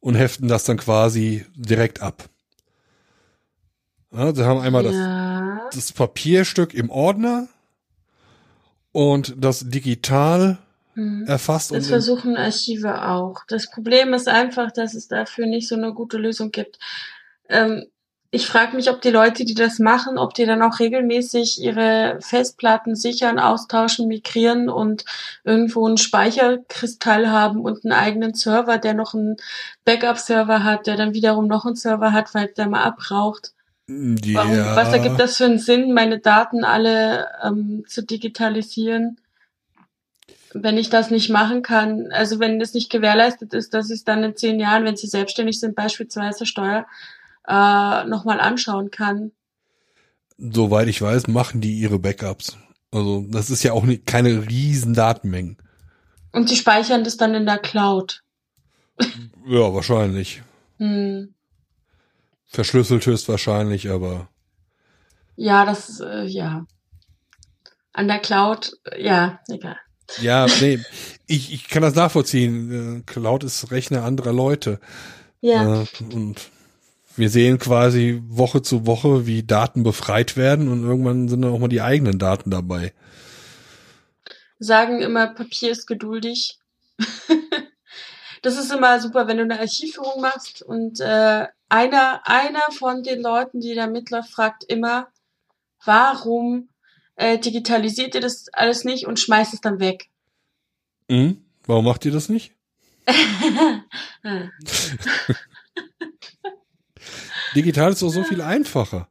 und 0.00 0.14
heften 0.14 0.48
das 0.48 0.64
dann 0.64 0.76
quasi 0.76 1.46
direkt 1.54 2.00
ab. 2.00 2.28
Ja, 4.12 4.34
sie 4.34 4.44
haben 4.44 4.60
einmal 4.60 4.84
das, 4.84 4.94
ja. 4.94 5.68
das 5.72 5.92
Papierstück 5.92 6.74
im 6.74 6.90
Ordner 6.90 7.48
und 8.98 9.36
das 9.38 9.68
digital 9.70 10.58
Hm. 10.94 11.24
erfasst 11.28 11.70
Das 11.70 11.86
versuchen 11.86 12.36
Archive 12.36 13.08
auch. 13.08 13.42
Das 13.46 13.70
Problem 13.70 14.12
ist 14.12 14.26
einfach, 14.26 14.72
dass 14.72 14.94
es 14.94 15.06
dafür 15.06 15.46
nicht 15.46 15.68
so 15.68 15.76
eine 15.76 15.94
gute 15.94 16.18
Lösung 16.18 16.50
gibt. 16.50 16.80
Ähm, 17.48 17.86
ich 18.32 18.48
frage 18.48 18.74
mich, 18.74 18.90
ob 18.90 19.00
die 19.00 19.10
Leute, 19.10 19.44
die 19.44 19.54
das 19.54 19.78
machen, 19.78 20.18
ob 20.18 20.34
die 20.34 20.46
dann 20.46 20.62
auch 20.62 20.80
regelmäßig 20.80 21.62
ihre 21.62 22.18
Festplatten 22.20 22.96
sichern, 22.96 23.38
austauschen, 23.38 24.08
migrieren 24.08 24.68
und 24.68 25.04
irgendwo 25.44 25.86
einen 25.86 25.96
Speicherkristall 25.96 27.30
haben 27.30 27.60
und 27.60 27.84
einen 27.84 27.92
eigenen 27.92 28.34
Server, 28.34 28.78
der 28.78 28.94
noch 28.94 29.14
einen 29.14 29.36
Backup-Server 29.84 30.64
hat, 30.64 30.88
der 30.88 30.96
dann 30.96 31.14
wiederum 31.14 31.46
noch 31.46 31.64
einen 31.64 31.76
Server 31.76 32.12
hat, 32.12 32.34
weil 32.34 32.48
der 32.48 32.68
mal 32.68 32.82
abraucht. 32.82 33.52
Ja, 33.88 34.34
Warum, 34.34 34.76
was 34.76 34.92
ergibt 34.92 35.18
das 35.18 35.36
für 35.36 35.46
einen 35.46 35.58
Sinn, 35.58 35.94
meine 35.94 36.18
Daten 36.18 36.64
alle 36.64 37.28
ähm, 37.42 37.84
zu 37.88 38.02
digitalisieren? 38.02 39.18
Wenn 40.52 40.76
ich 40.76 40.90
das 40.90 41.10
nicht 41.10 41.30
machen 41.30 41.62
kann, 41.62 42.10
also 42.10 42.38
wenn 42.38 42.60
es 42.60 42.74
nicht 42.74 42.90
gewährleistet 42.90 43.54
ist, 43.54 43.74
dass 43.74 43.90
ich 43.90 43.96
es 43.96 44.04
dann 44.04 44.24
in 44.24 44.36
zehn 44.36 44.60
Jahren, 44.60 44.84
wenn 44.84 44.96
sie 44.96 45.06
selbstständig 45.06 45.60
sind, 45.60 45.74
beispielsweise 45.74 46.46
Steuer, 46.46 46.86
äh, 47.46 48.04
nochmal 48.04 48.40
anschauen 48.40 48.90
kann. 48.90 49.32
Soweit 50.38 50.88
ich 50.88 51.00
weiß, 51.00 51.26
machen 51.28 51.60
die 51.60 51.78
ihre 51.78 51.98
Backups. 51.98 52.56
Also 52.90 53.24
das 53.28 53.50
ist 53.50 53.62
ja 53.62 53.72
auch 53.72 53.84
nicht, 53.84 54.06
keine 54.06 54.48
riesen 54.48 54.94
Datenmengen. 54.94 55.56
Und 56.32 56.48
sie 56.48 56.56
speichern 56.56 57.04
das 57.04 57.16
dann 57.16 57.34
in 57.34 57.46
der 57.46 57.58
Cloud. 57.58 58.22
Ja, 59.46 59.72
wahrscheinlich. 59.72 60.42
Hm. 60.78 61.34
Verschlüsselt 62.48 63.04
höchstwahrscheinlich, 63.06 63.90
aber 63.90 64.28
Ja, 65.36 65.64
das, 65.64 66.00
äh, 66.00 66.24
ja. 66.24 66.66
An 67.92 68.08
der 68.08 68.18
Cloud, 68.18 68.72
äh, 68.90 69.02
ja, 69.04 69.40
egal. 69.48 69.76
ja, 70.20 70.46
nee, 70.60 70.78
ich, 71.26 71.52
ich 71.52 71.68
kann 71.68 71.82
das 71.82 71.94
nachvollziehen. 71.94 73.00
Äh, 73.00 73.02
Cloud 73.10 73.44
ist 73.44 73.70
Rechner 73.70 74.04
anderer 74.04 74.32
Leute. 74.32 74.80
Ja, 75.40 75.82
Äh, 75.82 75.86
und 76.12 76.50
wir 77.16 77.30
sehen 77.30 77.58
quasi 77.58 78.22
Woche 78.28 78.62
zu 78.62 78.86
Woche, 78.86 79.26
wie 79.26 79.42
Daten 79.42 79.82
befreit 79.82 80.36
werden 80.36 80.68
und 80.68 80.84
irgendwann 80.84 81.28
sind 81.28 81.42
dann 81.42 81.52
auch 81.52 81.58
mal 81.58 81.68
die 81.68 81.82
eigenen 81.82 82.18
Daten 82.18 82.50
dabei. 82.50 82.92
sagen 84.60 85.00
immer, 85.02 85.28
Papier 85.34 85.70
ist 85.70 85.86
geduldig. 85.86 86.58
das 88.42 88.58
ist 88.58 88.72
immer 88.72 89.00
super, 89.00 89.26
wenn 89.26 89.38
du 89.38 89.42
eine 89.44 89.60
Archivführung 89.60 90.20
machst 90.20 90.62
und 90.62 91.00
äh, 91.00 91.46
einer, 91.68 92.20
einer 92.24 92.62
von 92.72 93.02
den 93.02 93.20
Leuten, 93.20 93.60
die 93.60 93.74
da 93.74 93.86
mitläuft, 93.86 94.30
fragt 94.30 94.64
immer, 94.64 95.08
warum 95.84 96.68
äh, 97.16 97.38
digitalisiert 97.38 98.14
ihr 98.14 98.20
das 98.20 98.48
alles 98.52 98.84
nicht 98.84 99.06
und 99.06 99.18
schmeißt 99.20 99.54
es 99.54 99.60
dann 99.60 99.80
weg? 99.80 100.08
Hm? 101.10 101.44
Warum 101.66 101.84
macht 101.84 102.04
ihr 102.04 102.12
das 102.12 102.28
nicht? 102.28 102.54
Digital 107.54 107.92
ist 107.92 108.02
doch 108.02 108.10
so 108.10 108.24
viel 108.24 108.42
einfacher. 108.42 109.08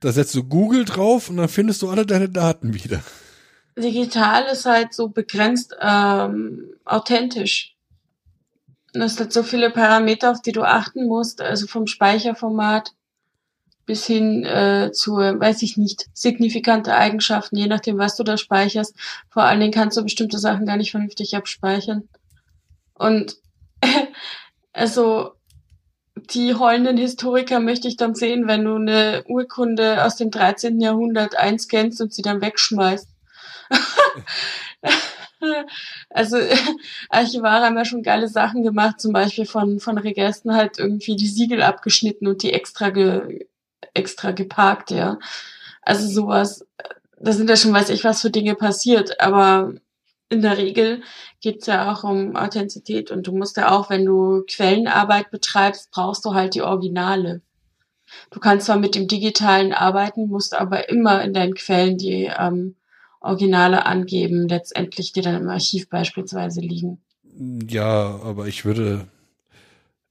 Da 0.00 0.12
setzt 0.12 0.34
du 0.34 0.44
Google 0.44 0.84
drauf 0.84 1.28
und 1.28 1.36
dann 1.38 1.48
findest 1.48 1.82
du 1.82 1.90
alle 1.90 2.06
deine 2.06 2.28
Daten 2.28 2.72
wieder. 2.74 3.02
Digital 3.76 4.44
ist 4.46 4.64
halt 4.64 4.92
so 4.92 5.08
begrenzt 5.08 5.76
ähm, 5.80 6.74
authentisch. 6.84 7.76
Und 8.94 9.02
es 9.02 9.20
hat 9.20 9.32
so 9.32 9.42
viele 9.42 9.70
Parameter, 9.70 10.30
auf 10.30 10.42
die 10.42 10.52
du 10.52 10.62
achten 10.62 11.06
musst, 11.06 11.40
also 11.40 11.66
vom 11.66 11.86
Speicherformat 11.86 12.92
bis 13.88 14.04
hin 14.06 14.44
äh, 14.44 14.90
zu, 14.92 15.16
weiß 15.16 15.62
ich 15.62 15.78
nicht, 15.78 16.06
signifikante 16.12 16.94
Eigenschaften, 16.94 17.56
je 17.56 17.68
nachdem, 17.68 17.96
was 17.96 18.16
du 18.16 18.22
da 18.22 18.36
speicherst. 18.36 18.94
Vor 19.30 19.44
allen 19.44 19.60
Dingen 19.60 19.72
kannst 19.72 19.96
du 19.96 20.02
bestimmte 20.02 20.38
Sachen 20.38 20.66
gar 20.66 20.76
nicht 20.76 20.90
vernünftig 20.90 21.34
abspeichern. 21.34 22.06
Und 22.92 23.36
also 24.74 25.32
die 26.30 26.54
heulenden 26.54 26.98
Historiker 26.98 27.60
möchte 27.60 27.88
ich 27.88 27.96
dann 27.96 28.14
sehen, 28.14 28.46
wenn 28.46 28.64
du 28.64 28.74
eine 28.74 29.24
Urkunde 29.26 30.04
aus 30.04 30.16
dem 30.16 30.30
13. 30.30 30.80
Jahrhundert 30.80 31.36
einscannst 31.36 32.00
und 32.00 32.12
sie 32.12 32.22
dann 32.22 32.42
wegschmeißt. 32.42 33.08
also 36.10 36.36
Archivare 37.10 37.66
haben 37.66 37.76
ja 37.76 37.84
schon 37.84 38.02
geile 38.02 38.28
Sachen 38.28 38.62
gemacht, 38.62 39.00
zum 39.00 39.12
Beispiel 39.12 39.46
von, 39.46 39.80
von 39.80 39.98
Regesten 39.98 40.54
halt 40.54 40.78
irgendwie 40.78 41.16
die 41.16 41.28
Siegel 41.28 41.62
abgeschnitten 41.62 42.26
und 42.26 42.42
die 42.42 42.52
extra, 42.52 42.90
ge, 42.90 43.46
extra 43.94 44.32
geparkt, 44.32 44.90
ja. 44.90 45.18
Also 45.82 46.08
sowas, 46.08 46.66
da 47.20 47.32
sind 47.32 47.50
ja 47.50 47.56
schon 47.56 47.72
weiß 47.72 47.90
ich 47.90 48.04
was 48.04 48.20
für 48.20 48.30
Dinge 48.30 48.54
passiert, 48.54 49.20
aber 49.20 49.74
in 50.28 50.42
der 50.42 50.58
Regel 50.58 51.02
geht's 51.40 51.66
ja 51.66 51.92
auch 51.92 52.04
um 52.04 52.36
Authentizität 52.36 53.10
und 53.10 53.26
du 53.26 53.32
musst 53.32 53.56
ja 53.56 53.70
auch, 53.70 53.90
wenn 53.90 54.04
du 54.04 54.44
Quellenarbeit 54.46 55.30
betreibst, 55.30 55.90
brauchst 55.90 56.24
du 56.24 56.34
halt 56.34 56.54
die 56.54 56.62
Originale. 56.62 57.40
Du 58.30 58.40
kannst 58.40 58.66
zwar 58.66 58.78
mit 58.78 58.94
dem 58.94 59.08
Digitalen 59.08 59.72
arbeiten, 59.72 60.28
musst 60.28 60.54
aber 60.54 60.88
immer 60.88 61.22
in 61.22 61.32
deinen 61.32 61.54
Quellen 61.54 61.98
die 61.98 62.30
ähm, 62.38 62.76
Originale 63.20 63.86
angeben, 63.86 64.48
letztendlich, 64.48 65.12
die 65.12 65.20
dann 65.20 65.42
im 65.42 65.48
Archiv 65.48 65.88
beispielsweise 65.88 66.60
liegen. 66.60 67.00
Ja, 67.68 68.20
aber 68.22 68.46
ich 68.46 68.64
würde 68.64 69.06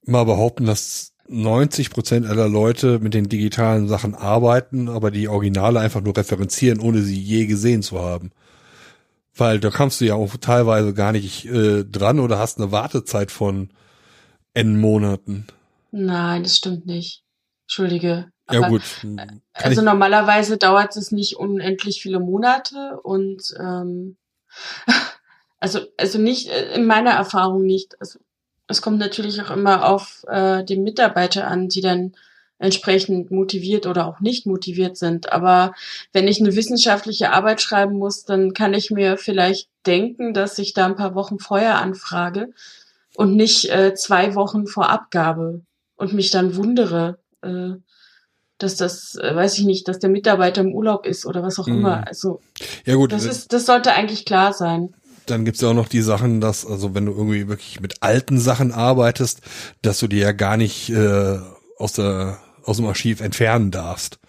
mal 0.05 0.23
behaupten, 0.23 0.65
dass 0.65 1.13
90 1.29 1.89
Prozent 1.89 2.25
aller 2.25 2.47
Leute 2.47 2.99
mit 2.99 3.13
den 3.13 3.27
digitalen 3.27 3.87
Sachen 3.87 4.15
arbeiten, 4.15 4.87
aber 4.87 5.11
die 5.11 5.27
Originale 5.27 5.79
einfach 5.79 6.01
nur 6.01 6.15
referenzieren, 6.15 6.79
ohne 6.79 7.01
sie 7.01 7.19
je 7.19 7.45
gesehen 7.45 7.83
zu 7.83 7.99
haben. 7.99 8.31
Weil 9.35 9.59
da 9.59 9.69
kommst 9.69 10.01
du 10.01 10.05
ja 10.05 10.15
auch 10.15 10.35
teilweise 10.37 10.93
gar 10.93 11.11
nicht 11.11 11.45
äh, 11.45 11.83
dran 11.83 12.19
oder 12.19 12.39
hast 12.39 12.59
eine 12.59 12.71
Wartezeit 12.71 13.29
von 13.29 13.69
N 14.53 14.79
Monaten. 14.79 15.45
Nein, 15.91 16.43
das 16.43 16.57
stimmt 16.57 16.85
nicht. 16.85 17.23
Entschuldige. 17.65 18.31
Ja 18.49 18.59
Aber, 18.59 18.69
gut. 18.69 18.81
Kann 19.01 19.41
Also 19.53 19.81
normalerweise 19.81 20.57
dauert 20.57 20.95
es 20.95 21.11
nicht 21.11 21.37
unendlich 21.37 22.01
viele 22.01 22.19
Monate 22.19 22.99
und 23.01 23.53
ähm, 23.59 24.17
also 25.59 25.79
also 25.97 26.17
nicht 26.17 26.49
äh, 26.49 26.73
in 26.75 26.85
meiner 26.85 27.11
Erfahrung 27.11 27.65
nicht. 27.65 27.99
Also 27.99 28.19
es 28.67 28.81
kommt 28.81 28.99
natürlich 28.99 29.41
auch 29.41 29.51
immer 29.51 29.87
auf 29.89 30.23
äh, 30.27 30.63
den 30.63 30.83
Mitarbeiter 30.83 31.47
an, 31.47 31.67
die 31.67 31.81
dann 31.81 32.13
entsprechend 32.59 33.31
motiviert 33.31 33.85
oder 33.85 34.07
auch 34.07 34.19
nicht 34.19 34.45
motiviert 34.45 34.97
sind. 34.97 35.31
Aber 35.31 35.73
wenn 36.11 36.27
ich 36.27 36.39
eine 36.39 36.55
wissenschaftliche 36.55 37.31
Arbeit 37.31 37.61
schreiben 37.61 37.97
muss, 37.97 38.25
dann 38.25 38.53
kann 38.53 38.73
ich 38.73 38.89
mir 38.89 39.17
vielleicht 39.17 39.69
denken, 39.85 40.33
dass 40.33 40.57
ich 40.57 40.73
da 40.73 40.85
ein 40.85 40.95
paar 40.95 41.15
Wochen 41.15 41.39
vorher 41.39 41.79
anfrage 41.79 42.51
und 43.15 43.35
nicht 43.35 43.69
äh, 43.69 43.93
zwei 43.93 44.35
Wochen 44.35 44.67
vor 44.67 44.89
Abgabe 44.89 45.61
und 45.95 46.13
mich 46.13 46.31
dann 46.31 46.55
wundere, 46.55 47.19
äh, 47.41 47.75
dass 48.57 48.75
das, 48.75 49.15
äh, 49.15 49.35
weiß 49.35 49.57
ich 49.59 49.65
nicht, 49.65 49.87
dass 49.87 49.99
der 49.99 50.09
Mitarbeiter 50.09 50.61
im 50.61 50.73
Urlaub 50.73 51.05
ist 51.05 51.25
oder 51.25 51.43
was 51.43 51.59
auch 51.59 51.67
Mhm. 51.67 51.73
immer. 51.79 52.07
Also 52.07 52.41
ja 52.85 52.95
gut, 52.95 53.11
das 53.11 53.25
äh, 53.25 53.29
ist, 53.29 53.53
das 53.53 53.65
sollte 53.65 53.91
eigentlich 53.93 54.25
klar 54.25 54.53
sein. 54.53 54.93
dann 55.27 55.43
gibt's 55.45 55.61
ja 55.61 55.69
auch 55.69 55.73
noch 55.73 55.89
die 55.89 56.01
Sachen, 56.01 56.39
dass, 56.41 56.65
also 56.65 56.95
wenn 56.95 57.05
du 57.05 57.11
irgendwie 57.11 57.47
wirklich 57.47 57.79
mit 57.81 58.01
alten 58.01 58.39
Sachen 58.39 58.71
arbeitest, 58.71 59.41
dass 59.81 59.99
du 59.99 60.07
die 60.07 60.19
ja 60.19 60.31
gar 60.31 60.57
nicht 60.57 60.89
äh, 60.89 61.39
aus 61.77 61.93
der 61.93 62.39
aus 62.63 62.77
dem 62.77 62.85
Archiv 62.87 63.21
entfernen 63.21 63.71
darfst. 63.71 64.19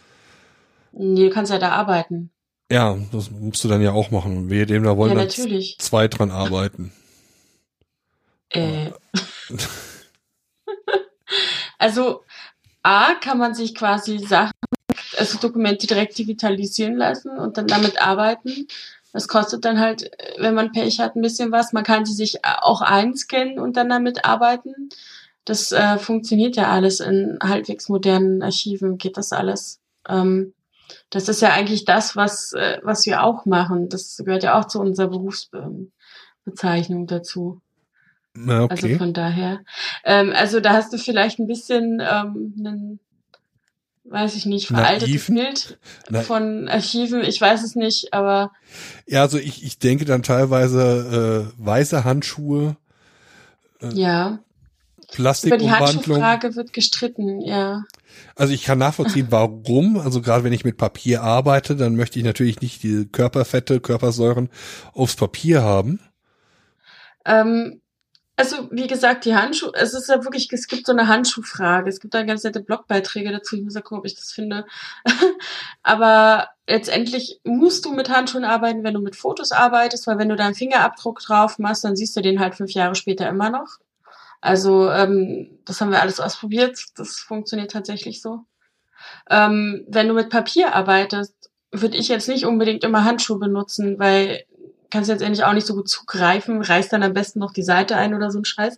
Nee, 0.93 1.29
du 1.29 1.31
kannst 1.31 1.51
ja 1.53 1.59
da 1.59 1.71
arbeiten. 1.71 2.31
Ja, 2.71 2.97
das 3.13 3.31
musst 3.31 3.65
du 3.65 3.69
dann 3.69 3.81
ja 3.83 3.93
auch 3.93 4.11
machen. 4.11 4.51
Wir 4.51 4.67
dem 4.67 4.83
da 4.85 4.97
wollen 4.97 5.17
Ja, 5.17 5.25
natürlich. 5.25 5.77
zwei 5.79 6.07
dran 6.07 6.31
arbeiten. 6.31 6.93
Äh. 8.51 8.91
also 11.79 12.25
A 12.83 13.15
kann 13.15 13.39
man 13.39 13.55
sich 13.55 13.75
quasi 13.75 14.19
Sachen, 14.19 14.53
also 15.17 15.39
Dokumente 15.39 15.87
direkt 15.87 16.19
digitalisieren 16.19 16.97
lassen 16.97 17.31
und 17.31 17.57
dann 17.57 17.67
damit 17.67 18.01
arbeiten. 18.01 18.67
Das 19.13 19.27
kostet 19.29 19.65
dann 19.65 19.81
halt, 19.81 20.11
wenn 20.39 20.55
man 20.55 20.73
Pech 20.73 21.01
hat, 21.01 21.17
ein 21.17 21.23
bisschen 21.23 21.51
was. 21.51 21.73
Man 21.73 21.85
kann 21.85 22.05
sie 22.05 22.15
sich 22.15 22.45
auch 22.45 22.83
einscannen 22.83 23.59
und 23.59 23.77
dann 23.77 23.89
damit 23.89 24.25
arbeiten. 24.25 24.91
Das 25.45 25.73
äh, 25.73 25.99
funktioniert 25.99 26.57
ja 26.57 26.71
alles 26.71 27.01
in 27.01 27.39
halbwegs 27.43 27.89
modernen 27.89 28.43
Archiven, 28.43 28.99
geht 28.99 29.17
das 29.17 29.33
alles. 29.33 29.81
Ähm, 30.07 30.53
das 31.11 31.29
ist 31.29 31.41
ja 31.43 31.53
eigentlich 31.53 31.85
das, 31.85 32.17
was, 32.17 32.53
äh, 32.53 32.81
was 32.83 33.07
wir 33.07 33.23
auch 33.23 33.47
machen. 33.47 33.89
Das 33.89 34.19
gehört 34.25 34.43
ja 34.43 34.59
auch 34.59 34.67
zu 34.67 34.79
unserer 34.81 35.09
Berufsbezeichnung 35.09 37.07
dazu. 37.07 37.63
Also 38.47 38.87
okay. 38.87 38.97
von 38.97 39.13
daher. 39.13 39.61
Ähm, 40.05 40.33
also 40.35 40.61
da 40.61 40.73
hast 40.73 40.93
du 40.93 40.99
vielleicht 40.99 41.39
ein 41.39 41.47
bisschen 41.47 42.01
ähm, 42.01 42.55
einen, 42.59 43.01
weiß 44.05 44.37
ich 44.37 44.47
nicht, 44.47 44.69
veraltetes 44.69 45.29
Naiven? 45.29 45.35
Bild 45.35 45.79
Na- 46.11 46.23
von 46.23 46.69
Archiven. 46.69 47.23
Ich 47.23 47.41
weiß 47.41 47.63
es 47.63 47.75
nicht, 47.75 48.13
aber 48.13 48.53
Ja, 49.07 49.23
also 49.23 49.39
ich, 49.39 49.65
ich 49.65 49.79
denke 49.79 50.05
dann 50.05 50.23
teilweise 50.23 51.51
äh, 51.59 51.65
weiße 51.65 52.05
Handschuhe, 52.05 52.77
ja. 53.81 54.41
Über 55.17 55.57
die. 55.57 55.71
Handschuhfrage 55.71 56.55
wird 56.55 56.73
gestritten, 56.75 57.41
ja. 57.41 57.85
Also 58.37 58.53
ich 58.53 58.63
kann 58.63 58.79
nachvollziehen, 58.79 59.29
warum. 59.31 59.99
Also 59.99 60.21
gerade 60.21 60.45
wenn 60.45 60.53
ich 60.53 60.65
mit 60.65 60.77
Papier 60.77 61.23
arbeite, 61.23 61.77
dann 61.77 61.97
möchte 61.97 62.19
ich 62.19 62.25
natürlich 62.25 62.61
nicht 62.61 62.83
die 62.83 63.07
Körperfette, 63.11 63.81
Körpersäuren 63.81 64.51
aufs 64.93 65.17
Papier 65.17 65.63
haben. 65.63 66.01
Ähm, 67.25 67.81
also 68.39 68.69
wie 68.71 68.87
gesagt, 68.87 69.25
die 69.25 69.35
Handschuhe, 69.35 69.73
es 69.75 69.95
ist 69.95 70.09
ja 70.09 70.23
wirklich, 70.23 70.49
es 70.53 70.69
gibt 70.69 70.87
so 70.87 70.93
eine 70.93 71.09
Handschuhfrage. 71.09 71.89
Es 71.91 71.99
gibt 71.99 72.15
da 72.15 72.23
ganz 72.23 72.45
nette 72.45 72.61
Blogbeiträge 72.61 73.33
dazu. 73.33 73.57
Ich 73.57 73.65
muss 73.65 73.75
ja 73.75 73.81
gucken, 73.81 73.99
ob 73.99 74.07
ich 74.07 74.15
das 74.15 74.31
finde. 74.31 74.65
Aber 75.83 76.49
letztendlich 76.69 77.41
musst 77.43 77.85
du 77.85 77.91
mit 77.93 78.11
Handschuhen 78.11 78.45
arbeiten, 78.45 78.85
wenn 78.85 78.95
du 78.95 79.01
mit 79.01 79.17
Fotos 79.17 79.51
arbeitest, 79.51 80.07
weil 80.07 80.19
wenn 80.19 80.29
du 80.29 80.37
da 80.37 80.47
einen 80.47 80.55
Fingerabdruck 80.55 81.19
drauf 81.19 81.59
machst, 81.59 81.83
dann 81.83 81.97
siehst 81.97 82.17
du 82.17 82.21
den 82.21 82.39
halt 82.39 82.55
fünf 82.55 82.71
Jahre 82.71 82.95
später 82.95 83.29
immer 83.29 83.51
noch. 83.51 83.79
Also 84.41 84.89
ähm, 84.89 85.59
das 85.65 85.81
haben 85.81 85.91
wir 85.91 86.01
alles 86.01 86.21
ausprobiert. 86.21 86.79
Das 86.95 87.19
funktioniert 87.19 87.73
tatsächlich 87.73 88.23
so. 88.23 88.45
Ähm, 89.29 89.85
wenn 89.89 90.07
du 90.07 90.15
mit 90.15 90.31
Papier 90.31 90.77
arbeitest, 90.77 91.51
würde 91.73 91.97
ich 91.97 92.07
jetzt 92.07 92.29
nicht 92.29 92.47
unbedingt 92.47 92.85
immer 92.85 93.05
Handschuhe 93.05 93.39
benutzen, 93.41 93.99
weil 93.99 94.45
kannst 94.91 95.11
jetzt 95.11 95.23
endlich 95.23 95.45
auch 95.45 95.53
nicht 95.53 95.67
so 95.67 95.75
gut 95.75 95.89
zugreifen, 95.89 96.63
reißt 96.63 96.93
dann 96.93 97.03
am 97.03 97.13
besten 97.15 97.39
noch 97.39 97.53
die 97.53 97.63
Seite 97.63 97.97
ein 97.97 98.15
oder 98.15 98.31
so 98.31 98.39
ein 98.39 98.45
Scheiß. 98.45 98.77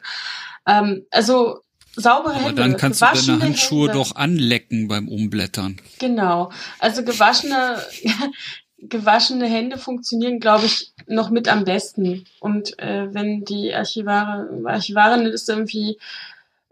Ähm, 0.66 1.07
also 1.11 1.61
saubere 1.97 2.35
Aber 2.35 2.45
Hände. 2.47 2.62
dann 2.62 2.77
kannst 2.77 3.03
du 3.03 3.07
deine 3.07 3.43
Handschuhe 3.43 3.89
Hände. 3.89 3.99
doch 3.99 4.16
anlecken 4.16 4.89
beim 4.89 5.09
Umblättern. 5.09 5.81
Genau. 5.99 6.51
Also 6.78 7.03
gewaschene, 7.05 7.78
gewaschene 8.78 9.47
Hände 9.47 9.77
funktionieren, 9.78 10.41
glaube 10.41 10.66
ich, 10.66 10.93
noch 11.07 11.31
mit 11.31 11.49
am 11.49 11.65
besten. 11.65 12.24
Und 12.41 12.78
äh, 12.78 13.12
wenn 13.12 13.45
die 13.45 13.74
Archivare, 13.74 14.49
Archivarin 14.66 15.24
das 15.31 15.49
irgendwie 15.49 15.99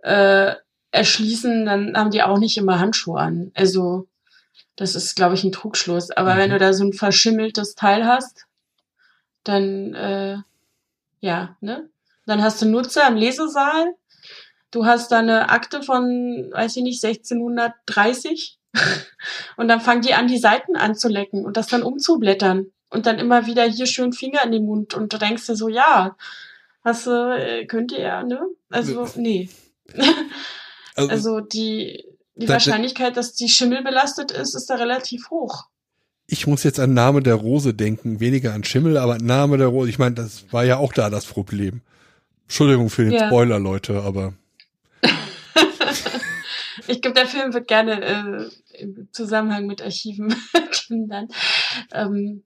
äh, 0.03 0.55
erschließen, 0.91 1.67
dann 1.67 1.97
haben 1.97 2.11
die 2.11 2.23
auch 2.23 2.39
nicht 2.39 2.57
immer 2.57 2.79
Handschuhe 2.79 3.21
an. 3.21 3.51
Also 3.55 4.07
das 4.77 4.95
ist, 4.95 5.17
glaube 5.17 5.35
ich, 5.35 5.45
ein 5.45 5.53
Trugschluss. 5.53 6.11
Aber 6.13 6.35
Mhm. 6.35 6.39
wenn 6.39 6.51
du 6.51 6.59
da 6.59 6.73
so 6.73 6.85
ein 6.85 6.93
verschimmeltes 6.93 7.75
Teil 7.75 8.07
hast, 8.07 8.47
dann 9.49 9.95
äh, 9.95 10.39
ja, 11.21 11.57
ne? 11.61 11.89
Dann 12.27 12.43
hast 12.43 12.61
du 12.61 12.67
Nutzer 12.67 13.09
im 13.09 13.17
Lesesaal. 13.17 13.95
Du 14.71 14.85
hast 14.85 15.11
da 15.11 15.19
eine 15.19 15.49
Akte 15.49 15.83
von, 15.83 16.51
weiß 16.53 16.77
ich 16.77 16.83
nicht, 16.83 17.03
1630. 17.03 18.59
und 19.57 19.69
dann 19.69 19.81
fangen 19.81 20.03
die 20.03 20.15
an, 20.15 20.29
die 20.29 20.39
Seiten 20.39 20.77
anzulecken 20.77 21.45
und 21.45 21.57
das 21.57 21.69
dann 21.69 21.83
umzublättern. 21.83 22.67
Und 22.91 23.07
dann 23.07 23.19
immer 23.19 23.47
wieder 23.47 23.65
hier 23.65 23.87
schön 23.87 24.13
Finger 24.13 24.45
in 24.45 24.53
den 24.53 24.65
Mund. 24.65 24.95
Und 24.95 25.13
du 25.13 25.19
denkst 25.19 25.47
dir 25.47 25.57
so, 25.57 25.69
ja, 25.69 26.17
hast 26.85 27.07
du, 27.07 27.37
äh, 27.37 27.67
könnt 27.67 27.93
ihr 27.93 28.01
ja, 28.01 28.23
ne? 28.23 28.41
Also, 28.71 29.09
nee. 29.17 29.49
Also, 29.95 30.13
Also 31.11 31.41
die, 31.41 32.05
die 32.35 32.49
Wahrscheinlichkeit, 32.49 33.17
dass 33.17 33.35
die 33.35 33.49
Schimmel 33.49 33.83
belastet 33.83 34.33
ist, 34.33 34.55
ist 34.55 34.69
da 34.69 34.75
relativ 34.75 35.31
hoch. 35.31 35.67
Ich 36.31 36.47
muss 36.47 36.63
jetzt 36.63 36.79
an 36.79 36.93
Name 36.93 37.23
der 37.23 37.35
Rose 37.35 37.73
denken, 37.73 38.21
weniger 38.21 38.53
an 38.53 38.63
Schimmel, 38.63 38.99
aber 38.99 39.17
Name 39.19 39.57
der 39.57 39.69
Rose. 39.69 39.89
Ich 39.89 39.99
meine, 39.99 40.15
das 40.15 40.53
war 40.53 40.63
ja 40.63 40.77
auch 40.77 40.93
da 40.93 41.09
das 41.09 41.25
Problem. 41.25 41.81
Entschuldigung 42.43 42.91
für 42.91 43.05
den 43.05 43.15
Ja. 43.15 43.27
Spoiler, 43.27 43.59
Leute, 43.59 44.03
aber 44.03 44.35
Ich 46.87 47.01
glaube, 47.01 47.15
der 47.15 47.27
Film 47.27 47.55
wird 47.55 47.67
gerne 47.67 48.03
äh, 48.03 48.83
im 48.83 49.09
Zusammenhang 49.13 49.67
mit 49.67 49.83
Archiven 49.83 50.35
genannt. 50.89 51.33
Ähm, 51.93 52.45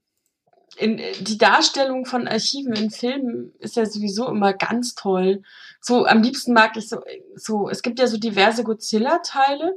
in, 0.76 1.00
die 1.20 1.36
Darstellung 1.36 2.06
von 2.06 2.28
Archiven 2.28 2.74
in 2.74 2.90
Filmen 2.90 3.52
ist 3.58 3.76
ja 3.76 3.84
sowieso 3.84 4.28
immer 4.28 4.52
ganz 4.52 4.94
toll. 4.94 5.42
So, 5.80 6.06
am 6.06 6.22
liebsten 6.22 6.52
mag 6.52 6.76
ich 6.76 6.88
so, 6.88 7.02
so 7.34 7.68
es 7.68 7.82
gibt 7.82 7.98
ja 7.98 8.06
so 8.06 8.16
diverse 8.16 8.62
Godzilla-Teile 8.62 9.76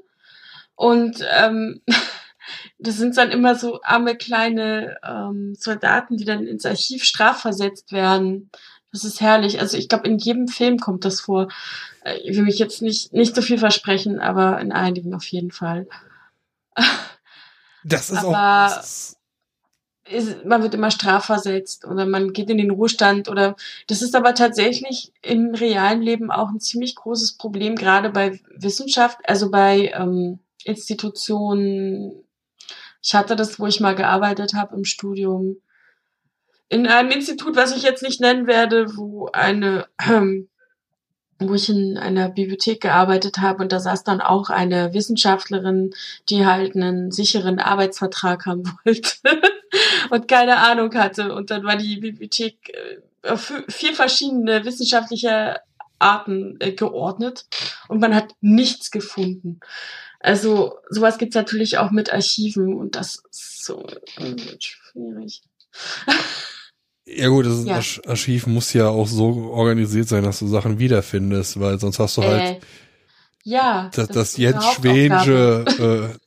und 0.75 1.25
ähm, 1.37 1.81
das 2.77 2.97
sind 2.97 3.17
dann 3.17 3.31
immer 3.31 3.55
so 3.55 3.79
arme 3.83 4.15
kleine 4.15 4.97
ähm, 5.03 5.55
Soldaten, 5.55 6.17
die 6.17 6.25
dann 6.25 6.45
ins 6.47 6.65
Archiv 6.65 7.03
strafversetzt 7.03 7.91
werden. 7.91 8.49
Das 8.91 9.03
ist 9.03 9.19
herrlich. 9.21 9.59
Also 9.59 9.77
ich 9.77 9.89
glaube, 9.89 10.07
in 10.07 10.17
jedem 10.17 10.47
Film 10.47 10.79
kommt 10.79 11.03
das 11.05 11.19
vor. 11.21 11.49
Äh, 12.03 12.17
Ich 12.23 12.35
will 12.37 12.43
mich 12.43 12.59
jetzt 12.59 12.81
nicht, 12.81 13.11
nicht 13.13 13.35
so 13.35 13.41
viel 13.41 13.57
versprechen, 13.57 14.19
aber 14.19 14.59
in 14.61 14.71
einigen 14.71 15.13
auf 15.13 15.25
jeden 15.25 15.51
Fall. 15.51 15.87
das 17.83 18.09
ist 18.09 18.17
Aber- 18.19 18.27
auch. 18.29 18.75
Das 18.75 18.85
ist, 18.85 19.17
Ist- 20.07 20.45
Man 20.45 20.61
wird 20.61 20.75
immer 20.75 20.91
strafversetzt 20.91 21.83
oder 21.85 22.05
man 22.05 22.31
geht 22.31 22.49
in 22.51 22.57
den 22.59 22.69
Ruhestand 22.71 23.27
oder 23.27 23.55
das 23.87 24.01
ist 24.03 24.15
aber 24.15 24.35
tatsächlich 24.35 25.11
im 25.23 25.55
realen 25.55 26.01
Leben 26.01 26.29
auch 26.31 26.49
ein 26.49 26.59
ziemlich 26.59 26.93
großes 26.95 27.37
Problem, 27.37 27.75
gerade 27.75 28.11
bei 28.11 28.39
Wissenschaft, 28.55 29.17
also 29.27 29.49
bei 29.49 29.91
ähm, 29.95 30.39
Institutionen. 30.63 32.21
Ich 33.05 33.13
hatte 33.13 33.35
das, 33.35 33.59
wo 33.59 33.67
ich 33.67 33.79
mal 33.79 33.93
gearbeitet 33.93 34.55
habe 34.55 34.75
im 34.75 34.83
Studium, 34.83 35.57
in 36.69 36.87
einem 36.87 37.11
Institut, 37.11 37.55
was 37.55 37.75
ich 37.77 37.83
jetzt 37.83 38.01
nicht 38.01 38.19
nennen 38.19 38.47
werde, 38.47 38.97
wo 38.97 39.27
eine, 39.31 39.85
ähm, 40.09 40.49
wo 41.39 41.53
ich 41.53 41.69
in 41.69 41.99
einer 41.99 42.29
Bibliothek 42.29 42.81
gearbeitet 42.81 43.37
habe 43.37 43.61
und 43.61 43.71
da 43.71 43.79
saß 43.79 44.03
dann 44.03 44.21
auch 44.21 44.49
eine 44.49 44.93
Wissenschaftlerin, 44.93 45.93
die 46.29 46.47
halt 46.47 46.75
einen 46.75 47.11
sicheren 47.11 47.59
Arbeitsvertrag 47.59 48.47
haben 48.47 48.63
wollte 48.85 49.11
und 50.09 50.27
keine 50.27 50.57
Ahnung 50.57 50.95
hatte. 50.95 51.35
Und 51.35 51.51
dann 51.51 51.63
war 51.63 51.75
die 51.75 51.97
Bibliothek 51.97 52.69
äh, 52.69 53.29
auf 53.29 53.53
vier 53.67 53.93
verschiedene 53.93 54.65
wissenschaftliche 54.65 55.59
Arten 55.99 56.57
äh, 56.59 56.71
geordnet 56.71 57.45
und 57.87 57.99
man 57.99 58.15
hat 58.15 58.33
nichts 58.41 58.89
gefunden. 58.89 59.59
Also 60.25 60.75
sowas 60.89 61.17
gibt's 61.17 61.35
natürlich 61.35 61.77
auch 61.77 61.91
mit 61.91 62.11
Archiven 62.11 62.73
und 62.73 62.95
das 62.95 63.21
ist 63.31 63.63
so 63.65 63.85
äh, 64.17 64.35
schwierig. 64.59 65.41
ja 67.05 67.27
gut, 67.27 67.45
das 67.45 67.63
Ja. 67.65 67.75
Arch- 67.75 68.01
Archiv 68.07 68.47
muss 68.47 68.73
ja 68.73 68.87
auch 68.87 69.07
so 69.07 69.49
organisiert 69.51 70.07
sein, 70.07 70.23
dass 70.23 70.39
du 70.39 70.47
Sachen 70.47 70.79
wiederfindest, 70.79 71.59
weil 71.59 71.79
sonst 71.79 71.99
hast 71.99 72.17
du 72.17 72.23
halt 72.23 72.41
Äh, 72.41 72.59
ja, 73.47 73.91
das, 73.93 74.07
das 74.07 74.29
ist 74.29 74.37
Jens. 74.39 74.65
Schwensche, 74.73 75.65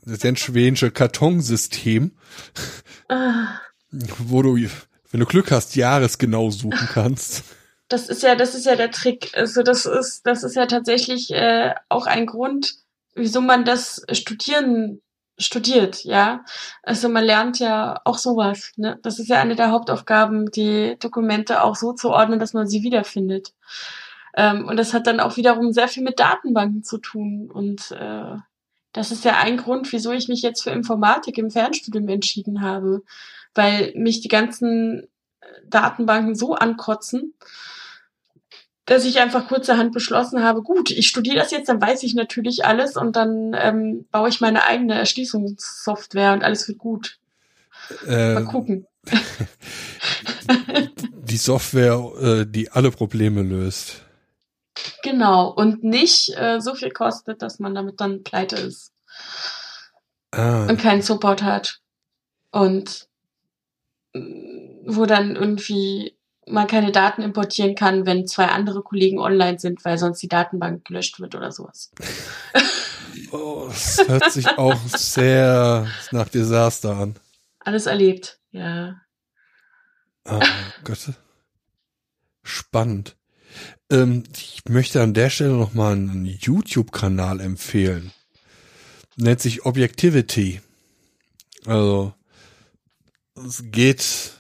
äh, 0.07 0.09
das 0.09 0.23
Jens 0.23 0.39
Schwensche 0.39 0.93
Kartonsystem, 0.93 2.13
Ah. 3.09 3.49
wo 3.91 4.43
du, 4.43 4.57
wenn 5.11 5.21
du 5.21 5.27
Glück 5.27 5.51
hast, 5.51 5.75
jahresgenau 5.75 6.51
suchen 6.51 6.89
kannst. 6.93 7.43
Das 7.89 8.09
ist 8.09 8.23
ja, 8.23 8.37
das 8.37 8.55
ist 8.55 8.67
ja 8.67 8.77
der 8.77 8.93
Trick. 8.93 9.31
Also 9.35 9.63
das 9.65 9.87
ist, 9.87 10.27
das 10.27 10.45
ist 10.45 10.55
ja 10.55 10.67
tatsächlich 10.67 11.33
äh, 11.33 11.75
auch 11.89 12.07
ein 12.07 12.27
Grund, 12.27 12.75
wieso 13.19 13.41
man 13.41 13.65
das 13.65 14.05
Studieren 14.13 15.03
studiert, 15.39 16.05
ja. 16.05 16.45
Also 16.83 17.09
man 17.09 17.25
lernt 17.25 17.59
ja 17.59 18.01
auch 18.05 18.19
sowas. 18.19 18.73
Ne? 18.77 18.99
Das 19.03 19.19
ist 19.19 19.29
ja 19.29 19.41
eine 19.41 19.55
der 19.55 19.71
Hauptaufgaben, 19.71 20.51
die 20.51 20.97
Dokumente 20.99 21.63
auch 21.63 21.77
so 21.77 21.93
zu 21.93 22.11
ordnen, 22.11 22.41
dass 22.41 22.55
man 22.55 22.67
sie 22.67 22.83
wiederfindet. 22.83 23.55
Ähm, 24.37 24.67
und 24.67 24.77
das 24.77 24.93
hat 24.95 25.07
dann 25.07 25.21
auch 25.21 25.37
wiederum 25.37 25.73
sehr 25.73 25.89
viel 25.89 26.03
mit 26.03 26.19
Datenbanken 26.19 26.83
zu 26.83 26.99
tun. 26.99 27.51
Und 27.53 27.93
äh, 27.93 28.37
das 28.93 29.13
ist 29.13 29.25
ja 29.25 29.39
ein 29.39 29.57
Grund, 29.57 29.93
wieso 29.93 30.13
ich 30.13 30.29
mich 30.29 30.43
jetzt 30.43 30.63
für 30.63 30.71
Informatik 30.71 31.39
im 31.39 31.51
Fernstudium 31.51 32.09
entschieden 32.09 32.61
habe, 32.63 33.03
weil 33.55 33.93
mich 33.95 34.21
die 34.21 34.29
ganzen 34.29 35.05
äh, 35.41 35.47
Datenbanken 35.67 36.35
so 36.35 36.55
ankotzen, 36.55 37.35
dass 38.89 39.05
ich 39.05 39.21
einfach 39.21 39.49
kurzerhand 39.49 39.93
beschlossen 39.93 40.43
habe, 40.43 40.63
gut, 40.63 40.91
ich 40.91 41.09
studiere 41.09 41.37
das 41.37 41.51
jetzt, 41.51 41.69
dann 41.69 41.81
weiß 41.81 42.03
ich 42.05 42.15
natürlich 42.15 42.65
alles 42.65 42.97
und 42.97 43.17
dann 43.17 43.55
ähm, 43.55 44.07
baue 44.11 44.31
ich 44.31 44.41
meine 44.41 44.65
eigene 44.65 44.95
Erschließungssoftware 44.95 46.33
und 46.33 46.43
alles 46.43 46.67
wird 46.67 46.79
gut. 46.79 47.19
Äh, 48.07 48.33
Mal 48.33 48.45
gucken. 48.47 48.87
die 51.29 51.37
Software, 51.37 52.13
äh, 52.19 52.47
die 52.47 52.71
alle 52.71 52.91
Probleme 52.91 53.43
löst. 53.43 54.01
Genau, 55.03 55.51
und 55.51 55.85
nicht 55.85 56.35
äh, 56.39 56.61
so 56.61 56.75
viel 56.75 56.91
kostet, 56.91 57.43
dass 57.43 57.59
man 57.59 57.75
damit 57.75 58.01
dann 58.01 58.23
pleite 58.23 58.57
ist. 58.57 58.93
Ah. 60.31 60.65
Und 60.65 60.81
keinen 60.81 61.03
Support 61.03 61.43
hat. 61.43 61.81
Und 62.53 63.07
äh, 64.15 64.21
wo 64.87 65.05
dann 65.05 65.37
irgendwie 65.37 66.18
man 66.51 66.67
keine 66.67 66.93
Daten 66.93 67.23
importieren 67.23 67.75
kann, 67.75 68.07
wenn 68.07 68.27
zwei 68.27 68.47
andere 68.47 68.83
Kollegen 68.83 69.19
online 69.19 69.59
sind, 69.59 69.85
weil 69.85 69.99
sonst 69.99 70.23
die 70.23 70.29
Datenbank 70.29 70.85
gelöscht 70.85 71.21
wird 71.21 71.35
oder 71.35 71.53
sowas. 71.53 71.91
Oh, 73.33 73.67
das 73.69 73.99
hört 74.07 74.33
sich 74.33 74.47
auch 74.47 74.79
sehr 74.87 75.87
nach 76.13 76.29
Desaster 76.29 76.97
an. 76.97 77.17
Alles 77.59 77.87
erlebt, 77.87 78.39
ja. 78.53 79.01
Oh 80.25 80.41
Gott. 80.85 81.13
Spannend. 82.43 83.17
Ähm, 83.91 84.25
ich 84.37 84.63
möchte 84.69 85.03
an 85.03 85.15
der 85.15 85.31
Stelle 85.31 85.55
noch 85.55 85.75
mal 85.75 85.93
einen 85.93 86.25
YouTube-Kanal 86.25 87.41
empfehlen. 87.41 88.13
Nennt 89.17 89.41
sich 89.41 89.67
Objectivity. 89.67 90.61
Also, 91.67 92.15
es 93.35 93.65
geht 93.67 94.38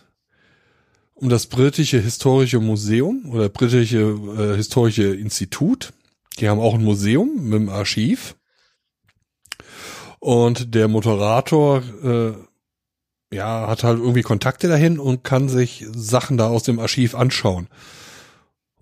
um 1.21 1.29
das 1.29 1.47
britische 1.47 1.99
historische 1.99 2.61
Museum 2.61 3.29
oder 3.31 3.49
britische 3.49 3.99
äh, 3.99 4.57
historische 4.57 5.15
Institut. 5.15 5.93
Die 6.39 6.49
haben 6.49 6.61
auch 6.61 6.75
ein 6.75 6.85
Museum 6.85 7.49
mit 7.49 7.57
einem 7.57 7.69
Archiv. 7.69 8.37
Und 10.21 10.75
der 10.75 10.87
Moderator 10.87 11.83
äh, 12.03 12.33
ja, 13.35 13.67
hat 13.67 13.85
halt 13.85 13.99
irgendwie 13.99 14.23
Kontakte 14.23 14.69
dahin 14.69 14.99
und 14.99 15.25
kann 15.25 15.49
sich 15.49 15.85
Sachen 15.91 16.39
da 16.39 16.49
aus 16.49 16.63
dem 16.63 16.79
Archiv 16.79 17.15
anschauen 17.15 17.69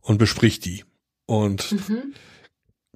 und 0.02 0.18
bespricht 0.18 0.64
die. 0.66 0.84
Und 1.24 1.72
mhm. 1.72 2.14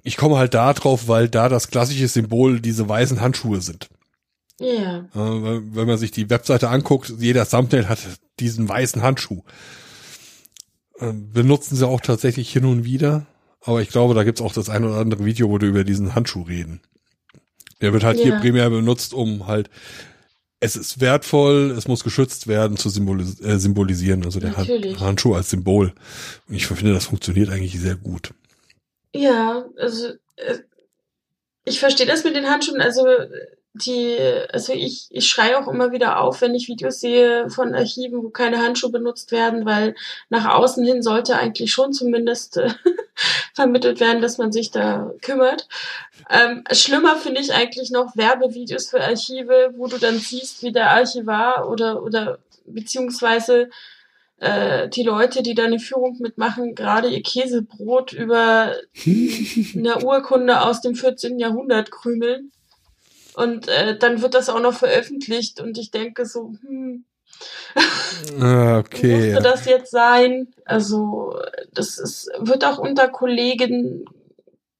ich 0.03 0.17
komme 0.17 0.37
halt 0.37 0.53
da 0.53 0.73
drauf, 0.73 1.07
weil 1.07 1.29
da 1.29 1.49
das 1.49 1.69
klassische 1.69 2.07
Symbol 2.07 2.61
diese 2.61 2.87
weißen 2.87 3.21
Handschuhe 3.21 3.61
sind. 3.61 3.89
Ja. 4.59 4.67
Yeah. 4.67 5.09
Wenn 5.13 5.87
man 5.87 5.97
sich 5.97 6.11
die 6.11 6.29
Webseite 6.29 6.69
anguckt, 6.69 7.11
jeder 7.17 7.49
Thumbnail 7.49 7.89
hat 7.89 7.99
diesen 8.41 8.67
weißen 8.67 9.01
Handschuh. 9.01 9.43
Ähm, 10.99 11.31
benutzen 11.31 11.75
sie 11.75 11.87
auch 11.87 12.01
tatsächlich 12.01 12.51
hin 12.51 12.65
und 12.65 12.83
wieder. 12.83 13.25
Aber 13.61 13.81
ich 13.81 13.89
glaube, 13.89 14.13
da 14.13 14.23
gibt's 14.23 14.41
auch 14.41 14.53
das 14.53 14.69
ein 14.69 14.83
oder 14.83 14.97
andere 14.97 15.23
Video, 15.23 15.49
wo 15.49 15.57
du 15.57 15.67
über 15.67 15.83
diesen 15.83 16.15
Handschuh 16.15 16.41
reden. 16.41 16.81
Der 17.79 17.93
wird 17.93 18.03
halt 18.03 18.17
yeah. 18.17 18.25
hier 18.25 18.39
primär 18.39 18.69
benutzt, 18.69 19.13
um 19.13 19.47
halt 19.47 19.69
es 20.63 20.75
ist 20.75 21.01
wertvoll, 21.01 21.71
es 21.75 21.87
muss 21.87 22.03
geschützt 22.03 22.47
werden, 22.47 22.77
zu 22.77 22.89
symbolis 22.89 23.41
äh, 23.41 23.57
symbolisieren, 23.57 24.23
also 24.23 24.39
der 24.39 24.51
Natürlich. 24.51 24.99
Handschuh 24.99 25.33
als 25.33 25.49
Symbol. 25.49 25.91
Und 26.47 26.55
ich 26.55 26.67
finde, 26.67 26.93
das 26.93 27.07
funktioniert 27.07 27.49
eigentlich 27.49 27.79
sehr 27.79 27.95
gut. 27.95 28.33
Ja, 29.13 29.65
also 29.77 30.09
äh, 30.35 30.59
ich 31.65 31.79
verstehe 31.79 32.05
das 32.05 32.23
mit 32.23 32.35
den 32.35 32.45
Handschuhen. 32.45 32.79
Also 32.79 33.03
die, 33.73 34.17
also 34.51 34.73
ich, 34.73 35.07
ich 35.11 35.27
schreie 35.27 35.57
auch 35.57 35.67
immer 35.67 35.91
wieder 35.91 36.19
auf, 36.19 36.41
wenn 36.41 36.55
ich 36.55 36.67
Videos 36.67 36.99
sehe 36.99 37.49
von 37.49 37.73
Archiven, 37.73 38.21
wo 38.21 38.29
keine 38.29 38.61
Handschuhe 38.61 38.91
benutzt 38.91 39.31
werden, 39.31 39.65
weil 39.65 39.95
nach 40.29 40.45
außen 40.45 40.85
hin 40.85 41.01
sollte 41.01 41.37
eigentlich 41.37 41.71
schon 41.71 41.93
zumindest 41.93 42.57
äh, 42.57 42.69
vermittelt 43.53 43.99
werden, 44.01 44.21
dass 44.21 44.37
man 44.37 44.51
sich 44.51 44.71
da 44.71 45.13
kümmert. 45.21 45.69
Ähm, 46.29 46.63
schlimmer 46.71 47.15
finde 47.15 47.39
ich 47.41 47.53
eigentlich 47.53 47.91
noch 47.91 48.15
Werbevideos 48.15 48.89
für 48.89 49.01
Archive, 49.01 49.73
wo 49.77 49.87
du 49.87 49.97
dann 49.97 50.19
siehst, 50.19 50.63
wie 50.63 50.73
der 50.73 50.91
Archivar 50.91 51.69
oder, 51.69 52.03
oder 52.03 52.39
beziehungsweise 52.65 53.69
äh, 54.41 54.89
die 54.89 55.03
Leute, 55.03 55.43
die 55.43 55.55
da 55.55 55.63
eine 55.63 55.79
Führung 55.79 56.17
mitmachen, 56.19 56.75
gerade 56.75 57.07
ihr 57.07 57.23
Käsebrot 57.23 58.11
über 58.11 58.75
eine 59.05 60.03
Urkunde 60.03 60.61
aus 60.61 60.81
dem 60.81 60.95
14. 60.95 61.39
Jahrhundert 61.39 61.91
krümeln. 61.91 62.51
Und 63.35 63.67
äh, 63.67 63.97
dann 63.97 64.21
wird 64.21 64.33
das 64.33 64.49
auch 64.49 64.59
noch 64.59 64.73
veröffentlicht 64.73 65.61
und 65.61 65.77
ich 65.77 65.91
denke 65.91 66.25
so, 66.25 66.53
hm, 66.61 67.05
ah, 68.39 68.79
okay, 68.79 69.31
musste 69.31 69.41
das 69.41 69.65
jetzt 69.65 69.91
sein? 69.91 70.47
Also 70.65 71.39
das 71.73 71.97
ist, 71.97 72.29
wird 72.39 72.65
auch 72.65 72.77
unter 72.77 73.09
Kollegen 73.09 74.05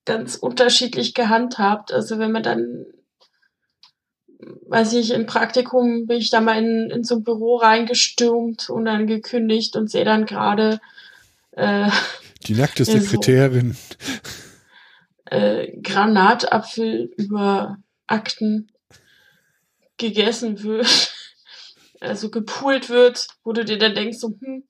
ganz 0.05 0.35
unterschiedlich 0.35 1.13
gehandhabt. 1.13 1.93
Also 1.93 2.19
wenn 2.19 2.31
man 2.31 2.43
dann, 2.43 2.85
weiß 4.67 4.93
ich, 4.93 5.11
im 5.11 5.25
Praktikum 5.25 6.07
bin 6.07 6.17
ich 6.17 6.29
da 6.29 6.41
mal 6.41 6.57
in, 6.57 6.89
in 6.89 7.03
so 7.03 7.15
ein 7.15 7.23
Büro 7.23 7.57
reingestürmt 7.57 8.69
und 8.69 8.85
dann 8.85 9.07
gekündigt 9.07 9.75
und 9.75 9.89
sehe 9.89 10.05
dann 10.05 10.25
gerade 10.25 10.79
äh, 11.51 11.89
die 12.47 12.55
nackte 12.55 12.85
Sekretärin. 12.85 13.73
So, 13.73 15.35
äh, 15.35 15.77
Granatapfel 15.81 17.11
über 17.15 17.77
Akten 18.11 18.71
gegessen 19.97 20.63
wird, 20.63 21.13
also 21.99 22.29
gepult 22.29 22.89
wird, 22.89 23.27
wo 23.43 23.53
du 23.53 23.63
dir 23.65 23.77
dann 23.77 23.95
denkst, 23.95 24.17
so, 24.17 24.35
hm, 24.39 24.63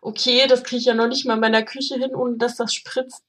okay, 0.00 0.46
das 0.46 0.64
kriege 0.64 0.80
ich 0.80 0.86
ja 0.86 0.94
noch 0.94 1.08
nicht 1.08 1.26
mal 1.26 1.34
in 1.34 1.40
meiner 1.40 1.62
Küche 1.62 1.96
hin, 1.96 2.14
ohne 2.14 2.36
dass 2.36 2.56
das 2.56 2.74
spritzt. 2.74 3.24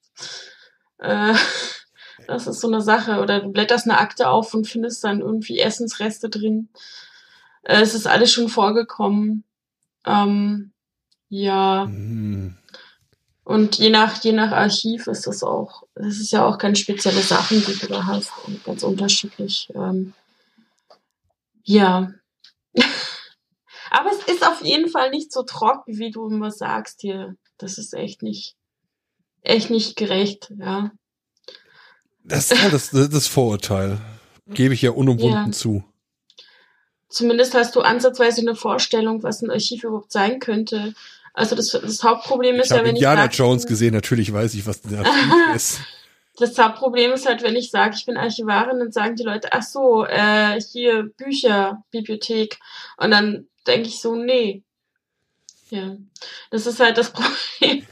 Äh, 1.00 1.34
das 2.28 2.48
ist 2.48 2.62
so 2.62 2.68
eine 2.68 2.82
Sache. 2.82 3.20
Oder 3.20 3.42
du 3.42 3.50
blätterst 3.50 3.88
eine 3.88 4.00
Akte 4.00 4.30
auf 4.30 4.54
und 4.54 4.68
findest 4.68 5.04
dann 5.04 5.22
irgendwie 5.22 5.60
Essensreste 5.60 6.30
drin. 6.30 6.70
Äh, 7.64 7.82
es 7.82 7.94
ist 7.94 8.08
alles 8.08 8.32
schon 8.32 8.50
vorgekommen. 8.50 9.44
Ähm, 10.06 10.72
ja. 11.30 11.86
Mhm. 11.86 12.58
Und 13.44 13.78
je 13.80 13.90
nach, 13.90 14.24
je 14.24 14.34
nach 14.34 14.52
Archiv 14.52 15.08
ist 15.08 15.26
das 15.26 15.44
auch, 15.44 15.84
das 15.96 16.18
ist 16.18 16.32
ja 16.32 16.46
auch 16.46 16.58
ganz 16.58 16.80
spezielle 16.80 17.22
Sachen, 17.22 17.64
die 17.66 17.76
du 17.78 17.88
da 17.88 18.06
hast 18.06 18.32
und 18.46 18.64
ganz 18.64 18.84
unterschiedlich. 18.84 19.70
Ähm, 19.74 20.14
ja. 21.64 22.12
Aber 23.90 24.12
es 24.12 24.34
ist 24.34 24.46
auf 24.46 24.64
jeden 24.64 24.90
Fall 24.90 25.10
nicht 25.10 25.34
so 25.34 25.44
trocken, 25.44 25.98
wie 25.98 26.12
du 26.12 26.28
immer 26.30 26.52
sagst 26.52 27.02
hier. 27.02 27.36
Das 27.58 27.78
ist 27.78 27.94
echt 27.94 28.22
nicht, 28.22 28.56
echt 29.42 29.70
nicht 29.70 29.96
gerecht, 29.98 30.54
ja. 30.58 30.92
Das 32.24 32.52
ist 32.52 32.62
halt 32.62 32.74
das, 32.74 32.92
das 32.92 33.28
Vorurteil. 33.28 34.00
Gebe 34.48 34.74
ich 34.74 34.82
ja 34.82 34.92
unumwunden 34.92 35.48
ja. 35.48 35.52
zu. 35.52 35.84
Zumindest 37.10 37.54
hast 37.56 37.76
du 37.76 37.82
ansatzweise 37.82 38.42
eine 38.42 38.56
Vorstellung, 38.56 39.24
was 39.24 39.42
ein 39.42 39.52
Archiv 39.52 39.84
überhaupt 39.84 40.12
sein 40.12 40.40
könnte. 40.40 40.94
Also 41.34 41.56
das, 41.56 41.70
das 41.70 42.04
Hauptproblem 42.04 42.56
ist 42.56 42.66
ich 42.66 42.72
ja, 42.72 42.78
wenn 42.78 42.96
Indiana 42.96 43.26
ich 43.26 43.32
Indiana 43.32 43.50
Jones 43.50 43.66
gesehen, 43.66 43.94
natürlich 43.94 44.34
weiß 44.34 44.54
ich, 44.54 44.66
was 44.66 44.84
ein 44.86 44.98
Archiv 44.98 45.34
ist. 45.56 45.80
Das 46.38 46.58
Hauptproblem 46.58 47.12
ist 47.12 47.26
halt, 47.26 47.44
wenn 47.44 47.56
ich 47.56 47.72
sage, 47.72 47.96
ich 47.96 48.06
bin 48.06 48.18
Archivarin, 48.18 48.80
dann 48.80 48.92
sagen 48.92 49.16
die 49.16 49.24
Leute, 49.24 49.50
ach 49.52 49.64
so, 49.64 50.06
äh, 50.06 50.60
hier 50.60 51.04
Bücher, 51.18 51.84
Bibliothek. 51.92 52.58
Und 52.98 53.12
dann 53.12 53.48
denke 53.68 53.88
ich 53.88 54.02
so, 54.02 54.16
nee. 54.16 54.64
Ja, 55.70 55.96
das 56.50 56.66
ist 56.66 56.80
halt 56.80 56.98
das 56.98 57.12
Problem, 57.14 57.86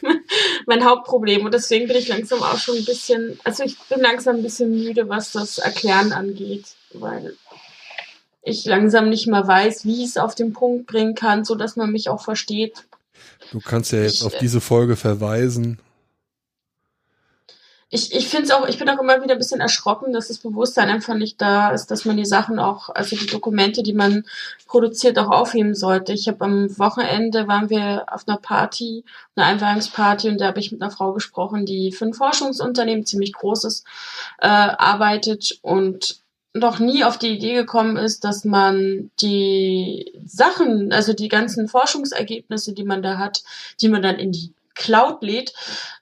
mein 0.65 0.83
Hauptproblem. 0.83 1.45
Und 1.45 1.53
deswegen 1.53 1.87
bin 1.87 1.97
ich 1.97 2.07
langsam 2.07 2.41
auch 2.43 2.57
schon 2.57 2.75
ein 2.75 2.85
bisschen, 2.85 3.39
also 3.43 3.63
ich 3.63 3.77
bin 3.87 4.01
langsam 4.01 4.37
ein 4.37 4.43
bisschen 4.43 4.71
müde, 4.71 5.07
was 5.07 5.31
das 5.31 5.59
Erklären 5.59 6.11
angeht, 6.11 6.65
weil 6.93 7.37
ich 8.41 8.65
langsam 8.65 9.09
nicht 9.09 9.27
mehr 9.27 9.47
weiß, 9.47 9.85
wie 9.85 10.03
ich 10.03 10.09
es 10.09 10.17
auf 10.17 10.35
den 10.35 10.53
Punkt 10.53 10.87
bringen 10.87 11.15
kann, 11.15 11.45
so 11.45 11.55
dass 11.55 11.75
man 11.75 11.91
mich 11.91 12.09
auch 12.09 12.21
versteht. 12.21 12.85
Du 13.51 13.59
kannst 13.59 13.91
ja 13.91 14.01
jetzt 14.01 14.21
ich, 14.21 14.23
auf 14.23 14.37
diese 14.37 14.61
Folge 14.61 14.95
verweisen. 14.95 15.79
Ich, 17.91 18.13
ich 18.13 18.27
finde 18.27 18.45
es 18.45 18.51
auch, 18.51 18.67
ich 18.67 18.77
bin 18.77 18.87
auch 18.87 18.99
immer 18.99 19.23
wieder 19.23 19.33
ein 19.33 19.39
bisschen 19.39 19.61
erschrocken, 19.61 20.13
dass 20.13 20.27
das 20.27 20.37
Bewusstsein 20.37 20.89
einfach 20.89 21.15
nicht 21.15 21.41
da 21.41 21.71
ist, 21.71 21.89
dass 21.89 22.05
man 22.05 22.17
die 22.17 22.25
Sachen 22.25 22.59
auch, 22.59 22.89
also 22.89 23.15
die 23.15 23.25
Dokumente, 23.25 23.81
die 23.81 23.93
man 23.93 24.25
produziert, 24.67 25.17
auch 25.17 25.31
aufheben 25.31 25.73
sollte. 25.73 26.13
Ich 26.13 26.27
habe 26.27 26.45
am 26.45 26.77
Wochenende 26.77 27.47
waren 27.47 27.71
wir 27.71 28.05
auf 28.11 28.27
einer 28.27 28.37
Party, 28.37 29.03
einer 29.35 29.47
Einweihungsparty, 29.47 30.29
und 30.29 30.39
da 30.39 30.47
habe 30.47 30.59
ich 30.59 30.71
mit 30.71 30.83
einer 30.83 30.91
Frau 30.91 31.13
gesprochen, 31.13 31.65
die 31.65 31.91
für 31.91 32.05
ein 32.05 32.13
Forschungsunternehmen 32.13 33.07
ziemlich 33.07 33.33
großes 33.33 33.83
äh, 34.37 34.47
arbeitet 34.47 35.57
und 35.63 36.18
noch 36.53 36.79
nie 36.79 37.03
auf 37.03 37.17
die 37.17 37.35
Idee 37.35 37.53
gekommen 37.53 37.97
ist, 37.97 38.23
dass 38.23 38.43
man 38.43 39.11
die 39.21 40.11
Sachen, 40.25 40.91
also 40.91 41.13
die 41.13 41.27
ganzen 41.27 41.67
Forschungsergebnisse, 41.67 42.73
die 42.73 42.83
man 42.83 43.03
da 43.03 43.17
hat, 43.17 43.43
die 43.81 43.89
man 43.89 44.01
dann 44.01 44.15
in 44.15 44.31
die 44.31 44.53
Cloud 44.73 45.21
lädt, 45.21 45.53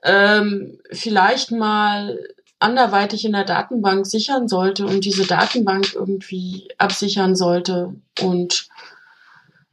ähm, 0.03 0.79
vielleicht 0.91 1.51
mal 1.51 2.17
anderweitig 2.59 3.25
in 3.25 3.33
der 3.33 3.43
Datenbank 3.43 4.07
sichern 4.07 4.47
sollte 4.47 4.85
und 4.85 5.05
diese 5.05 5.27
Datenbank 5.27 5.93
irgendwie 5.93 6.69
absichern 6.77 7.35
sollte 7.35 7.93
und 8.21 8.67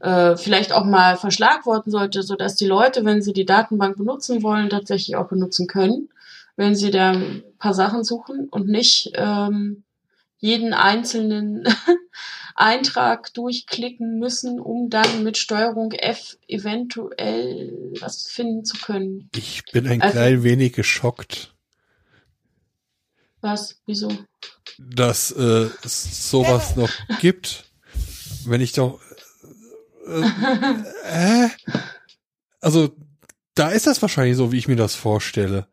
äh, 0.01 0.37
vielleicht 0.37 0.73
auch 0.73 0.85
mal 0.85 1.17
verschlagworten 1.17 1.91
sollte, 1.91 2.23
so 2.23 2.35
dass 2.35 2.57
die 2.57 2.67
Leute, 2.67 3.05
wenn 3.05 3.23
sie 3.23 3.33
die 3.33 3.47
Datenbank 3.47 3.97
benutzen 3.97 4.43
wollen, 4.43 4.69
tatsächlich 4.69 5.17
auch 5.17 5.29
benutzen 5.29 5.67
können, 5.67 6.11
wenn 6.57 6.75
sie 6.75 6.91
da 6.91 7.13
ein 7.13 7.43
paar 7.59 7.75
Sachen 7.75 8.05
suchen 8.05 8.49
und 8.51 8.69
nicht 8.69 9.13
ähm, 9.15 9.85
jeden 10.45 10.75
einzelnen 10.75 11.65
Eintrag 12.55 13.33
durchklicken 13.33 14.19
müssen, 14.19 14.61
um 14.61 14.91
dann 14.91 15.25
mit 15.25 15.39
Steuerung 15.39 15.93
F 15.93 16.37
eventuell 16.47 17.95
was 17.99 18.27
finden 18.29 18.63
zu 18.67 18.77
können. 18.77 19.31
Ich 19.35 19.65
bin 19.73 19.89
ein 19.89 20.03
also, 20.03 20.13
klein 20.13 20.43
wenig 20.43 20.75
geschockt. 20.75 21.55
Was? 23.41 23.81
Wieso? 23.87 24.13
Dass 24.79 25.31
äh, 25.31 25.71
es 25.83 26.31
sowas 26.31 26.77
noch 26.77 26.93
gibt. 27.21 27.65
Wenn 28.45 28.61
ich 28.61 28.73
doch. 28.73 29.01
Äh, 30.07 31.47
äh, 31.47 31.49
also, 32.61 32.95
da 33.55 33.71
ist 33.71 33.87
das 33.87 34.03
wahrscheinlich 34.03 34.37
so, 34.37 34.53
wie 34.53 34.59
ich 34.59 34.69
mir 34.69 34.77
das 34.77 34.95
vorstelle. 34.95 35.67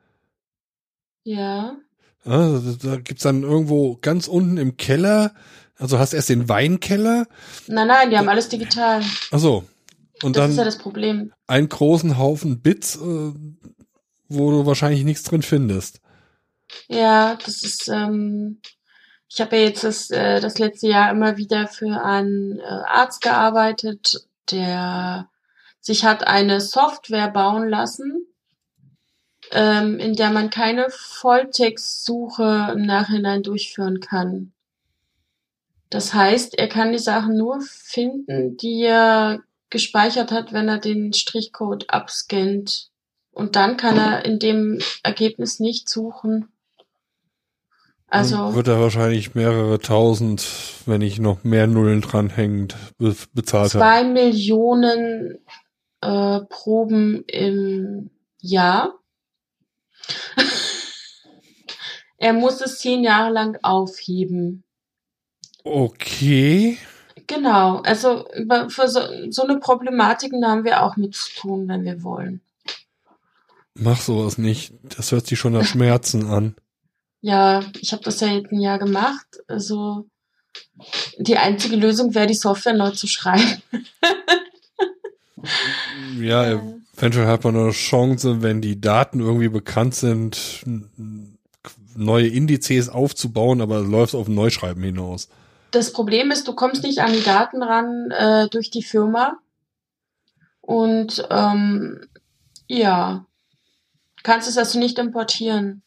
Ja. 1.25 1.75
Also, 2.23 2.75
da 2.75 2.97
gibt's 2.97 3.23
dann 3.23 3.43
irgendwo 3.43 3.97
ganz 4.01 4.27
unten 4.27 4.57
im 4.57 4.77
Keller, 4.77 5.33
also 5.77 5.97
hast 5.97 6.13
erst 6.13 6.29
den 6.29 6.47
Weinkeller. 6.47 7.27
Nein, 7.67 7.87
nein, 7.87 8.09
die 8.11 8.17
haben 8.17 8.29
alles 8.29 8.49
digital. 8.49 9.01
Ach 9.31 9.39
so. 9.39 9.63
Und 10.21 10.35
das 10.35 10.43
dann 10.43 10.51
ist 10.51 10.57
ja 10.57 10.65
das 10.65 10.77
Problem. 10.77 11.33
Einen 11.47 11.69
großen 11.69 12.17
Haufen 12.17 12.61
Bits, 12.61 12.95
äh, 12.97 13.33
wo 14.29 14.51
du 14.51 14.65
wahrscheinlich 14.65 15.03
nichts 15.03 15.23
drin 15.23 15.41
findest. 15.41 15.99
Ja, 16.87 17.37
das 17.43 17.63
ist, 17.63 17.87
ähm, 17.87 18.61
ich 19.27 19.41
habe 19.41 19.57
ja 19.57 19.63
jetzt 19.63 19.83
das, 19.83 20.09
äh, 20.11 20.39
das 20.39 20.59
letzte 20.59 20.87
Jahr 20.87 21.11
immer 21.11 21.37
wieder 21.37 21.67
für 21.67 22.03
einen 22.03 22.59
äh, 22.59 22.63
Arzt 22.63 23.21
gearbeitet, 23.21 24.27
der 24.51 25.29
sich 25.79 26.05
hat 26.05 26.27
eine 26.27 26.61
Software 26.61 27.29
bauen 27.29 27.67
lassen, 27.67 28.27
ähm, 29.51 29.99
in 29.99 30.15
der 30.15 30.31
man 30.31 30.49
keine 30.49 30.87
Volltextsuche 30.89 32.73
im 32.73 32.83
Nachhinein 32.83 33.43
durchführen 33.43 33.99
kann. 33.99 34.53
Das 35.89 36.13
heißt, 36.13 36.57
er 36.57 36.69
kann 36.69 36.93
die 36.93 36.99
Sachen 36.99 37.37
nur 37.37 37.59
finden, 37.61 38.55
die 38.57 38.81
er 38.83 39.41
gespeichert 39.69 40.31
hat, 40.31 40.53
wenn 40.53 40.69
er 40.69 40.77
den 40.79 41.13
Strichcode 41.13 41.89
abscannt. 41.89 42.89
Und 43.31 43.55
dann 43.55 43.77
kann 43.77 43.97
er 43.97 44.25
in 44.25 44.39
dem 44.39 44.79
Ergebnis 45.03 45.59
nicht 45.59 45.89
suchen. 45.89 46.47
Also 48.07 48.35
Dann 48.35 48.55
wird 48.55 48.67
er 48.67 48.79
wahrscheinlich 48.79 49.35
mehrere 49.35 49.79
tausend, 49.79 50.45
wenn 50.85 50.99
nicht 50.99 51.19
noch 51.19 51.43
mehr 51.43 51.67
Nullen 51.67 52.01
dranhängend, 52.01 52.75
bezahlt 52.97 53.71
zwei 53.71 53.99
haben. 53.99 54.13
Millionen 54.13 55.39
äh, 56.01 56.41
Proben 56.49 57.23
im 57.27 58.09
Jahr. 58.39 59.00
er 62.17 62.33
muss 62.33 62.61
es 62.61 62.79
zehn 62.79 63.03
Jahre 63.03 63.31
lang 63.31 63.57
aufheben. 63.61 64.63
Okay. 65.63 66.77
Genau, 67.27 67.77
also 67.77 68.27
für 68.67 68.87
so, 68.87 69.01
so 69.29 69.43
eine 69.43 69.59
Problematiken 69.59 70.45
haben 70.45 70.63
wir 70.63 70.83
auch 70.83 70.97
mit 70.97 71.15
zu 71.15 71.33
tun, 71.39 71.67
wenn 71.67 71.83
wir 71.83 72.03
wollen. 72.03 72.41
Mach 73.73 74.01
sowas 74.01 74.37
nicht. 74.37 74.73
Das 74.83 75.11
hört 75.11 75.27
sich 75.27 75.39
schon 75.39 75.53
nach 75.53 75.65
Schmerzen 75.65 76.27
an. 76.27 76.55
Ja, 77.21 77.63
ich 77.79 77.93
habe 77.93 78.03
das 78.03 78.19
ja 78.19 78.27
jetzt 78.27 78.51
ein 78.51 78.59
Jahr 78.59 78.79
gemacht. 78.79 79.27
Also 79.47 80.07
die 81.17 81.37
einzige 81.37 81.75
Lösung 81.75 82.15
wäre, 82.15 82.27
die 82.27 82.33
Software 82.33 82.73
neu 82.73 82.91
zu 82.91 83.07
schreiben. 83.07 83.61
ja, 86.19 86.61
eventuell 87.01 87.27
hat 87.27 87.43
man 87.43 87.55
eine 87.55 87.71
Chance, 87.71 88.43
wenn 88.43 88.61
die 88.61 88.79
Daten 88.79 89.19
irgendwie 89.19 89.49
bekannt 89.49 89.95
sind, 89.95 90.63
neue 91.95 92.27
Indizes 92.27 92.89
aufzubauen, 92.89 93.59
aber 93.59 93.77
es 93.77 93.87
läuft 93.87 94.13
auf 94.13 94.27
ein 94.27 94.35
Neuschreiben 94.35 94.83
hinaus. 94.83 95.27
Das 95.71 95.93
Problem 95.93 96.29
ist, 96.31 96.47
du 96.47 96.53
kommst 96.53 96.83
nicht 96.83 96.99
an 96.99 97.11
die 97.11 97.23
Daten 97.23 97.63
ran 97.63 98.11
äh, 98.11 98.47
durch 98.49 98.69
die 98.69 98.83
Firma. 98.83 99.39
Und 100.61 101.27
ähm, 101.31 102.01
ja, 102.67 103.25
kannst 104.21 104.47
es 104.47 104.57
also 104.57 104.77
nicht 104.77 104.99
importieren. 104.99 105.81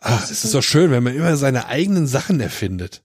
Ach, 0.00 0.22
es 0.22 0.44
ist 0.44 0.54
doch 0.54 0.62
schön, 0.62 0.90
wenn 0.90 1.02
man 1.02 1.14
immer 1.14 1.36
seine 1.36 1.66
eigenen 1.66 2.06
Sachen 2.06 2.40
erfindet. 2.40 3.02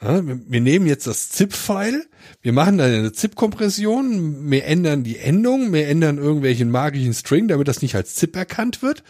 Wir 0.00 0.60
nehmen 0.60 0.86
jetzt 0.86 1.08
das 1.08 1.28
ZIP-File, 1.30 2.06
wir 2.40 2.52
machen 2.52 2.78
dann 2.78 2.94
eine 2.94 3.12
ZIP-Kompression, 3.12 4.48
wir 4.48 4.64
ändern 4.64 5.02
die 5.02 5.18
Endung, 5.18 5.72
wir 5.72 5.88
ändern 5.88 6.18
irgendwelchen 6.18 6.70
magischen 6.70 7.14
String, 7.14 7.48
damit 7.48 7.66
das 7.66 7.82
nicht 7.82 7.96
als 7.96 8.14
ZIP 8.14 8.36
erkannt 8.36 8.80
wird. 8.80 9.02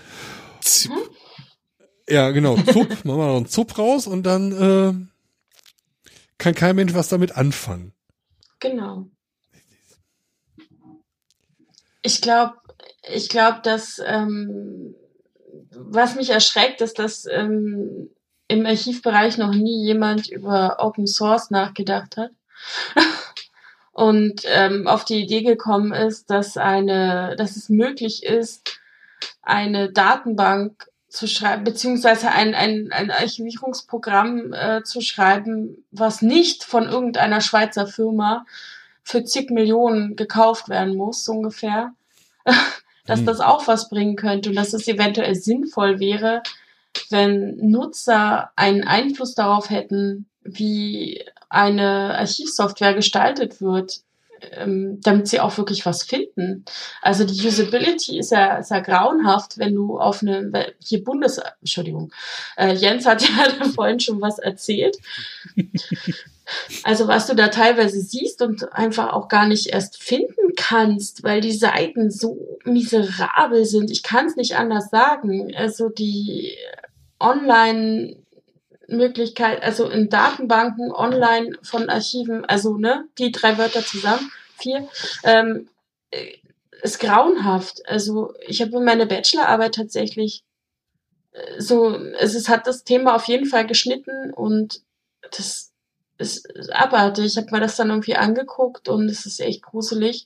ZIP. 0.63 0.93
Hm? 0.93 0.99
Ja, 2.09 2.31
genau. 2.31 2.57
Zup, 2.57 2.89
machen 3.05 3.19
wir 3.19 3.27
noch 3.27 3.37
einen 3.37 3.47
Zup 3.47 3.77
raus 3.79 4.07
und 4.07 4.23
dann 4.25 4.53
äh, 4.53 6.11
kann 6.39 6.55
kein 6.55 6.77
Mensch 6.77 6.95
was 6.95 7.09
damit 7.09 7.37
anfangen. 7.37 7.93
Genau. 8.61 9.11
Ich 12.03 12.23
glaube, 12.23 12.55
ich 13.13 13.29
glaube, 13.29 13.61
dass 13.63 14.01
ähm, 14.05 14.95
was 15.71 16.15
mich 16.15 16.31
erschreckt, 16.31 16.81
ist, 16.81 16.99
dass 16.99 17.27
ähm, 17.31 18.11
im 18.49 18.65
Archivbereich 18.67 19.39
noch 19.39 19.55
nie 19.55 19.85
jemand 19.85 20.29
über 20.29 20.77
Open 20.81 21.07
Source 21.07 21.51
nachgedacht 21.51 22.17
hat 22.17 22.31
und 23.93 24.43
ähm, 24.47 24.87
auf 24.87 25.05
die 25.05 25.23
Idee 25.23 25.43
gekommen 25.43 25.93
ist, 25.93 26.31
dass 26.31 26.57
eine, 26.57 27.37
dass 27.37 27.57
es 27.57 27.69
möglich 27.69 28.25
ist, 28.25 28.81
eine 29.43 29.93
Datenbank 29.93 30.89
zu 31.09 31.27
schreiben, 31.27 31.65
beziehungsweise 31.65 32.31
ein, 32.31 32.55
ein, 32.55 32.91
ein 32.93 33.11
Archivierungsprogramm 33.11 34.53
äh, 34.53 34.83
zu 34.83 35.01
schreiben, 35.01 35.85
was 35.91 36.23
nicht 36.23 36.65
von 36.65 36.85
irgendeiner 36.85 37.41
Schweizer 37.41 37.87
Firma 37.87 38.45
für 39.03 39.25
zig 39.25 39.51
Millionen 39.51 40.17
gekauft 40.17 40.69
werden 40.69 40.97
muss, 40.97 41.25
so 41.25 41.33
ungefähr, 41.33 41.93
dass 43.07 43.21
hm. 43.21 43.27
das 43.27 43.41
auch 43.41 43.67
was 43.67 43.89
bringen 43.89 44.17
könnte 44.17 44.51
und 44.51 44.57
dass 44.57 44.75
es 44.75 44.87
eventuell 44.87 45.35
sinnvoll 45.35 45.99
wäre, 45.99 46.43
wenn 47.11 47.57
Nutzer 47.57 48.51
einen 48.57 48.85
Einfluss 48.85 49.35
darauf 49.35 49.71
hätten, 49.71 50.27
wie 50.43 51.25
eine 51.49 52.19
Archivsoftware 52.19 52.95
gestaltet 52.95 53.61
wird 53.61 54.03
ähm, 54.53 55.01
damit 55.03 55.29
sie 55.29 55.41
auch 55.41 55.57
wirklich 55.59 55.85
was 55.87 56.03
finden. 56.03 56.65
Also 57.03 57.25
die 57.25 57.47
Usability 57.47 58.19
ist 58.19 58.31
ja, 58.31 58.57
ist 58.57 58.71
ja 58.71 58.81
grauenhaft, 58.81 59.59
wenn 59.59 59.75
du 59.75 59.99
auf 59.99 60.23
eine, 60.23 60.73
hier 60.83 61.03
Bundes, 61.03 61.41
Entschuldigung, 61.61 62.13
äh, 62.57 62.73
Jens 62.75 63.07
hat 63.07 63.23
ja 63.29 63.65
vorhin 63.75 64.01
schon 64.01 64.21
was 64.21 64.39
erzählt. 64.39 64.97
Also 66.83 67.09
was 67.09 67.27
du 67.27 67.35
da 67.35 67.49
teilweise 67.49 68.01
siehst 68.01 68.41
und 68.41 68.73
einfach 68.73 69.13
auch 69.13 69.29
gar 69.29 69.47
nicht 69.47 69.67
erst 69.67 70.03
finden 70.03 70.55
kannst, 70.57 71.23
weil 71.23 71.41
die 71.41 71.53
Seiten 71.53 72.11
so 72.11 72.59
miserabel 72.65 73.65
sind. 73.67 73.91
Ich 73.91 74.03
kann 74.03 74.27
es 74.27 74.37
nicht 74.37 74.57
anders 74.57 74.89
sagen. 74.89 75.55
Also 75.55 75.91
die 75.91 76.57
Online 77.21 78.17
Möglichkeit, 78.89 79.63
also 79.63 79.89
in 79.89 80.09
Datenbanken, 80.09 80.93
online 80.93 81.59
von 81.63 81.91
Archiven, 81.91 82.45
also 82.47 82.79
ne, 82.79 83.07
die 83.19 83.31
drei 83.31 83.59
Wörter 83.59 83.85
zusammen, 83.85 84.33
vier, 84.57 84.89
ähm, 85.25 85.69
äh, 86.11 86.39
ist 86.83 86.99
grauenhaft. 86.99 87.87
Also 87.87 88.33
ich 88.47 88.63
habe 88.63 88.81
meine 88.81 89.07
Bachelorarbeit 89.07 89.75
tatsächlich 89.75 90.43
äh, 91.33 91.61
so, 91.61 91.95
es, 92.19 92.35
es 92.35 92.49
hat 92.49 92.67
das 92.67 92.85
Thema 92.85 93.15
auf 93.15 93.25
jeden 93.25 93.47
Fall 93.47 93.67
geschnitten 93.67 94.33
und 94.33 94.81
das 95.37 95.73
ist 96.17 96.73
abartig. 96.73 97.27
Ich 97.27 97.37
habe 97.37 97.51
mir 97.51 97.61
das 97.61 97.77
dann 97.77 97.91
irgendwie 97.91 98.17
angeguckt 98.17 98.89
und 98.89 99.09
es 99.09 99.27
ist 99.27 99.41
echt 99.41 99.63
gruselig. 99.63 100.25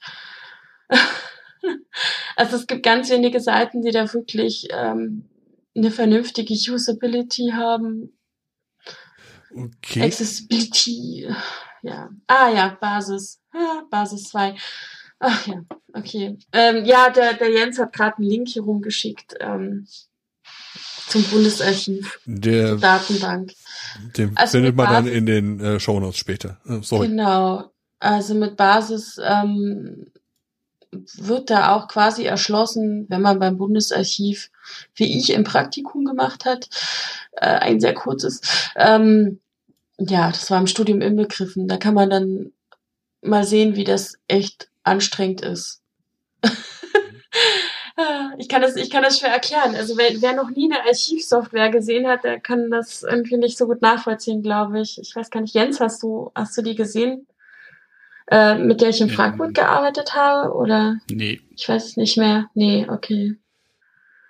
also 2.37 2.57
es 2.57 2.67
gibt 2.69 2.85
ganz 2.85 3.11
wenige 3.11 3.41
Seiten, 3.41 3.83
die 3.83 3.91
da 3.91 4.13
wirklich 4.15 4.69
ähm, 4.71 5.29
eine 5.75 5.91
vernünftige 5.91 6.55
Usability 6.55 7.53
haben. 7.55 8.19
Okay. 9.55 10.03
Accessibility. 10.03 11.29
Ja. 11.83 12.11
Ah 12.27 12.49
ja, 12.51 12.77
Basis. 12.81 13.41
Ah, 13.53 13.83
Basis 13.91 14.25
2. 14.25 14.55
Ach 15.19 15.47
ja, 15.47 15.63
okay. 15.93 16.37
Ähm, 16.53 16.85
ja, 16.85 17.11
der, 17.11 17.35
der 17.35 17.51
Jens 17.51 17.79
hat 17.79 17.93
gerade 17.93 18.19
einen 18.19 18.29
Link 18.29 18.49
hier 18.49 18.63
rumgeschickt 18.63 19.35
ähm, 19.41 19.87
zum 21.09 21.23
Bundesarchiv. 21.25 22.21
Der 22.25 22.77
Datenbank. 22.77 23.53
Den 24.17 24.37
also 24.37 24.59
findet 24.59 24.75
man 24.75 24.87
Basis, 24.87 25.05
dann 25.05 25.15
in 25.15 25.27
den 25.27 25.61
äh, 25.61 25.81
Shownotes 25.81 26.17
später. 26.17 26.61
Äh, 26.67 26.83
sorry. 26.83 27.09
Genau. 27.09 27.71
Also 28.01 28.35
mit 28.35 28.57
Basis 28.57 29.21
ähm, 29.23 30.12
wird 30.93 31.51
da 31.51 31.75
auch 31.75 31.89
quasi 31.89 32.25
erschlossen, 32.25 33.07
wenn 33.09 33.23
man 33.23 33.39
beim 33.39 33.57
Bundesarchiv, 33.57 34.51
wie 34.95 35.19
ich 35.19 35.31
im 35.31 35.45
Praktikum 35.45 36.05
gemacht 36.05 36.45
hat, 36.45 36.69
äh, 37.33 37.47
ein 37.47 37.81
sehr 37.81 37.95
kurzes, 37.95 38.41
ähm, 38.77 39.41
ja, 39.99 40.31
das 40.31 40.51
war 40.51 40.59
im 40.59 40.67
Studium 40.67 41.01
inbegriffen. 41.01 41.69
Da 41.69 41.77
kann 41.77 41.95
man 41.95 42.11
dann 42.11 42.53
mal 43.21 43.45
sehen, 43.45 43.77
wie 43.77 43.85
das 43.85 44.19
echt 44.27 44.69
anstrengend 44.83 45.43
ist. 45.43 45.81
ich 48.39 48.49
kann 48.49 48.63
das, 48.63 48.77
ich 48.77 48.91
kann 48.91 49.03
das 49.03 49.19
schwer 49.19 49.31
erklären. 49.31 49.75
Also 49.75 49.97
wer, 49.97 50.21
wer 50.21 50.35
noch 50.35 50.51
nie 50.51 50.73
eine 50.73 50.85
Archivsoftware 50.85 51.71
gesehen 51.71 52.09
hat, 52.09 52.25
der 52.25 52.41
kann 52.41 52.71
das 52.71 53.03
irgendwie 53.03 53.37
nicht 53.37 53.57
so 53.57 53.67
gut 53.67 53.83
nachvollziehen, 53.83 54.43
glaube 54.43 54.81
ich. 54.81 54.99
Ich 55.01 55.15
weiß 55.15 55.31
gar 55.31 55.41
nicht, 55.41 55.55
Jens, 55.55 55.81
hast 55.81 56.03
du, 56.03 56.31
hast 56.35 56.57
du 56.57 56.63
die 56.63 56.75
gesehen? 56.75 57.27
Äh, 58.31 58.57
mit 58.57 58.81
der 58.81 58.91
ich 58.91 59.01
in 59.01 59.11
Frankfurt 59.11 59.49
ähm, 59.49 59.55
gearbeitet 59.55 60.15
habe, 60.15 60.55
oder? 60.55 60.99
Nee. 61.11 61.41
Ich 61.57 61.69
weiß 61.69 61.85
es 61.85 61.97
nicht 61.97 62.17
mehr. 62.17 62.49
Nee, 62.55 62.87
okay. 62.89 63.37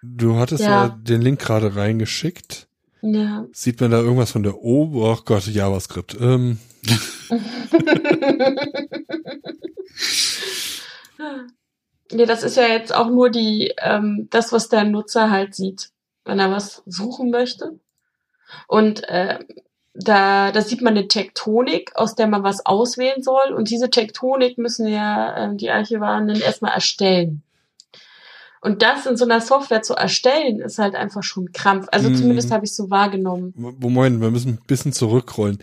Du 0.03 0.37
hattest 0.37 0.65
ja, 0.65 0.87
ja 0.87 0.89
den 0.89 1.23
Link 1.23 1.41
gerade 1.41 1.77
reingeschickt. 1.77 2.67
Ja. 3.03 3.47
Sieht 3.53 3.81
man 3.81 3.91
da 3.91 3.99
irgendwas 3.99 4.33
von 4.33 4.43
der 4.43 4.57
O? 4.57 4.91
Oh 4.95 5.19
Gott, 5.25 5.47
JavaScript. 5.47 6.17
Ähm. 6.21 6.59
nee, 12.13 12.27
das 12.27 12.43
ist 12.43 12.57
ja 12.57 12.67
jetzt 12.67 12.95
auch 12.95 13.09
nur 13.09 13.31
die, 13.31 13.73
ähm, 13.79 14.29
das, 14.31 14.53
was 14.53 14.69
der 14.69 14.85
Nutzer 14.85 15.31
halt 15.31 15.55
sieht, 15.55 15.91
wenn 16.25 16.39
er 16.39 16.51
was 16.51 16.83
suchen 16.87 17.31
möchte. 17.31 17.79
Und 18.67 19.09
äh, 19.09 19.39
da, 19.95 20.53
da 20.53 20.63
sieht 20.63 20.81
man 20.81 20.97
eine 20.97 21.09
Tektonik, 21.09 21.93
aus 21.95 22.15
der 22.15 22.27
man 22.27 22.43
was 22.43 22.65
auswählen 22.65 23.23
soll. 23.23 23.53
Und 23.55 23.71
diese 23.71 23.91
Tektonik 23.91 24.59
müssen 24.59 24.87
ja 24.87 25.53
äh, 25.53 25.57
die 25.57 25.71
Archivarenden 25.71 26.41
erstmal 26.41 26.73
erstellen. 26.73 27.43
Und 28.63 28.83
das 28.83 29.07
in 29.07 29.17
so 29.17 29.25
einer 29.25 29.41
Software 29.41 29.83
zu 29.83 29.95
erstellen, 29.95 30.61
ist 30.61 30.79
halt 30.79 30.95
einfach 30.95 31.25
schon 31.25 31.53
Krampf. 31.53 31.89
Also 31.91 32.09
hm. 32.09 32.17
zumindest 32.17 32.53
habe 32.53 32.65
ich 32.65 32.75
so 32.75 32.91
wahrgenommen. 32.91 33.53
Moment, 33.57 34.21
wir 34.21 34.31
müssen 34.31 34.53
ein 34.53 34.67
bisschen 34.67 34.93
zurückrollen. 34.93 35.59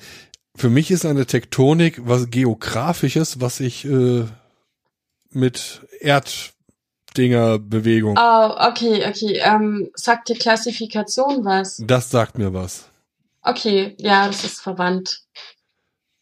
Für 0.55 0.69
mich 0.69 0.91
ist 0.91 1.05
eine 1.05 1.25
Tektonik 1.25 2.01
was 2.05 2.29
Geografisches, 2.29 3.39
was 3.39 3.61
ich 3.61 3.85
äh, 3.85 4.25
mit 5.31 5.81
Erddingerbewegung. 6.01 8.17
Oh, 8.19 8.49
okay, 8.59 9.05
okay. 9.07 9.39
Ähm, 9.43 9.89
sagt 9.95 10.27
die 10.27 10.33
Klassifikation 10.33 11.45
was? 11.45 11.81
Das 11.85 12.11
sagt 12.11 12.37
mir 12.37 12.53
was. 12.53 12.88
Okay, 13.41 13.95
ja, 13.97 14.27
das 14.27 14.43
ist 14.43 14.61
verwandt. 14.61 15.21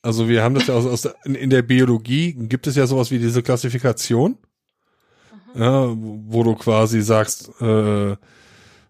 Also 0.02 0.30
wir 0.30 0.44
haben 0.44 0.56
das 0.56 0.68
ja 0.68 0.76
aus, 0.76 0.86
aus 0.86 1.14
in 1.26 1.50
der 1.50 1.64
Biologie 1.64 2.34
gibt 2.34 2.68
es 2.68 2.76
ja 2.76 2.88
sowas 2.88 3.12
wie 3.12 3.20
diese 3.20 3.44
Klassifikation 3.44 4.38
ja, 5.58 5.88
wo 5.96 6.44
du 6.44 6.56
quasi 6.56 7.02
sagst, 7.02 7.50
äh, 7.62 8.16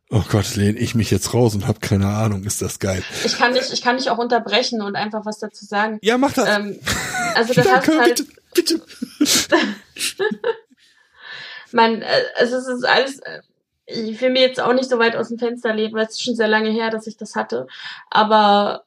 oh 0.10 0.24
Gott, 0.30 0.56
lehne 0.56 0.78
ich 0.78 0.96
mich 0.96 1.12
jetzt 1.12 1.34
raus 1.34 1.56
und 1.56 1.68
habe 1.68 1.80
keine 1.80 2.08
Ahnung, 2.08 2.44
ist 2.44 2.62
das 2.62 2.80
geil. 2.80 3.04
Ich 3.24 3.38
kann 3.38 3.54
dich, 3.54 3.72
ich 3.72 3.82
kann 3.82 3.98
dich 3.98 4.10
auch 4.10 4.18
unterbrechen 4.18 4.82
und 4.82 4.96
einfach 4.96 5.26
was 5.26 5.40
dazu 5.40 5.66
sagen. 5.66 6.00
Ja, 6.02 6.18
mach 6.18 6.34
das. 6.34 6.50
Ähm, 6.50 6.80
also 7.36 7.54
das 7.54 7.66
Danke, 7.66 7.92
hast 7.92 8.00
halt, 8.00 8.28
bitte, 8.54 8.82
bitte. 9.20 9.58
man, 11.72 12.02
äh, 12.02 12.06
also 12.38 12.58
es 12.58 12.68
ist 12.68 12.86
alles, 12.86 13.20
äh, 13.20 13.42
ich 13.88 14.22
will 14.22 14.30
mir 14.32 14.42
jetzt 14.42 14.60
auch 14.60 14.74
nicht 14.74 14.90
so 14.90 15.00
weit 15.00 15.16
aus 15.16 15.30
dem 15.30 15.40
Fenster 15.40 15.74
leben, 15.74 15.96
weil 15.96 16.06
es 16.06 16.12
ist 16.12 16.22
schon 16.24 16.36
sehr 16.36 16.50
lange 16.50 16.70
her, 16.70 16.90
dass 16.90 17.08
ich 17.08 17.18
das 17.18 17.36
hatte. 17.36 17.68
Aber 18.10 18.84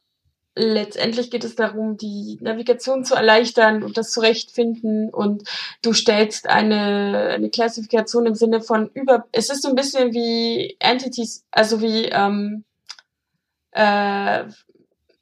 letztendlich 0.55 1.31
geht 1.31 1.45
es 1.45 1.55
darum, 1.55 1.97
die 1.97 2.37
Navigation 2.41 3.05
zu 3.05 3.15
erleichtern 3.15 3.83
und 3.83 3.97
das 3.97 4.11
zurechtfinden 4.11 5.09
und 5.09 5.49
du 5.81 5.95
stellst 5.95 6.49
eine, 6.49 7.31
eine 7.35 7.51
Klassifikation 7.51 8.27
im 8.27 8.35
Sinne 8.35 8.61
von 8.61 8.91
über, 8.93 9.27
es 9.33 9.49
ist 9.49 9.63
so 9.63 9.71
ein 9.71 9.75
bisschen 9.75 10.13
wie 10.13 10.77
Entities, 10.81 11.47
also 11.51 11.81
wie 11.81 12.05
ähm, 12.07 12.65
äh, 13.71 14.45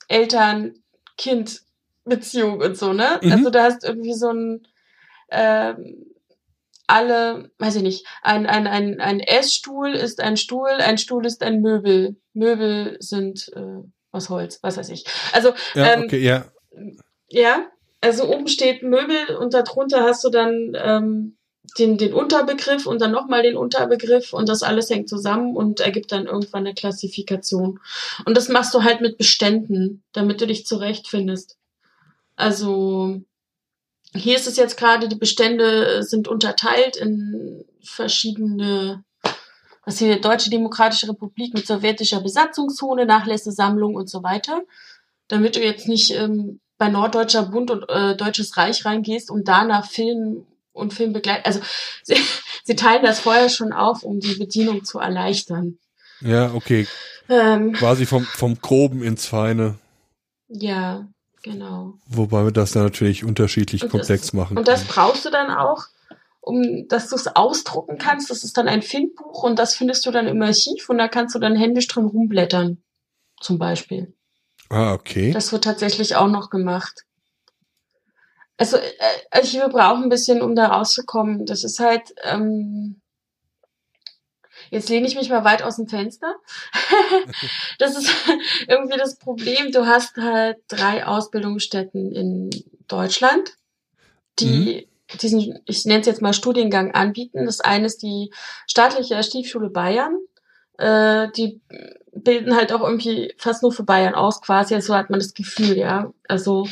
Eltern-Kind-Beziehung 0.08 2.60
und 2.60 2.76
so, 2.76 2.92
ne? 2.92 3.20
Mhm. 3.22 3.32
Also 3.32 3.50
du 3.50 3.62
hast 3.62 3.84
irgendwie 3.84 4.14
so 4.14 4.30
ein 4.30 4.66
ähm, 5.30 6.07
alle, 6.88 7.50
weiß 7.58 7.76
ich 7.76 7.82
nicht, 7.82 8.06
ein, 8.22 8.46
ein, 8.46 8.66
ein, 8.66 9.00
ein 9.00 9.20
Essstuhl 9.20 9.92
ist 9.92 10.20
ein 10.20 10.36
Stuhl, 10.36 10.70
ein 10.70 10.98
Stuhl 10.98 11.24
ist 11.26 11.42
ein 11.42 11.60
Möbel. 11.60 12.16
Möbel 12.32 12.96
sind 12.98 13.52
äh, 13.54 13.84
aus 14.10 14.30
Holz, 14.30 14.58
was 14.62 14.78
weiß 14.78 14.88
ich. 14.88 15.04
Also, 15.32 15.52
ja, 15.74 15.92
ähm, 15.92 16.04
okay, 16.04 16.18
ja. 16.18 16.46
Ja, 17.28 17.66
also 18.00 18.24
oben 18.24 18.48
steht 18.48 18.82
Möbel 18.82 19.36
und 19.36 19.52
darunter 19.52 20.02
hast 20.02 20.24
du 20.24 20.30
dann 20.30 20.72
ähm, 20.74 21.36
den, 21.78 21.98
den 21.98 22.14
Unterbegriff 22.14 22.86
und 22.86 23.02
dann 23.02 23.12
nochmal 23.12 23.42
den 23.42 23.56
Unterbegriff 23.56 24.32
und 24.32 24.48
das 24.48 24.62
alles 24.62 24.88
hängt 24.88 25.10
zusammen 25.10 25.56
und 25.56 25.80
ergibt 25.80 26.10
dann 26.10 26.26
irgendwann 26.26 26.66
eine 26.66 26.74
Klassifikation. 26.74 27.80
Und 28.24 28.36
das 28.36 28.48
machst 28.48 28.72
du 28.72 28.82
halt 28.82 29.02
mit 29.02 29.18
Beständen, 29.18 30.02
damit 30.12 30.40
du 30.40 30.46
dich 30.46 30.64
zurechtfindest. 30.64 31.58
Also 32.34 33.20
hier 34.14 34.36
ist 34.36 34.46
es 34.46 34.56
jetzt 34.56 34.76
gerade, 34.76 35.08
die 35.08 35.16
Bestände 35.16 36.02
sind 36.02 36.28
unterteilt 36.28 36.96
in 36.96 37.64
verschiedene 37.82 39.04
was 39.88 39.98
hier 39.98 40.20
Deutsche 40.20 40.50
Demokratische 40.50 41.08
Republik 41.08 41.54
mit 41.54 41.66
sowjetischer 41.66 42.20
Besatzungszone, 42.20 43.06
Nachlässe, 43.06 43.52
Sammlung 43.52 43.94
und 43.94 44.10
so 44.10 44.22
weiter. 44.22 44.62
Damit 45.28 45.56
du 45.56 45.64
jetzt 45.64 45.88
nicht 45.88 46.10
ähm, 46.10 46.60
bei 46.76 46.88
Norddeutscher 46.88 47.44
Bund 47.44 47.70
und 47.70 47.88
äh, 47.88 48.14
Deutsches 48.14 48.56
Reich 48.58 48.84
reingehst 48.84 49.30
und 49.30 49.48
danach 49.48 49.90
Film 49.90 50.46
und 50.72 50.92
Film 50.92 51.14
begleiten. 51.14 51.46
Also 51.46 51.60
sie, 52.02 52.16
sie 52.64 52.76
teilen 52.76 53.02
das 53.02 53.20
vorher 53.20 53.48
schon 53.48 53.72
auf, 53.72 54.02
um 54.02 54.20
die 54.20 54.34
Bedienung 54.34 54.84
zu 54.84 54.98
erleichtern. 54.98 55.78
Ja, 56.20 56.52
okay. 56.52 56.86
Ähm, 57.30 57.72
Quasi 57.72 58.04
vom, 58.04 58.24
vom 58.24 58.60
Groben 58.60 59.02
ins 59.02 59.26
Feine. 59.26 59.78
Ja, 60.48 61.08
genau. 61.42 61.94
Wobei 62.06 62.44
wir 62.44 62.52
das 62.52 62.72
dann 62.72 62.84
natürlich 62.84 63.24
unterschiedlich 63.24 63.84
und 63.84 63.90
komplex 63.90 64.22
das, 64.22 64.32
machen. 64.32 64.58
Und 64.58 64.68
das 64.68 64.84
brauchst 64.84 65.24
du 65.24 65.30
dann 65.30 65.50
auch, 65.50 65.84
um 66.40 66.86
dass 66.88 67.08
du 67.08 67.16
es 67.16 67.28
ausdrucken 67.28 67.98
kannst. 67.98 68.30
Das 68.30 68.44
ist 68.44 68.56
dann 68.56 68.68
ein 68.68 68.82
Findbuch 68.82 69.42
und 69.42 69.58
das 69.58 69.74
findest 69.74 70.06
du 70.06 70.10
dann 70.10 70.26
im 70.26 70.40
Archiv 70.42 70.88
und 70.88 70.98
da 70.98 71.08
kannst 71.08 71.34
du 71.34 71.38
dann 71.38 71.56
händisch 71.56 71.88
drin 71.88 72.06
rumblättern, 72.06 72.78
zum 73.40 73.58
Beispiel. 73.58 74.14
Ah, 74.70 74.92
okay. 74.92 75.32
Das 75.32 75.52
wird 75.52 75.64
tatsächlich 75.64 76.16
auch 76.16 76.28
noch 76.28 76.50
gemacht. 76.50 77.04
Also 78.58 78.76
äh, 78.76 78.90
Archive 79.30 79.68
brauchen 79.68 80.04
ein 80.04 80.08
bisschen, 80.08 80.42
um 80.42 80.54
da 80.54 80.66
rauszukommen. 80.66 81.46
Das 81.46 81.64
ist 81.64 81.78
halt, 81.78 82.14
ähm, 82.24 83.00
jetzt 84.70 84.88
lehne 84.88 85.06
ich 85.06 85.16
mich 85.16 85.30
mal 85.30 85.44
weit 85.44 85.62
aus 85.62 85.76
dem 85.76 85.88
Fenster. 85.88 86.34
das 87.78 87.96
ist 87.96 88.10
irgendwie 88.68 88.98
das 88.98 89.18
Problem. 89.18 89.72
Du 89.72 89.86
hast 89.86 90.16
halt 90.16 90.58
drei 90.68 91.06
Ausbildungsstätten 91.06 92.12
in 92.12 92.50
Deutschland, 92.86 93.56
die 94.38 94.46
mhm 94.46 94.88
diesen, 95.16 95.58
ich 95.64 95.84
nenne 95.84 96.00
es 96.00 96.06
jetzt 96.06 96.22
mal 96.22 96.32
Studiengang 96.32 96.92
anbieten. 96.92 97.46
Das 97.46 97.60
eine 97.60 97.86
ist 97.86 98.02
die 98.02 98.30
staatliche 98.66 99.22
Stiefschule 99.22 99.70
Bayern. 99.70 100.18
Äh, 100.76 101.28
die 101.36 101.60
bilden 102.12 102.54
halt 102.54 102.72
auch 102.72 102.82
irgendwie 102.82 103.32
fast 103.36 103.62
nur 103.62 103.72
für 103.72 103.84
Bayern 103.84 104.14
aus, 104.14 104.42
quasi. 104.42 104.70
So 104.70 104.76
also 104.76 104.96
hat 104.96 105.10
man 105.10 105.20
das 105.20 105.34
Gefühl, 105.34 105.76
ja. 105.76 106.12
Also 106.28 106.68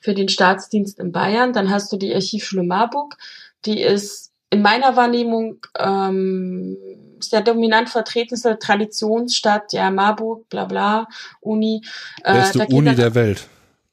für 0.00 0.14
den 0.14 0.28
Staatsdienst 0.28 0.98
in 0.98 1.12
Bayern. 1.12 1.52
Dann 1.52 1.70
hast 1.70 1.92
du 1.92 1.96
die 1.96 2.14
Archivschule 2.14 2.62
Marburg. 2.62 3.16
Die 3.64 3.82
ist 3.82 4.32
in 4.50 4.62
meiner 4.62 4.96
Wahrnehmung 4.96 5.66
ähm, 5.78 6.76
sehr 7.24 7.42
dominant 7.42 7.88
vertreten, 7.88 8.34
ist 8.34 8.46
eine 8.46 8.58
Traditionsstadt, 8.58 9.72
ja, 9.72 9.90
Marburg, 9.90 10.48
bla 10.48 10.64
bla, 10.64 11.08
Uni. 11.40 11.82
Äh, 12.24 12.34
Beste 12.34 12.66
Uni 12.66 12.86
dann, 12.86 12.96
der 12.96 13.14
Welt. 13.14 13.46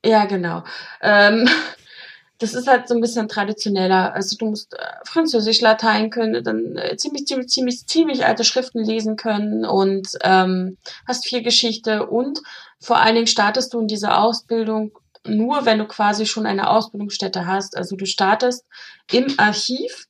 Ja, 0.06 0.26
genau. 0.26 0.64
Ähm, 1.02 1.48
das 2.40 2.54
ist 2.54 2.68
halt 2.68 2.88
so 2.88 2.96
ein 2.96 3.02
bisschen 3.02 3.28
traditioneller. 3.28 4.14
Also 4.14 4.38
du 4.38 4.48
musst 4.48 4.74
äh, 4.74 4.78
Französisch, 5.06 5.62
Latein 5.62 6.10
können, 6.10 6.44
dann 6.44 6.78
äh, 6.78 6.96
ziemlich, 6.98 7.26
ziemlich, 7.26 7.50
ziemlich, 7.50 7.88
ziemlich 7.88 8.26
alte 8.26 8.44
Schriften 8.44 8.84
lesen 8.84 9.16
können 9.16 9.66
und 9.66 10.10
ähm, 10.24 10.78
hast 11.08 11.26
viel 11.26 11.42
Geschichte 11.42 12.06
und 12.08 12.40
vor 12.80 12.98
allen 12.98 13.16
Dingen 13.16 13.28
startest 13.28 13.74
du 13.74 13.80
in 13.80 13.88
dieser 13.88 14.22
Ausbildung 14.22 14.92
nur, 15.26 15.66
wenn 15.66 15.80
du 15.80 15.86
quasi 15.86 16.26
schon 16.26 16.46
eine 16.46 16.70
Ausbildungsstätte 16.70 17.46
hast. 17.48 17.76
Also 17.76 17.96
du 17.96 18.06
startest 18.06 18.66
im 19.12 19.34
Archiv 19.38 20.06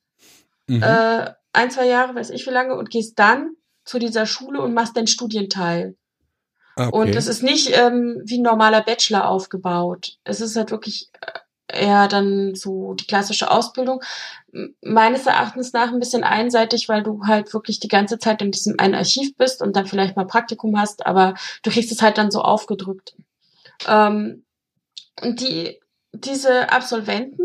mhm. 0.68 0.84
äh, 0.84 1.32
ein, 1.58 1.72
zwei 1.72 1.88
Jahre, 1.88 2.16
weiß 2.16 2.30
ich 2.30 2.46
wie 2.46 2.52
lange, 2.52 2.76
und 2.76 2.90
gehst 2.90 3.18
dann 3.20 3.56
zu 3.84 4.00
dieser 4.00 4.26
Schule 4.26 4.62
und 4.62 4.74
machst 4.74 4.96
deinen 4.96 5.08
Studienteil. 5.08 5.96
Okay. 6.76 6.96
Und 6.96 7.16
das 7.16 7.28
ist 7.28 7.42
nicht 7.42 7.76
ähm, 7.76 8.22
wie 8.24 8.38
ein 8.38 8.44
normaler 8.44 8.82
Bachelor 8.82 9.28
aufgebaut. 9.28 10.18
Es 10.24 10.42
ist 10.42 10.56
halt 10.56 10.70
wirklich 10.70 11.10
äh, 11.22 11.86
eher 11.86 12.08
dann 12.08 12.54
so 12.54 12.94
die 12.94 13.08
klassische 13.08 13.50
Ausbildung. 13.50 14.04
Meines 14.82 15.26
Erachtens 15.26 15.74
nach 15.74 15.92
ein 15.92 16.00
bisschen 16.00 16.24
einseitig, 16.24 16.88
weil 16.88 17.02
du 17.02 17.24
halt 17.26 17.52
wirklich 17.54 17.80
die 17.80 17.88
ganze 17.88 18.20
Zeit 18.20 18.42
in 18.42 18.52
diesem 18.52 18.76
einen 18.78 18.96
Archiv 18.96 19.36
bist 19.38 19.62
und 19.62 19.76
dann 19.76 19.88
vielleicht 19.88 20.16
mal 20.16 20.28
Praktikum 20.28 20.80
hast, 20.80 21.06
aber 21.06 21.34
du 21.64 21.72
kriegst 21.72 21.92
es 21.92 22.02
halt 22.02 22.18
dann 22.18 22.30
so 22.30 22.42
aufgedrückt. 22.42 23.16
Ähm, 23.88 24.46
und 25.22 25.42
die, 25.42 25.80
diese 26.14 26.72
Absolventen, 26.72 27.44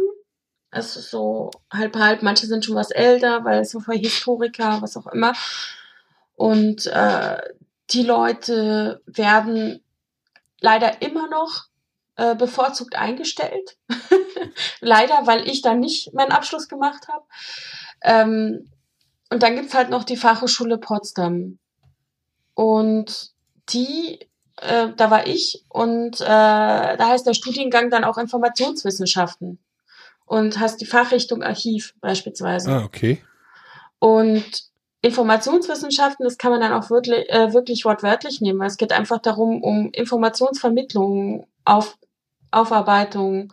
es 0.73 0.97
ist 0.97 1.11
so 1.11 1.51
halb 1.71 1.95
halb, 1.97 2.23
manche 2.23 2.47
sind 2.47 2.65
schon 2.65 2.75
was 2.75 2.91
älter, 2.91 3.45
weil 3.45 3.65
so 3.65 3.79
für 3.79 3.93
Historiker, 3.93 4.81
was 4.81 4.97
auch 4.97 5.07
immer. 5.07 5.35
Und 6.35 6.87
äh, 6.87 7.37
die 7.91 8.03
Leute 8.03 9.03
werden 9.07 9.85
leider 10.61 11.03
immer 11.03 11.29
noch 11.29 11.67
äh, 12.17 12.35
bevorzugt 12.35 12.97
eingestellt. 12.97 13.77
Leider, 14.81 15.27
weil 15.27 15.47
ich 15.47 15.61
dann 15.61 15.81
nicht 15.81 16.15
meinen 16.15 16.33
Abschluss 16.33 16.69
gemacht 16.69 17.07
habe. 17.09 17.25
Ähm, 18.01 18.71
und 19.31 19.43
dann 19.43 19.57
gibt's 19.57 19.75
halt 19.75 19.91
noch 19.91 20.05
die 20.05 20.17
Fachhochschule 20.17 20.79
Potsdam. 20.79 21.59
Und 22.55 23.33
die, 23.69 24.21
äh, 24.57 24.89
da 24.97 25.11
war 25.11 25.27
ich 25.27 25.65
und 25.69 26.21
äh, 26.21 26.25
da 26.25 27.09
heißt 27.09 27.27
der 27.27 27.35
Studiengang 27.35 27.91
dann 27.91 28.05
auch 28.05 28.19
Informationswissenschaften 28.19 29.59
und 30.27 30.59
hast 30.59 30.81
die 30.81 30.87
Fachrichtung 30.87 31.43
Archiv 31.43 31.95
beispielsweise. 32.01 32.71
Ah, 32.71 32.85
okay. 32.85 33.23
Und 33.99 34.65
Informationswissenschaften, 35.03 36.25
das 36.25 36.39
kann 36.39 36.53
man 36.53 36.61
dann 36.61 36.73
auch 36.73 36.89
wirklich, 36.89 37.29
äh, 37.29 37.53
wirklich 37.53 37.85
wortwörtlich 37.85 38.41
nehmen, 38.41 38.61
weil 38.61 38.69
es 38.69 38.77
geht 38.77 38.93
einfach 38.93 39.19
darum, 39.19 39.63
um 39.63 39.91
Informationsvermittlung, 39.91 41.47
auf, 41.65 41.99
Aufarbeitung 42.53 43.53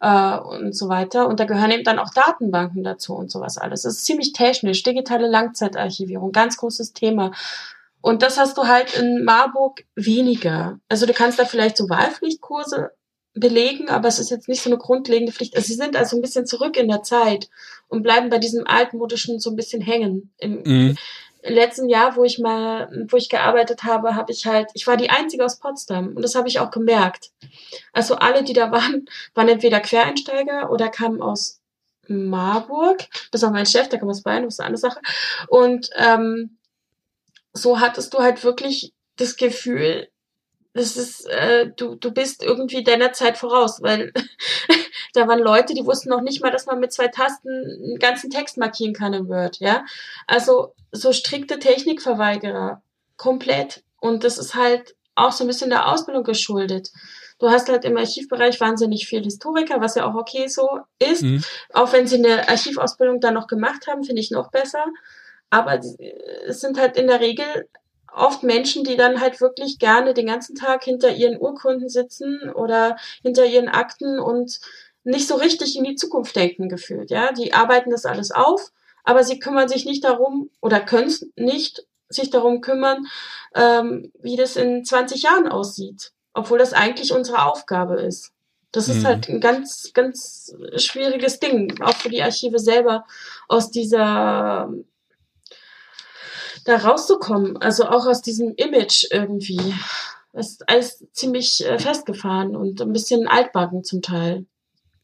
äh, 0.00 0.38
und 0.38 0.76
so 0.76 0.88
weiter. 0.88 1.26
Und 1.26 1.40
da 1.40 1.46
gehören 1.46 1.72
eben 1.72 1.84
dann 1.84 1.98
auch 1.98 2.10
Datenbanken 2.14 2.84
dazu 2.84 3.14
und 3.14 3.30
sowas 3.30 3.58
alles. 3.58 3.82
Das 3.82 3.94
ist 3.94 4.04
ziemlich 4.04 4.32
technisch, 4.32 4.84
digitale 4.84 5.26
Langzeitarchivierung, 5.26 6.30
ganz 6.30 6.56
großes 6.56 6.92
Thema. 6.92 7.32
Und 8.00 8.22
das 8.22 8.38
hast 8.38 8.56
du 8.58 8.66
halt 8.66 8.96
in 8.96 9.24
Marburg 9.24 9.84
weniger. 9.96 10.78
Also 10.88 11.06
du 11.06 11.12
kannst 11.12 11.38
da 11.38 11.44
vielleicht 11.44 11.76
so 11.76 11.88
Wahlpflichtkurse 11.88 12.92
belegen, 13.34 13.88
aber 13.88 14.08
es 14.08 14.18
ist 14.18 14.30
jetzt 14.30 14.48
nicht 14.48 14.62
so 14.62 14.70
eine 14.70 14.78
grundlegende 14.78 15.32
Pflicht. 15.32 15.56
Also 15.56 15.66
sie 15.66 15.74
sind 15.74 15.96
also 15.96 16.16
ein 16.16 16.22
bisschen 16.22 16.46
zurück 16.46 16.76
in 16.76 16.88
der 16.88 17.02
Zeit 17.02 17.48
und 17.88 18.02
bleiben 18.02 18.30
bei 18.30 18.38
diesem 18.38 18.66
altmodischen 18.66 19.40
so 19.40 19.50
ein 19.50 19.56
bisschen 19.56 19.82
hängen. 19.82 20.32
Im 20.38 20.62
Mhm. 20.64 20.96
letzten 21.42 21.88
Jahr, 21.88 22.16
wo 22.16 22.24
ich 22.24 22.38
mal, 22.38 23.06
wo 23.10 23.16
ich 23.16 23.28
gearbeitet 23.28 23.82
habe, 23.84 24.14
habe 24.14 24.32
ich 24.32 24.46
halt, 24.46 24.70
ich 24.74 24.86
war 24.86 24.96
die 24.96 25.10
einzige 25.10 25.44
aus 25.44 25.58
Potsdam 25.58 26.14
und 26.14 26.22
das 26.22 26.34
habe 26.36 26.48
ich 26.48 26.60
auch 26.60 26.70
gemerkt. 26.70 27.32
Also 27.92 28.14
alle, 28.14 28.44
die 28.44 28.52
da 28.54 28.70
waren, 28.70 29.06
waren 29.34 29.48
entweder 29.48 29.80
Quereinsteiger 29.80 30.70
oder 30.70 30.88
kamen 30.88 31.20
aus 31.20 31.60
Marburg. 32.06 32.98
Das 33.30 33.42
ist 33.42 33.48
auch 33.48 33.52
mein 33.52 33.66
Chef, 33.66 33.88
der 33.88 33.98
kam 33.98 34.08
aus 34.08 34.22
Bayern, 34.22 34.44
das 34.44 34.54
ist 34.54 34.60
eine 34.60 34.68
andere 34.68 34.80
Sache. 34.80 35.00
Und 35.48 35.90
ähm, 35.96 36.56
so 37.52 37.80
hattest 37.80 38.14
du 38.14 38.18
halt 38.18 38.44
wirklich 38.44 38.92
das 39.16 39.36
Gefühl, 39.36 40.08
das 40.74 40.96
ist, 40.96 41.26
äh, 41.26 41.70
du, 41.76 41.94
du 41.94 42.10
bist 42.10 42.42
irgendwie 42.42 42.82
deiner 42.82 43.12
Zeit 43.12 43.38
voraus, 43.38 43.80
weil 43.80 44.12
da 45.14 45.28
waren 45.28 45.38
Leute, 45.38 45.72
die 45.72 45.86
wussten 45.86 46.08
noch 46.08 46.20
nicht 46.20 46.42
mal, 46.42 46.50
dass 46.50 46.66
man 46.66 46.80
mit 46.80 46.92
zwei 46.92 47.08
Tasten 47.08 47.48
einen 47.48 47.98
ganzen 48.00 48.28
Text 48.28 48.58
markieren 48.58 48.92
kann 48.92 49.14
im 49.14 49.28
Word, 49.28 49.60
ja. 49.60 49.84
Also 50.26 50.74
so 50.90 51.12
strikte 51.12 51.60
Technikverweigerer, 51.60 52.82
komplett. 53.16 53.84
Und 54.00 54.24
das 54.24 54.36
ist 54.36 54.56
halt 54.56 54.96
auch 55.14 55.30
so 55.30 55.44
ein 55.44 55.46
bisschen 55.46 55.70
der 55.70 55.88
Ausbildung 55.88 56.24
geschuldet. 56.24 56.90
Du 57.38 57.48
hast 57.48 57.68
halt 57.68 57.84
im 57.84 57.96
Archivbereich 57.96 58.60
wahnsinnig 58.60 59.06
viel 59.06 59.22
Historiker, 59.22 59.80
was 59.80 59.94
ja 59.94 60.06
auch 60.06 60.14
okay 60.14 60.48
so 60.48 60.80
ist. 60.98 61.22
Mhm. 61.22 61.44
Auch 61.72 61.92
wenn 61.92 62.08
sie 62.08 62.16
eine 62.16 62.48
Archivausbildung 62.48 63.20
dann 63.20 63.34
noch 63.34 63.46
gemacht 63.46 63.86
haben, 63.86 64.02
finde 64.02 64.20
ich 64.20 64.32
noch 64.32 64.50
besser. 64.50 64.84
Aber 65.50 65.78
es 65.78 66.60
sind 66.60 66.78
halt 66.78 66.96
in 66.96 67.06
der 67.06 67.20
Regel 67.20 67.68
oft 68.14 68.42
Menschen, 68.42 68.84
die 68.84 68.96
dann 68.96 69.20
halt 69.20 69.40
wirklich 69.40 69.78
gerne 69.78 70.14
den 70.14 70.26
ganzen 70.26 70.54
Tag 70.56 70.84
hinter 70.84 71.10
ihren 71.14 71.38
Urkunden 71.38 71.88
sitzen 71.88 72.50
oder 72.54 72.96
hinter 73.22 73.46
ihren 73.46 73.68
Akten 73.68 74.18
und 74.18 74.60
nicht 75.04 75.28
so 75.28 75.34
richtig 75.36 75.76
in 75.76 75.84
die 75.84 75.96
Zukunft 75.96 76.34
denken 76.36 76.68
gefühlt. 76.68 77.10
Ja, 77.10 77.32
die 77.32 77.52
arbeiten 77.52 77.90
das 77.90 78.06
alles 78.06 78.30
auf, 78.30 78.72
aber 79.04 79.22
sie 79.24 79.38
kümmern 79.38 79.68
sich 79.68 79.84
nicht 79.84 80.04
darum 80.04 80.50
oder 80.60 80.80
können 80.80 81.14
nicht 81.36 81.86
sich 82.08 82.30
darum 82.30 82.60
kümmern, 82.60 83.06
ähm, 83.54 84.12
wie 84.20 84.36
das 84.36 84.56
in 84.56 84.84
20 84.84 85.22
Jahren 85.22 85.48
aussieht, 85.48 86.12
obwohl 86.32 86.58
das 86.58 86.72
eigentlich 86.72 87.12
unsere 87.12 87.44
Aufgabe 87.44 88.00
ist. 88.00 88.30
Das 88.72 88.88
ist 88.88 89.02
Mhm. 89.02 89.06
halt 89.06 89.28
ein 89.28 89.40
ganz, 89.40 89.90
ganz 89.94 90.54
schwieriges 90.76 91.38
Ding, 91.38 91.80
auch 91.82 91.94
für 91.96 92.08
die 92.08 92.22
Archive 92.22 92.58
selber 92.58 93.04
aus 93.48 93.70
dieser 93.70 94.72
da 96.64 96.76
rauszukommen, 96.76 97.56
also 97.58 97.84
auch 97.88 98.06
aus 98.06 98.22
diesem 98.22 98.54
Image 98.56 99.06
irgendwie. 99.10 99.74
Das 100.32 100.50
ist 100.52 100.68
alles 100.68 101.04
ziemlich 101.12 101.64
äh, 101.64 101.78
festgefahren 101.78 102.56
und 102.56 102.80
ein 102.80 102.92
bisschen 102.92 103.28
altbacken 103.28 103.84
zum 103.84 104.02
Teil. 104.02 104.46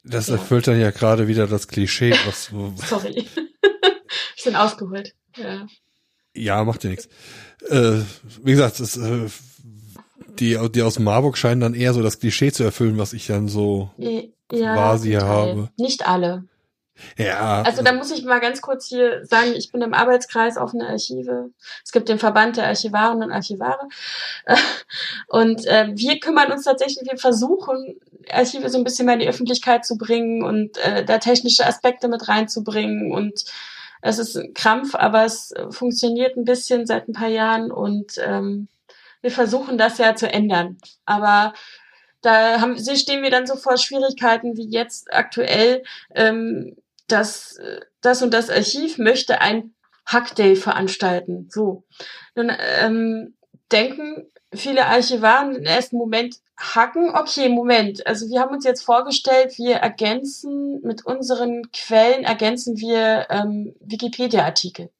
Das 0.02 0.28
Ja. 0.28 0.34
erfüllt 0.34 0.66
dann 0.66 0.80
ja 0.80 0.90
gerade 0.90 1.28
wieder 1.28 1.46
das 1.46 1.68
Klischee, 1.68 2.14
was, 2.26 2.50
Sorry. 2.88 3.26
bisschen 4.34 4.56
ausgeholt. 4.56 5.14
Ja. 5.36 5.66
ja, 6.34 6.64
macht 6.64 6.82
ja 6.84 6.90
nichts. 6.90 7.08
Äh, 7.68 8.00
wie 8.42 8.52
gesagt, 8.52 8.80
das, 8.80 8.96
äh, 8.96 9.28
die, 10.38 10.58
die 10.74 10.82
aus 10.82 10.98
Marburg 10.98 11.36
scheinen 11.36 11.60
dann 11.60 11.74
eher 11.74 11.92
so 11.92 12.02
das 12.02 12.18
Klischee 12.18 12.50
zu 12.50 12.64
erfüllen, 12.64 12.98
was 12.98 13.12
ich 13.12 13.26
dann 13.26 13.48
so, 13.48 13.90
Ja, 13.98 14.22
Quasi 14.48 15.12
habe. 15.12 15.70
Nicht 15.76 16.08
alle. 16.08 16.44
Ja. 17.16 17.62
Also 17.62 17.82
da 17.82 17.92
muss 17.92 18.10
ich 18.10 18.24
mal 18.24 18.40
ganz 18.40 18.60
kurz 18.60 18.86
hier 18.86 19.24
sagen, 19.26 19.52
ich 19.54 19.72
bin 19.72 19.82
im 19.82 19.94
Arbeitskreis 19.94 20.56
offene 20.56 20.88
Archive. 20.88 21.50
Es 21.84 21.92
gibt 21.92 22.08
den 22.08 22.18
Verband 22.18 22.56
der 22.56 22.66
Archivarinnen 22.66 23.24
und 23.28 23.32
Archivare. 23.32 23.88
Und 25.28 25.66
äh, 25.66 25.88
wir 25.94 26.18
kümmern 26.20 26.50
uns 26.52 26.64
tatsächlich, 26.64 27.08
wir 27.08 27.18
versuchen, 27.18 28.00
Archive 28.30 28.68
so 28.68 28.78
ein 28.78 28.84
bisschen 28.84 29.06
mehr 29.06 29.14
in 29.14 29.20
die 29.20 29.28
Öffentlichkeit 29.28 29.84
zu 29.84 29.96
bringen 29.96 30.42
und 30.42 30.76
äh, 30.78 31.04
da 31.04 31.18
technische 31.18 31.66
Aspekte 31.66 32.08
mit 32.08 32.28
reinzubringen. 32.28 33.12
Und 33.12 33.44
es 34.02 34.18
ist 34.18 34.36
ein 34.36 34.54
Krampf, 34.54 34.94
aber 34.94 35.24
es 35.24 35.54
funktioniert 35.70 36.36
ein 36.36 36.44
bisschen 36.44 36.86
seit 36.86 37.08
ein 37.08 37.12
paar 37.12 37.28
Jahren 37.28 37.70
und 37.70 38.14
ähm, 38.18 38.68
wir 39.22 39.30
versuchen 39.30 39.78
das 39.78 39.98
ja 39.98 40.14
zu 40.14 40.30
ändern. 40.30 40.78
Aber 41.04 41.52
da 42.22 42.60
haben, 42.60 42.76
stehen 42.78 43.22
wir 43.22 43.30
dann 43.30 43.46
so 43.46 43.56
vor 43.56 43.76
Schwierigkeiten 43.76 44.56
wie 44.56 44.68
jetzt 44.68 45.12
aktuell, 45.12 45.82
ähm, 46.14 46.76
dass 47.12 47.56
äh, 47.56 47.80
das 48.00 48.22
und 48.22 48.32
das 48.32 48.50
Archiv 48.50 48.98
möchte 48.98 49.40
ein 49.40 49.74
Hackday 50.06 50.56
veranstalten. 50.56 51.48
So. 51.50 51.84
Nun 52.34 52.50
ähm, 52.80 53.34
denken 53.70 54.30
viele 54.52 54.86
Archivaren 54.86 55.54
im 55.56 55.64
ersten 55.64 55.96
Moment 55.96 56.36
hacken. 56.56 57.14
Okay, 57.14 57.48
Moment. 57.48 58.06
Also 58.06 58.28
wir 58.28 58.40
haben 58.40 58.54
uns 58.54 58.64
jetzt 58.64 58.82
vorgestellt, 58.82 59.56
wir 59.58 59.76
ergänzen 59.76 60.80
mit 60.82 61.06
unseren 61.06 61.70
Quellen 61.72 62.24
ergänzen 62.24 62.76
wir 62.78 63.26
ähm, 63.30 63.74
Wikipedia-Artikel. 63.80 64.90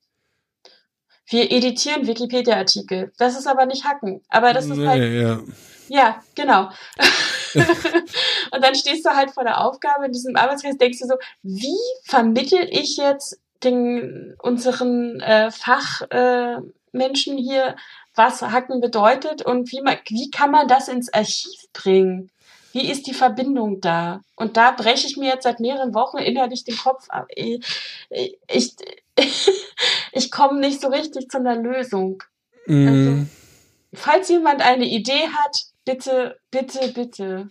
Wir 1.27 1.51
editieren 1.53 2.07
Wikipedia-Artikel. 2.07 3.13
Das 3.19 3.39
ist 3.39 3.47
aber 3.47 3.67
nicht 3.67 3.85
hacken. 3.85 4.23
Aber 4.29 4.53
das 4.53 4.67
ist 4.67 4.77
nee, 4.77 4.87
halt 4.87 5.13
ja. 5.13 5.41
Ja, 5.91 6.23
genau. 6.37 6.71
und 7.55 8.65
dann 8.65 8.77
stehst 8.77 9.05
du 9.05 9.11
halt 9.11 9.33
vor 9.33 9.43
der 9.43 9.61
Aufgabe 9.61 10.07
in 10.07 10.13
diesem 10.13 10.37
Arbeitskreis, 10.37 10.79
denkst 10.79 11.01
du 11.01 11.07
so, 11.07 11.15
wie 11.43 11.77
vermittel 12.05 12.61
ich 12.71 12.97
jetzt 12.97 13.41
den 13.65 14.37
unseren 14.41 15.19
äh, 15.19 15.51
Fachmenschen 15.51 17.39
äh, 17.39 17.43
hier, 17.43 17.75
was 18.15 18.41
Hacken 18.41 18.81
bedeutet 18.81 19.43
und 19.43 19.73
wie, 19.73 19.81
man, 19.81 19.97
wie 20.07 20.31
kann 20.31 20.53
man 20.53 20.69
das 20.69 20.87
ins 20.87 21.13
Archiv 21.13 21.61
bringen? 21.73 22.31
Wie 22.73 22.89
ist 22.89 23.09
die 23.09 23.15
Verbindung 23.15 23.81
da? 23.81 24.21
Und 24.37 24.57
da 24.57 24.71
breche 24.71 25.09
ich 25.09 25.17
mir 25.17 25.31
jetzt 25.31 25.43
seit 25.43 25.59
mehreren 25.59 25.93
Wochen 25.93 26.19
innerlich 26.19 26.63
den 26.63 26.77
Kopf 26.77 27.09
ab. 27.09 27.27
Ich, 27.31 27.67
ich, 28.47 28.77
ich 30.13 30.31
komme 30.31 30.61
nicht 30.61 30.81
so 30.81 30.87
richtig 30.87 31.29
zu 31.31 31.39
einer 31.39 31.57
Lösung. 31.57 32.23
Mm, 32.67 33.25
Falls 33.93 34.29
jemand 34.29 34.63
eine 34.63 34.87
Idee 34.87 35.29
hat, 35.33 35.70
bitte, 35.93 36.37
bitte, 36.51 36.93
bitte. 36.95 37.49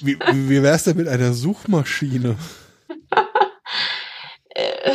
wie, 0.00 0.18
wie 0.18 0.62
wär's 0.62 0.84
denn 0.84 0.96
mit 0.96 1.08
einer 1.08 1.32
Suchmaschine? 1.32 2.36
Äh, 4.54 4.92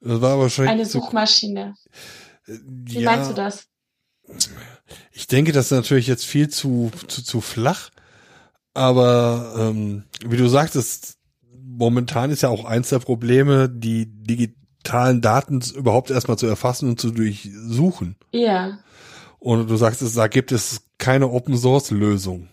Das 0.00 0.20
war 0.20 0.38
wahrscheinlich 0.38 0.72
eine 0.72 0.82
zu- 0.84 1.00
Suchmaschine. 1.00 1.74
Wie 2.46 3.00
ja, 3.00 3.10
meinst 3.10 3.30
du 3.30 3.34
das? 3.34 3.66
Ich 5.12 5.26
denke, 5.26 5.52
das 5.52 5.66
ist 5.66 5.70
natürlich 5.70 6.06
jetzt 6.06 6.26
viel 6.26 6.48
zu, 6.48 6.90
zu, 7.08 7.22
zu 7.22 7.40
flach. 7.40 7.90
Aber 8.74 9.54
ähm, 9.58 10.04
wie 10.26 10.36
du 10.36 10.48
sagtest, 10.48 11.16
momentan 11.52 12.30
ist 12.30 12.42
ja 12.42 12.48
auch 12.50 12.64
eins 12.64 12.88
der 12.90 12.98
Probleme, 12.98 13.70
die 13.70 14.06
digitalen 14.06 15.20
Daten 15.22 15.60
überhaupt 15.74 16.10
erstmal 16.10 16.36
zu 16.36 16.46
erfassen 16.46 16.88
und 16.90 17.00
zu 17.00 17.10
durchsuchen. 17.10 18.16
Ja. 18.32 18.78
Und 19.44 19.68
du 19.68 19.76
sagst, 19.76 20.00
es, 20.00 20.14
da 20.14 20.26
gibt 20.26 20.52
es 20.52 20.84
keine 20.96 21.28
Open 21.28 21.54
Source 21.58 21.90
Lösung. 21.90 22.48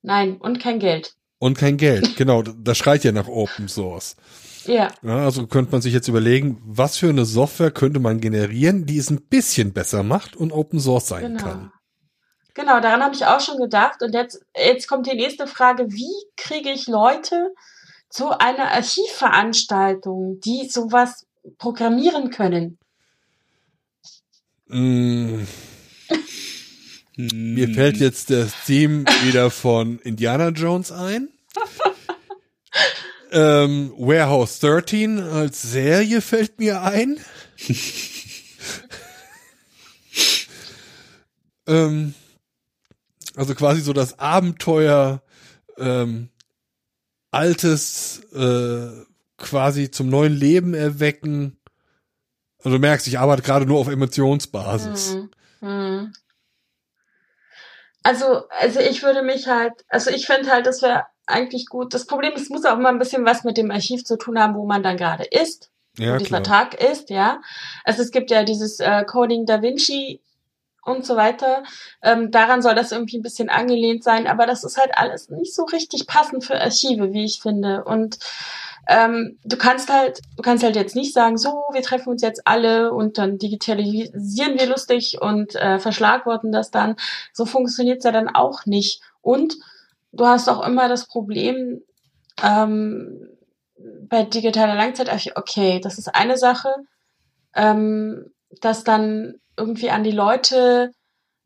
Nein, 0.00 0.38
und 0.38 0.58
kein 0.58 0.78
Geld. 0.78 1.14
Und 1.38 1.58
kein 1.58 1.76
Geld. 1.76 2.16
Genau, 2.16 2.40
das 2.40 2.78
schreit 2.78 3.04
ja 3.04 3.12
nach 3.12 3.28
Open 3.28 3.68
Source. 3.68 4.16
Ja. 4.64 4.88
Ja, 5.02 5.24
also 5.26 5.46
könnte 5.46 5.72
man 5.72 5.82
sich 5.82 5.92
jetzt 5.92 6.08
überlegen, 6.08 6.58
was 6.64 6.96
für 6.96 7.10
eine 7.10 7.26
Software 7.26 7.70
könnte 7.70 8.00
man 8.00 8.18
generieren, 8.18 8.86
die 8.86 8.96
es 8.96 9.10
ein 9.10 9.20
bisschen 9.20 9.74
besser 9.74 10.02
macht 10.02 10.36
und 10.36 10.52
Open 10.52 10.80
Source 10.80 11.08
sein 11.08 11.36
Genau. 11.36 11.42
kann. 11.42 11.72
Genau, 12.54 12.80
daran 12.80 13.02
habe 13.02 13.14
ich 13.14 13.26
auch 13.26 13.40
schon 13.40 13.58
gedacht. 13.58 14.02
Und 14.02 14.14
jetzt, 14.14 14.42
jetzt 14.56 14.88
kommt 14.88 15.06
die 15.06 15.16
nächste 15.16 15.46
Frage. 15.46 15.84
Wie 15.90 16.24
kriege 16.38 16.70
ich 16.70 16.86
Leute 16.88 17.52
zu 18.08 18.30
einer 18.38 18.72
Archivveranstaltung, 18.72 20.40
die 20.40 20.66
sowas 20.66 21.26
programmieren 21.58 22.30
können? 22.30 22.78
Mm, 24.68 25.42
Mir 27.16 27.68
fällt 27.74 27.98
jetzt 27.98 28.30
das 28.30 28.52
Theme 28.66 29.04
wieder 29.24 29.50
von 29.50 29.98
Indiana 29.98 30.48
Jones 30.48 30.92
ein. 30.92 31.28
ähm, 33.32 33.92
Warehouse 33.96 34.60
13 34.60 35.20
als 35.20 35.60
Serie 35.62 36.20
fällt 36.20 36.58
mir 36.58 36.82
ein. 36.82 37.18
ähm, 41.66 42.14
also 43.34 43.54
quasi 43.54 43.80
so 43.80 43.92
das 43.92 44.18
Abenteuer 44.18 45.22
ähm, 45.78 46.30
Altes 47.32 48.20
äh, 48.32 48.88
quasi 49.36 49.90
zum 49.90 50.08
neuen 50.08 50.32
Leben 50.32 50.74
erwecken. 50.74 51.58
Also 52.58 52.76
du 52.76 52.78
merkst, 52.78 53.06
ich 53.06 53.18
arbeite 53.18 53.42
gerade 53.42 53.66
nur 53.66 53.78
auf 53.78 53.88
Emotionsbasis. 53.88 55.14
Mhm. 55.14 55.30
Mhm. 55.60 56.12
Also, 58.02 58.48
also 58.48 58.80
ich 58.80 59.02
würde 59.02 59.22
mich 59.22 59.46
halt, 59.46 59.74
also 59.88 60.10
ich 60.10 60.26
finde 60.26 60.50
halt, 60.50 60.66
das 60.66 60.80
wäre 60.82 61.04
eigentlich 61.26 61.66
gut. 61.66 61.92
Das 61.94 62.06
Problem 62.06 62.32
ist, 62.32 62.42
es 62.42 62.48
muss 62.50 62.64
auch 62.64 62.78
immer 62.78 62.88
ein 62.88 62.98
bisschen 62.98 63.24
was 63.24 63.44
mit 63.44 63.56
dem 63.56 63.70
Archiv 63.70 64.04
zu 64.04 64.16
tun 64.16 64.38
haben, 64.38 64.54
wo 64.54 64.66
man 64.66 64.82
dann 64.82 64.96
gerade 64.96 65.24
ist, 65.24 65.70
Ja, 65.98 66.14
wo 66.14 66.18
dieser 66.18 66.40
klar. 66.40 66.70
Tag 66.70 66.74
ist, 66.82 67.10
ja. 67.10 67.40
Also 67.84 68.02
es 68.02 68.10
gibt 68.10 68.30
ja 68.30 68.42
dieses 68.42 68.80
äh, 68.80 69.04
Coding 69.04 69.44
Da 69.44 69.60
Vinci 69.62 70.20
und 70.82 71.04
so 71.04 71.14
weiter. 71.16 71.62
Ähm, 72.02 72.30
daran 72.30 72.62
soll 72.62 72.74
das 72.74 72.90
irgendwie 72.90 73.18
ein 73.18 73.22
bisschen 73.22 73.50
angelehnt 73.50 74.02
sein, 74.02 74.26
aber 74.26 74.46
das 74.46 74.64
ist 74.64 74.78
halt 74.78 74.96
alles 74.96 75.28
nicht 75.28 75.54
so 75.54 75.64
richtig 75.64 76.06
passend 76.06 76.44
für 76.44 76.58
Archive, 76.58 77.12
wie 77.12 77.24
ich 77.26 77.40
finde. 77.42 77.84
Und 77.84 78.18
ähm, 78.88 79.38
du 79.44 79.56
kannst 79.56 79.92
halt, 79.92 80.20
du 80.36 80.42
kannst 80.42 80.64
halt 80.64 80.76
jetzt 80.76 80.96
nicht 80.96 81.12
sagen, 81.12 81.36
so, 81.38 81.62
wir 81.72 81.82
treffen 81.82 82.10
uns 82.10 82.22
jetzt 82.22 82.46
alle 82.46 82.92
und 82.92 83.18
dann 83.18 83.38
digitalisieren 83.38 84.58
wir 84.58 84.66
lustig 84.66 85.18
und 85.20 85.54
äh, 85.54 85.78
verschlagworten 85.78 86.52
das 86.52 86.70
dann. 86.70 86.96
So 87.32 87.44
funktioniert's 87.44 88.04
ja 88.04 88.12
dann 88.12 88.28
auch 88.28 88.66
nicht. 88.66 89.02
Und 89.20 89.56
du 90.12 90.26
hast 90.26 90.48
auch 90.48 90.66
immer 90.66 90.88
das 90.88 91.06
Problem, 91.06 91.82
ähm, 92.42 93.28
bei 94.08 94.24
digitaler 94.24 94.74
Langzeitarchiv, 94.74 95.32
okay, 95.36 95.80
das 95.80 95.98
ist 95.98 96.14
eine 96.14 96.36
Sache, 96.36 96.74
ähm, 97.54 98.32
das 98.60 98.84
dann 98.84 99.34
irgendwie 99.56 99.90
an 99.90 100.04
die 100.04 100.10
Leute 100.10 100.92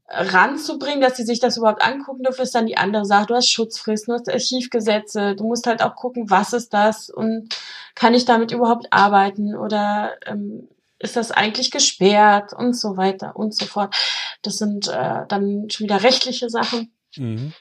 ranzubringen, 0.08 1.00
dass 1.00 1.16
sie 1.16 1.24
sich 1.24 1.40
das 1.40 1.56
überhaupt 1.56 1.82
angucken 1.82 2.22
dürfen, 2.22 2.42
ist 2.42 2.54
dann 2.54 2.66
die 2.66 2.76
andere 2.76 3.04
Sache. 3.06 3.26
Du 3.26 3.34
hast 3.34 3.50
Schutzfristen, 3.50 4.12
du 4.14 4.20
hast 4.20 4.28
Archivgesetze, 4.28 5.34
du 5.34 5.44
musst 5.44 5.66
halt 5.66 5.82
auch 5.82 5.96
gucken, 5.96 6.30
was 6.30 6.52
ist 6.52 6.74
das 6.74 7.08
und 7.10 7.48
kann 7.94 8.14
ich 8.14 8.24
damit 8.24 8.52
überhaupt 8.52 8.86
arbeiten 8.92 9.56
oder 9.56 10.12
ähm, 10.26 10.68
ist 10.98 11.16
das 11.16 11.30
eigentlich 11.30 11.70
gesperrt 11.70 12.52
und 12.52 12.74
so 12.74 12.96
weiter 12.96 13.36
und 13.36 13.54
so 13.54 13.66
fort. 13.66 13.94
Das 14.42 14.58
sind 14.58 14.88
äh, 14.88 15.20
dann 15.28 15.68
schon 15.70 15.84
wieder 15.84 16.02
rechtliche 16.02 16.50
Sachen. 16.50 16.92
Mhm. 17.16 17.52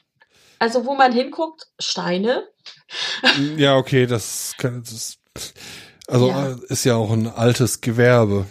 Also 0.58 0.86
wo 0.86 0.94
man 0.94 1.12
hinguckt, 1.12 1.66
Steine. 1.78 2.44
Ja, 3.56 3.76
okay, 3.76 4.06
das 4.06 4.54
kann, 4.58 4.82
das, 4.82 5.18
also 6.06 6.28
Ja. 6.28 6.50
äh, 6.52 6.56
ist 6.68 6.84
ja 6.84 6.96
auch 6.96 7.10
ein 7.10 7.26
altes 7.26 7.80
Gewerbe. 7.80 8.46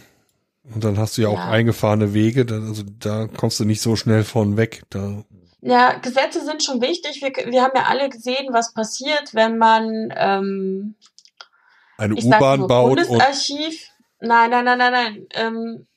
Und 0.64 0.84
dann 0.84 0.98
hast 0.98 1.18
du 1.18 1.24
ja 1.24 1.28
auch 1.28 1.38
Ja. 1.38 1.50
eingefahrene 1.50 2.14
Wege, 2.14 2.46
da, 2.46 2.56
also 2.56 2.84
da 3.00 3.28
kommst 3.28 3.60
du 3.60 3.66
nicht 3.66 3.82
so 3.82 3.96
schnell 3.96 4.24
von 4.24 4.56
weg. 4.56 4.84
Da, 4.90 5.24
Ja, 5.62 5.94
Gesetze 6.00 6.44
sind 6.44 6.64
schon 6.64 6.82
wichtig. 6.82 7.22
Wir, 7.22 7.32
wir 7.52 7.62
haben 7.64 7.74
ja 7.76 7.84
alle 7.84 8.10
gesehen, 8.10 8.48
was 8.52 8.74
passiert, 8.74 9.34
wenn 9.34 9.58
man 9.58 10.14
ähm, 10.16 10.96
eine 11.98 12.16
U-Bahn 12.16 12.68
baut 12.68 12.98
und 13.00 13.08
Bundesarchiv. 13.08 13.90
Nein, 14.20 14.50
nein, 14.52 14.66
nein, 14.66 14.78
nein, 14.78 14.92
nein. 14.92 15.28
Ähm, 15.34 15.88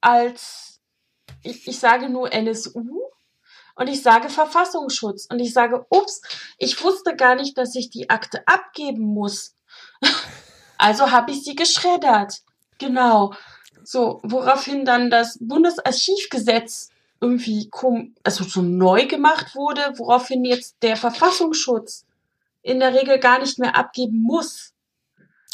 als 0.00 0.80
ich, 1.42 1.66
ich 1.66 1.78
sage 1.78 2.08
nur 2.08 2.32
NSU 2.32 3.00
und 3.74 3.88
ich 3.88 4.02
sage 4.02 4.28
Verfassungsschutz 4.28 5.26
und 5.30 5.40
ich 5.40 5.52
sage, 5.52 5.84
ups, 5.90 6.22
ich 6.58 6.82
wusste 6.82 7.16
gar 7.16 7.34
nicht, 7.34 7.58
dass 7.58 7.74
ich 7.74 7.90
die 7.90 8.08
Akte 8.10 8.46
abgeben 8.46 9.02
muss. 9.04 9.54
Also 10.78 11.10
habe 11.10 11.30
ich 11.32 11.42
sie 11.42 11.54
geschreddert. 11.54 12.42
Genau. 12.78 13.32
So, 13.86 14.20
woraufhin 14.24 14.84
dann 14.84 15.10
das 15.10 15.38
Bundesarchivgesetz 15.40 16.90
irgendwie 17.20 17.70
also 18.24 18.44
so 18.44 18.60
neu 18.60 19.06
gemacht 19.06 19.54
wurde, 19.54 19.92
woraufhin 19.94 20.44
jetzt 20.44 20.76
der 20.82 20.96
Verfassungsschutz 20.96 22.04
in 22.62 22.80
der 22.80 22.94
Regel 22.94 23.18
gar 23.20 23.38
nicht 23.38 23.60
mehr 23.60 23.76
abgeben 23.76 24.20
muss 24.22 24.74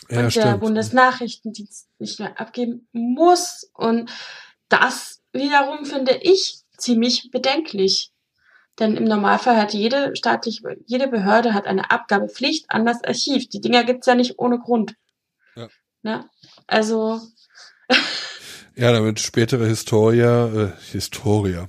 ja, 0.08 0.20
und 0.20 0.34
der 0.34 0.42
stimmt. 0.42 0.60
Bundesnachrichtendienst 0.60 1.88
nicht 1.98 2.20
mehr 2.20 2.40
abgeben 2.40 2.88
muss. 2.92 3.70
Und 3.74 4.10
das 4.68 5.20
wiederum 5.32 5.84
finde 5.84 6.18
ich 6.22 6.62
ziemlich 6.78 7.30
bedenklich. 7.30 8.12
Denn 8.78 8.96
im 8.96 9.04
Normalfall 9.04 9.58
hat 9.58 9.74
jede 9.74 10.16
staatliche, 10.16 10.78
jede 10.86 11.08
Behörde 11.08 11.52
hat 11.52 11.66
eine 11.66 11.90
Abgabepflicht 11.90 12.70
an 12.70 12.86
das 12.86 13.04
Archiv. 13.04 13.48
Die 13.50 13.60
Dinger 13.60 13.84
gibt's 13.84 14.06
ja 14.06 14.14
nicht 14.14 14.38
ohne 14.38 14.58
Grund. 14.58 14.94
Ja. 15.54 15.68
Ne? 16.02 16.30
Also, 16.66 17.20
Ja, 18.74 18.90
damit 18.92 19.20
spätere 19.20 19.66
Historia, 19.66 20.46
äh, 20.46 20.72
Historia, 20.92 21.68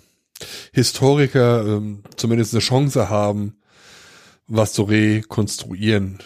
Historiker 0.72 1.66
ähm, 1.66 2.04
zumindest 2.16 2.54
eine 2.54 2.62
Chance 2.62 3.10
haben, 3.10 3.58
was 4.48 4.74
zu 4.74 4.84
rekonstruieren 4.84 6.20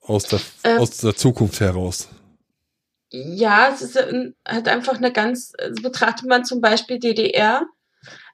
aus 0.00 0.24
der, 0.24 0.40
Ähm. 0.64 0.78
aus 0.78 0.98
der 0.98 1.16
Zukunft 1.16 1.60
heraus. 1.60 2.08
ja, 3.10 3.70
es 3.72 3.82
ist 3.82 3.96
äh, 3.96 4.32
halt 4.46 4.68
einfach 4.68 4.96
eine 4.96 5.12
ganz, 5.12 5.52
also 5.58 5.82
betrachtet 5.82 6.26
man 6.28 6.44
zum 6.44 6.60
Beispiel 6.60 6.98
DDR, 6.98 7.66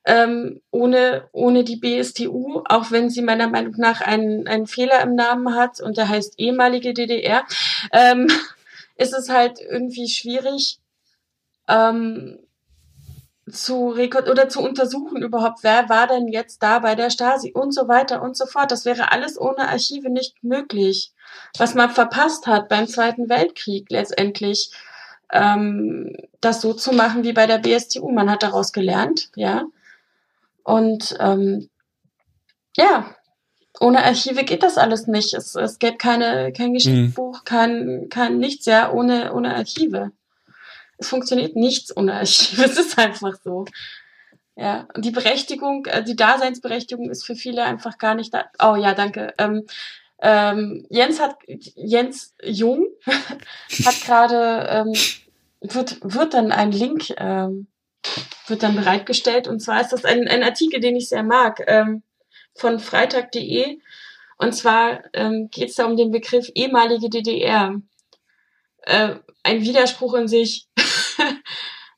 ähm, 0.04 0.60
ohne, 0.70 1.28
ohne 1.32 1.64
die 1.64 1.76
BSTU, 1.76 2.62
auch 2.64 2.90
wenn 2.90 3.10
sie 3.10 3.22
meiner 3.22 3.48
Meinung 3.48 3.74
nach 3.76 4.00
einen, 4.00 4.48
einen 4.48 4.66
Fehler 4.66 5.02
im 5.02 5.14
Namen 5.14 5.54
hat 5.54 5.80
und 5.80 5.96
der 5.98 6.08
heißt 6.08 6.38
ehemalige 6.38 6.94
DDR, 6.94 7.44
ähm, 7.92 8.28
ist 8.96 9.12
es 9.12 9.28
halt 9.28 9.60
irgendwie 9.60 10.08
schwierig, 10.08 10.79
ähm, 11.70 12.38
zu 13.50 13.88
rekord 13.88 14.28
oder 14.28 14.48
zu 14.48 14.60
untersuchen 14.60 15.22
überhaupt, 15.22 15.62
wer 15.62 15.88
war 15.88 16.06
denn 16.06 16.28
jetzt 16.28 16.62
da 16.62 16.78
bei 16.78 16.94
der 16.94 17.10
Stasi 17.10 17.52
und 17.52 17.72
so 17.72 17.88
weiter 17.88 18.22
und 18.22 18.36
so 18.36 18.46
fort. 18.46 18.70
Das 18.70 18.84
wäre 18.84 19.12
alles 19.12 19.40
ohne 19.40 19.68
Archive 19.68 20.10
nicht 20.10 20.42
möglich. 20.42 21.12
Was 21.58 21.74
man 21.74 21.90
verpasst 21.90 22.46
hat 22.46 22.68
beim 22.68 22.86
Zweiten 22.86 23.28
Weltkrieg 23.28 23.86
letztendlich, 23.90 24.72
ähm, 25.32 26.16
das 26.40 26.60
so 26.60 26.72
zu 26.74 26.92
machen 26.92 27.24
wie 27.24 27.32
bei 27.32 27.46
der 27.46 27.58
BSTU. 27.58 28.10
Man 28.10 28.30
hat 28.30 28.42
daraus 28.42 28.72
gelernt, 28.72 29.30
ja. 29.34 29.64
Und 30.62 31.16
ähm, 31.20 31.68
ja, 32.76 33.14
ohne 33.80 34.04
Archive 34.04 34.44
geht 34.44 34.62
das 34.62 34.78
alles 34.78 35.06
nicht. 35.06 35.34
Es, 35.34 35.54
es 35.54 35.78
gibt 35.78 35.98
keine, 35.98 36.52
kein 36.52 36.74
Geschichtsbuch, 36.74 37.44
kein, 37.44 38.08
kein 38.10 38.38
nichts, 38.38 38.66
ja, 38.66 38.92
ohne, 38.92 39.32
ohne 39.32 39.54
Archive. 39.54 40.12
Es 41.00 41.08
funktioniert 41.08 41.56
nichts 41.56 41.96
ohne 41.96 42.14
Archive. 42.14 42.62
Es 42.64 42.78
ist 42.78 42.98
einfach 42.98 43.34
so. 43.42 43.64
Ja, 44.56 44.86
und 44.94 45.04
die 45.04 45.10
Berechtigung, 45.10 45.86
äh, 45.86 46.04
die 46.04 46.16
Daseinsberechtigung 46.16 47.10
ist 47.10 47.24
für 47.24 47.34
viele 47.34 47.64
einfach 47.64 47.96
gar 47.98 48.14
nicht 48.14 48.34
da. 48.34 48.44
Oh 48.62 48.76
ja, 48.76 48.94
danke. 48.94 49.32
Ähm, 49.38 49.66
ähm, 50.20 50.86
Jens 50.90 51.18
hat, 51.18 51.36
Jens 51.46 52.34
Jung 52.42 52.86
hat 53.06 54.00
gerade, 54.04 54.68
ähm, 54.68 54.92
wird, 55.62 55.98
wird 56.02 56.34
dann 56.34 56.52
ein 56.52 56.72
Link, 56.72 57.14
ähm, 57.16 57.68
wird 58.48 58.62
dann 58.62 58.76
bereitgestellt. 58.76 59.48
Und 59.48 59.60
zwar 59.60 59.80
ist 59.80 59.92
das 59.92 60.04
ein, 60.04 60.28
ein 60.28 60.42
Artikel, 60.42 60.80
den 60.80 60.96
ich 60.96 61.08
sehr 61.08 61.22
mag, 61.22 61.64
ähm, 61.66 62.02
von 62.54 62.78
freitag.de. 62.80 63.78
Und 64.36 64.52
zwar 64.52 65.04
ähm, 65.14 65.48
geht 65.50 65.70
es 65.70 65.76
da 65.76 65.86
um 65.86 65.96
den 65.96 66.10
Begriff 66.10 66.50
ehemalige 66.54 67.08
DDR. 67.08 67.80
Äh, 68.82 69.14
ein 69.42 69.62
Widerspruch 69.62 70.14
in 70.14 70.28
sich. 70.28 70.66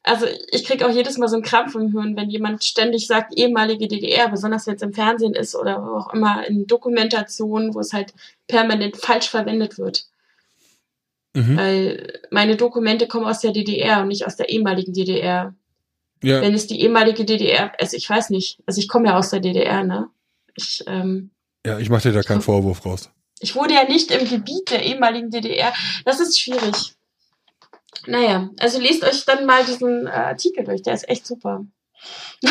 also 0.03 0.27
ich 0.51 0.65
krieg 0.65 0.83
auch 0.83 0.91
jedes 0.91 1.17
Mal 1.19 1.29
so 1.29 1.37
einen 1.37 1.45
Krampf 1.45 1.75
im 1.75 1.93
Hirn, 1.93 2.17
wenn 2.17 2.29
jemand 2.29 2.65
ständig 2.65 3.07
sagt 3.07 3.35
ehemalige 3.37 3.87
DDR, 3.87 4.29
besonders 4.29 4.67
wenn 4.67 4.75
es 4.75 4.83
im 4.83 4.93
Fernsehen 4.93 5.35
ist 5.35 5.55
oder 5.55 5.83
wo 5.83 5.97
auch 5.97 6.13
immer 6.13 6.47
in 6.47 6.67
Dokumentationen, 6.67 7.75
wo 7.75 7.81
es 7.81 7.93
halt 7.93 8.13
permanent 8.49 8.97
falsch 8.97 9.29
verwendet 9.29 9.79
wird. 9.79 10.07
Mhm. 11.35 11.57
Weil 11.57 12.21
meine 12.31 12.57
Dokumente 12.57 13.07
kommen 13.07 13.27
aus 13.27 13.41
der 13.41 13.53
DDR 13.53 14.03
und 14.03 14.09
nicht 14.09 14.27
aus 14.27 14.37
der 14.37 14.49
ehemaligen 14.49 14.93
DDR. 14.93 15.55
Ja, 16.23 16.41
Wenn 16.41 16.55
es 16.55 16.67
die 16.67 16.81
ehemalige 16.81 17.25
DDR, 17.25 17.73
also 17.81 17.97
ich 17.97 18.09
weiß 18.09 18.31
nicht, 18.31 18.61
also 18.67 18.81
ich 18.81 18.89
komme 18.89 19.09
ja 19.09 19.19
aus 19.19 19.31
der 19.31 19.41
DDR, 19.41 19.83
ne? 19.83 20.09
Ich, 20.55 20.85
ähm, 20.87 21.31
ja, 21.65 21.79
ich 21.79 21.91
mache 21.91 22.03
dir 22.03 22.13
da 22.13 22.23
keinen 22.23 22.43
Vorwurf 22.43 22.85
raus. 22.85 23.11
ich 23.41 23.57
wurde 23.57 23.75
ja 23.75 23.85
nicht 23.85 24.11
im 24.11 24.29
Gebiet 24.29 24.71
der 24.71 24.85
ehemaligen 24.85 25.31
DDR. 25.31 25.73
Das 26.05 26.21
ist 26.21 26.39
schwierig. 26.39 26.95
Naja, 28.07 28.51
also 28.59 28.81
lest 28.81 29.05
euch 29.05 29.25
dann 29.25 29.47
mal 29.47 29.65
diesen 29.65 30.07
äh, 30.07 30.11
Artikel 30.11 30.65
durch, 30.65 30.83
der 30.83 30.95
ist 30.95 31.09
echt 31.09 31.27
super. 31.27 31.65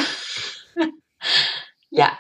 ja. 1.90 2.18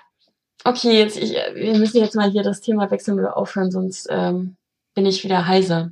Okay, 0.64 0.99
jetzt 0.99 1.18
ich, 1.18 1.36
äh, 1.36 1.56
wir 1.56 1.78
müssen 1.78 1.98
jetzt 1.98 2.16
mal 2.16 2.30
hier 2.30 2.44
das 2.44 2.62
Thema 2.62 2.91
wechseln 2.91 3.20
oder 3.20 3.36
aufhören, 3.38 3.72
sonst 3.72 4.08
ähm, 4.10 4.56
bin 4.94 5.06
ich 5.06 5.24
wieder 5.24 5.48
heiser. 5.48 5.91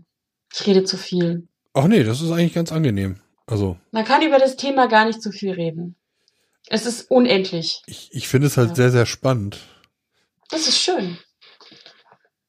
Ich 0.53 0.66
rede 0.68 0.84
zu 0.84 0.98
viel. 0.98 1.48
Ach 1.74 1.88
nee, 1.88 2.03
das 2.03 2.22
ist 2.22 2.32
eigentlich 2.32 2.53
ganz 2.53 2.72
angenehm. 2.72 3.20
Also, 3.48 3.78
Man 3.91 4.06
kann 4.06 4.22
über 4.22 4.38
das 4.38 4.57
Thema 4.57 4.88
gar 4.88 5.06
nicht 5.06 5.22
zu 5.22 5.32
viel 5.32 5.52
reden. 5.53 5.95
Es 6.68 6.86
ist 6.86 7.10
unendlich. 7.10 7.82
Ich, 7.88 8.10
ich 8.11 8.28
finde 8.28 8.48
es 8.48 8.57
halt 8.57 8.70
Ja. 8.70 8.76
sehr, 8.76 8.91
sehr 8.91 9.06
spannend. 9.07 9.60
Das 10.52 10.68
ist 10.68 10.80
schön. 10.80 11.18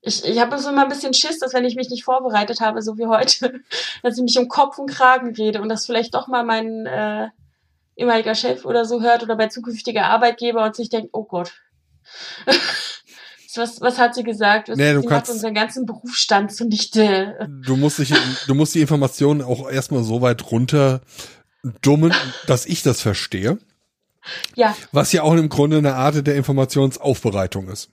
Ich, 0.02 0.24
ich 0.24 0.40
habe 0.40 0.58
so 0.58 0.70
immer 0.70 0.84
ein 0.84 0.88
bisschen 0.88 1.12
Schiss, 1.12 1.38
dass 1.40 1.52
wenn 1.52 1.64
ich 1.64 1.76
mich 1.76 1.90
nicht 1.90 2.04
vorbereitet 2.04 2.60
habe, 2.60 2.80
so 2.82 2.96
wie 2.96 3.06
heute, 3.06 3.60
dass 4.02 4.16
ich 4.16 4.22
mich 4.22 4.38
um 4.38 4.48
Kopf 4.48 4.78
und 4.78 4.90
Kragen 4.90 5.34
rede 5.34 5.60
und 5.60 5.68
das 5.68 5.86
vielleicht 5.86 6.14
doch 6.14 6.26
mal 6.26 6.44
mein 6.44 6.86
äh, 6.86 7.28
ehemaliger 7.96 8.34
Chef 8.34 8.64
oder 8.64 8.84
so 8.86 9.02
hört 9.02 9.22
oder 9.22 9.36
bei 9.36 9.48
zukünftiger 9.48 10.06
Arbeitgeber 10.06 10.64
und 10.64 10.74
sich 10.74 10.88
denkt, 10.88 11.10
oh 11.12 11.24
Gott. 11.24 11.52
was, 13.56 13.80
was 13.80 13.98
hat 13.98 14.14
sie 14.14 14.22
gesagt? 14.22 14.68
Was, 14.68 14.78
Nee, 14.78 14.94
du 14.94 15.00
sie 15.02 15.06
kannst- 15.06 15.28
macht 15.28 15.34
unseren 15.34 15.54
ganzen 15.54 15.86
Berufsstand 15.86 16.52
zunichte. 16.54 17.36
Du 17.66 17.76
musst 17.76 17.98
dich, 17.98 18.12
du 18.46 18.54
musst 18.54 18.74
die 18.74 18.80
Informationen 18.80 19.42
auch 19.42 19.70
erstmal 19.70 20.02
so 20.02 20.22
weit 20.22 20.50
runter 20.50 21.02
dummen, 21.82 22.14
dass 22.46 22.64
ich 22.64 22.82
das 22.82 23.02
verstehe. 23.02 23.58
Ja, 24.54 24.74
Was 24.92 25.12
ja 25.12 25.22
auch 25.22 25.34
im 25.34 25.48
Grunde 25.48 25.78
eine 25.78 25.94
Art 25.94 26.26
der 26.26 26.36
Informationsaufbereitung 26.36 27.68
ist. 27.68 27.90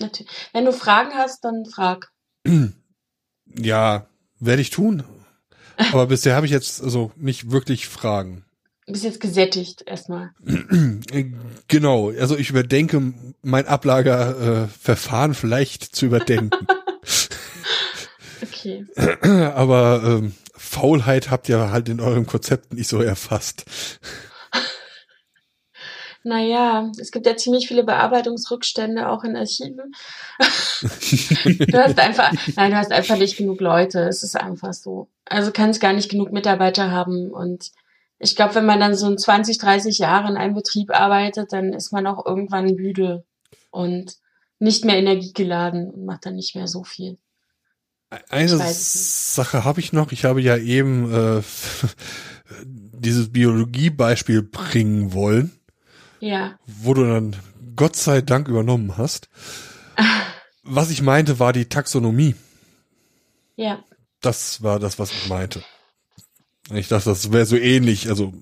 Natürlich. 0.00 0.30
Wenn 0.52 0.64
du 0.64 0.72
Fragen 0.72 1.14
hast, 1.14 1.44
dann 1.44 1.64
frag. 1.66 2.10
Ja, 3.58 4.06
werde 4.38 4.62
ich 4.62 4.70
tun. 4.70 5.02
Aber 5.76 6.06
bisher 6.06 6.36
habe 6.36 6.46
ich 6.46 6.52
jetzt 6.52 6.80
also 6.80 7.10
nicht 7.16 7.50
wirklich 7.50 7.88
Fragen. 7.88 8.44
Du 8.86 8.92
bist 8.92 9.04
jetzt 9.04 9.20
gesättigt 9.20 9.82
erstmal. 9.86 10.30
Genau, 11.68 12.10
also 12.10 12.36
ich 12.36 12.50
überdenke 12.50 13.12
mein 13.42 13.66
Ablagerverfahren 13.66 15.32
äh, 15.32 15.34
vielleicht 15.34 15.84
zu 15.96 16.06
überdenken. 16.06 16.66
Okay. 18.42 18.86
Aber 19.54 20.02
ähm, 20.04 20.34
Faulheit 20.54 21.30
habt 21.30 21.48
ihr 21.48 21.70
halt 21.70 21.88
in 21.88 22.00
eurem 22.00 22.26
Konzept 22.26 22.72
nicht 22.72 22.88
so 22.88 23.00
erfasst. 23.00 23.64
Naja, 26.22 26.90
es 27.00 27.12
gibt 27.12 27.26
ja 27.26 27.36
ziemlich 27.36 27.66
viele 27.66 27.82
Bearbeitungsrückstände 27.82 29.08
auch 29.08 29.24
in 29.24 29.36
Archiven. 29.36 29.94
du 30.40 31.78
hast 31.78 31.98
einfach, 31.98 32.32
nein, 32.56 32.72
du 32.72 32.76
hast 32.76 32.92
einfach 32.92 33.16
nicht 33.16 33.38
genug 33.38 33.60
Leute. 33.60 34.00
Es 34.00 34.22
ist 34.22 34.36
einfach 34.36 34.74
so. 34.74 35.08
Also 35.24 35.50
kannst 35.50 35.80
gar 35.80 35.94
nicht 35.94 36.10
genug 36.10 36.30
Mitarbeiter 36.32 36.90
haben. 36.90 37.30
Und 37.30 37.70
ich 38.18 38.36
glaube, 38.36 38.56
wenn 38.56 38.66
man 38.66 38.80
dann 38.80 38.94
so 38.94 39.08
in 39.08 39.16
20, 39.16 39.58
30 39.58 39.98
Jahre 39.98 40.28
in 40.28 40.36
einem 40.36 40.54
Betrieb 40.54 40.90
arbeitet, 40.90 41.52
dann 41.52 41.72
ist 41.72 41.90
man 41.90 42.06
auch 42.06 42.26
irgendwann 42.26 42.66
müde 42.66 43.24
und 43.70 44.16
nicht 44.58 44.84
mehr 44.84 44.98
energiegeladen 44.98 45.90
und 45.90 46.04
macht 46.04 46.26
dann 46.26 46.36
nicht 46.36 46.54
mehr 46.54 46.68
so 46.68 46.84
viel. 46.84 47.16
Eine. 48.28 48.48
Sache 48.48 49.64
habe 49.64 49.80
ich 49.80 49.92
noch. 49.92 50.12
Ich 50.12 50.24
habe 50.24 50.42
ja 50.42 50.56
eben 50.56 51.12
äh, 51.12 51.42
dieses 52.66 53.32
Biologiebeispiel 53.32 54.42
bringen 54.42 55.12
wollen, 55.12 55.52
Ja, 56.20 56.58
wo 56.66 56.94
du 56.94 57.04
dann 57.04 57.36
Gott 57.76 57.96
sei 57.96 58.20
Dank 58.20 58.48
übernommen 58.48 58.96
hast. 58.96 59.28
Was 60.62 60.90
ich 60.90 61.02
meinte, 61.02 61.38
war 61.38 61.52
die 61.52 61.68
Taxonomie. 61.68 62.36
ja. 63.56 63.82
Das 64.20 64.62
war 64.62 64.78
das, 64.78 64.98
was 64.98 65.10
ich 65.12 65.28
meinte. 65.30 65.64
Ich 66.74 66.88
dachte, 66.88 67.08
das 67.08 67.32
wäre 67.32 67.46
so 67.46 67.56
ähnlich, 67.56 68.10
also 68.10 68.34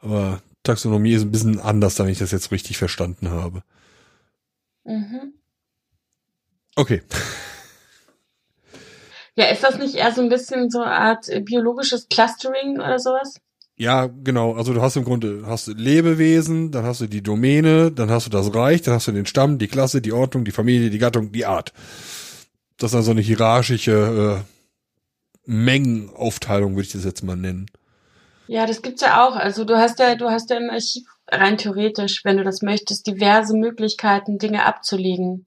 aber 0.00 0.40
Taxonomie 0.62 1.12
ist 1.12 1.22
ein 1.22 1.32
bisschen 1.32 1.60
anders, 1.60 1.98
wenn 1.98 2.08
ich 2.08 2.18
das 2.18 2.30
jetzt 2.30 2.52
richtig 2.52 2.78
verstanden 2.78 3.30
habe. 3.30 3.62
Mhm. 4.84 5.34
Okay. 6.76 7.02
Ja, 9.34 9.46
ist 9.46 9.62
das 9.64 9.78
nicht 9.78 9.94
eher 9.94 10.12
so 10.12 10.20
ein 10.20 10.28
bisschen 10.28 10.70
so 10.70 10.80
eine 10.80 10.92
Art 10.92 11.28
äh, 11.28 11.40
biologisches 11.40 12.08
Clustering 12.08 12.78
oder 12.78 12.98
sowas? 12.98 13.40
Ja, 13.78 14.06
genau. 14.06 14.54
Also 14.54 14.74
du 14.74 14.82
hast 14.82 14.96
im 14.96 15.04
Grunde 15.04 15.44
hast 15.46 15.68
du 15.68 15.72
Lebewesen, 15.72 16.72
dann 16.72 16.84
hast 16.84 17.00
du 17.00 17.06
die 17.06 17.22
Domäne, 17.22 17.92
dann 17.92 18.10
hast 18.10 18.26
du 18.26 18.30
das 18.30 18.52
Reich, 18.52 18.82
dann 18.82 18.94
hast 18.94 19.06
du 19.06 19.12
den 19.12 19.24
Stamm, 19.24 19.58
die 19.58 19.68
Klasse, 19.68 20.02
die 20.02 20.12
Ordnung, 20.12 20.44
die 20.44 20.50
Familie, 20.50 20.90
die 20.90 20.98
Gattung, 20.98 21.30
die 21.30 21.46
Art. 21.46 21.72
Das 22.76 22.90
ist 22.90 22.96
also 22.96 23.12
eine 23.12 23.20
hierarchische 23.20 24.42
äh, 24.42 25.50
Mengenaufteilung, 25.50 26.72
würde 26.72 26.86
ich 26.86 26.92
das 26.92 27.04
jetzt 27.04 27.22
mal 27.22 27.36
nennen. 27.36 27.70
Ja, 28.48 28.66
das 28.66 28.82
gibt's 28.82 29.02
ja 29.02 29.24
auch. 29.24 29.36
Also 29.36 29.64
du 29.64 29.76
hast 29.76 30.00
ja, 30.00 30.16
du 30.16 30.28
hast 30.28 30.50
ja 30.50 30.56
im 30.56 30.70
Archiv 30.70 31.04
rein 31.28 31.56
theoretisch, 31.56 32.24
wenn 32.24 32.36
du 32.36 32.42
das 32.42 32.62
möchtest, 32.62 33.06
diverse 33.06 33.56
Möglichkeiten, 33.56 34.38
Dinge 34.38 34.66
abzulegen. 34.66 35.46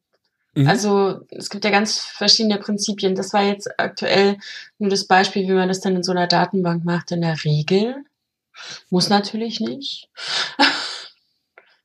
Mhm. 0.56 0.68
Also 0.68 1.20
es 1.32 1.50
gibt 1.50 1.66
ja 1.66 1.72
ganz 1.72 2.00
verschiedene 2.00 2.60
Prinzipien. 2.60 3.16
Das 3.16 3.34
war 3.34 3.44
jetzt 3.44 3.78
aktuell 3.78 4.38
nur 4.80 4.90
das 4.90 5.06
Beispiel, 5.06 5.44
wie 5.50 5.54
man 5.54 5.68
das 5.68 5.82
dann 5.82 5.98
in 5.98 6.04
so 6.04 6.14
einer 6.14 6.28
Datenbank 6.28 6.86
macht. 6.86 7.12
In 7.12 7.22
der 7.22 7.44
Regel 7.44 8.06
muss 8.90 9.10
natürlich 9.10 9.60
nicht. 9.60 10.10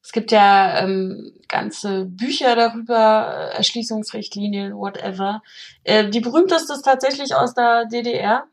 Es 0.03 0.12
gibt 0.12 0.31
ja 0.31 0.78
ähm, 0.78 1.32
ganze 1.48 2.05
Bücher 2.05 2.55
darüber, 2.55 3.51
äh, 3.51 3.57
Erschließungsrichtlinien, 3.57 4.73
whatever. 4.77 5.43
Äh, 5.82 6.11
die 6.11 6.20
berühmteste 6.20 6.74
ist 6.74 6.85
tatsächlich 6.85 7.35
aus 7.35 7.55
der 7.55 7.86
DDR 7.86 8.44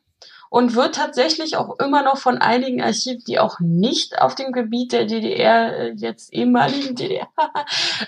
und 0.50 0.76
wird 0.76 0.96
tatsächlich 0.96 1.56
auch 1.56 1.80
immer 1.80 2.02
noch 2.02 2.18
von 2.18 2.40
einigen 2.40 2.82
Archiven, 2.82 3.24
die 3.28 3.40
auch 3.40 3.60
nicht 3.60 4.20
auf 4.20 4.34
dem 4.34 4.52
Gebiet 4.52 4.94
der 4.94 5.06
DDR, 5.06 5.78
äh, 5.78 5.94
jetzt 5.96 6.34
ehemaligen 6.34 6.96
DDR, 6.96 7.28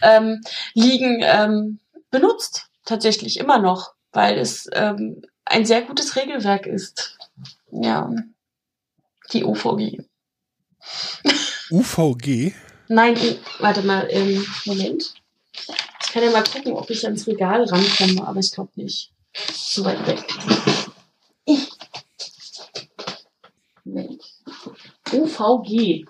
ähm, 0.02 0.42
liegen, 0.74 1.22
ähm, 1.22 1.80
benutzt. 2.10 2.68
Tatsächlich 2.84 3.40
immer 3.40 3.60
noch, 3.60 3.94
weil 4.12 4.38
es 4.38 4.68
ähm, 4.74 5.22
ein 5.46 5.66
sehr 5.66 5.84
gutes 5.84 6.16
Regelwerk 6.16 6.66
ist. 6.66 7.18
Ja. 7.72 8.10
Die 9.34 9.44
OVG. 9.44 10.02
UVG. 11.72 12.54
Nein, 12.88 13.16
die- 13.16 13.40
warte 13.60 13.82
mal, 13.82 14.08
ähm, 14.12 14.46
Moment. 14.66 15.14
Ich 16.04 16.12
kann 16.12 16.24
ja 16.24 16.32
mal 16.32 16.44
gucken, 16.44 16.74
ob 16.74 16.90
ich 16.90 17.04
ans 17.06 17.28
Regal 17.28 17.64
rankomme, 17.64 18.28
aber 18.28 18.40
ich 18.40 18.52
glaube 18.52 18.72
nicht. 18.76 19.12
Zu 19.54 19.84
weit 19.84 20.06
weg. 20.08 20.24
Moment. 23.84 24.24
OVG. 25.12 26.06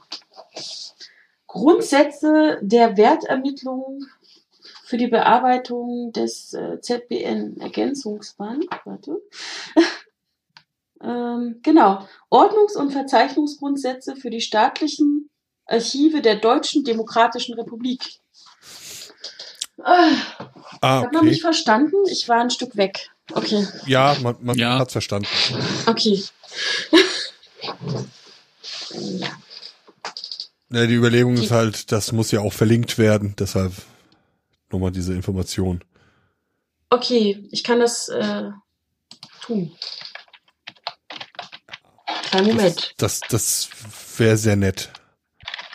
Grundsätze 1.47 2.59
der 2.61 2.97
Wertermittlung 2.97 4.05
für 4.83 4.97
die 4.97 5.07
Bearbeitung 5.07 6.11
des 6.11 6.53
äh, 6.53 6.79
ZBN 6.81 7.59
Ergänzungsband. 7.59 8.65
Warte. 8.83 9.21
Ähm, 11.03 11.59
genau. 11.63 12.07
Ordnungs- 12.29 12.75
und 12.77 12.91
Verzeichnungsgrundsätze 12.91 14.15
für 14.15 14.29
die 14.29 14.41
staatlichen 14.41 15.29
Archive 15.65 16.21
der 16.21 16.35
Deutschen 16.35 16.83
Demokratischen 16.83 17.55
Republik. 17.55 18.03
Ah, 19.83 20.09
Ah, 20.81 21.01
Hat 21.01 21.13
man 21.13 21.25
mich 21.25 21.35
okay. 21.35 21.41
verstanden? 21.41 21.95
Ich 22.09 22.27
war 22.29 22.39
ein 22.41 22.49
Stück 22.49 22.75
weg. 22.77 23.09
Okay, 23.33 23.67
Ja, 23.87 24.15
man, 24.21 24.35
man 24.41 24.57
Ja. 24.57 24.77
hat's 24.79 24.93
verstanden. 24.93 25.27
okay. 25.87 26.23
ja. 28.91 29.27
Ja, 30.71 30.87
die 30.87 30.95
Überlegung 30.95 31.35
Die- 31.35 31.43
ist 31.43 31.51
halt, 31.51 31.91
das 31.91 32.11
muss 32.11 32.31
ja 32.31 32.39
auch 32.41 32.51
verlinkt 32.53 32.97
werden, 32.97 33.35
deshalb 33.37 33.71
nochmal 34.71 34.91
diese 34.91 35.13
Information. 35.13 35.83
Okay, 36.89 37.47
ich 37.51 37.63
kann 37.63 37.79
das 37.79 38.09
äh, 38.09 38.49
tun. 39.41 39.71
Kleinen 42.43 42.55
Moment, 42.57 42.93
Das, 42.97 43.19
das, 43.21 43.67
das 43.69 44.19
wäre 44.19 44.37
sehr 44.37 44.55
nett. 44.55 44.91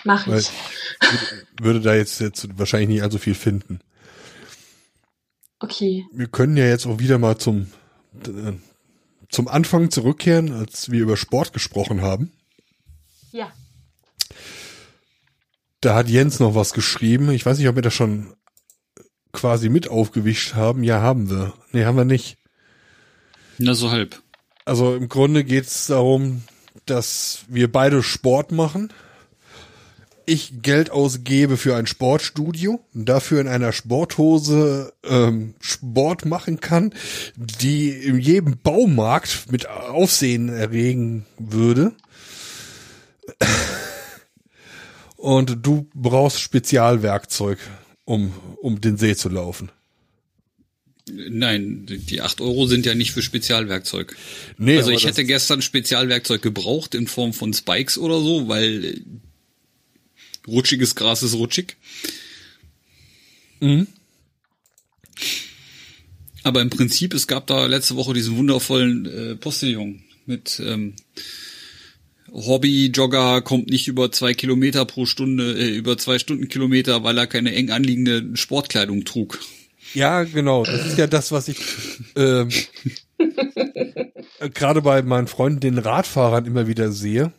mach 0.05 0.27
ich. 0.27 0.51
ich 0.51 1.11
würde, 1.11 1.47
würde 1.61 1.81
da 1.81 1.95
jetzt, 1.95 2.21
jetzt 2.21 2.59
wahrscheinlich 2.59 2.89
nicht 2.89 3.03
allzu 3.03 3.19
viel 3.19 3.35
finden. 3.35 3.81
Okay, 5.59 6.07
Wir 6.13 6.27
können 6.27 6.57
ja 6.57 6.67
jetzt 6.67 6.87
auch 6.87 6.99
wieder 6.99 7.19
mal 7.19 7.37
zum, 7.39 7.71
äh, 8.27 8.53
zum 9.29 9.47
Anfang 9.49 9.91
zurückkehren, 9.91 10.53
als 10.53 10.91
wir 10.91 11.01
über 11.03 11.17
Sport 11.17 11.53
gesprochen 11.53 12.01
haben. 12.03 12.33
ja. 13.33 13.53
Da 15.83 15.95
hat 15.95 16.11
Jens 16.11 16.41
noch 16.41 16.55
was 16.55 16.75
geschrieben. 16.75 17.31
Ich 17.31 17.47
weiß 17.47 17.57
nicht, 17.57 17.67
ob 17.67 17.75
wir 17.75 17.81
das 17.81 17.95
schon 17.95 18.35
quasi 19.33 19.71
mit 19.71 19.89
aufgewischt 19.89 20.55
haben. 20.55 20.83
Ja, 20.85 21.01
haben 21.01 21.31
wir. 21.31 21.55
Nee, 21.73 21.87
haben 21.87 21.97
wir 21.97 22.05
nicht. 22.05 22.37
Na, 23.57 23.73
so 23.73 23.91
halb. 23.91 24.23
Also 24.65 24.95
im 24.95 25.09
Grunde 25.09 25.45
geht 25.45 25.67
es 25.67 25.87
darum, 25.87 26.43
dass 26.87 27.45
wir 27.49 27.71
beide 27.71 28.03
Sport 28.03 28.53
machen. 28.53 28.93
Ich 30.27 30.63
Geld 30.63 30.91
ausgebe 30.91 31.57
für 31.57 31.75
ein 31.75 31.87
Sportstudio, 31.87 32.81
dafür 32.95 33.41
in 33.41 33.49
einer 33.49 33.73
Sporthose 33.73 34.93
ähm, 35.03 35.55
Sport 35.61 36.25
machen 36.25 36.61
kann, 36.61 36.95
die 37.37 37.91
in 37.91 38.21
jedem 38.21 38.59
Baumarkt 38.59 39.51
mit 39.51 39.69
Aufsehen 39.69 40.49
erregen 40.49 41.27
würde. 41.39 41.93
Und 45.17 45.67
du 45.67 45.89
brauchst 45.95 46.41
Spezialwerkzeug, 46.41 47.59
um, 48.05 48.33
um 48.61 48.81
den 48.81 48.97
See 48.97 49.17
zu 49.17 49.29
laufen. 49.29 49.71
Nein, 51.31 51.87
die 51.87 52.21
acht 52.21 52.41
Euro 52.41 52.67
sind 52.67 52.87
ja 52.87 52.95
nicht 52.95 53.13
für 53.13 53.23
Spezialwerkzeug. 53.23 54.17
Nee, 54.59 54.79
also 54.79 54.91
ich 54.91 55.05
hätte 55.05 55.25
gestern 55.25 55.63
Spezialwerkzeug 55.63 56.43
gebraucht 56.43 56.95
in 56.95 57.07
Form 57.07 57.33
von 57.33 57.53
Spikes 57.53 57.99
oder 57.99 58.21
so, 58.21 58.49
weil 58.49 59.01
rutschiges 60.47 60.95
Gras 60.95 61.23
ist 61.23 61.35
rutschig. 61.35 61.77
Mhm. 63.61 63.87
Aber 66.43 66.63
im 66.63 66.71
Prinzip, 66.71 67.13
es 67.15 67.27
gab 67.27 67.47
da 67.47 67.67
letzte 67.67 67.97
Woche 67.97 68.15
diesen 68.15 68.37
wundervollen 68.37 69.07
äh, 69.07 69.37
Postillon 69.37 70.03
mit 70.27 70.61
ähm, 70.65 70.95
Hobby-Jogger 72.33 73.43
kommt 73.43 73.71
nicht 73.71 73.89
über 73.89 74.13
zwei 74.13 74.35
Kilometer 74.35 74.85
pro 74.85 75.05
Stunde, 75.05 75.59
äh, 75.59 75.77
über 75.77 75.99
zwei 75.99 76.19
Stundenkilometer, 76.19 77.03
weil 77.03 77.19
er 77.19 77.27
keine 77.27 77.55
eng 77.55 77.71
anliegende 77.71 78.31
Sportkleidung 78.35 79.05
trug. 79.05 79.41
Ja, 79.95 80.23
genau. 80.25 80.65
Das 80.65 80.87
ist 80.87 80.99
ja 80.99 81.07
das, 81.07 81.33
was 81.33 81.49
ich 81.49 81.59
ähm, 82.17 82.49
gerade 84.55 84.83
bei 84.83 85.03
meinen 85.03 85.27
Freunden, 85.27 85.61
den 85.61 85.79
Radfahrern, 85.79 86.47
immer 86.47 86.67
wieder 86.67 86.93
sehe. 86.93 87.33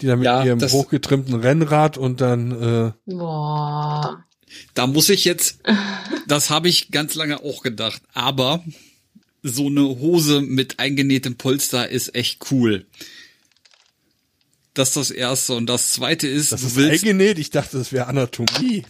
Die 0.00 0.06
da 0.06 0.16
mit 0.16 0.26
Ja, 0.26 0.44
ihrem 0.44 0.60
hochgetrimmten 0.60 1.34
Rennrad 1.34 1.96
und 1.96 2.20
dann 2.20 2.50
äh, 2.50 2.92
Boah. 3.06 4.24
Da 4.74 4.86
muss 4.86 5.08
ich 5.08 5.24
jetzt, 5.24 5.60
das 6.28 6.50
habe 6.50 6.68
ich 6.68 6.90
ganz 6.90 7.14
lange 7.14 7.42
auch 7.42 7.62
gedacht, 7.62 8.02
aber 8.12 8.62
so 9.42 9.66
eine 9.66 9.82
Hose 9.82 10.40
mit 10.40 10.78
eingenähtem 10.78 11.36
Polster 11.36 11.88
ist 11.88 12.14
echt 12.14 12.50
cool. 12.50 12.86
Das 14.74 14.88
ist 14.88 14.96
das 14.96 15.10
erste. 15.10 15.54
Und 15.54 15.66
das 15.66 15.92
zweite 15.92 16.28
ist, 16.28 16.52
das 16.52 16.60
du 16.60 16.66
ist 16.68 16.76
willst, 16.76 17.04
eingenäht. 17.04 17.38
Ich 17.38 17.50
dachte, 17.50 17.78
das 17.78 17.92
wäre 17.92 18.06
Anatomie. 18.06 18.84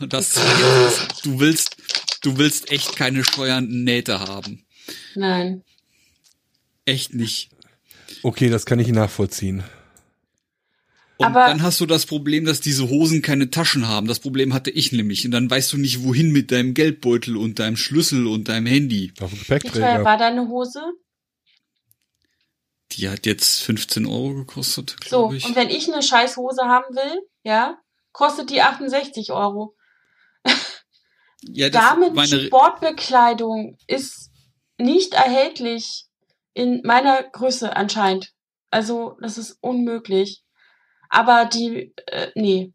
das 0.00 0.30
zweite 0.30 0.86
ist, 0.88 1.24
du 1.24 1.40
willst, 1.40 1.76
du 2.20 2.38
willst 2.38 2.70
echt 2.70 2.96
keine 2.96 3.24
steuernden 3.24 3.84
Nähte 3.84 4.20
haben. 4.20 4.64
Nein. 5.14 5.62
Echt 6.84 7.14
nicht. 7.14 7.50
Okay, 8.22 8.48
das 8.48 8.64
kann 8.66 8.78
ich 8.78 8.88
nachvollziehen. 8.88 9.62
Und 11.18 11.26
Aber- 11.26 11.46
dann 11.46 11.62
hast 11.62 11.80
du 11.80 11.86
das 11.86 12.06
Problem, 12.06 12.44
dass 12.44 12.60
diese 12.60 12.88
Hosen 12.88 13.22
keine 13.22 13.50
Taschen 13.50 13.88
haben. 13.88 14.06
Das 14.06 14.20
Problem 14.20 14.54
hatte 14.54 14.70
ich 14.70 14.92
nämlich. 14.92 15.24
Und 15.24 15.32
dann 15.32 15.50
weißt 15.50 15.72
du 15.72 15.76
nicht, 15.76 16.04
wohin 16.04 16.30
mit 16.30 16.52
deinem 16.52 16.74
Geldbeutel 16.74 17.36
und 17.36 17.58
deinem 17.58 17.76
Schlüssel 17.76 18.26
und 18.28 18.48
deinem 18.48 18.66
Handy. 18.66 19.12
Auf 19.20 19.30
dem 19.30 19.40
Wie 19.40 19.44
teuer 19.44 19.58
Gepäckträger. 19.58 20.04
war 20.04 20.16
deine 20.16 20.46
Hose? 20.48 20.80
Die 22.92 23.08
hat 23.08 23.26
jetzt 23.26 23.62
15 23.62 24.06
Euro 24.06 24.34
gekostet, 24.34 24.96
So, 25.04 25.08
glaube 25.22 25.36
ich. 25.36 25.44
und 25.44 25.56
wenn 25.56 25.68
ich 25.70 25.92
eine 25.92 26.02
scheiß 26.02 26.36
Hose 26.36 26.62
haben 26.64 26.94
will, 26.94 27.20
ja, 27.42 27.78
kostet 28.12 28.50
die 28.50 28.62
68 28.62 29.30
Euro. 29.32 29.74
Ja, 31.42 31.70
das 31.70 31.96
meine, 31.96 32.12
Damen-Sportbekleidung 32.14 33.76
ist 33.86 34.30
nicht 34.78 35.14
erhältlich 35.14 36.06
in 36.54 36.82
meiner 36.84 37.22
Größe 37.22 37.76
anscheinend. 37.76 38.32
Also, 38.70 39.16
das 39.20 39.38
ist 39.38 39.58
unmöglich. 39.60 40.42
Aber 41.08 41.46
die, 41.46 41.94
äh, 42.06 42.30
nee, 42.34 42.72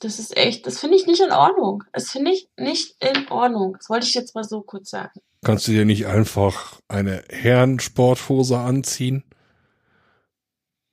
das 0.00 0.18
ist 0.18 0.36
echt, 0.36 0.66
das 0.66 0.80
finde 0.80 0.96
ich 0.96 1.06
nicht 1.06 1.20
in 1.20 1.32
Ordnung. 1.32 1.84
Das 1.92 2.10
finde 2.10 2.32
ich 2.32 2.48
nicht 2.56 2.96
in 3.02 3.28
Ordnung. 3.28 3.74
Das 3.78 3.88
wollte 3.88 4.06
ich 4.06 4.14
jetzt 4.14 4.34
mal 4.34 4.44
so 4.44 4.62
kurz 4.62 4.90
sagen. 4.90 5.20
Kannst 5.44 5.68
du 5.68 5.72
dir 5.72 5.84
nicht 5.84 6.06
einfach 6.06 6.80
eine 6.88 7.22
Herrensporthose 7.28 8.58
anziehen? 8.58 9.24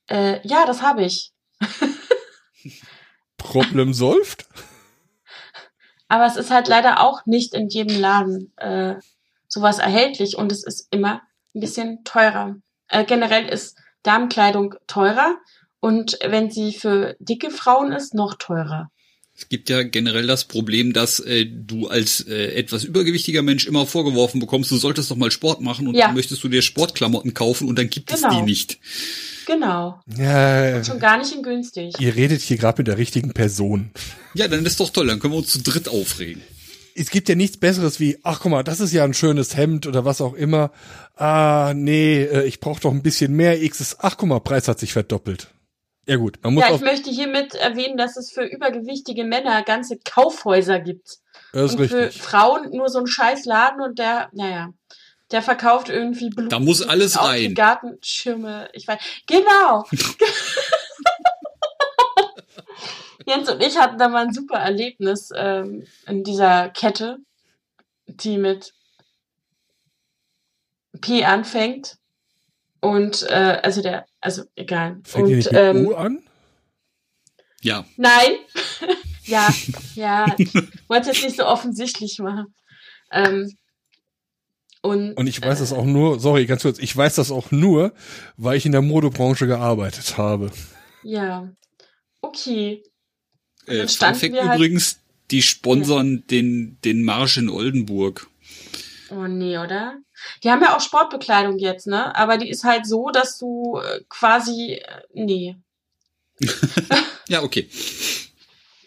Äh, 0.07 0.45
ja, 0.47 0.65
das 0.65 0.81
habe 0.81 1.03
ich. 1.03 1.33
Problem 3.37 3.93
solved? 3.93 4.45
Aber 6.07 6.25
es 6.25 6.37
ist 6.37 6.51
halt 6.51 6.67
leider 6.67 7.01
auch 7.01 7.25
nicht 7.25 7.53
in 7.53 7.69
jedem 7.69 7.99
Laden 7.99 8.53
äh, 8.57 8.95
sowas 9.47 9.79
erhältlich 9.79 10.37
und 10.37 10.51
es 10.51 10.63
ist 10.63 10.87
immer 10.91 11.21
ein 11.53 11.61
bisschen 11.61 12.03
teurer. 12.03 12.55
Äh, 12.87 13.05
generell 13.05 13.47
ist 13.47 13.77
Damenkleidung 14.03 14.75
teurer 14.87 15.37
und 15.79 16.17
wenn 16.23 16.51
sie 16.51 16.73
für 16.73 17.15
dicke 17.19 17.49
Frauen 17.49 17.91
ist, 17.91 18.13
noch 18.13 18.35
teurer. 18.35 18.91
Es 19.37 19.49
gibt 19.49 19.69
ja 19.69 19.83
generell 19.83 20.27
das 20.27 20.45
Problem, 20.45 20.93
dass 20.93 21.19
äh, 21.19 21.45
du 21.45 21.87
als 21.87 22.21
äh, 22.21 22.53
etwas 22.55 22.83
übergewichtiger 22.85 23.41
Mensch 23.41 23.65
immer 23.67 23.85
vorgeworfen 23.85 24.39
bekommst, 24.39 24.71
du 24.71 24.77
solltest 24.77 25.11
doch 25.11 25.17
mal 25.17 25.29
Sport 25.31 25.61
machen 25.61 25.87
und 25.87 25.95
Ja. 25.95 26.07
dann 26.07 26.15
möchtest 26.15 26.43
du 26.43 26.47
dir 26.47 26.61
Sportklamotten 26.61 27.33
kaufen 27.33 27.67
und 27.67 27.77
dann 27.77 27.89
gibt 27.89 28.11
es 28.13 28.21
Genau. 28.21 28.35
die 28.39 28.41
nicht. 28.43 28.79
Genau. 29.45 29.99
Ja, 30.17 30.83
Schon 30.83 30.99
gar 30.99 31.17
nicht 31.17 31.33
in 31.33 31.43
günstig. 31.43 31.95
ihr 31.99 32.15
redet 32.15 32.41
hier 32.41 32.57
gerade 32.57 32.79
mit 32.79 32.87
der 32.87 32.97
richtigen 32.97 33.31
Person. 33.33 33.91
Ja, 34.33 34.47
dann 34.47 34.65
ist 34.65 34.79
doch 34.79 34.89
toll, 34.89 35.07
dann 35.07 35.19
können 35.19 35.33
wir 35.33 35.37
uns 35.39 35.49
zu 35.51 35.61
dritt 35.61 35.87
aufregen. 35.87 36.41
Es 36.97 37.09
gibt 37.09 37.27
ja 37.27 37.35
nichts 37.35 37.57
Besseres 37.57 37.99
wie, 37.99 38.17
ach 38.23 38.39
guck 38.39 38.51
mal, 38.51 38.63
das 38.63 38.79
ist 38.79 38.93
ja 38.93 39.03
ein 39.03 39.13
schönes 39.13 39.57
Hemd 39.57 39.85
oder 39.85 40.05
was 40.05 40.21
auch 40.21 40.33
immer. 40.33 40.71
Ah, 41.17 41.73
nee, 41.75 42.23
äh, 42.23 42.45
ich 42.47 42.61
brauche 42.61 42.79
doch 42.81 42.91
ein 42.91 43.03
bisschen 43.03 43.33
mehr 43.35 43.59
XS. 43.67 43.97
Ach 43.99 44.15
guck 44.17 44.29
mal, 44.29 44.39
Preis 44.39 44.67
hat 44.69 44.79
sich 44.79 44.93
verdoppelt. 44.93 45.49
Ja 46.07 46.17
gut, 46.17 46.37
man 46.43 46.53
muss 46.53 46.63
Ja, 46.63 46.75
ich 46.75 46.81
möchte 46.81 47.09
hiermit 47.09 47.55
erwähnen, 47.55 47.97
dass 47.97 48.15
es 48.15 48.31
für 48.31 48.43
übergewichtige 48.43 49.23
Männer 49.23 49.63
ganze 49.63 49.97
Kaufhäuser 49.97 50.79
gibt. 50.79 51.17
das 51.51 51.73
ist 51.73 51.79
und 51.79 51.87
für 51.87 52.05
richtig. 52.05 52.21
Frauen 52.21 52.69
nur 52.71 52.89
so 52.89 52.99
ein 52.99 53.07
scheiß 53.07 53.45
Laden 53.45 53.81
und 53.81 53.97
der, 53.97 54.29
naja, 54.33 54.71
der 55.31 55.41
verkauft 55.41 55.89
irgendwie 55.89 56.29
Blumen. 56.29 56.49
Da 56.49 56.59
muss 56.59 56.83
alles 56.83 57.19
rein. 57.19 57.49
Die 57.49 57.53
Gartenschirme, 57.55 58.69
ich 58.73 58.87
weiß. 58.87 58.99
Genau. 59.25 59.85
Jens 63.27 63.49
und 63.49 63.63
ich 63.63 63.77
hatten 63.79 63.97
da 63.97 64.07
mal 64.07 64.27
ein 64.27 64.33
super 64.33 64.59
Erlebnis 64.59 65.31
ähm, 65.35 65.87
in 66.05 66.23
dieser 66.23 66.69
Kette, 66.69 67.17
die 68.05 68.37
mit 68.37 68.73
P 71.01 71.25
anfängt. 71.25 71.97
Und 72.85 73.23
äh, 73.29 73.59
also 73.63 73.81
der, 73.81 74.05
also 74.21 74.43
egal. 74.55 74.99
Fängt 75.03 75.27
und 75.27 75.31
ihr 75.31 75.51
ähm, 75.53 75.87
U 75.87 75.93
an? 75.95 76.19
Ja, 77.61 77.83
Nein. 77.97 78.31
ja, 79.23 79.51
ja. 79.95 80.25
Wollte 80.87 81.07
jetzt 81.09 81.23
nicht 81.23 81.37
so 81.37 81.45
offensichtlich 81.45 82.19
machen. 82.19 82.53
Ähm, 83.11 83.51
und, 84.83 85.13
Und 85.13 85.25
ich 85.25 85.41
weiß 85.41 85.59
das 85.59 85.73
auch 85.73 85.85
nur, 85.85 86.19
sorry, 86.19 86.45
ganz 86.45 86.61
kurz, 86.61 86.77
ich 86.77 86.95
weiß 86.95 87.15
das 87.15 87.31
auch 87.31 87.49
nur, 87.49 87.93
weil 88.37 88.57
ich 88.57 88.67
in 88.67 88.71
der 88.71 88.83
Modebranche 88.83 89.47
gearbeitet 89.47 90.17
habe. 90.17 90.51
ja. 91.03 91.49
Okay. 92.21 92.81
äh, 93.67 93.85
dann 93.99 94.15
Fun 94.15 94.15
Fact 94.15 94.33
halt- 94.41 94.55
übrigens, 94.55 94.99
die 95.31 95.41
sponsern 95.43 96.23
den, 96.29 96.79
den 96.83 97.03
Marsch 97.03 97.37
in 97.37 97.49
Oldenburg. 97.49 98.27
Oh 99.11 99.25
nee, 99.27 99.57
oder? 99.57 99.97
Die 100.43 100.49
haben 100.49 100.61
ja 100.61 100.75
auch 100.75 100.81
Sportbekleidung 100.81 101.57
jetzt, 101.57 101.87
ne? 101.87 102.15
Aber 102.15 102.37
die 102.37 102.49
ist 102.49 102.63
halt 102.63 102.85
so, 102.85 103.09
dass 103.09 103.37
du 103.37 103.79
äh, 103.79 104.01
quasi. 104.09 104.81
Äh, 104.83 105.01
nee. 105.13 105.55
Ja, 107.27 107.41
okay. 107.41 107.67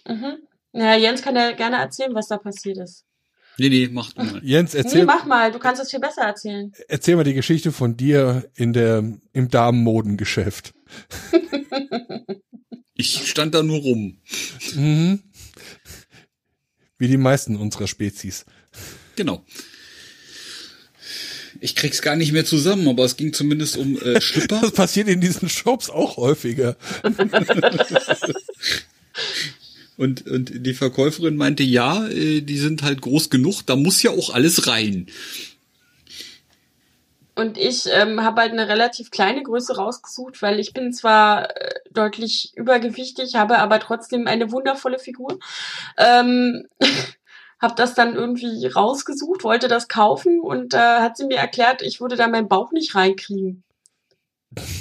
Mhm. 0.06 0.38
Ja, 0.72 0.94
Jens 0.94 1.22
kann 1.22 1.34
ja 1.34 1.50
gerne 1.52 1.78
erzählen, 1.78 2.14
was 2.14 2.28
da 2.28 2.38
passiert 2.38 2.78
ist. 2.78 3.05
Nee, 3.56 3.68
nee, 3.68 3.88
macht 3.88 4.16
mal. 4.16 4.40
Jens, 4.44 4.74
Nee, 4.74 4.78
erzähl, 4.80 5.05
mach 5.05 5.24
mal, 5.24 5.50
du 5.50 5.59
kannst 5.59 5.82
es 5.82 5.90
viel 5.90 5.98
besser 5.98 6.22
erzählen. 6.22 6.72
erzähl 6.86 7.16
mal 7.16 7.24
die 7.24 7.34
Geschichte 7.34 7.72
von 7.72 7.96
dir 7.96 8.48
in 8.55 8.72
der, 8.72 9.02
im 9.32 9.48
Damenmodengeschäft. 9.48 10.72
Ich 13.00 13.28
stand 13.30 13.55
da 13.55 13.62
nur 13.62 13.78
rum. 13.78 14.18
Mhm. 14.74 15.22
Wie 16.98 17.06
die 17.06 17.16
meisten 17.16 17.55
unserer 17.55 17.86
Spezies. 17.86 18.44
Genau. 19.14 19.44
Ich 21.60 21.74
krieg's 21.74 22.02
gar 22.02 22.16
nicht 22.16 22.32
mehr 22.32 22.44
zusammen, 22.44 22.86
aber 22.89 23.05
es 23.05 23.16
ging 23.16 23.32
zumindest 23.32 23.76
um 23.76 24.01
äh, 24.01 24.20
Schlipper. 24.20 24.60
Das 24.62 24.72
passiert 24.72 25.09
in 25.09 25.20
diesen 25.20 25.48
Shops 25.48 25.90
auch 25.90 26.16
häufiger. 26.16 26.76
Und, 29.97 30.28
und 30.28 30.64
die 30.64 30.74
Verkäuferin 30.74 31.36
meinte, 31.36 31.64
ja, 31.64 32.06
äh, 32.06 32.40
die 32.40 32.59
sind 32.59 32.85
halt 32.85 33.01
groß 33.01 33.30
genug, 33.30 33.62
da 33.66 33.74
muss 33.74 34.01
ja 34.01 34.12
auch 34.12 34.32
alles 34.32 34.68
rein. 34.68 35.09
Und 37.35 37.56
ich 37.56 37.86
ähm, 37.86 38.22
habe 38.22 38.40
halt 38.40 38.52
eine 38.52 38.68
relativ 38.68 39.10
kleine 39.10 39.44
Größe 39.44 39.76
rausgesucht, 39.76 40.43
weil 40.43 40.59
ich 40.59 40.72
bin 40.72 40.93
zwar 40.93 41.51
äh, 41.56 41.74
deutlich 41.93 42.52
übergewichtig, 42.56 43.36
habe 43.36 43.59
aber 43.59 43.78
trotzdem 43.78 44.26
eine 44.26 44.51
wundervolle 44.51 44.98
Figur. 44.98 45.39
Ähm, 45.97 46.66
habe 47.60 47.74
das 47.74 47.94
dann 47.94 48.14
irgendwie 48.14 48.66
rausgesucht, 48.66 49.43
wollte 49.44 49.68
das 49.68 49.89
kaufen 49.89 50.40
und 50.40 50.72
da 50.72 51.02
hat 51.02 51.16
sie 51.16 51.26
mir 51.26 51.39
erklärt, 51.39 51.82
ich 51.82 52.01
würde 52.01 52.16
da 52.16 52.28
meinen 52.28 52.48
Bauch 52.48 52.72
nicht 52.72 52.94
reinkriegen. 52.94 53.64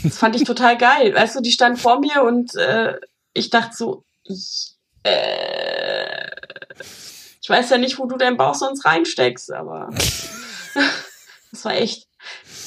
Das 0.03 0.17
fand 0.17 0.35
ich 0.35 0.43
total 0.45 0.77
geil. 0.77 1.13
Weißt 1.13 1.35
du, 1.35 1.41
die 1.41 1.51
stand 1.51 1.79
vor 1.79 1.99
mir 1.99 2.23
und 2.23 2.55
äh, 2.55 2.95
ich 3.33 3.49
dachte 3.49 3.75
so, 3.75 4.03
ich, 4.23 4.75
äh, 5.03 6.27
ich 7.41 7.49
weiß 7.49 7.69
ja 7.71 7.77
nicht, 7.77 7.97
wo 7.97 8.05
du 8.05 8.17
deinen 8.17 8.37
Bauch 8.37 8.55
sonst 8.55 8.85
reinsteckst, 8.85 9.51
aber 9.51 9.89
das 11.51 11.65
war 11.65 11.73
echt, 11.73 12.07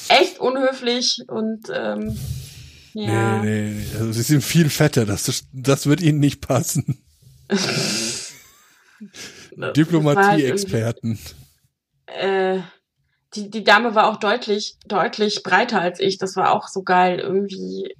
echt 0.09 0.39
unhöflich 0.39 1.23
und 1.27 1.69
ähm, 1.73 2.19
ja. 2.93 3.41
Nee, 3.41 3.49
nee, 3.49 3.85
nee. 3.93 3.97
Also 3.97 4.11
sie 4.11 4.23
sind 4.23 4.43
viel 4.43 4.69
fetter, 4.69 5.05
das, 5.05 5.45
das 5.53 5.85
wird 5.85 6.01
ihnen 6.01 6.19
nicht 6.19 6.41
passen. 6.41 7.01
Das 9.55 9.73
Diplomatie-Experten. 9.73 11.19
Äh, 12.07 12.59
die, 13.33 13.49
die 13.49 13.63
Dame 13.63 13.95
war 13.95 14.09
auch 14.09 14.17
deutlich, 14.17 14.77
deutlich 14.85 15.43
breiter 15.43 15.79
als 15.81 15.99
ich. 15.99 16.17
Das 16.17 16.35
war 16.35 16.53
auch 16.53 16.67
so 16.67 16.83
geil. 16.83 17.19
Irgendwie. 17.19 17.95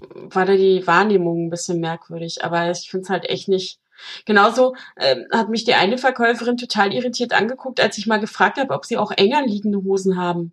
war 0.00 0.46
da 0.46 0.56
die 0.56 0.86
Wahrnehmung 0.86 1.46
ein 1.46 1.50
bisschen 1.50 1.80
merkwürdig. 1.80 2.44
Aber 2.44 2.70
ich 2.70 2.90
finde 2.90 3.04
es 3.04 3.10
halt 3.10 3.28
echt 3.28 3.48
nicht. 3.48 3.80
Genauso 4.26 4.76
ähm, 4.96 5.26
hat 5.32 5.48
mich 5.48 5.64
die 5.64 5.74
eine 5.74 5.98
Verkäuferin 5.98 6.56
total 6.56 6.92
irritiert 6.92 7.32
angeguckt, 7.32 7.80
als 7.80 7.98
ich 7.98 8.06
mal 8.06 8.20
gefragt 8.20 8.58
habe, 8.58 8.72
ob 8.72 8.84
sie 8.84 8.96
auch 8.96 9.10
enger 9.10 9.44
liegende 9.44 9.82
Hosen 9.82 10.16
haben. 10.16 10.52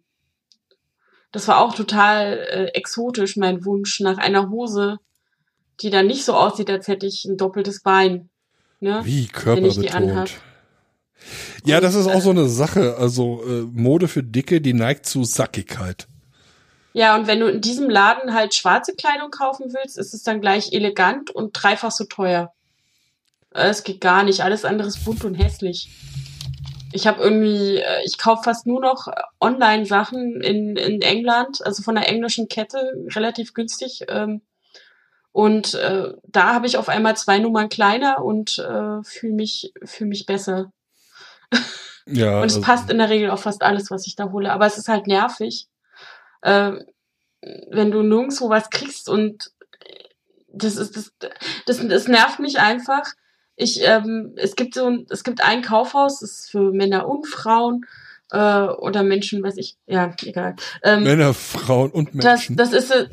Das 1.31 1.47
war 1.47 1.59
auch 1.59 1.75
total 1.75 2.37
äh, 2.49 2.65
exotisch, 2.67 3.35
mein 3.35 3.65
Wunsch 3.65 3.99
nach 3.99 4.17
einer 4.17 4.49
Hose, 4.49 4.99
die 5.81 5.89
dann 5.89 6.07
nicht 6.07 6.23
so 6.23 6.33
aussieht, 6.33 6.69
als 6.69 6.87
hätte 6.87 7.05
ich 7.05 7.25
ein 7.25 7.37
doppeltes 7.37 7.81
Bein. 7.81 8.29
Ne? 8.79 9.01
Wie 9.03 9.27
körperbetont. 9.27 10.31
Ja, 11.65 11.81
das 11.81 11.95
ist 11.95 12.07
auch 12.07 12.21
so 12.21 12.29
eine 12.29 12.47
Sache. 12.47 12.97
Also 12.97 13.41
äh, 13.43 13.61
Mode 13.73 14.07
für 14.07 14.23
Dicke, 14.23 14.61
die 14.61 14.73
neigt 14.73 15.05
zu 15.05 15.23
Sackigkeit. 15.23 16.07
Ja, 16.93 17.15
und 17.15 17.27
wenn 17.27 17.39
du 17.39 17.47
in 17.47 17.61
diesem 17.61 17.89
Laden 17.89 18.33
halt 18.33 18.53
schwarze 18.53 18.93
Kleidung 18.93 19.29
kaufen 19.29 19.73
willst, 19.73 19.97
ist 19.97 20.13
es 20.13 20.23
dann 20.23 20.39
gleich 20.39 20.71
elegant 20.71 21.29
und 21.29 21.51
dreifach 21.51 21.91
so 21.91 22.05
teuer. 22.05 22.53
Äh, 23.53 23.69
es 23.69 23.83
geht 23.83 24.01
gar 24.01 24.23
nicht. 24.23 24.41
Alles 24.41 24.65
andere 24.65 24.87
ist 24.87 25.03
bunt 25.03 25.25
und 25.25 25.35
hässlich. 25.35 25.89
Ich 26.93 27.07
habe 27.07 27.21
irgendwie, 27.21 27.77
äh, 27.77 28.05
ich 28.05 28.17
kaufe 28.17 28.43
fast 28.43 28.67
nur 28.67 28.79
noch 28.79 29.07
Online-Sachen 29.41 30.41
in, 30.41 30.77
in 30.77 31.01
England, 31.01 31.65
also 31.65 31.83
von 31.83 31.97
einer 31.97 32.07
englischen 32.07 32.47
Kette, 32.47 32.77
relativ 33.13 33.53
günstig. 33.53 34.05
Ähm, 34.07 34.41
und 35.35 35.73
äh, 35.73 36.13
da 36.23 36.53
habe 36.53 36.65
ich 36.65 36.77
auf 36.77 36.87
einmal 36.87 37.17
zwei 37.17 37.39
Nummern 37.39 37.67
kleiner 37.67 38.23
und 38.23 38.57
äh, 38.57 39.03
fühle 39.03 39.33
mich, 39.33 39.73
fühl 39.83 40.07
mich 40.07 40.25
besser. 40.25 40.71
Ja, 42.05 42.39
und 42.41 42.45
es 42.45 42.55
also, 42.55 42.61
passt 42.61 42.89
in 42.89 42.99
der 42.99 43.09
Regel 43.09 43.29
auf 43.29 43.41
fast 43.41 43.61
alles, 43.61 43.91
was 43.91 44.07
ich 44.07 44.15
da 44.15 44.31
hole. 44.31 44.49
Aber 44.49 44.65
es 44.65 44.77
ist 44.77 44.87
halt 44.87 45.07
nervig, 45.07 45.67
äh, 46.41 46.71
wenn 47.41 47.91
du 47.91 48.01
nirgendwo 48.01 48.49
was 48.49 48.69
kriegst 48.69 49.09
und 49.09 49.51
das 50.47 50.77
ist 50.77 50.95
das, 50.95 51.11
das, 51.65 51.85
das 51.85 52.07
nervt 52.07 52.39
mich 52.39 52.61
einfach. 52.61 53.03
Ich, 53.57 53.81
ähm, 53.83 54.35
es 54.37 54.55
gibt 54.55 54.75
so 54.75 54.85
ein, 54.85 55.05
es 55.09 55.25
gibt 55.25 55.43
ein 55.43 55.61
Kaufhaus, 55.61 56.21
das 56.21 56.31
ist 56.31 56.51
für 56.51 56.71
Männer 56.71 57.09
und 57.09 57.27
Frauen 57.27 57.85
äh, 58.31 58.37
oder 58.37 59.03
Menschen, 59.03 59.43
weiß 59.43 59.57
ich, 59.57 59.75
ja, 59.85 60.15
egal. 60.23 60.55
Ähm, 60.81 61.03
Männer, 61.03 61.33
Frauen 61.33 61.91
und 61.91 62.15
Menschen. 62.15 62.55
Das, 62.55 62.71
das 62.71 62.89
ist, 62.89 63.09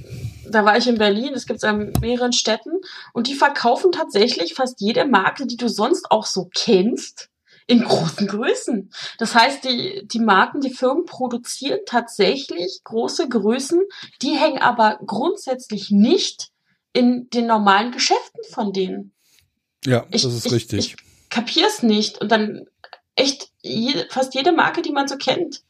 da 0.55 0.65
war 0.65 0.77
ich 0.77 0.87
in 0.87 0.99
Berlin, 0.99 1.35
es 1.35 1.47
gibt 1.47 1.59
es 1.59 1.65
an 1.65 1.93
mehreren 2.01 2.33
Städten 2.33 2.73
und 3.13 3.27
die 3.27 3.35
verkaufen 3.35 3.93
tatsächlich 3.93 4.55
fast 4.55 4.81
jede 4.81 5.07
Marke, 5.07 5.47
die 5.47 5.57
du 5.57 5.69
sonst 5.69 6.11
auch 6.11 6.27
so 6.27 6.49
kennst, 6.55 7.31
in 7.67 7.85
großen 7.85 8.27
Größen. 8.27 8.91
Das 9.19 9.35
heißt, 9.35 9.65
die, 9.65 10.07
die 10.07 10.19
Marken, 10.19 10.61
die 10.61 10.75
Firmen 10.75 11.05
produzieren 11.05 11.81
tatsächlich 11.87 12.81
große 12.85 13.29
Größen, 13.29 13.81
die 14.21 14.33
hängen 14.33 14.59
aber 14.59 14.99
grundsätzlich 15.07 15.91
nicht 15.91 16.51
in 16.93 17.31
den 17.31 17.47
normalen 17.47 17.93
Geschäften 17.93 18.43
von 18.51 18.73
denen. 18.73 19.13
Ja, 19.85 20.07
das 20.11 20.25
ist 20.25 20.47
ich, 20.47 20.53
richtig. 20.53 20.79
Ich, 20.79 20.93
ich 20.95 21.29
kapier's 21.31 21.83
nicht. 21.83 22.21
Und 22.21 22.31
dann 22.31 22.67
echt 23.15 23.51
jede, 23.63 24.07
fast 24.11 24.35
jede 24.35 24.53
Marke, 24.53 24.83
die 24.83 24.93
man 24.93 25.09
so 25.09 25.17
kennt. 25.17 25.63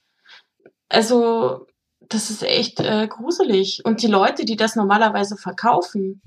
Also, 0.89 1.67
das 2.09 2.31
ist 2.31 2.43
echt 2.43 2.81
äh, 2.81 3.07
gruselig. 3.09 3.85
Und 3.85 4.03
die 4.03 4.09
Leute, 4.09 4.45
die 4.45 4.57
das 4.57 4.77
normalerweise 4.77 5.37
verkaufen, 5.37 6.23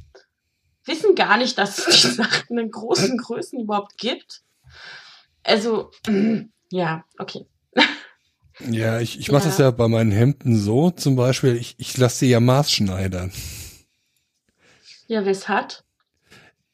wissen 0.85 1.15
gar 1.15 1.37
nicht, 1.37 1.57
dass 1.57 1.79
es 1.79 2.01
die 2.01 2.07
Sachen 2.15 2.57
in 2.57 2.71
großen 2.71 3.17
Größen 3.17 3.59
überhaupt 3.59 3.97
gibt. 3.97 4.41
Also, 5.43 5.91
ja, 6.71 7.03
okay. 7.17 7.45
Ja, 8.69 9.01
ich, 9.01 9.19
ich 9.19 9.33
mache 9.33 9.43
ja. 9.43 9.49
das 9.49 9.57
ja 9.57 9.69
bei 9.69 9.89
meinen 9.89 10.13
Hemden 10.13 10.57
so, 10.57 10.89
zum 10.89 11.17
Beispiel, 11.17 11.57
ich, 11.57 11.75
ich 11.77 11.97
lasse 11.97 12.19
sie 12.19 12.29
ja 12.29 12.39
maßschneidern. 12.39 13.33
Ja, 15.07 15.25
weshalb? 15.25 15.83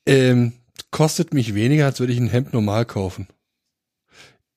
Ähm, 0.06 0.54
kostet 0.92 1.34
mich 1.34 1.56
weniger, 1.56 1.86
als 1.86 2.00
würde 2.00 2.14
ich 2.14 2.20
ein 2.20 2.30
Hemd 2.30 2.54
normal 2.54 2.86
kaufen. 2.86 3.28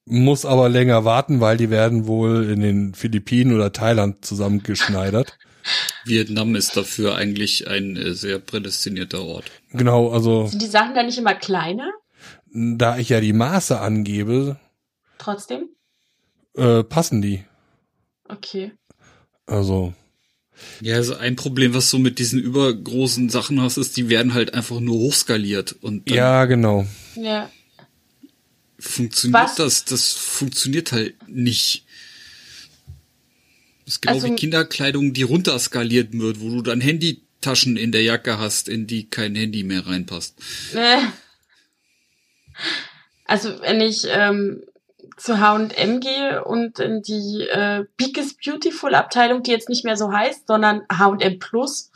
Muss 0.07 0.45
aber 0.45 0.69
länger 0.69 1.05
warten, 1.05 1.41
weil 1.41 1.57
die 1.57 1.71
werden 1.71 2.07
wohl 2.07 2.51
in 2.51 2.61
den 2.61 2.95
Philippinen 2.95 3.55
oder 3.55 3.73
Thailand 3.73 4.25
zusammengeschneidert. 4.25 5.39
Vietnam 6.05 6.55
ist 6.55 6.77
dafür 6.77 7.17
eigentlich 7.17 7.69
ein 7.69 7.97
äh, 7.97 8.13
sehr 8.13 8.39
prädestinierter 8.39 9.23
Ort. 9.23 9.51
Genau, 9.71 10.11
also. 10.11 10.47
Sind 10.47 10.61
die 10.61 10.67
Sachen 10.67 10.95
da 10.95 11.03
nicht 11.03 11.17
immer 11.17 11.35
kleiner? 11.35 11.91
Da 12.53 12.99
ich 12.99 13.09
ja 13.09 13.21
die 13.21 13.33
Maße 13.33 13.81
angebe. 13.81 14.59
Trotzdem? 15.19 15.71
Äh, 16.55 16.85
passen 16.85 17.23
die. 17.23 17.45
Okay. 18.29 18.73
Also. 19.47 19.95
Ja, 20.81 20.97
also 20.97 21.17
ein 21.17 21.35
Problem, 21.35 21.75
was 21.75 21.91
du 21.91 21.99
mit 21.99 22.19
diesen 22.19 22.39
übergroßen 22.39 23.29
Sachen 23.29 23.61
hast, 23.61 23.77
ist, 23.77 23.97
die 23.97 24.09
werden 24.09 24.35
halt 24.35 24.55
einfach 24.55 24.81
nur 24.81 24.97
hochskaliert 24.97 25.73
und 25.81 26.09
ja, 26.11 26.45
genau. 26.45 26.87
Ja. 27.17 27.51
Funktioniert 28.79 29.43
was? 29.43 29.55
das? 29.55 29.85
Das 29.85 30.13
funktioniert 30.13 30.93
halt 30.93 31.15
nicht. 31.29 31.85
Das 33.85 33.95
ist 33.95 34.03
genau 34.03 34.15
also, 34.15 34.29
wie 34.29 34.37
Kinderkleidung, 34.37 35.13
die 35.13 35.23
runterskaliert 35.23 36.13
wird, 36.13 36.41
wo 36.41 36.49
du 36.49 36.63
dann 36.63 36.81
Handytaschen 36.81 37.77
in 37.77 37.93
der 37.93 38.03
Jacke 38.03 38.39
hast, 38.39 38.69
in 38.69 38.87
die 38.87 39.09
kein 39.09 39.35
Handy 39.35 39.63
mehr 39.63 39.87
reinpasst. 39.87 40.37
Äh. 40.75 40.99
Also 43.27 43.61
wenn 43.63 43.81
ich 43.81 44.07
ähm, 44.09 44.63
zu 45.17 45.41
H&M 45.41 46.01
gehe 46.01 46.45
und 46.45 46.79
in 46.79 47.03
die 47.03 47.47
äh, 47.49 47.85
Biggest 47.97 48.41
Beautiful 48.43 48.95
Abteilung, 48.95 49.43
die 49.43 49.51
jetzt 49.51 49.69
nicht 49.69 49.85
mehr 49.85 49.97
so 49.97 50.13
heißt, 50.13 50.47
sondern 50.47 50.83
H&M 50.91 51.39
Plus, 51.39 51.91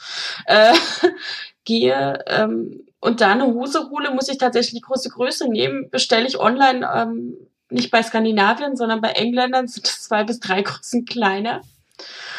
äh, 0.47 0.75
gehe 1.65 2.25
ähm, 2.27 2.88
und 3.01 3.21
da 3.21 3.33
eine 3.33 3.47
Hose 3.47 3.91
hole, 3.91 4.13
muss 4.13 4.29
ich 4.29 4.39
tatsächlich 4.39 4.75
die 4.75 4.87
große 4.87 5.11
Größe 5.11 5.49
nehmen. 5.49 5.89
Bestelle 5.91 6.27
ich 6.27 6.39
online 6.39 6.89
ähm, 6.93 7.37
nicht 7.71 7.91
bei 7.91 8.03
Skandinavien, 8.03 8.77
sondern 8.77 9.01
bei 9.01 9.11
Engländern 9.11 9.69
sind 9.69 9.87
es 9.87 10.03
zwei 10.03 10.25
bis 10.25 10.41
drei 10.41 10.63
Größen 10.63 11.05
kleiner. 11.05 11.63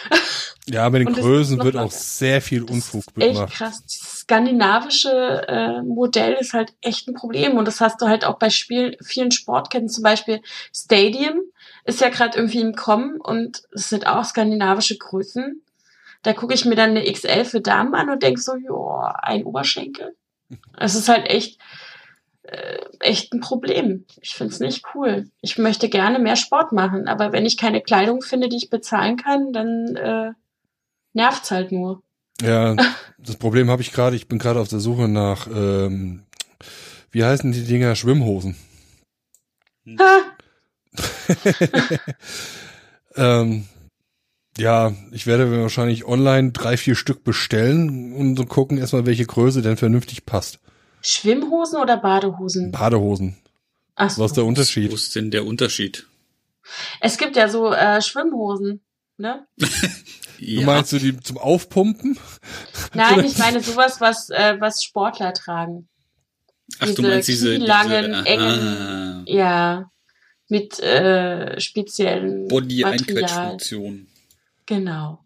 Ja, 0.72 0.88
bei 0.90 1.00
den 1.00 1.12
Größen 1.14 1.64
wird 1.64 1.76
auch 1.78 1.90
sehr 1.90 2.44
viel 2.44 2.62
Unfug 2.62 3.04
das 3.16 3.26
ist 3.26 3.40
echt 3.42 3.54
krass. 3.54 3.84
Dieses 3.86 4.20
skandinavische 4.20 5.48
äh, 5.48 5.82
Modell 5.82 6.34
ist 6.34 6.54
halt 6.54 6.74
echt 6.82 7.08
ein 7.08 7.16
Problem. 7.16 7.58
Und 7.58 7.66
das 7.66 7.82
hast 7.82 8.02
du 8.02 8.08
halt 8.08 8.24
auch 8.24 8.38
bei 8.38 8.52
Spiel, 8.52 8.96
vielen 9.02 9.32
Sportketten, 9.32 9.90
zum 9.90 10.04
Beispiel 10.04 10.42
Stadium 10.72 11.42
ist 11.86 12.02
ja 12.02 12.10
gerade 12.10 12.38
irgendwie 12.38 12.62
im 12.62 12.76
Kommen 12.76 13.20
und 13.20 13.64
es 13.72 13.90
sind 13.90 14.06
auch 14.06 14.24
skandinavische 14.24 14.98
Größen. 14.98 15.64
Da 16.22 16.34
gucke 16.34 16.54
ich 16.54 16.66
mir 16.66 16.76
dann 16.76 16.92
eine 16.92 17.12
XL 17.12 17.46
für 17.46 17.62
Damen 17.62 17.96
an 17.96 18.12
und 18.12 18.22
denke 18.22 18.40
so, 18.40 18.56
ja, 18.56 19.16
ein 19.24 19.46
Oberschenkel. 19.46 20.16
Es 20.78 20.96
ist 20.96 21.10
halt 21.10 21.28
echt, 21.30 21.60
äh, 22.44 22.80
echt 23.00 23.34
ein 23.34 23.40
Problem. 23.40 24.06
Ich 24.22 24.36
finde 24.36 24.54
es 24.54 24.60
nicht 24.60 24.84
cool. 24.94 25.30
Ich 25.42 25.58
möchte 25.58 25.90
gerne 25.90 26.20
mehr 26.20 26.36
Sport 26.36 26.72
machen, 26.72 27.08
aber 27.08 27.32
wenn 27.32 27.46
ich 27.46 27.58
keine 27.58 27.82
Kleidung 27.82 28.22
finde, 28.22 28.50
die 28.50 28.58
ich 28.58 28.70
bezahlen 28.70 29.18
kann, 29.18 29.54
dann 29.54 29.96
äh, 29.96 30.32
nervt's 31.14 31.52
halt 31.52 31.72
nur. 31.72 32.02
Ja, 32.42 32.76
das 33.18 33.36
Problem 33.36 33.70
habe 33.70 33.82
ich 33.82 33.92
gerade. 33.92 34.16
Ich 34.16 34.28
bin 34.28 34.40
gerade 34.40 34.60
auf 34.60 34.70
der 34.70 34.80
Suche 34.80 35.08
nach, 35.08 35.48
ähm, 35.48 36.24
wie 37.12 37.24
heißen 37.24 37.52
die 37.52 37.66
Dinger? 37.66 37.96
Schwimmhosen. 37.96 38.56
Ha. 40.00 40.22
ähm, 43.16 43.68
ja, 44.60 44.94
ich 45.12 45.28
werde 45.28 45.62
wahrscheinlich 45.62 46.06
online 46.06 46.52
drei, 46.52 46.78
vier 46.78 46.96
Stück 46.96 47.24
bestellen 47.24 48.14
und 48.14 48.48
gucken 48.50 48.78
erstmal, 48.78 49.06
welche 49.06 49.26
Größe 49.26 49.62
denn 49.62 49.78
vernünftig 49.78 50.26
passt. 50.26 50.60
Schwimmhosen 51.02 51.80
oder 51.80 51.98
Badehosen? 51.98 52.72
Badehosen. 52.72 53.38
Ach 53.96 54.10
so. 54.10 54.24
Was 54.24 54.32
ist 54.32 54.38
der 54.38 54.46
Unterschied? 54.46 54.92
Wo 54.92 54.96
ist 54.96 55.16
denn 55.16 55.32
der 55.32 55.46
Unterschied? 55.46 56.06
Es 57.00 57.18
gibt 57.18 57.36
ja 57.36 57.50
so 57.50 57.74
äh, 57.74 58.02
Schwimmhosen, 58.02 58.82
ne? 59.18 59.48
ja. 60.40 60.60
Du 60.60 60.66
meinst 60.66 60.94
du 60.94 61.00
die 61.00 61.20
zum 61.20 61.38
Aufpumpen? 61.38 62.18
Nein, 62.94 63.20
ich 63.26 63.38
meine 63.38 63.62
sowas, 63.62 64.00
was, 64.02 64.30
äh, 64.30 64.58
was 64.60 64.84
Sportler 64.84 65.34
tragen. 65.34 65.88
Ach, 66.80 66.86
diese 66.86 67.02
du 67.02 67.08
meinst 67.08 67.28
diese 67.28 67.56
langen, 67.58 68.06
diese, 68.12 68.26
engen, 68.26 69.24
ja, 69.26 69.92
mit 70.50 70.80
äh, 70.80 71.60
speziellen 71.60 72.48
Body-Einquetschfunktion. 72.48 74.08
Genau. 74.70 75.26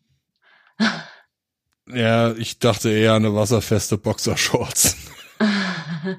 Ja, 1.85 2.31
ich 2.31 2.59
dachte 2.59 2.89
eher 2.89 3.11
an 3.11 3.25
eine 3.25 3.35
wasserfeste 3.35 3.97
Boxershorts. 3.97 4.95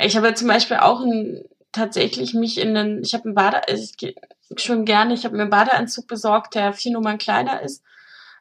ich 0.00 0.16
habe 0.16 0.34
zum 0.34 0.48
Beispiel 0.48 0.78
auch 0.78 1.00
ein, 1.00 1.44
tatsächlich 1.70 2.34
mich 2.34 2.58
in 2.58 2.74
den, 2.74 3.04
ich 3.04 3.14
habe 3.14 3.26
einen 3.26 3.36
Bade, 3.36 3.60
ich 3.68 4.16
schon 4.56 4.84
gerne, 4.84 5.14
ich 5.14 5.24
habe 5.24 5.36
mir 5.36 5.42
einen 5.42 5.50
Badeanzug 5.50 6.08
besorgt, 6.08 6.56
der 6.56 6.72
vier 6.72 6.90
Nummern 6.90 7.18
kleiner 7.18 7.62
ist, 7.62 7.84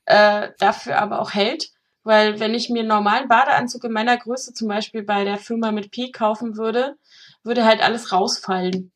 äh, 0.06 0.50
dafür 0.58 0.98
aber 0.98 1.22
auch 1.22 1.36
hält. 1.36 1.70
Weil 2.02 2.40
wenn 2.40 2.56
ich 2.56 2.72
mir 2.72 2.80
einen 2.80 2.88
normalen 2.88 3.28
Badeanzug 3.28 3.84
in 3.84 3.92
meiner 3.92 4.18
Größe 4.18 4.56
zum 4.56 4.70
Beispiel 4.70 5.04
bei 5.04 5.24
der 5.24 5.38
Firma 5.38 5.72
mit 5.72 5.92
P 5.92 6.10
kaufen 6.10 6.58
würde, 6.58 6.96
würde 7.44 7.64
halt 7.64 7.84
alles 7.84 8.12
rausfallen. 8.12 8.92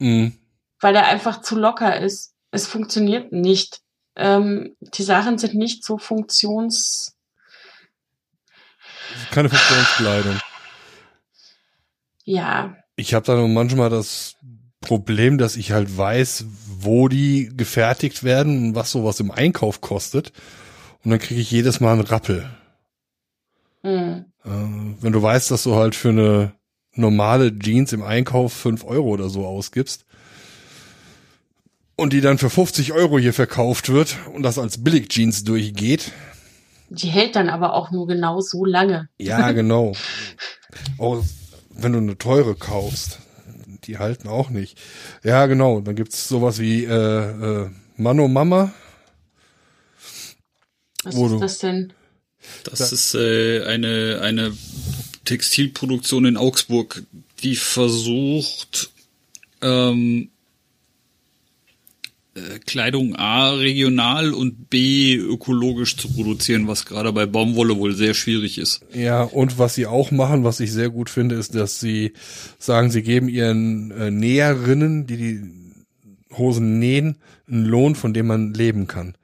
Mhm. 0.00 0.36
Weil 0.80 0.94
der 0.94 1.06
einfach 1.06 1.42
zu 1.42 1.54
locker 1.54 2.00
ist. 2.00 2.34
Es 2.50 2.66
funktioniert 2.66 3.30
nicht 3.30 3.85
ähm, 4.16 4.76
die 4.80 5.02
Sachen 5.02 5.38
sind 5.38 5.54
nicht 5.54 5.84
so 5.84 5.98
funktions, 5.98 7.16
keine 9.30 9.48
Funktionskleidung. 9.48 10.40
Ja. 12.24 12.76
Ich 12.96 13.14
habe 13.14 13.26
da 13.26 13.36
nur 13.36 13.48
manchmal 13.48 13.90
das 13.90 14.36
Problem, 14.80 15.38
dass 15.38 15.56
ich 15.56 15.72
halt 15.72 15.96
weiß, 15.96 16.46
wo 16.78 17.08
die 17.08 17.50
gefertigt 17.54 18.24
werden 18.24 18.68
und 18.68 18.74
was 18.74 18.90
sowas 18.90 19.20
im 19.20 19.30
Einkauf 19.30 19.80
kostet. 19.80 20.32
Und 21.04 21.10
dann 21.10 21.20
kriege 21.20 21.40
ich 21.40 21.50
jedes 21.50 21.80
Mal 21.80 21.92
einen 21.92 22.02
Rappel. 22.02 22.50
Hm. 23.82 24.26
Äh, 24.44 24.48
wenn 24.48 25.12
du 25.12 25.22
weißt, 25.22 25.50
dass 25.50 25.62
du 25.62 25.76
halt 25.76 25.94
für 25.94 26.08
eine 26.08 26.52
normale 26.94 27.56
Jeans 27.58 27.92
im 27.92 28.02
Einkauf 28.02 28.52
fünf 28.52 28.84
Euro 28.84 29.08
oder 29.08 29.28
so 29.28 29.46
ausgibst 29.46 30.05
und 31.96 32.12
die 32.12 32.20
dann 32.20 32.38
für 32.38 32.50
50 32.50 32.92
Euro 32.92 33.18
hier 33.18 33.32
verkauft 33.32 33.88
wird 33.88 34.16
und 34.34 34.42
das 34.42 34.58
als 34.58 34.82
Billig-Jeans 34.84 35.44
durchgeht. 35.44 36.12
Die 36.88 37.08
hält 37.08 37.34
dann 37.36 37.48
aber 37.48 37.74
auch 37.74 37.90
nur 37.90 38.06
genau 38.06 38.40
so 38.40 38.64
lange. 38.64 39.08
Ja, 39.18 39.50
genau. 39.52 39.92
auch 40.98 41.24
wenn 41.70 41.92
du 41.92 41.98
eine 41.98 42.16
teure 42.18 42.54
kaufst, 42.54 43.18
die 43.84 43.98
halten 43.98 44.28
auch 44.28 44.50
nicht. 44.50 44.78
Ja, 45.24 45.46
genau. 45.46 45.80
Dann 45.80 45.96
gibt's 45.96 46.28
sowas 46.28 46.58
wie 46.58 46.84
äh, 46.84 47.64
äh, 47.64 47.70
Mano 47.96 48.28
Mama. 48.28 48.72
Was 51.04 51.16
Wo 51.16 51.26
ist 51.26 51.32
du- 51.32 51.38
das 51.40 51.58
denn? 51.58 51.92
Das 52.64 52.78
Da- 52.78 52.84
ist 52.86 53.14
äh, 53.14 53.64
eine, 53.64 54.20
eine 54.22 54.52
Textilproduktion 55.24 56.24
in 56.26 56.36
Augsburg, 56.36 57.02
die 57.42 57.56
versucht, 57.56 58.90
ähm, 59.62 60.30
äh, 60.30 60.35
Kleidung 62.66 63.16
A 63.16 63.50
regional 63.50 64.32
und 64.32 64.68
B 64.68 65.14
ökologisch 65.16 65.96
zu 65.96 66.12
produzieren, 66.12 66.68
was 66.68 66.84
gerade 66.84 67.12
bei 67.12 67.26
Baumwolle 67.26 67.76
wohl 67.78 67.94
sehr 67.94 68.14
schwierig 68.14 68.58
ist. 68.58 68.80
Ja, 68.92 69.22
und 69.22 69.58
was 69.58 69.74
sie 69.74 69.86
auch 69.86 70.10
machen, 70.10 70.44
was 70.44 70.60
ich 70.60 70.72
sehr 70.72 70.90
gut 70.90 71.10
finde, 71.10 71.36
ist, 71.36 71.54
dass 71.54 71.80
sie 71.80 72.12
sagen, 72.58 72.90
sie 72.90 73.02
geben 73.02 73.28
ihren 73.28 73.90
äh, 73.90 74.10
Näherinnen, 74.10 75.06
die 75.06 75.16
die 75.16 76.36
Hosen 76.36 76.78
nähen, 76.78 77.16
einen 77.48 77.64
Lohn, 77.64 77.94
von 77.94 78.12
dem 78.12 78.26
man 78.26 78.52
leben 78.52 78.86
kann. 78.86 79.16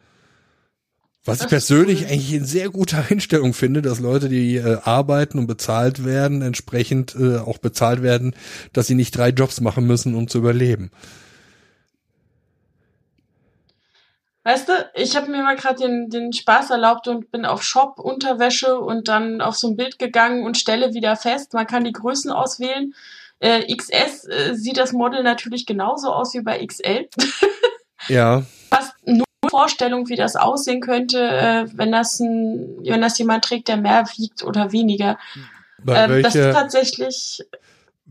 Was 1.24 1.36
ich 1.36 1.42
Das 1.42 1.50
persönlich 1.50 2.02
cool. 2.02 2.06
eigentlich 2.08 2.34
eine 2.34 2.44
sehr 2.46 2.70
gute 2.70 3.04
Einstellung 3.10 3.54
finde, 3.54 3.82
dass 3.82 4.00
Leute, 4.00 4.28
die 4.28 4.56
äh, 4.56 4.78
arbeiten 4.82 5.38
und 5.38 5.46
bezahlt 5.46 6.04
werden, 6.04 6.42
entsprechend 6.42 7.14
äh, 7.14 7.36
auch 7.36 7.58
bezahlt 7.58 8.02
werden, 8.02 8.34
dass 8.72 8.86
sie 8.86 8.94
nicht 8.94 9.16
drei 9.16 9.28
Jobs 9.28 9.60
machen 9.60 9.86
müssen, 9.86 10.14
um 10.14 10.28
zu 10.28 10.38
überleben. 10.38 10.90
Weißt 14.44 14.68
du, 14.68 14.72
ich 14.94 15.16
habe 15.16 15.30
mir 15.30 15.42
mal 15.42 15.56
gerade 15.56 15.76
den, 15.76 16.10
den 16.10 16.32
Spaß 16.32 16.70
erlaubt 16.70 17.06
und 17.06 17.30
bin 17.30 17.44
auf 17.44 17.62
Shop, 17.62 17.98
Unterwäsche 17.98 18.80
und 18.80 19.06
dann 19.06 19.40
auf 19.40 19.54
so 19.56 19.68
ein 19.68 19.76
Bild 19.76 19.98
gegangen 20.00 20.44
und 20.44 20.58
stelle 20.58 20.94
wieder 20.94 21.14
fest, 21.14 21.54
man 21.54 21.66
kann 21.66 21.84
die 21.84 21.92
Größen 21.92 22.30
auswählen. 22.30 22.94
Äh, 23.38 23.74
XS 23.74 24.26
äh, 24.26 24.54
sieht 24.54 24.78
das 24.78 24.92
Model 24.92 25.22
natürlich 25.22 25.66
genauso 25.66 26.12
aus 26.12 26.34
wie 26.34 26.42
bei 26.42 26.64
XL. 26.64 27.08
Ja, 28.08 28.42
Fast 28.68 28.94
nur 29.04 29.24
Vorstellung, 29.48 30.08
wie 30.08 30.16
das 30.16 30.34
aussehen 30.34 30.80
könnte, 30.80 31.20
äh, 31.20 31.66
wenn 31.72 31.92
das 31.92 32.18
ein, 32.18 32.78
wenn 32.84 33.00
das 33.00 33.18
jemand 33.18 33.44
trägt, 33.44 33.68
der 33.68 33.76
mehr 33.76 34.06
wiegt 34.16 34.42
oder 34.42 34.72
weniger. 34.72 35.18
bei 35.78 36.04
Ähm, 36.04 36.22
das 36.22 36.34
ist 36.34 36.98
welcher, 36.98 37.44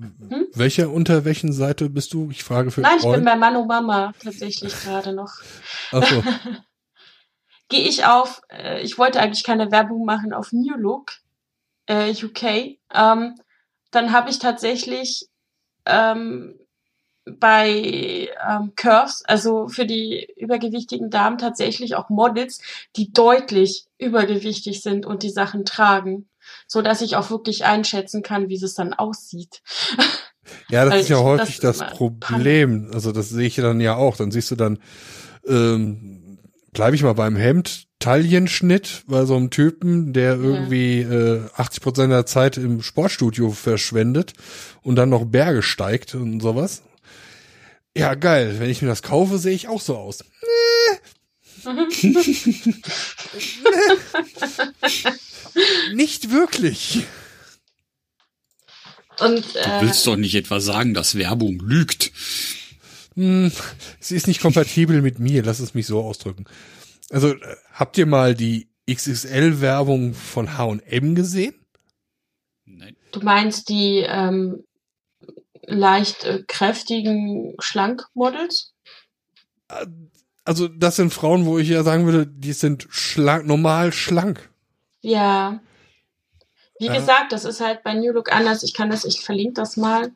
tatsächlich. 0.01 0.47
welcher 0.53 0.89
unter 0.89 1.25
welchen 1.25 1.53
Seite 1.53 1.89
bist 1.89 2.13
du? 2.13 2.29
Ich 2.31 2.43
frage 2.43 2.71
für 2.71 2.81
Nein, 2.81 2.97
ich 2.97 3.03
bin 3.03 3.11
Freund. 3.11 3.25
bei 3.25 3.35
Mano 3.35 3.65
Mama 3.65 4.13
tatsächlich 4.23 4.73
gerade 4.83 5.13
noch. 5.13 5.33
Achso, 5.91 6.23
gehe 7.69 7.87
ich 7.87 8.05
auf, 8.05 8.41
äh, 8.49 8.81
ich 8.81 8.97
wollte 8.97 9.19
eigentlich 9.19 9.43
keine 9.43 9.71
Werbung 9.71 10.05
machen 10.05 10.33
auf 10.33 10.51
New 10.51 10.75
Look 10.75 11.13
äh, 11.87 12.11
UK. 12.11 12.77
Ähm, 12.93 13.35
dann 13.91 14.11
habe 14.11 14.29
ich 14.29 14.39
tatsächlich 14.39 15.27
ähm, 15.85 16.57
bei 17.25 18.29
ähm, 18.47 18.73
Curves, 18.75 19.23
also 19.25 19.67
für 19.67 19.85
die 19.85 20.27
übergewichtigen 20.37 21.09
Damen 21.09 21.37
tatsächlich 21.37 21.95
auch 21.95 22.09
Models, 22.09 22.61
die 22.95 23.11
deutlich 23.11 23.85
übergewichtig 23.97 24.81
sind 24.81 25.05
und 25.05 25.23
die 25.23 25.29
Sachen 25.29 25.65
tragen, 25.65 26.27
so 26.71 26.81
dass 26.81 27.01
ich 27.01 27.17
auch 27.17 27.29
wirklich 27.29 27.65
einschätzen 27.65 28.23
kann, 28.23 28.47
wie 28.47 28.55
es 28.55 28.73
dann 28.75 28.93
aussieht. 28.93 29.61
Ja, 30.69 30.85
das 30.85 30.95
ist 31.01 31.09
ja 31.09 31.17
ich- 31.17 31.23
häufig 31.23 31.59
das 31.59 31.79
das, 31.79 31.89
Problem. 31.89 32.89
Also 32.93 33.11
das 33.11 33.27
sehe 33.27 33.45
ich 33.45 33.55
dann 33.57 33.81
ja 33.81 33.95
auch. 33.95 34.15
Dann 34.15 34.31
siehst 34.31 34.51
du 34.51 34.55
dann, 34.55 34.79
ähm, 35.45 36.39
bleibe 36.71 36.95
ich 36.95 37.03
mal 37.03 37.11
beim 37.11 37.35
Hemd, 37.35 37.87
Taillenschnitt 37.99 39.03
bei 39.05 39.25
so 39.25 39.35
einem 39.35 39.49
Typen, 39.49 40.13
der 40.13 40.35
irgendwie 40.35 41.01
äh, 41.01 41.41
80 41.57 41.83
Prozent 41.83 42.13
der 42.13 42.25
Zeit 42.25 42.55
im 42.55 42.81
Sportstudio 42.81 43.51
verschwendet 43.51 44.31
und 44.81 44.95
dann 44.95 45.09
noch 45.09 45.25
Berge 45.25 45.63
steigt 45.63 46.15
und 46.15 46.39
sowas. 46.39 46.83
Ja, 47.97 48.15
geil. 48.15 48.55
Wenn 48.59 48.69
ich 48.69 48.81
mir 48.81 48.87
das 48.87 49.01
kaufe, 49.03 49.39
sehe 49.39 49.53
ich 49.55 49.67
auch 49.67 49.81
so 49.81 49.97
aus. 49.97 50.23
Nee. 51.63 51.93
Nicht 55.93 56.31
wirklich. 56.31 57.05
Und 59.19 59.55
Du 59.55 59.59
äh, 59.59 59.81
willst 59.81 60.07
doch 60.07 60.15
nicht 60.15 60.35
etwa 60.35 60.59
sagen, 60.59 60.93
dass 60.93 61.15
Werbung 61.15 61.59
lügt. 61.59 62.11
Hm, 63.15 63.51
sie 63.99 64.15
ist 64.15 64.27
nicht 64.27 64.41
kompatibel 64.41 65.01
mit 65.01 65.19
mir, 65.19 65.43
lass 65.43 65.59
es 65.59 65.73
mich 65.73 65.85
so 65.85 66.01
ausdrücken. 66.01 66.45
Also, 67.09 67.33
äh, 67.33 67.55
habt 67.73 67.97
ihr 67.97 68.05
mal 68.05 68.35
die 68.35 68.69
XXL-Werbung 68.89 70.13
von 70.13 70.57
H&M 70.57 71.15
gesehen? 71.15 71.55
Nein. 72.65 72.95
du 73.11 73.19
meinst 73.19 73.69
die 73.69 74.05
ähm, 74.07 74.63
leicht 75.63 76.23
äh, 76.23 76.43
kräftigen 76.47 77.55
Schlankmodels? 77.59 78.73
Also, 80.45 80.67
das 80.67 80.95
sind 80.95 81.13
Frauen, 81.13 81.45
wo 81.45 81.59
ich 81.59 81.69
ja 81.69 81.83
sagen 81.83 82.05
würde, 82.05 82.25
die 82.25 82.53
sind 82.53 82.87
schlank, 82.89 83.45
normal 83.45 83.93
schlank. 83.93 84.50
Ja. 85.01 85.59
Wie 86.79 86.85
Ja. 86.87 86.93
gesagt, 86.95 87.31
das 87.31 87.45
ist 87.45 87.61
halt 87.61 87.83
bei 87.83 87.93
New 87.93 88.11
Look 88.11 88.31
anders. 88.31 88.63
Ich 88.63 88.73
kann 88.73 88.89
das, 88.89 89.05
ich 89.05 89.21
verlinke 89.21 89.53
das 89.53 89.77
mal. 89.77 90.11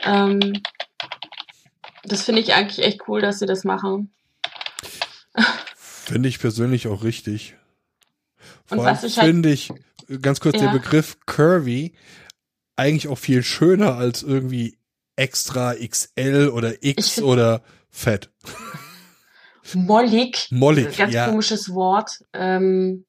Ähm, 0.00 0.60
das 2.04 2.22
finde 2.22 2.40
ich 2.40 2.52
eigentlich 2.54 2.84
echt 2.84 3.08
cool, 3.08 3.20
dass 3.20 3.38
sie 3.38 3.46
das 3.46 3.64
machen. 3.64 4.12
Finde 5.76 6.28
ich 6.28 6.38
persönlich 6.38 6.86
auch 6.88 7.02
richtig. 7.02 7.56
Vor 8.66 8.78
Und 8.78 8.84
was 8.84 9.04
ich 9.04 9.18
halt- 9.18 9.26
finde 9.28 9.50
ich, 9.50 9.70
äh, 10.08 10.18
ganz 10.18 10.40
kurz 10.40 10.56
Ja. 10.56 10.66
der 10.66 10.78
Begriff 10.78 11.16
curvy, 11.26 11.94
eigentlich 12.76 13.08
auch 13.08 13.18
viel 13.18 13.42
schöner 13.42 13.94
als 13.96 14.22
irgendwie 14.22 14.78
extra 15.16 15.74
XL 15.74 16.48
oder 16.52 16.82
X 16.84 17.12
find- 17.14 17.26
oder 17.26 17.62
fett. 17.90 18.30
Mollig. 19.74 20.48
Mollig, 20.50 20.96
Ganz 20.96 21.14
ja. 21.14 21.26
komisches 21.28 21.72
Wort. 21.72 22.22
Ähm, 22.32 23.06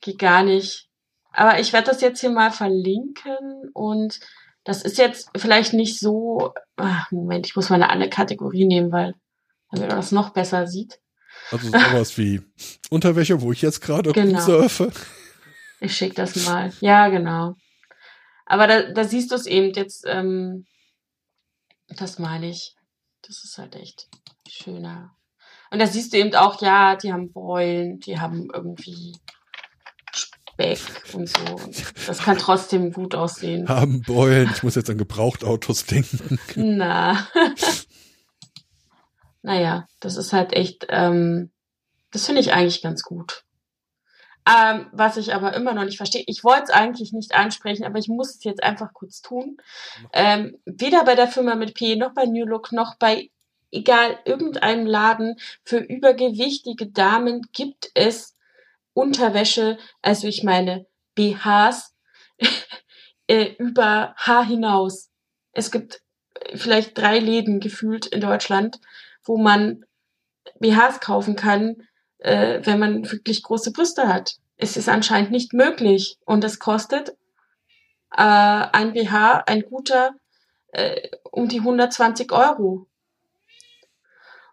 geht 0.00 0.18
gar 0.18 0.42
nicht. 0.42 0.88
Aber 1.32 1.60
ich 1.60 1.72
werde 1.72 1.90
das 1.90 2.00
jetzt 2.00 2.20
hier 2.20 2.30
mal 2.30 2.50
verlinken 2.50 3.70
und 3.72 4.18
das 4.64 4.82
ist 4.82 4.98
jetzt 4.98 5.30
vielleicht 5.36 5.72
nicht 5.72 5.98
so. 5.98 6.52
Ach, 6.76 7.10
Moment, 7.10 7.46
ich 7.46 7.56
muss 7.56 7.70
mal 7.70 7.76
eine 7.76 7.90
andere 7.90 8.10
Kategorie 8.10 8.66
nehmen, 8.66 8.92
weil 8.92 9.14
damit 9.70 9.88
man 9.88 9.96
das 9.98 10.12
noch 10.12 10.30
besser 10.30 10.66
sieht. 10.66 10.98
Also 11.50 11.68
sowas 11.70 12.18
wie 12.18 12.42
Unterwäsche, 12.90 13.40
wo 13.40 13.52
ich 13.52 13.62
jetzt 13.62 13.80
gerade 13.80 14.12
Genau. 14.12 14.40
surfe. 14.40 14.90
Ich 15.80 15.96
schick 15.96 16.14
das 16.14 16.34
mal. 16.44 16.72
Ja, 16.80 17.08
genau. 17.08 17.54
Aber 18.46 18.66
da, 18.66 18.90
da 18.92 19.04
siehst 19.04 19.30
du 19.30 19.36
es 19.36 19.46
eben 19.46 19.72
jetzt, 19.74 20.04
ähm, 20.06 20.66
das 21.88 22.18
meine 22.18 22.48
ich. 22.50 22.74
Das 23.22 23.44
ist 23.44 23.58
halt 23.58 23.76
echt 23.76 24.08
schöner. 24.48 25.14
Und 25.70 25.78
da 25.80 25.86
siehst 25.86 26.12
du 26.12 26.16
eben 26.16 26.34
auch, 26.34 26.60
ja, 26.62 26.96
die 26.96 27.12
haben 27.12 27.32
Beulen, 27.32 28.00
die 28.00 28.18
haben 28.18 28.48
irgendwie 28.52 29.16
Speck 30.58 31.14
und 31.14 31.28
so. 31.28 31.54
Und 31.64 32.08
das 32.08 32.18
kann 32.18 32.36
trotzdem 32.36 32.92
gut 32.92 33.14
aussehen. 33.14 33.68
haben 33.68 34.02
Beulen. 34.02 34.50
Ich 34.52 34.62
muss 34.62 34.74
jetzt 34.74 34.90
an 34.90 34.98
Gebrauchtautos 34.98 35.86
denken. 35.86 36.38
Na. 36.56 37.28
naja, 39.42 39.86
das 40.00 40.16
ist 40.16 40.32
halt 40.32 40.52
echt, 40.52 40.86
ähm, 40.88 41.50
das 42.10 42.26
finde 42.26 42.40
ich 42.40 42.52
eigentlich 42.52 42.82
ganz 42.82 43.02
gut. 43.02 43.44
Ähm, 44.48 44.86
was 44.92 45.16
ich 45.16 45.34
aber 45.34 45.54
immer 45.54 45.74
noch 45.74 45.84
nicht 45.84 45.98
verstehe, 45.98 46.24
ich 46.26 46.42
wollte 46.42 46.64
es 46.64 46.70
eigentlich 46.70 47.12
nicht 47.12 47.34
ansprechen, 47.34 47.84
aber 47.84 47.98
ich 47.98 48.08
muss 48.08 48.36
es 48.36 48.44
jetzt 48.44 48.62
einfach 48.62 48.92
kurz 48.94 49.20
tun. 49.20 49.58
Ähm, 50.12 50.56
weder 50.64 51.04
bei 51.04 51.14
der 51.14 51.28
Firma 51.28 51.54
mit 51.54 51.74
P, 51.74 51.96
noch 51.96 52.14
bei 52.14 52.24
New 52.24 52.46
Look, 52.46 52.72
noch 52.72 52.96
bei 52.96 53.30
egal 53.70 54.18
irgendeinem 54.24 54.86
Laden 54.86 55.36
für 55.62 55.78
übergewichtige 55.78 56.86
Damen 56.86 57.42
gibt 57.52 57.90
es 57.94 58.37
Unterwäsche, 58.92 59.78
also 60.02 60.26
ich 60.26 60.42
meine 60.42 60.86
BHs 61.14 61.94
äh, 63.26 63.54
über 63.58 64.14
Haar 64.16 64.44
hinaus. 64.44 65.10
Es 65.52 65.70
gibt 65.70 66.00
äh, 66.34 66.56
vielleicht 66.56 66.96
drei 66.96 67.18
Läden 67.18 67.60
gefühlt 67.60 68.06
in 68.06 68.20
Deutschland, 68.20 68.80
wo 69.24 69.38
man 69.38 69.84
BHs 70.60 71.00
kaufen 71.00 71.36
kann, 71.36 71.76
äh, 72.18 72.60
wenn 72.64 72.78
man 72.78 73.10
wirklich 73.10 73.42
große 73.42 73.72
Brüste 73.72 74.08
hat. 74.08 74.36
es 74.56 74.76
ist 74.76 74.88
anscheinend 74.88 75.30
nicht 75.30 75.52
möglich 75.52 76.18
und 76.24 76.42
es 76.42 76.58
kostet 76.58 77.10
äh, 78.16 78.22
ein 78.22 78.92
BH, 78.92 79.44
ein 79.46 79.62
guter, 79.62 80.14
äh, 80.72 81.08
um 81.30 81.48
die 81.48 81.60
120 81.60 82.32
Euro. 82.32 82.87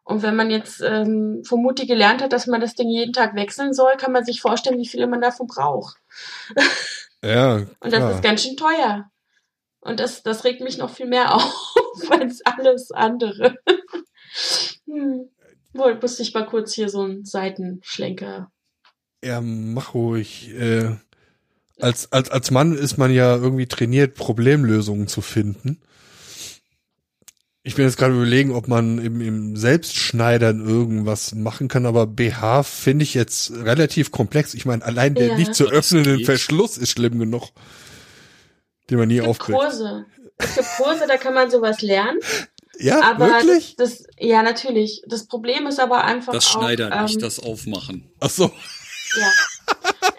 Und 0.05 0.21
wenn 0.21 0.35
man 0.35 0.51
jetzt 0.51 0.81
ähm, 0.81 1.41
Mutti 1.49 1.87
gelernt 1.87 2.21
hat, 2.21 2.31
dass 2.31 2.45
man 2.45 2.61
das 2.61 2.75
Ding 2.75 2.89
jeden 2.89 3.11
Tag 3.11 3.35
wechseln 3.35 3.73
soll, 3.73 3.93
kann 3.97 4.11
man 4.11 4.23
sich 4.23 4.39
vorstellen, 4.39 4.77
wie 4.77 4.87
viel 4.87 5.05
man 5.07 5.21
davon 5.21 5.47
braucht. 5.47 5.97
Ja. 7.23 7.55
Und 7.79 7.91
das 7.91 8.15
ist 8.15 8.21
ganz 8.21 8.43
schön 8.43 8.55
teuer. 8.55 9.09
Und 9.79 9.99
das, 9.99 10.21
das 10.21 10.43
regt 10.43 10.61
mich 10.61 10.77
noch 10.77 10.91
viel 10.91 11.07
mehr 11.07 11.33
auf 11.35 12.11
als 12.11 12.41
alles 12.45 12.91
andere. 12.91 13.55
hm. 14.85 15.29
Wohl, 15.73 15.97
musste 15.99 16.21
ich 16.21 16.35
mal 16.35 16.45
kurz 16.45 16.73
hier 16.73 16.87
so 16.87 17.01
einen 17.01 17.25
Seitenschlenker. 17.25 18.51
Ja, 19.23 19.41
mach 19.41 19.95
ruhig. 19.95 20.53
Äh, 20.53 20.97
als, 21.79 22.11
als, 22.11 22.29
als 22.29 22.51
Mann 22.51 22.77
ist 22.77 22.97
man 22.97 23.11
ja 23.11 23.35
irgendwie 23.35 23.65
trainiert, 23.65 24.13
Problemlösungen 24.15 25.07
zu 25.07 25.21
finden. 25.21 25.81
Ich 27.67 27.73
bin 27.73 27.85
jetzt 27.85 27.97
gerade 27.97 28.13
überlegen, 28.13 28.51
ob 28.53 28.67
man 28.67 28.99
im, 28.99 29.21
im 29.21 29.55
Selbstschneidern 29.57 30.63
irgendwas 30.63 31.33
machen 31.33 31.67
kann, 31.67 31.87
aber 31.87 32.05
BH 32.05 32.61
finde 32.61 33.01
ich 33.01 33.15
jetzt 33.15 33.51
relativ 33.53 34.11
komplex. 34.11 34.53
Ich 34.53 34.65
meine, 34.67 34.85
allein 34.85 35.15
der 35.15 35.29
Ja. 35.29 35.35
nicht 35.35 35.55
zu 35.55 35.63
Aber 35.63 35.71
das 35.71 35.79
öffnende 35.79 36.17
geht. 36.17 36.27
Verschluss 36.27 36.77
ist 36.77 36.91
schlimm 36.91 37.17
genug, 37.17 37.49
den 38.91 38.99
man 38.99 39.07
nie 39.07 39.19
aufkriegt. 39.21 39.57
Kurse. 39.57 40.05
Es 40.37 40.53
gibt 40.53 40.67
Kurse, 40.77 41.05
da 41.07 41.17
kann 41.17 41.33
man 41.33 41.49
sowas 41.49 41.81
lernen. 41.81 42.19
Ja, 42.77 43.01
Aber 43.01 43.29
wirklich? 43.29 43.75
das, 43.77 43.97
das, 43.97 44.07
ja, 44.19 44.43
natürlich. 44.43 45.01
Das 45.07 45.25
Problem 45.25 45.65
ist 45.65 45.79
aber 45.79 46.03
einfach 46.03 46.33
Das 46.33 46.45
auch, 46.45 46.59
Schneidern, 46.61 46.93
ähm, 46.95 47.05
nicht 47.05 47.23
das 47.23 47.39
Aufmachen. 47.39 48.11
Ach 48.19 48.29
so. 48.29 48.51
Ja. 49.19 49.31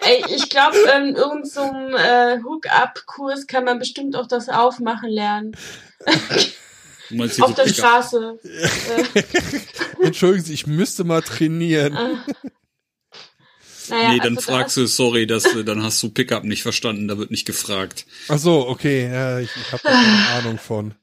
Ey, 0.01 0.21
ich 0.35 0.49
glaube, 0.49 0.75
in 0.97 1.15
irgendeinem 1.15 1.45
so 1.45 1.61
einem, 1.61 1.95
äh, 1.95 2.43
Hook-Up-Kurs 2.43 3.47
kann 3.47 3.63
man 3.63 3.79
bestimmt 3.79 4.17
auch 4.17 4.27
das 4.27 4.49
Aufmachen 4.49 5.09
lernen. 5.09 5.55
Auf 7.39 7.53
der? 7.55 7.67
Straße. 7.67 8.39
Entschuldigen 10.01 10.43
Sie, 10.43 10.53
ich 10.53 10.67
müsste 10.67 11.03
mal 11.03 11.21
trainieren. 11.21 11.95
äh. 11.95 12.33
Naja, 13.89 14.11
Nee, 14.11 14.19
dann 14.19 14.37
also 14.37 14.51
fragst 14.51 14.77
du, 14.77 14.85
sorry, 14.85 15.27
das, 15.27 15.45
äh, 15.45 15.63
dann 15.63 15.83
hast 15.83 16.01
du 16.03 16.09
Pickup 16.09 16.43
nicht 16.43 16.61
verstanden, 16.61 17.07
da 17.07 17.17
wird 17.17 17.31
nicht 17.31 17.45
gefragt. 17.45 18.05
Ach 18.27 18.37
so, 18.37 18.67
okay, 18.67 19.09
ja, 19.09 19.39
ich, 19.39 19.49
ich 19.55 19.71
habe 19.71 19.83
da 19.83 19.91
keine 19.91 20.27
Ahnung 20.39 20.57
von. 20.57 20.93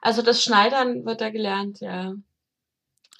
Also 0.00 0.22
das 0.22 0.42
Schneidern 0.42 1.04
wird 1.04 1.20
da 1.20 1.30
gelernt, 1.30 1.80
ja. 1.80 2.14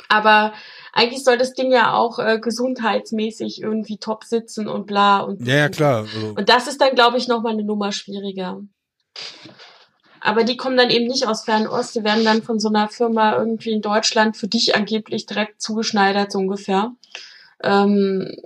Aber 0.08 0.54
eigentlich 0.92 1.24
soll 1.24 1.38
das 1.38 1.52
Ding 1.52 1.70
ja 1.70 1.94
auch 1.94 2.18
äh, 2.18 2.38
gesundheitsmäßig 2.40 3.60
irgendwie 3.60 3.98
top 3.98 4.24
sitzen 4.24 4.66
und 4.66 4.86
bla 4.86 5.20
und 5.20 5.46
Ja, 5.46 5.56
ja, 5.56 5.68
klar. 5.68 6.02
Also, 6.02 6.34
Und 6.36 6.48
das 6.48 6.66
ist 6.66 6.80
dann, 6.80 6.94
glaube 6.94 7.18
ich, 7.18 7.28
nochmal 7.28 7.52
eine 7.52 7.64
Nummer 7.64 7.92
schwieriger. 7.92 8.62
Aber 10.20 10.44
die 10.44 10.56
kommen 10.56 10.76
dann 10.76 10.90
eben 10.90 11.06
nicht 11.06 11.26
aus 11.26 11.44
Fernost, 11.44 11.94
die 11.94 12.04
werden 12.04 12.24
dann 12.24 12.42
von 12.42 12.58
so 12.60 12.68
einer 12.68 12.88
Firma 12.88 13.36
irgendwie 13.36 13.70
in 13.72 13.80
Deutschland 13.82 14.36
für 14.36 14.48
dich 14.48 14.76
angeblich 14.76 15.26
direkt 15.26 15.60
zugeschneidert, 15.62 16.30
so 16.32 16.38
ungefähr. 16.38 16.92
Ähm, 17.62 18.36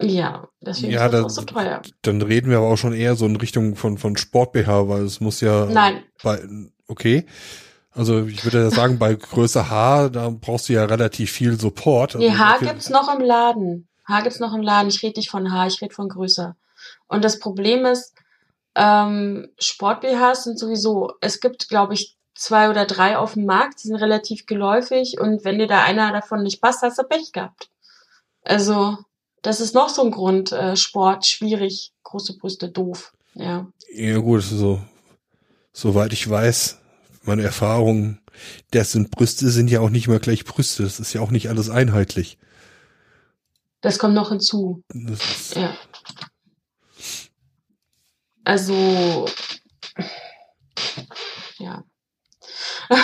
ja, 0.00 0.48
deswegen 0.60 0.92
Ja, 0.92 1.06
ist 1.06 1.12
das 1.12 1.22
das- 1.22 1.32
auch 1.38 1.40
so 1.40 1.42
teuer. 1.46 1.82
dann 2.02 2.22
reden 2.22 2.50
wir 2.50 2.58
aber 2.58 2.68
auch 2.68 2.76
schon 2.78 2.94
eher 2.94 3.16
so 3.16 3.26
in 3.26 3.36
Richtung 3.36 3.76
von, 3.76 3.98
von 3.98 4.16
Sport-BH, 4.16 4.88
weil 4.88 5.02
es 5.02 5.20
muss 5.20 5.40
ja 5.40 5.66
Nein, 5.66 6.02
bei, 6.22 6.40
okay. 6.88 7.26
Also 7.92 8.24
ich 8.26 8.44
würde 8.44 8.62
ja 8.62 8.70
sagen, 8.70 8.98
bei 8.98 9.14
Größe 9.14 9.68
H, 9.68 10.10
da 10.10 10.30
brauchst 10.30 10.68
du 10.68 10.72
ja 10.74 10.84
relativ 10.84 11.32
viel 11.32 11.58
Support. 11.58 12.14
Also 12.14 12.26
nee, 12.26 12.32
Haar 12.34 12.52
dafür- 12.54 12.68
gibt's 12.68 12.88
noch 12.88 13.12
im 13.14 13.20
Laden. 13.24 13.88
Haar 14.06 14.22
gibt's 14.22 14.38
noch 14.40 14.54
im 14.54 14.62
Laden. 14.62 14.88
Ich 14.88 15.02
rede 15.02 15.18
nicht 15.18 15.28
von 15.30 15.52
Haar, 15.52 15.66
ich 15.66 15.82
rede 15.82 15.92
von 15.94 16.08
größer. 16.08 16.56
Und 17.08 17.24
das 17.24 17.40
Problem 17.40 17.84
ist, 17.84 18.14
ähm, 18.74 19.48
Sport-BHs 19.58 20.44
sind 20.44 20.58
sowieso, 20.58 21.14
es 21.20 21.40
gibt, 21.40 21.68
glaube 21.68 21.94
ich, 21.94 22.16
zwei 22.34 22.70
oder 22.70 22.86
drei 22.86 23.18
auf 23.18 23.34
dem 23.34 23.44
Markt, 23.44 23.82
die 23.82 23.88
sind 23.88 23.96
relativ 23.96 24.46
geläufig 24.46 25.20
und 25.20 25.44
wenn 25.44 25.58
dir 25.58 25.66
da 25.66 25.82
einer 25.82 26.12
davon 26.12 26.42
nicht 26.42 26.60
passt, 26.60 26.82
hast 26.82 26.98
du 26.98 27.02
Pech 27.04 27.32
gehabt. 27.32 27.68
Also, 28.42 28.96
das 29.42 29.60
ist 29.60 29.74
noch 29.74 29.88
so 29.88 30.02
ein 30.02 30.10
Grund, 30.10 30.52
äh, 30.52 30.76
Sport, 30.76 31.26
schwierig, 31.26 31.92
große 32.04 32.36
Brüste, 32.38 32.68
doof. 32.70 33.12
Ja. 33.34 33.66
Ja 33.92 34.18
gut, 34.18 34.42
so, 34.42 34.80
soweit 35.72 36.12
ich 36.12 36.28
weiß, 36.28 36.78
meine 37.22 37.42
Erfahrungen, 37.42 38.20
das 38.70 38.92
sind 38.92 39.10
Brüste, 39.10 39.50
sind 39.50 39.70
ja 39.70 39.80
auch 39.80 39.90
nicht 39.90 40.06
immer 40.06 40.18
gleich 40.18 40.44
Brüste. 40.44 40.82
Das 40.82 41.00
ist 41.00 41.12
ja 41.12 41.20
auch 41.20 41.30
nicht 41.30 41.48
alles 41.48 41.68
einheitlich. 41.68 42.38
Das 43.80 43.98
kommt 43.98 44.14
noch 44.14 44.30
hinzu. 44.30 44.82
Das 44.88 45.20
ist, 45.20 45.56
Ja. 45.56 45.74
Also, 48.50 49.28
ja. 51.58 51.84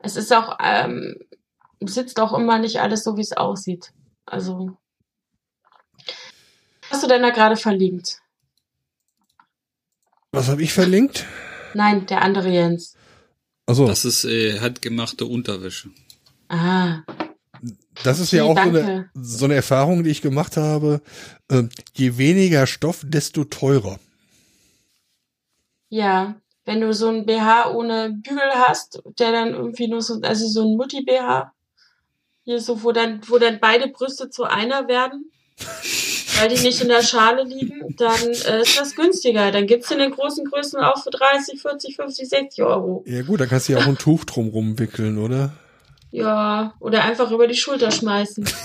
Es 0.00 0.16
ist 0.16 0.32
auch, 0.32 0.58
ähm, 0.60 1.16
sitzt 1.80 2.18
auch 2.18 2.32
immer 2.32 2.58
nicht 2.58 2.80
alles 2.80 3.04
so, 3.04 3.16
wie 3.16 3.20
es 3.20 3.32
aussieht. 3.32 3.92
Also, 4.24 4.76
hast 6.90 7.04
du 7.04 7.06
denn 7.06 7.22
da 7.22 7.30
gerade 7.30 7.56
verlinkt? 7.56 8.20
was 10.32 10.48
habe 10.48 10.64
ich 10.64 10.72
verlinkt? 10.72 11.24
Nein, 11.74 12.06
der 12.06 12.22
andere 12.22 12.48
Jens. 12.48 12.96
Also, 13.66 13.86
Das 13.86 14.04
ist 14.04 14.24
äh, 14.24 14.58
handgemachte 14.58 15.26
Unterwäsche. 15.26 15.90
Ah, 16.48 17.02
Das 18.04 18.18
ist 18.18 18.32
ja 18.32 18.44
auch 18.44 18.56
so 18.56 18.60
eine, 18.60 19.10
so 19.14 19.44
eine 19.44 19.54
Erfahrung, 19.54 20.04
die 20.04 20.10
ich 20.10 20.22
gemacht 20.22 20.56
habe. 20.56 21.00
Ähm, 21.50 21.70
je 21.94 22.18
weniger 22.18 22.66
Stoff, 22.66 23.02
desto 23.04 23.44
teurer. 23.44 23.98
ja. 25.88 26.36
Wenn 26.68 26.80
du 26.80 26.92
so 26.92 27.08
ein 27.08 27.24
BH 27.24 27.70
ohne 27.70 28.10
Bügel 28.10 28.50
hast, 28.56 29.00
der 29.20 29.30
dann 29.30 29.54
irgendwie 29.54 29.86
nur 29.86 30.02
so, 30.02 30.20
also 30.22 30.48
so 30.48 30.62
ein 30.62 30.76
Mutti-BH, 30.76 31.52
hier 32.42 32.60
so, 32.60 32.82
wo 32.82 32.90
dann, 32.90 33.20
wo 33.28 33.38
dann 33.38 33.60
beide 33.60 33.86
Brüste 33.86 34.30
zu 34.30 34.42
einer 34.42 34.88
werden, 34.88 35.30
weil 36.38 36.48
die 36.48 36.60
nicht 36.60 36.80
in 36.80 36.88
der 36.88 37.02
Schale 37.04 37.44
liegen, 37.44 37.94
dann 37.96 38.20
äh, 38.20 38.62
ist 38.62 38.80
das 38.80 38.96
günstiger. 38.96 39.52
Dann 39.52 39.68
gibt's 39.68 39.92
in 39.92 39.98
den 39.98 40.10
großen 40.10 40.44
Größen 40.44 40.80
auch 40.80 41.02
für 41.04 41.10
30, 41.10 41.62
40, 41.62 41.94
50, 41.94 42.28
60 42.28 42.64
Euro. 42.64 43.04
Ja 43.06 43.22
gut, 43.22 43.40
da 43.40 43.46
kannst 43.46 43.68
du 43.68 43.74
ja 43.74 43.78
auch 43.78 43.86
ein 43.86 43.96
Tuch 43.96 44.24
drum 44.24 44.48
rumwickeln, 44.48 45.18
oder? 45.18 45.52
Ja, 46.10 46.74
oder 46.80 47.04
einfach 47.04 47.30
über 47.30 47.46
die 47.46 47.56
Schulter 47.56 47.90
schmeißen. 47.90 48.48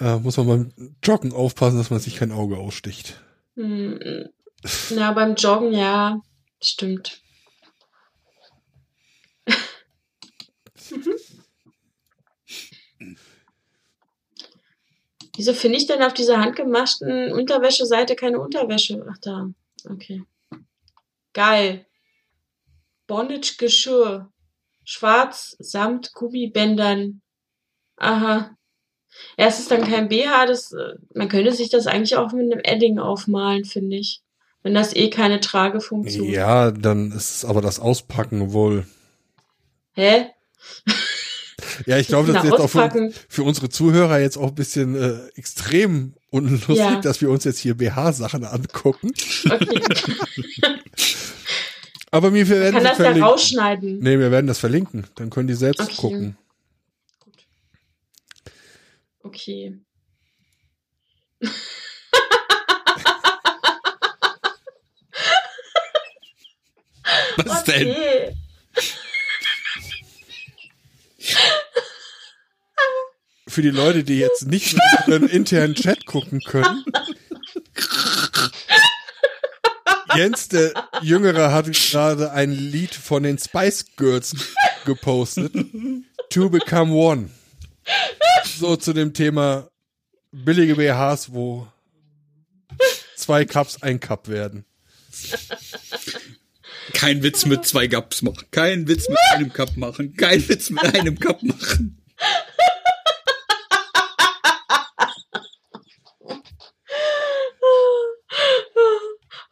Äh, 0.00 0.16
muss 0.16 0.36
man 0.38 0.46
beim 0.46 0.72
Joggen 1.02 1.32
aufpassen, 1.34 1.76
dass 1.76 1.90
man 1.90 2.00
sich 2.00 2.16
kein 2.16 2.32
Auge 2.32 2.56
aussticht. 2.56 3.20
Hm. 3.54 4.30
Na, 4.90 5.12
beim 5.12 5.34
Joggen, 5.34 5.72
ja, 5.74 6.22
stimmt. 6.62 7.20
Wieso 15.36 15.52
finde 15.54 15.76
ich 15.78 15.86
denn 15.86 16.02
auf 16.02 16.14
dieser 16.14 16.40
handgemachten 16.40 17.32
Unterwäscheseite 17.32 18.16
keine 18.16 18.40
Unterwäsche? 18.40 19.06
Ach 19.10 19.18
da, 19.18 19.50
okay. 19.88 20.22
Geil. 21.32 21.86
Bondage 23.10 23.56
Geschirr. 23.58 24.30
Schwarz 24.84 25.56
samt 25.58 26.12
Gummibändern. 26.12 27.22
Aha. 27.96 28.56
Ja, 29.36 29.46
es 29.46 29.58
ist 29.58 29.72
dann 29.72 29.82
kein 29.82 30.08
BH, 30.08 30.46
das, 30.46 30.72
äh, 30.72 30.94
man 31.12 31.28
könnte 31.28 31.52
sich 31.52 31.70
das 31.70 31.88
eigentlich 31.88 32.16
auch 32.16 32.32
mit 32.32 32.50
einem 32.52 32.60
Edding 32.62 33.00
aufmalen, 33.00 33.64
finde 33.64 33.96
ich. 33.96 34.22
Wenn 34.62 34.74
das 34.74 34.94
eh 34.94 35.10
keine 35.10 35.40
Tragefunktion 35.40 36.28
hat. 36.28 36.34
Ja, 36.34 36.70
dann 36.70 37.10
ist 37.10 37.44
aber 37.44 37.60
das 37.60 37.80
Auspacken 37.80 38.52
wohl. 38.52 38.86
Hä? 39.92 40.28
Ja, 41.86 41.98
ich 41.98 42.08
glaube, 42.08 42.32
das 42.32 42.42
ist 42.44 42.50
jetzt 42.50 42.60
auch 42.60 42.68
für, 42.68 43.10
für 43.28 43.42
unsere 43.42 43.68
Zuhörer 43.68 44.18
jetzt 44.18 44.36
auch 44.36 44.48
ein 44.48 44.54
bisschen 44.54 44.94
äh, 44.94 45.28
extrem 45.34 46.14
unlustig, 46.30 46.76
Ja. 46.76 47.00
dass 47.00 47.20
wir 47.20 47.30
uns 47.30 47.44
jetzt 47.44 47.58
hier 47.58 47.74
BH-Sachen 47.74 48.44
angucken. 48.44 49.12
Okay. 49.44 49.80
Aber 52.10 52.34
wir 52.34 52.48
werden 52.48 52.74
Kann 52.74 52.82
das 52.84 52.98
ja 52.98 53.04
verlinken. 53.04 53.22
rausschneiden. 53.22 53.98
Nee, 54.00 54.18
wir 54.18 54.30
werden 54.30 54.46
das 54.46 54.58
verlinken. 54.58 55.06
Dann 55.14 55.30
können 55.30 55.46
die 55.48 55.54
selbst 55.54 55.80
Okay. 55.80 55.94
gucken. 55.96 56.36
Okay. 59.22 59.78
Was 67.44 67.64
denn? 67.64 67.90
Okay. 67.90 68.36
Für 73.48 73.62
die 73.62 73.70
Leute, 73.70 74.04
die 74.04 74.18
jetzt 74.18 74.46
nicht 74.46 74.76
in 75.06 75.10
den 75.12 75.26
internen 75.28 75.74
Chat 75.74 76.06
gucken 76.06 76.40
können. 76.40 76.84
Jens, 80.16 80.48
der 80.48 80.72
Jüngere, 81.02 81.52
hat 81.52 81.70
gerade 81.72 82.32
ein 82.32 82.52
Lied 82.52 82.94
von 82.94 83.22
den 83.22 83.38
Spice 83.38 83.86
Girls 83.96 84.34
gepostet. 84.84 85.52
To 86.30 86.48
Become 86.48 86.92
One. 86.92 87.30
so 88.58 88.76
zu 88.76 88.92
dem 88.92 89.12
Thema 89.14 89.68
billige 90.32 90.76
BHs, 90.76 91.32
wo 91.32 91.66
zwei 93.16 93.44
Cups 93.44 93.82
ein 93.82 94.00
Cup 94.00 94.28
werden. 94.28 94.64
Kein 96.94 97.22
Witz 97.22 97.46
mit 97.46 97.66
zwei 97.66 97.88
Cups 97.88 98.22
machen. 98.22 98.46
Kein 98.50 98.88
Witz 98.88 99.08
mit 99.08 99.18
einem 99.32 99.52
Cup 99.52 99.76
machen. 99.76 100.14
Kein 100.16 100.48
Witz 100.48 100.70
mit 100.70 100.82
einem 100.94 101.18
Cup 101.18 101.42
machen. 101.42 102.00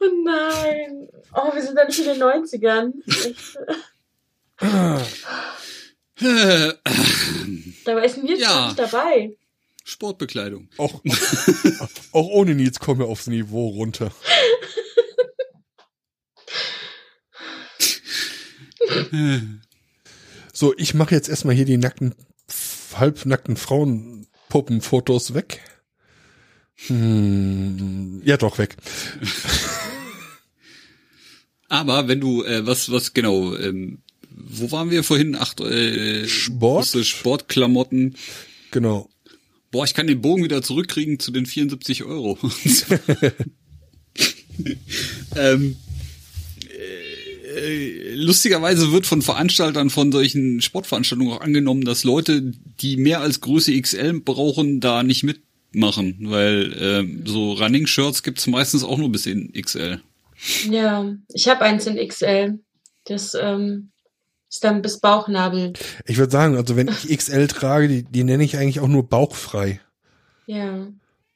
Oh 0.00 0.06
nein. 0.24 1.08
Oh, 1.34 1.54
wir 1.54 1.62
sind 1.62 1.76
da 1.76 1.84
nicht 1.84 1.97
in 1.97 1.97
den 2.08 2.22
90ern. 2.22 2.92
Echt. 3.06 3.58
Dabei 7.84 8.04
ist 8.04 8.18
Nils 8.18 8.40
ja. 8.40 8.66
nicht 8.66 8.78
dabei. 8.78 9.36
Sportbekleidung. 9.84 10.68
Auch, 10.76 11.02
auch 12.12 12.26
ohne 12.26 12.54
Nils 12.54 12.78
kommen 12.80 13.00
wir 13.00 13.06
aufs 13.06 13.26
Niveau 13.26 13.68
runter. 13.68 14.12
So, 20.52 20.74
ich 20.76 20.94
mache 20.94 21.14
jetzt 21.14 21.28
erstmal 21.28 21.54
hier 21.54 21.64
die 21.64 21.76
nackten, 21.76 22.14
halbnackten 22.94 23.56
Frauenpuppenfotos 23.56 25.34
weg. 25.34 25.60
Hm, 26.86 28.22
ja, 28.24 28.36
doch, 28.36 28.58
weg. 28.58 28.76
Aber 31.68 32.08
wenn 32.08 32.20
du, 32.20 32.44
äh, 32.44 32.66
was, 32.66 32.90
was 32.90 33.14
genau, 33.14 33.54
ähm, 33.56 33.98
wo 34.30 34.70
waren 34.70 34.90
wir 34.90 35.04
vorhin? 35.04 35.36
Ach, 35.38 35.54
äh, 35.60 36.26
Sport? 36.26 36.86
Sportklamotten. 37.02 38.16
Genau. 38.70 39.08
Boah, 39.70 39.84
ich 39.84 39.94
kann 39.94 40.06
den 40.06 40.20
Bogen 40.22 40.44
wieder 40.44 40.62
zurückkriegen 40.62 41.18
zu 41.18 41.30
den 41.30 41.44
74 41.44 42.04
Euro. 42.04 42.38
ähm, 45.36 45.76
äh, 47.58 48.14
lustigerweise 48.14 48.92
wird 48.92 49.06
von 49.06 49.20
Veranstaltern 49.20 49.90
von 49.90 50.10
solchen 50.10 50.62
Sportveranstaltungen 50.62 51.34
auch 51.34 51.40
angenommen, 51.42 51.84
dass 51.84 52.04
Leute, 52.04 52.52
die 52.80 52.96
mehr 52.96 53.20
als 53.20 53.40
Größe 53.40 53.78
XL 53.78 54.20
brauchen, 54.20 54.80
da 54.80 55.02
nicht 55.02 55.22
mitmachen, 55.22 56.16
weil 56.20 56.74
ähm, 56.80 57.22
so 57.26 57.52
Running-Shirts 57.52 58.22
gibt's 58.22 58.46
meistens 58.46 58.84
auch 58.84 58.96
nur 58.96 59.12
bis 59.12 59.26
in 59.26 59.52
XL. 59.52 60.00
Ja, 60.68 61.12
ich 61.32 61.48
habe 61.48 61.62
eins 61.62 61.86
in 61.86 61.96
XL. 61.96 62.58
Das 63.04 63.34
ähm, 63.34 63.90
ist 64.48 64.64
dann 64.64 64.82
bis 64.82 65.00
Bauchnabel. 65.00 65.72
Ich 66.06 66.16
würde 66.16 66.32
sagen, 66.32 66.56
also 66.56 66.76
wenn 66.76 66.88
ich 66.88 67.16
XL 67.16 67.48
trage, 67.48 67.88
die, 67.88 68.02
die 68.04 68.24
nenne 68.24 68.44
ich 68.44 68.56
eigentlich 68.56 68.80
auch 68.80 68.88
nur 68.88 69.08
bauchfrei. 69.08 69.80
Ja. 70.46 70.88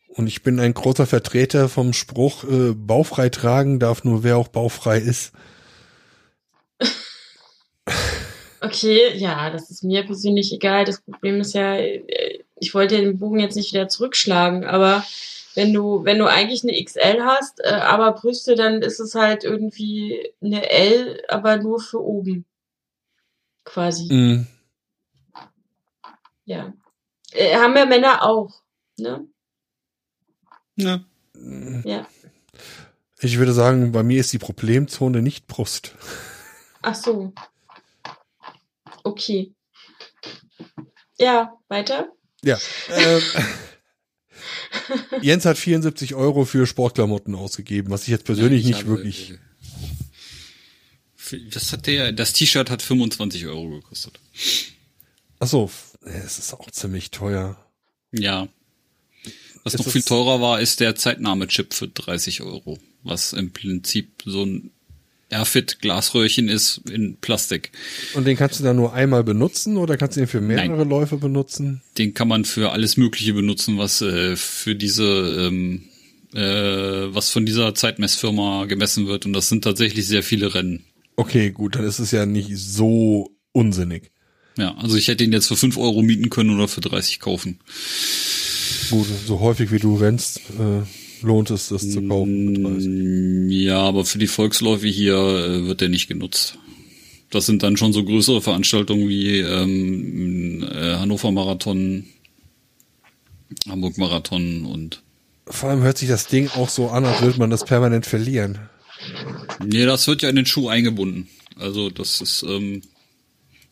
Und 0.08 0.26
ich 0.26 0.42
bin 0.42 0.60
ein 0.60 0.74
großer 0.74 1.06
Vertreter 1.06 1.68
vom 1.68 1.92
Spruch, 1.92 2.44
äh, 2.44 2.74
bauchfrei 2.74 3.30
tragen 3.30 3.78
darf 3.78 4.04
nur 4.04 4.22
wer 4.22 4.36
auch 4.36 4.48
bauchfrei 4.48 4.98
ist. 4.98 5.32
Okay, 8.60 9.16
ja, 9.16 9.50
das 9.50 9.70
ist 9.70 9.82
mir 9.82 10.04
persönlich 10.04 10.52
egal. 10.52 10.84
Das 10.84 11.00
Problem 11.00 11.40
ist 11.40 11.52
ja, 11.54 11.74
äh, 11.74 12.44
ich 12.60 12.74
wollte 12.74 12.96
den 12.96 13.18
Bogen 13.18 13.40
jetzt 13.40 13.56
nicht 13.56 13.72
wieder 13.72 13.88
zurückschlagen, 13.88 14.64
aber 14.64 15.04
wenn 15.54 15.72
du, 15.72 16.04
wenn 16.04 16.18
du 16.18 16.26
eigentlich 16.26 16.62
eine 16.62 16.82
XL 16.82 17.22
hast, 17.22 17.60
äh, 17.60 17.68
aber 17.70 18.12
Brüste, 18.12 18.54
dann 18.54 18.82
ist 18.82 19.00
es 19.00 19.14
halt 19.14 19.44
irgendwie 19.44 20.32
eine 20.42 20.70
L, 20.70 21.22
aber 21.28 21.56
nur 21.58 21.80
für 21.80 22.00
oben. 22.02 22.44
Quasi. 23.64 24.12
Mm, 24.12 24.46
Ja. 26.44 26.72
Äh, 27.32 27.56
haben 27.56 27.76
ja 27.76 27.86
Männer 27.86 28.22
auch, 28.22 28.62
ne? 28.98 29.26
Ja. 30.76 31.00
Ja. 31.84 32.06
Ich 33.20 33.38
würde 33.38 33.52
sagen, 33.52 33.92
bei 33.92 34.02
mir 34.02 34.20
ist 34.20 34.32
die 34.32 34.38
Problemzone 34.38 35.22
nicht 35.22 35.46
Brust. 35.46 35.94
Ach 36.82 36.94
so. 36.94 37.32
Okay. 39.04 39.54
Ja, 41.18 41.56
weiter? 41.68 42.08
Ja. 42.42 42.58
Ähm, 42.90 43.22
Jens 45.20 45.44
hat 45.44 45.58
74 45.58 46.14
Euro 46.14 46.44
für 46.44 46.66
Sportklamotten 46.66 47.34
ausgegeben, 47.34 47.90
was 47.90 48.02
ich 48.02 48.08
jetzt 48.08 48.24
persönlich 48.24 48.60
Ich 48.60 48.66
nicht 48.66 48.78
habe, 48.80 48.88
wirklich. 48.88 49.34
Das 51.50 51.72
hat 51.72 51.86
der, 51.86 52.12
das 52.12 52.32
T-Shirt 52.32 52.68
hat 52.68 52.82
25 52.82 53.46
Euro 53.46 53.70
gekostet. 53.70 54.20
Ach 55.38 55.46
so, 55.46 55.70
es 56.04 56.38
ist 56.38 56.52
auch 56.52 56.70
ziemlich 56.70 57.10
teuer. 57.10 57.56
Ja. 58.12 58.48
Was 59.64 59.74
Ist 59.74 59.84
noch 59.84 59.92
viel 59.92 60.02
teurer 60.02 60.40
war, 60.40 60.60
ist 60.60 60.80
der 60.80 60.96
Zeitnahme-Chip 60.96 61.72
für 61.72 61.88
30 61.88 62.42
Euro. 62.42 62.78
Was 63.02 63.32
im 63.32 63.52
Prinzip 63.52 64.22
so 64.24 64.44
ein 64.44 64.70
Airfit 65.32 65.80
Glasröhrchen 65.80 66.48
ist 66.48 66.82
in 66.90 67.16
Plastik. 67.16 67.72
Und 68.14 68.26
den 68.26 68.36
kannst 68.36 68.60
du 68.60 68.64
dann 68.64 68.76
nur 68.76 68.92
einmal 68.92 69.24
benutzen 69.24 69.76
oder 69.76 69.96
kannst 69.96 70.16
du 70.16 70.20
den 70.20 70.28
für 70.28 70.40
mehrere 70.40 70.84
Läufe 70.84 71.16
benutzen? 71.16 71.82
Den 71.98 72.14
kann 72.14 72.28
man 72.28 72.44
für 72.44 72.72
alles 72.72 72.96
Mögliche 72.96 73.34
benutzen, 73.34 73.78
was 73.78 74.00
äh, 74.02 74.36
für 74.36 74.74
diese, 74.74 75.04
ähm, 75.04 75.84
äh, 76.34 77.14
was 77.14 77.30
von 77.30 77.46
dieser 77.46 77.74
Zeitmessfirma 77.74 78.66
gemessen 78.66 79.06
wird. 79.06 79.26
Und 79.26 79.32
das 79.32 79.48
sind 79.48 79.64
tatsächlich 79.64 80.06
sehr 80.06 80.22
viele 80.22 80.54
Rennen. 80.54 80.84
Okay, 81.16 81.50
gut, 81.50 81.74
dann 81.76 81.84
ist 81.84 81.98
es 81.98 82.10
ja 82.10 82.26
nicht 82.26 82.56
so 82.56 83.30
unsinnig. 83.52 84.10
Ja, 84.58 84.74
also 84.76 84.96
ich 84.96 85.08
hätte 85.08 85.24
ihn 85.24 85.32
jetzt 85.32 85.48
für 85.48 85.56
5 85.56 85.78
Euro 85.78 86.02
mieten 86.02 86.30
können 86.30 86.50
oder 86.50 86.68
für 86.68 86.80
30 86.80 87.20
kaufen. 87.20 87.58
Gut, 88.90 89.06
so 89.26 89.40
häufig 89.40 89.72
wie 89.72 89.78
du 89.78 89.96
rennst, 89.96 90.40
äh, 90.58 90.82
lohnt 91.22 91.50
es, 91.50 91.68
das 91.68 91.88
zu 91.90 92.02
kaufen. 92.06 92.52
mit 92.52 92.64
30. 92.64 92.88
Mm, 92.88 93.48
Ja, 93.50 93.80
aber 93.80 94.04
für 94.04 94.18
die 94.18 94.26
Volksläufe 94.26 94.86
hier 94.88 95.14
äh, 95.16 95.66
wird 95.66 95.80
der 95.80 95.88
nicht 95.88 96.08
genutzt. 96.08 96.58
Das 97.30 97.46
sind 97.46 97.62
dann 97.62 97.76
schon 97.76 97.92
so 97.92 98.04
größere 98.04 98.42
Veranstaltungen 98.42 99.08
wie 99.08 99.38
ähm, 99.38 100.62
äh, 100.70 100.94
Hannover 100.96 101.30
Marathon, 101.32 102.04
Hamburg 103.68 103.96
Marathon 103.98 104.64
und 104.66 105.02
Vor 105.46 105.70
allem 105.70 105.82
hört 105.82 105.98
sich 105.98 106.08
das 106.08 106.26
Ding 106.26 106.48
auch 106.48 106.68
so 106.68 106.88
an, 106.88 107.04
als 107.04 107.22
würde 107.22 107.38
man 107.38 107.50
das 107.50 107.64
permanent 107.64 108.06
verlieren. 108.06 108.58
nee, 109.64 109.84
das 109.86 110.06
wird 110.06 110.22
ja 110.22 110.28
in 110.28 110.36
den 110.36 110.46
Schuh 110.46 110.68
eingebunden. 110.68 111.28
Also 111.56 111.90
das 111.90 112.20
ist, 112.20 112.42
ähm, 112.48 112.82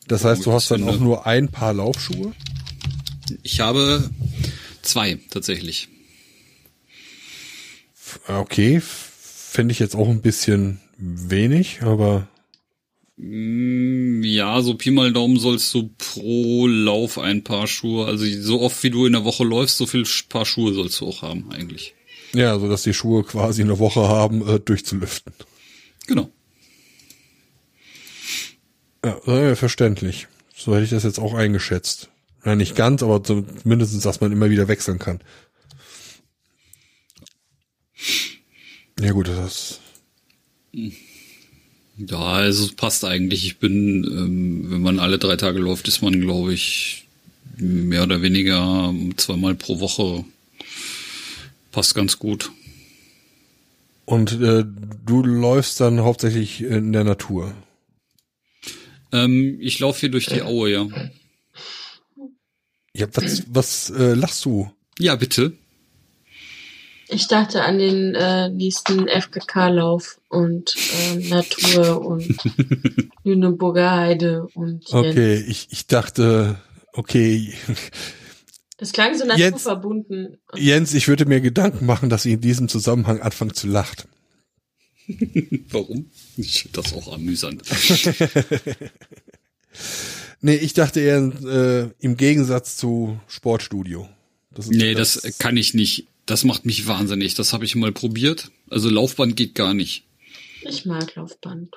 Das 0.07 0.23
heißt, 0.25 0.45
du 0.45 0.51
hast 0.51 0.69
dann 0.71 0.79
Finde- 0.81 0.93
auch 0.93 0.99
nur 0.99 1.25
ein 1.27 1.47
paar 1.49 1.73
Laufschuhe? 1.73 2.33
ich 3.43 3.59
habe 3.61 4.09
zwei 4.81 5.19
tatsächlich. 5.29 5.87
Okay, 8.27 8.81
finde 8.81 9.71
ich 9.71 9.79
jetzt 9.79 9.95
auch 9.95 10.07
ein 10.09 10.21
bisschen 10.21 10.79
wenig, 10.97 11.81
aber 11.81 12.27
Mm, 13.17 14.23
Ja, 14.23 14.61
so 14.61 14.73
Pi 14.73 14.89
mal 14.89 15.13
Daumen 15.13 15.37
sollst 15.37 15.71
du 15.75 15.89
pro 15.97 16.65
Lauf 16.67 17.19
ein 17.19 17.43
Paar 17.43 17.67
Schuhe, 17.67 18.07
also 18.07 18.25
so 18.25 18.61
oft 18.61 18.81
wie 18.83 18.89
du 18.89 19.05
in 19.05 19.13
der 19.13 19.25
Woche 19.25 19.43
läufst, 19.43 19.77
so 19.77 19.85
viel 19.85 20.05
Paar 20.29 20.45
Schuhe 20.45 20.73
sollst 20.73 20.99
du 21.01 21.07
auch 21.07 21.21
haben 21.21 21.51
eigentlich. 21.51 21.93
ja, 22.33 22.57
so 22.57 22.67
dass 22.67 22.83
die 22.83 22.93
Schuhe 22.93 23.23
quasi 23.23 23.61
eine 23.61 23.77
Woche 23.77 24.07
haben, 24.07 24.47
äh, 24.47 24.59
durchzulüften. 24.59 25.33
Genau. 26.07 26.29
Ja, 29.05 29.17
äh, 29.27 29.55
verständlich. 29.55 30.27
So 30.55 30.73
hätte 30.73 30.85
ich 30.85 30.89
das 30.91 31.03
jetzt 31.03 31.19
auch 31.19 31.33
eingeschätzt. 31.33 32.09
Ja, 32.45 32.55
nicht 32.55 32.75
ganz, 32.75 33.03
aber 33.03 33.23
zumindest, 33.23 34.03
dass 34.05 34.21
man 34.21 34.31
immer 34.31 34.49
wieder 34.49 34.67
wechseln 34.67 34.97
kann. 34.99 35.19
Ja 38.99 39.11
gut, 39.11 39.27
das 39.27 39.79
Ja, 41.97 42.19
also 42.19 42.65
es 42.65 42.73
passt 42.73 43.05
eigentlich. 43.05 43.45
Ich 43.45 43.57
bin, 43.57 44.03
ähm, 44.03 44.71
wenn 44.71 44.81
man 44.81 44.99
alle 44.99 45.19
drei 45.19 45.35
Tage 45.35 45.59
läuft, 45.59 45.87
ist 45.87 46.01
man, 46.01 46.19
glaube 46.19 46.53
ich, 46.53 47.07
mehr 47.57 48.03
oder 48.03 48.21
weniger 48.21 48.93
zweimal 49.17 49.55
pro 49.55 49.79
Woche. 49.79 50.25
Passt 51.71 51.95
ganz 51.95 52.19
gut. 52.19 52.51
Und 54.05 54.33
äh, 54.41 54.65
du 55.05 55.23
läufst 55.23 55.79
dann 55.79 56.01
hauptsächlich 56.01 56.61
in 56.61 56.91
der 56.91 57.03
Natur. 57.03 57.53
Ähm, 59.11 59.57
ich 59.61 59.79
laufe 59.79 60.01
hier 60.01 60.11
durch 60.11 60.25
die 60.25 60.41
Aue, 60.41 60.71
ja. 60.71 60.87
Ja, 62.93 63.07
was, 63.13 63.43
was 63.47 63.89
äh, 63.91 64.13
lachst 64.13 64.43
du? 64.45 64.71
Ja, 64.99 65.15
bitte. 65.15 65.53
Ich 67.13 67.27
dachte 67.27 67.63
an 67.63 67.77
den 67.77 68.15
äh, 68.15 68.49
nächsten 68.49 69.07
FKK-Lauf 69.07 70.19
und 70.29 70.73
ähm, 71.13 71.27
Natur 71.29 72.05
und 72.05 72.25
Lüneburger 73.23 73.91
Heide 73.91 74.47
und 74.53 74.87
Jens. 74.89 74.93
Okay, 74.93 75.35
ich, 75.35 75.67
ich 75.71 75.87
dachte, 75.87 76.57
okay, 76.93 77.53
Das 78.77 78.93
klang 78.93 79.17
so 79.17 79.25
Jens- 79.25 79.39
naturverbunden. 79.39 80.37
Und 80.51 80.61
Jens, 80.61 80.93
ich 80.93 81.07
würde 81.09 81.25
mir 81.25 81.41
Gedanken 81.41 81.85
machen, 81.85 82.09
dass 82.09 82.23
sie 82.23 82.31
in 82.33 82.41
diesem 82.41 82.69
Zusammenhang 82.69 83.19
anfangen 83.21 83.53
zu 83.53 83.67
lachen. 83.67 84.07
Warum? 85.69 86.09
Ich 86.37 86.63
finde 86.63 86.81
das 86.81 86.93
auch 86.93 87.13
amüsant. 87.13 87.63
Nee, 90.41 90.55
ich 90.55 90.73
dachte 90.73 90.99
eher 90.99 91.17
äh, 91.45 91.89
im 92.03 92.17
Gegensatz 92.17 92.75
zu 92.75 93.19
Sportstudio. 93.27 94.09
Das 94.49 94.65
ist 94.65 94.71
nee, 94.75 94.95
das, 94.95 95.13
das 95.21 95.37
kann 95.37 95.55
ich 95.55 95.75
nicht. 95.75 96.07
Das 96.31 96.45
macht 96.45 96.65
mich 96.65 96.87
wahnsinnig. 96.87 97.35
Das 97.35 97.51
habe 97.51 97.65
ich 97.65 97.75
mal 97.75 97.91
probiert. 97.91 98.51
Also 98.69 98.89
Laufband 98.89 99.35
geht 99.35 99.53
gar 99.53 99.73
nicht. 99.73 100.07
Ich 100.61 100.85
mag 100.85 101.13
Laufband. 101.15 101.75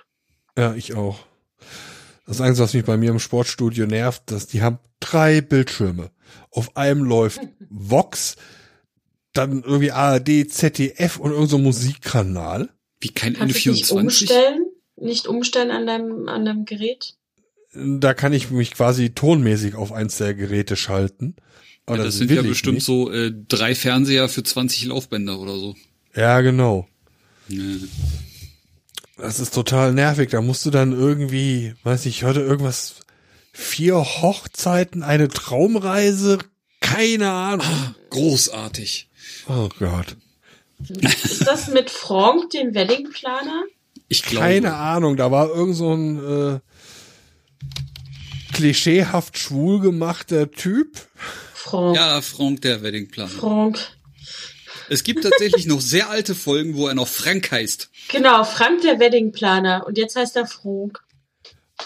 Ja, 0.57 0.77
ich 0.77 0.95
auch. 0.95 1.19
Das 2.25 2.41
Einzige, 2.41 2.63
was 2.63 2.73
mich 2.73 2.85
bei 2.85 2.97
mir 2.97 3.11
im 3.11 3.19
Sportstudio 3.19 3.89
nervt, 3.89 4.31
dass 4.31 4.47
die 4.47 4.63
haben 4.63 4.79
drei 5.01 5.41
Bildschirme. 5.41 6.13
Auf 6.53 6.77
einem 6.77 7.03
läuft 7.03 7.41
Vox, 7.69 8.37
dann 9.33 9.65
irgendwie 9.65 9.91
ARD, 9.91 10.49
ZDF 10.49 11.19
und 11.19 11.33
irgendein 11.33 11.51
so 11.51 11.59
Musikkanal. 11.59 12.69
Wie 13.01 13.09
kein 13.09 13.37
N24? 13.37 13.73
Nicht 13.73 13.91
umstellen? 13.91 14.67
Nicht 14.95 15.27
umstellen 15.27 15.73
an 15.73 15.85
deinem, 15.85 16.29
an 16.29 16.45
deinem 16.45 16.65
Gerät? 16.65 17.17
Da 17.73 18.15
kann 18.15 18.33
ich 18.33 18.53
mich 18.53 18.71
quasi 18.71 19.11
tonmäßig 19.11 19.75
auf 19.75 19.91
eins 19.91 20.19
der 20.19 20.35
Geräte 20.35 20.77
schalten. 20.77 21.35
Aber 21.87 21.99
ja, 21.99 22.05
das, 22.05 22.15
das 22.15 22.19
sind 22.19 22.31
ja 22.31 22.43
bestimmt 22.43 22.77
nicht. 22.77 22.85
so 22.85 23.11
äh, 23.11 23.33
drei 23.49 23.75
Fernseher 23.75 24.29
für 24.29 24.43
20 24.43 24.87
Laufbänder 24.87 25.39
oder 25.39 25.57
so. 25.57 25.77
Ja, 26.15 26.41
genau. 26.41 26.89
Ja. 27.49 27.63
Das 29.19 29.39
ist 29.39 29.55
total 29.55 29.93
nervig. 29.93 30.31
Da 30.31 30.41
musst 30.41 30.65
du 30.67 30.71
dann 30.71 30.93
irgendwie, 30.93 31.75
weiß 31.85 32.07
ich, 32.07 32.25
heute 32.25 32.41
irgendwas, 32.41 32.97
vier 33.53 33.97
Hochzeiten, 33.97 35.03
eine 35.03 35.29
Traumreise, 35.29 36.39
keine 36.81 37.31
Ahnung. 37.31 37.67
Ah, 37.67 37.95
großartig. 38.11 39.09
Oh 39.49 39.69
Gott. 39.79 40.17
Ist 40.89 41.47
das 41.47 41.69
mit 41.69 41.91
Frank, 41.91 42.51
dem 42.51 42.75
Weddingplaner? 42.75 43.65
Ich 44.09 44.23
glaube. 44.23 44.47
Keine 44.47 44.75
Ahnung, 44.75 45.17
da 45.17 45.31
war 45.31 45.49
irgend 45.49 45.77
so 45.77 45.95
ein 45.95 46.19
äh, 46.19 46.61
klischeehaft 48.53 49.39
schwul 49.39 49.81
gemachter 49.81 50.51
Typ. 50.51 51.09
Frank. 51.75 51.97
Ja, 51.97 52.21
Frank, 52.21 52.61
der 52.63 52.83
Weddingplaner. 52.83 53.31
Frank. 53.31 53.79
Es 54.89 55.03
gibt 55.03 55.25
tatsächlich 55.25 55.67
noch 55.67 55.81
sehr 55.81 56.09
alte 56.09 56.37
Folgen, 56.37 56.77
wo 56.77 56.87
er 56.87 56.95
noch 56.95 57.09
Frank 57.09 57.51
heißt. 57.51 57.91
Genau, 58.09 58.45
Frank 58.45 58.83
der 58.83 59.01
Weddingplaner. 59.01 59.85
Und 59.85 59.99
jetzt 59.99 60.15
heißt 60.15 60.37
er 60.37 60.47
Frank. 60.47 61.01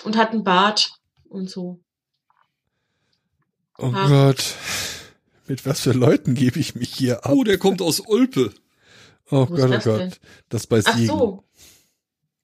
Und 0.05 0.19
hat 0.19 0.33
einen 0.33 0.45
Bart 0.45 0.93
und 1.31 1.49
so. 1.49 1.81
Oh 3.79 3.93
Ach. 3.95 4.09
Gott. 4.09 4.57
Mit 5.47 5.65
was 5.65 5.81
für 5.81 5.93
Leuten 5.93 6.35
gebe 6.35 6.61
ich 6.61 6.75
mich 6.75 6.93
hier 6.95 7.25
ab? 7.25 7.33
Oh, 7.33 7.45
der 7.45 7.57
kommt 7.57 7.81
aus 7.81 8.07
Olpe. 8.07 8.53
Oh 9.31 9.49
Wo 9.49 9.55
Gott, 9.55 9.71
oh 9.71 9.79
Gott. 9.83 10.01
Denn? 10.01 10.13
Das 10.51 10.67
bei 10.67 10.83
Siegen. 10.83 11.11
Ach 11.11 11.19
so. 11.19 11.45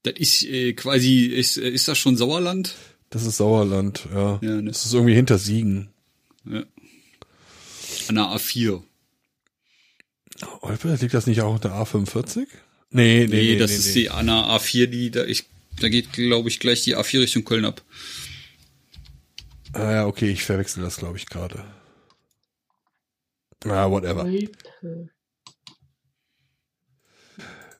Das 0.04 0.14
ist 0.16 0.44
äh, 0.44 0.72
quasi, 0.72 1.26
ist, 1.26 1.58
äh, 1.58 1.68
ist 1.68 1.88
das 1.88 1.98
schon 1.98 2.16
Sauerland? 2.16 2.74
Das 3.10 3.26
ist 3.26 3.36
Sauerland, 3.36 4.06
ja. 4.14 4.38
ja 4.40 4.62
ne? 4.62 4.70
Das 4.70 4.86
ist 4.86 4.94
irgendwie 4.94 5.14
hinter 5.14 5.36
Siegen. 5.36 5.90
Ja. 6.46 6.64
An 8.08 8.16
der 8.16 8.24
A4. 8.24 8.82
Olpe, 10.60 10.94
liegt 11.00 11.14
das 11.14 11.26
nicht 11.26 11.40
auch 11.40 11.54
unter 11.54 11.72
A45? 11.80 12.46
Nee, 12.90 13.26
nee, 13.26 13.26
nee, 13.26 13.26
nee 13.26 13.58
das 13.58 13.70
nee, 13.70 13.76
ist 13.76 13.86
nee. 13.88 13.92
die 13.94 14.10
Anna 14.10 14.56
A4, 14.56 14.86
die 14.86 15.10
da 15.10 15.24
ich 15.24 15.44
da 15.80 15.88
geht 15.88 16.12
glaube 16.12 16.48
ich 16.48 16.60
gleich 16.60 16.82
die 16.82 16.96
A4 16.96 17.20
Richtung 17.20 17.44
Köln 17.44 17.64
ab. 17.64 17.82
Ah 19.72 19.90
ja, 19.90 20.06
okay, 20.06 20.30
ich 20.30 20.44
verwechsel 20.44 20.82
das 20.82 20.96
glaube 20.98 21.16
ich 21.16 21.26
gerade. 21.26 21.64
Ah, 23.64 23.90
whatever. 23.90 24.28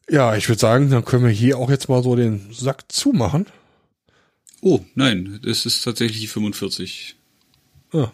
Ja, 0.09 0.36
ich 0.36 0.49
würde 0.49 0.61
sagen, 0.61 0.91
dann 0.91 1.05
können 1.05 1.25
wir 1.25 1.31
hier 1.31 1.59
auch 1.59 1.70
jetzt 1.70 1.89
mal 1.89 2.03
so 2.03 2.17
den 2.17 2.53
Sack 2.53 2.91
zumachen. 2.91 3.47
Oh, 4.61 4.81
nein, 4.94 5.41
das 5.43 5.67
ist 5.67 5.83
tatsächlich 5.83 6.20
die 6.20 6.27
45. 6.27 7.17
Ah, 7.93 8.12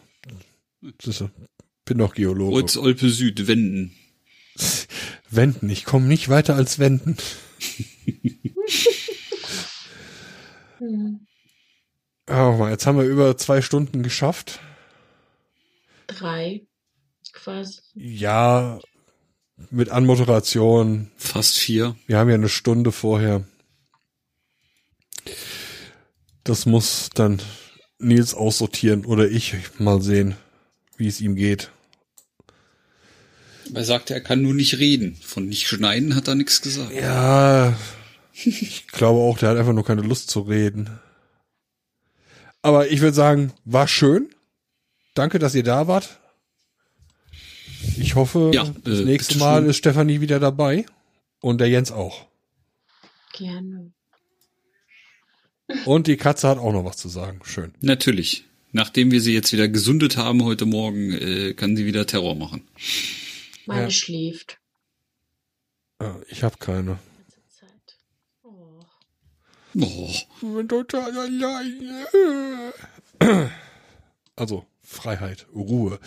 das 0.98 1.20
ist, 1.20 1.24
bin 1.90 1.98
doch 1.98 2.14
Geologe. 2.14 2.54
Kreuz 2.54 2.76
Olpe 2.76 3.08
Süd, 3.08 3.48
Wenden. 3.48 3.96
Wenden, 5.28 5.68
ich 5.68 5.84
komme 5.84 6.06
nicht 6.06 6.28
weiter 6.28 6.54
als 6.54 6.78
Wenden. 6.78 7.16
Oh 12.32 12.52
mal, 12.56 12.70
jetzt 12.70 12.86
haben 12.86 12.96
wir 12.96 13.04
über 13.04 13.36
zwei 13.36 13.60
Stunden 13.60 14.04
geschafft. 14.04 14.60
Drei, 16.06 16.62
quasi. 17.32 17.80
Ja, 17.94 18.78
mit 19.70 19.90
Anmoderation. 19.90 21.10
Fast 21.16 21.58
vier. 21.58 21.96
Wir 22.06 22.18
haben 22.18 22.28
ja 22.28 22.36
eine 22.36 22.48
Stunde 22.48 22.92
vorher. 22.92 23.44
Das 26.44 26.66
muss 26.66 27.10
dann 27.12 27.42
Nils 27.98 28.32
aussortieren 28.32 29.04
oder 29.04 29.28
ich 29.28 29.56
mal 29.80 30.00
sehen, 30.00 30.36
wie 30.96 31.08
es 31.08 31.20
ihm 31.20 31.34
geht. 31.34 31.72
Er 33.74 33.84
sagte, 33.84 34.14
er 34.14 34.20
kann 34.20 34.42
nur 34.42 34.54
nicht 34.54 34.78
reden. 34.78 35.16
Von 35.20 35.46
nicht 35.46 35.66
schneiden 35.66 36.14
hat 36.14 36.28
er 36.28 36.34
nichts 36.34 36.62
gesagt. 36.62 36.92
Ja, 36.92 37.76
ich 38.32 38.86
glaube 38.88 39.20
auch, 39.20 39.38
der 39.38 39.50
hat 39.50 39.58
einfach 39.58 39.72
nur 39.72 39.84
keine 39.84 40.02
Lust 40.02 40.30
zu 40.30 40.40
reden. 40.40 40.98
Aber 42.62 42.90
ich 42.90 43.00
würde 43.00 43.14
sagen, 43.14 43.52
war 43.64 43.88
schön. 43.88 44.28
Danke, 45.14 45.38
dass 45.38 45.54
ihr 45.54 45.62
da 45.62 45.86
wart. 45.86 46.20
Ich 47.98 48.14
hoffe, 48.14 48.50
ja, 48.52 48.72
das 48.84 49.00
äh, 49.00 49.04
nächste 49.04 49.38
Mal 49.38 49.62
schön. 49.62 49.70
ist 49.70 49.76
Stefanie 49.76 50.20
wieder 50.20 50.38
dabei. 50.38 50.84
Und 51.40 51.60
der 51.60 51.68
Jens 51.68 51.90
auch. 51.90 52.26
Gerne. 53.32 53.92
Und 55.86 56.06
die 56.06 56.16
Katze 56.16 56.48
hat 56.48 56.58
auch 56.58 56.72
noch 56.72 56.84
was 56.84 56.98
zu 56.98 57.08
sagen. 57.08 57.40
Schön. 57.44 57.72
Natürlich. 57.80 58.44
Nachdem 58.72 59.10
wir 59.10 59.20
sie 59.20 59.32
jetzt 59.32 59.52
wieder 59.52 59.68
gesundet 59.68 60.16
haben 60.16 60.44
heute 60.44 60.66
Morgen, 60.66 61.12
äh, 61.12 61.54
kann 61.54 61.76
sie 61.76 61.86
wieder 61.86 62.06
Terror 62.06 62.34
machen. 62.34 62.62
Meine 63.66 63.84
ja. 63.84 63.90
schläft. 63.90 64.58
Ah, 65.98 66.16
ich 66.28 66.42
habe 66.42 66.56
keine. 66.58 66.98
Oh. 68.42 68.80
Oh. 69.78 70.10
Also 74.36 74.64
Freiheit, 74.80 75.46
Ruhe. 75.54 75.98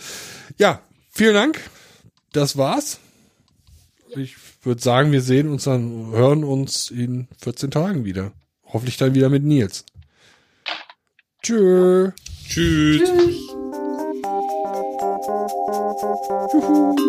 Ja, 0.58 0.82
vielen 1.10 1.34
Dank. 1.34 1.70
Das 2.32 2.56
war's. 2.56 2.98
Ich 4.16 4.34
würde 4.62 4.82
sagen, 4.82 5.12
wir 5.12 5.22
sehen 5.22 5.48
uns 5.48 5.64
dann, 5.64 6.10
hören 6.10 6.42
uns 6.42 6.90
in 6.90 7.28
14 7.40 7.70
Tagen 7.70 8.04
wieder. 8.04 8.32
Hoffentlich 8.64 8.96
dann 8.96 9.14
wieder 9.14 9.28
mit 9.28 9.44
Nils. 9.44 9.84
Tschö. 11.42 12.10
Tschüss. 12.48 13.08
Tschüss. 13.08 13.38
Tschüss. 16.50 17.03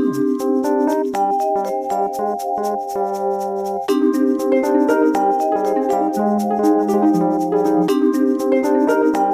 Thank 2.95 3.17
you. 9.17 9.24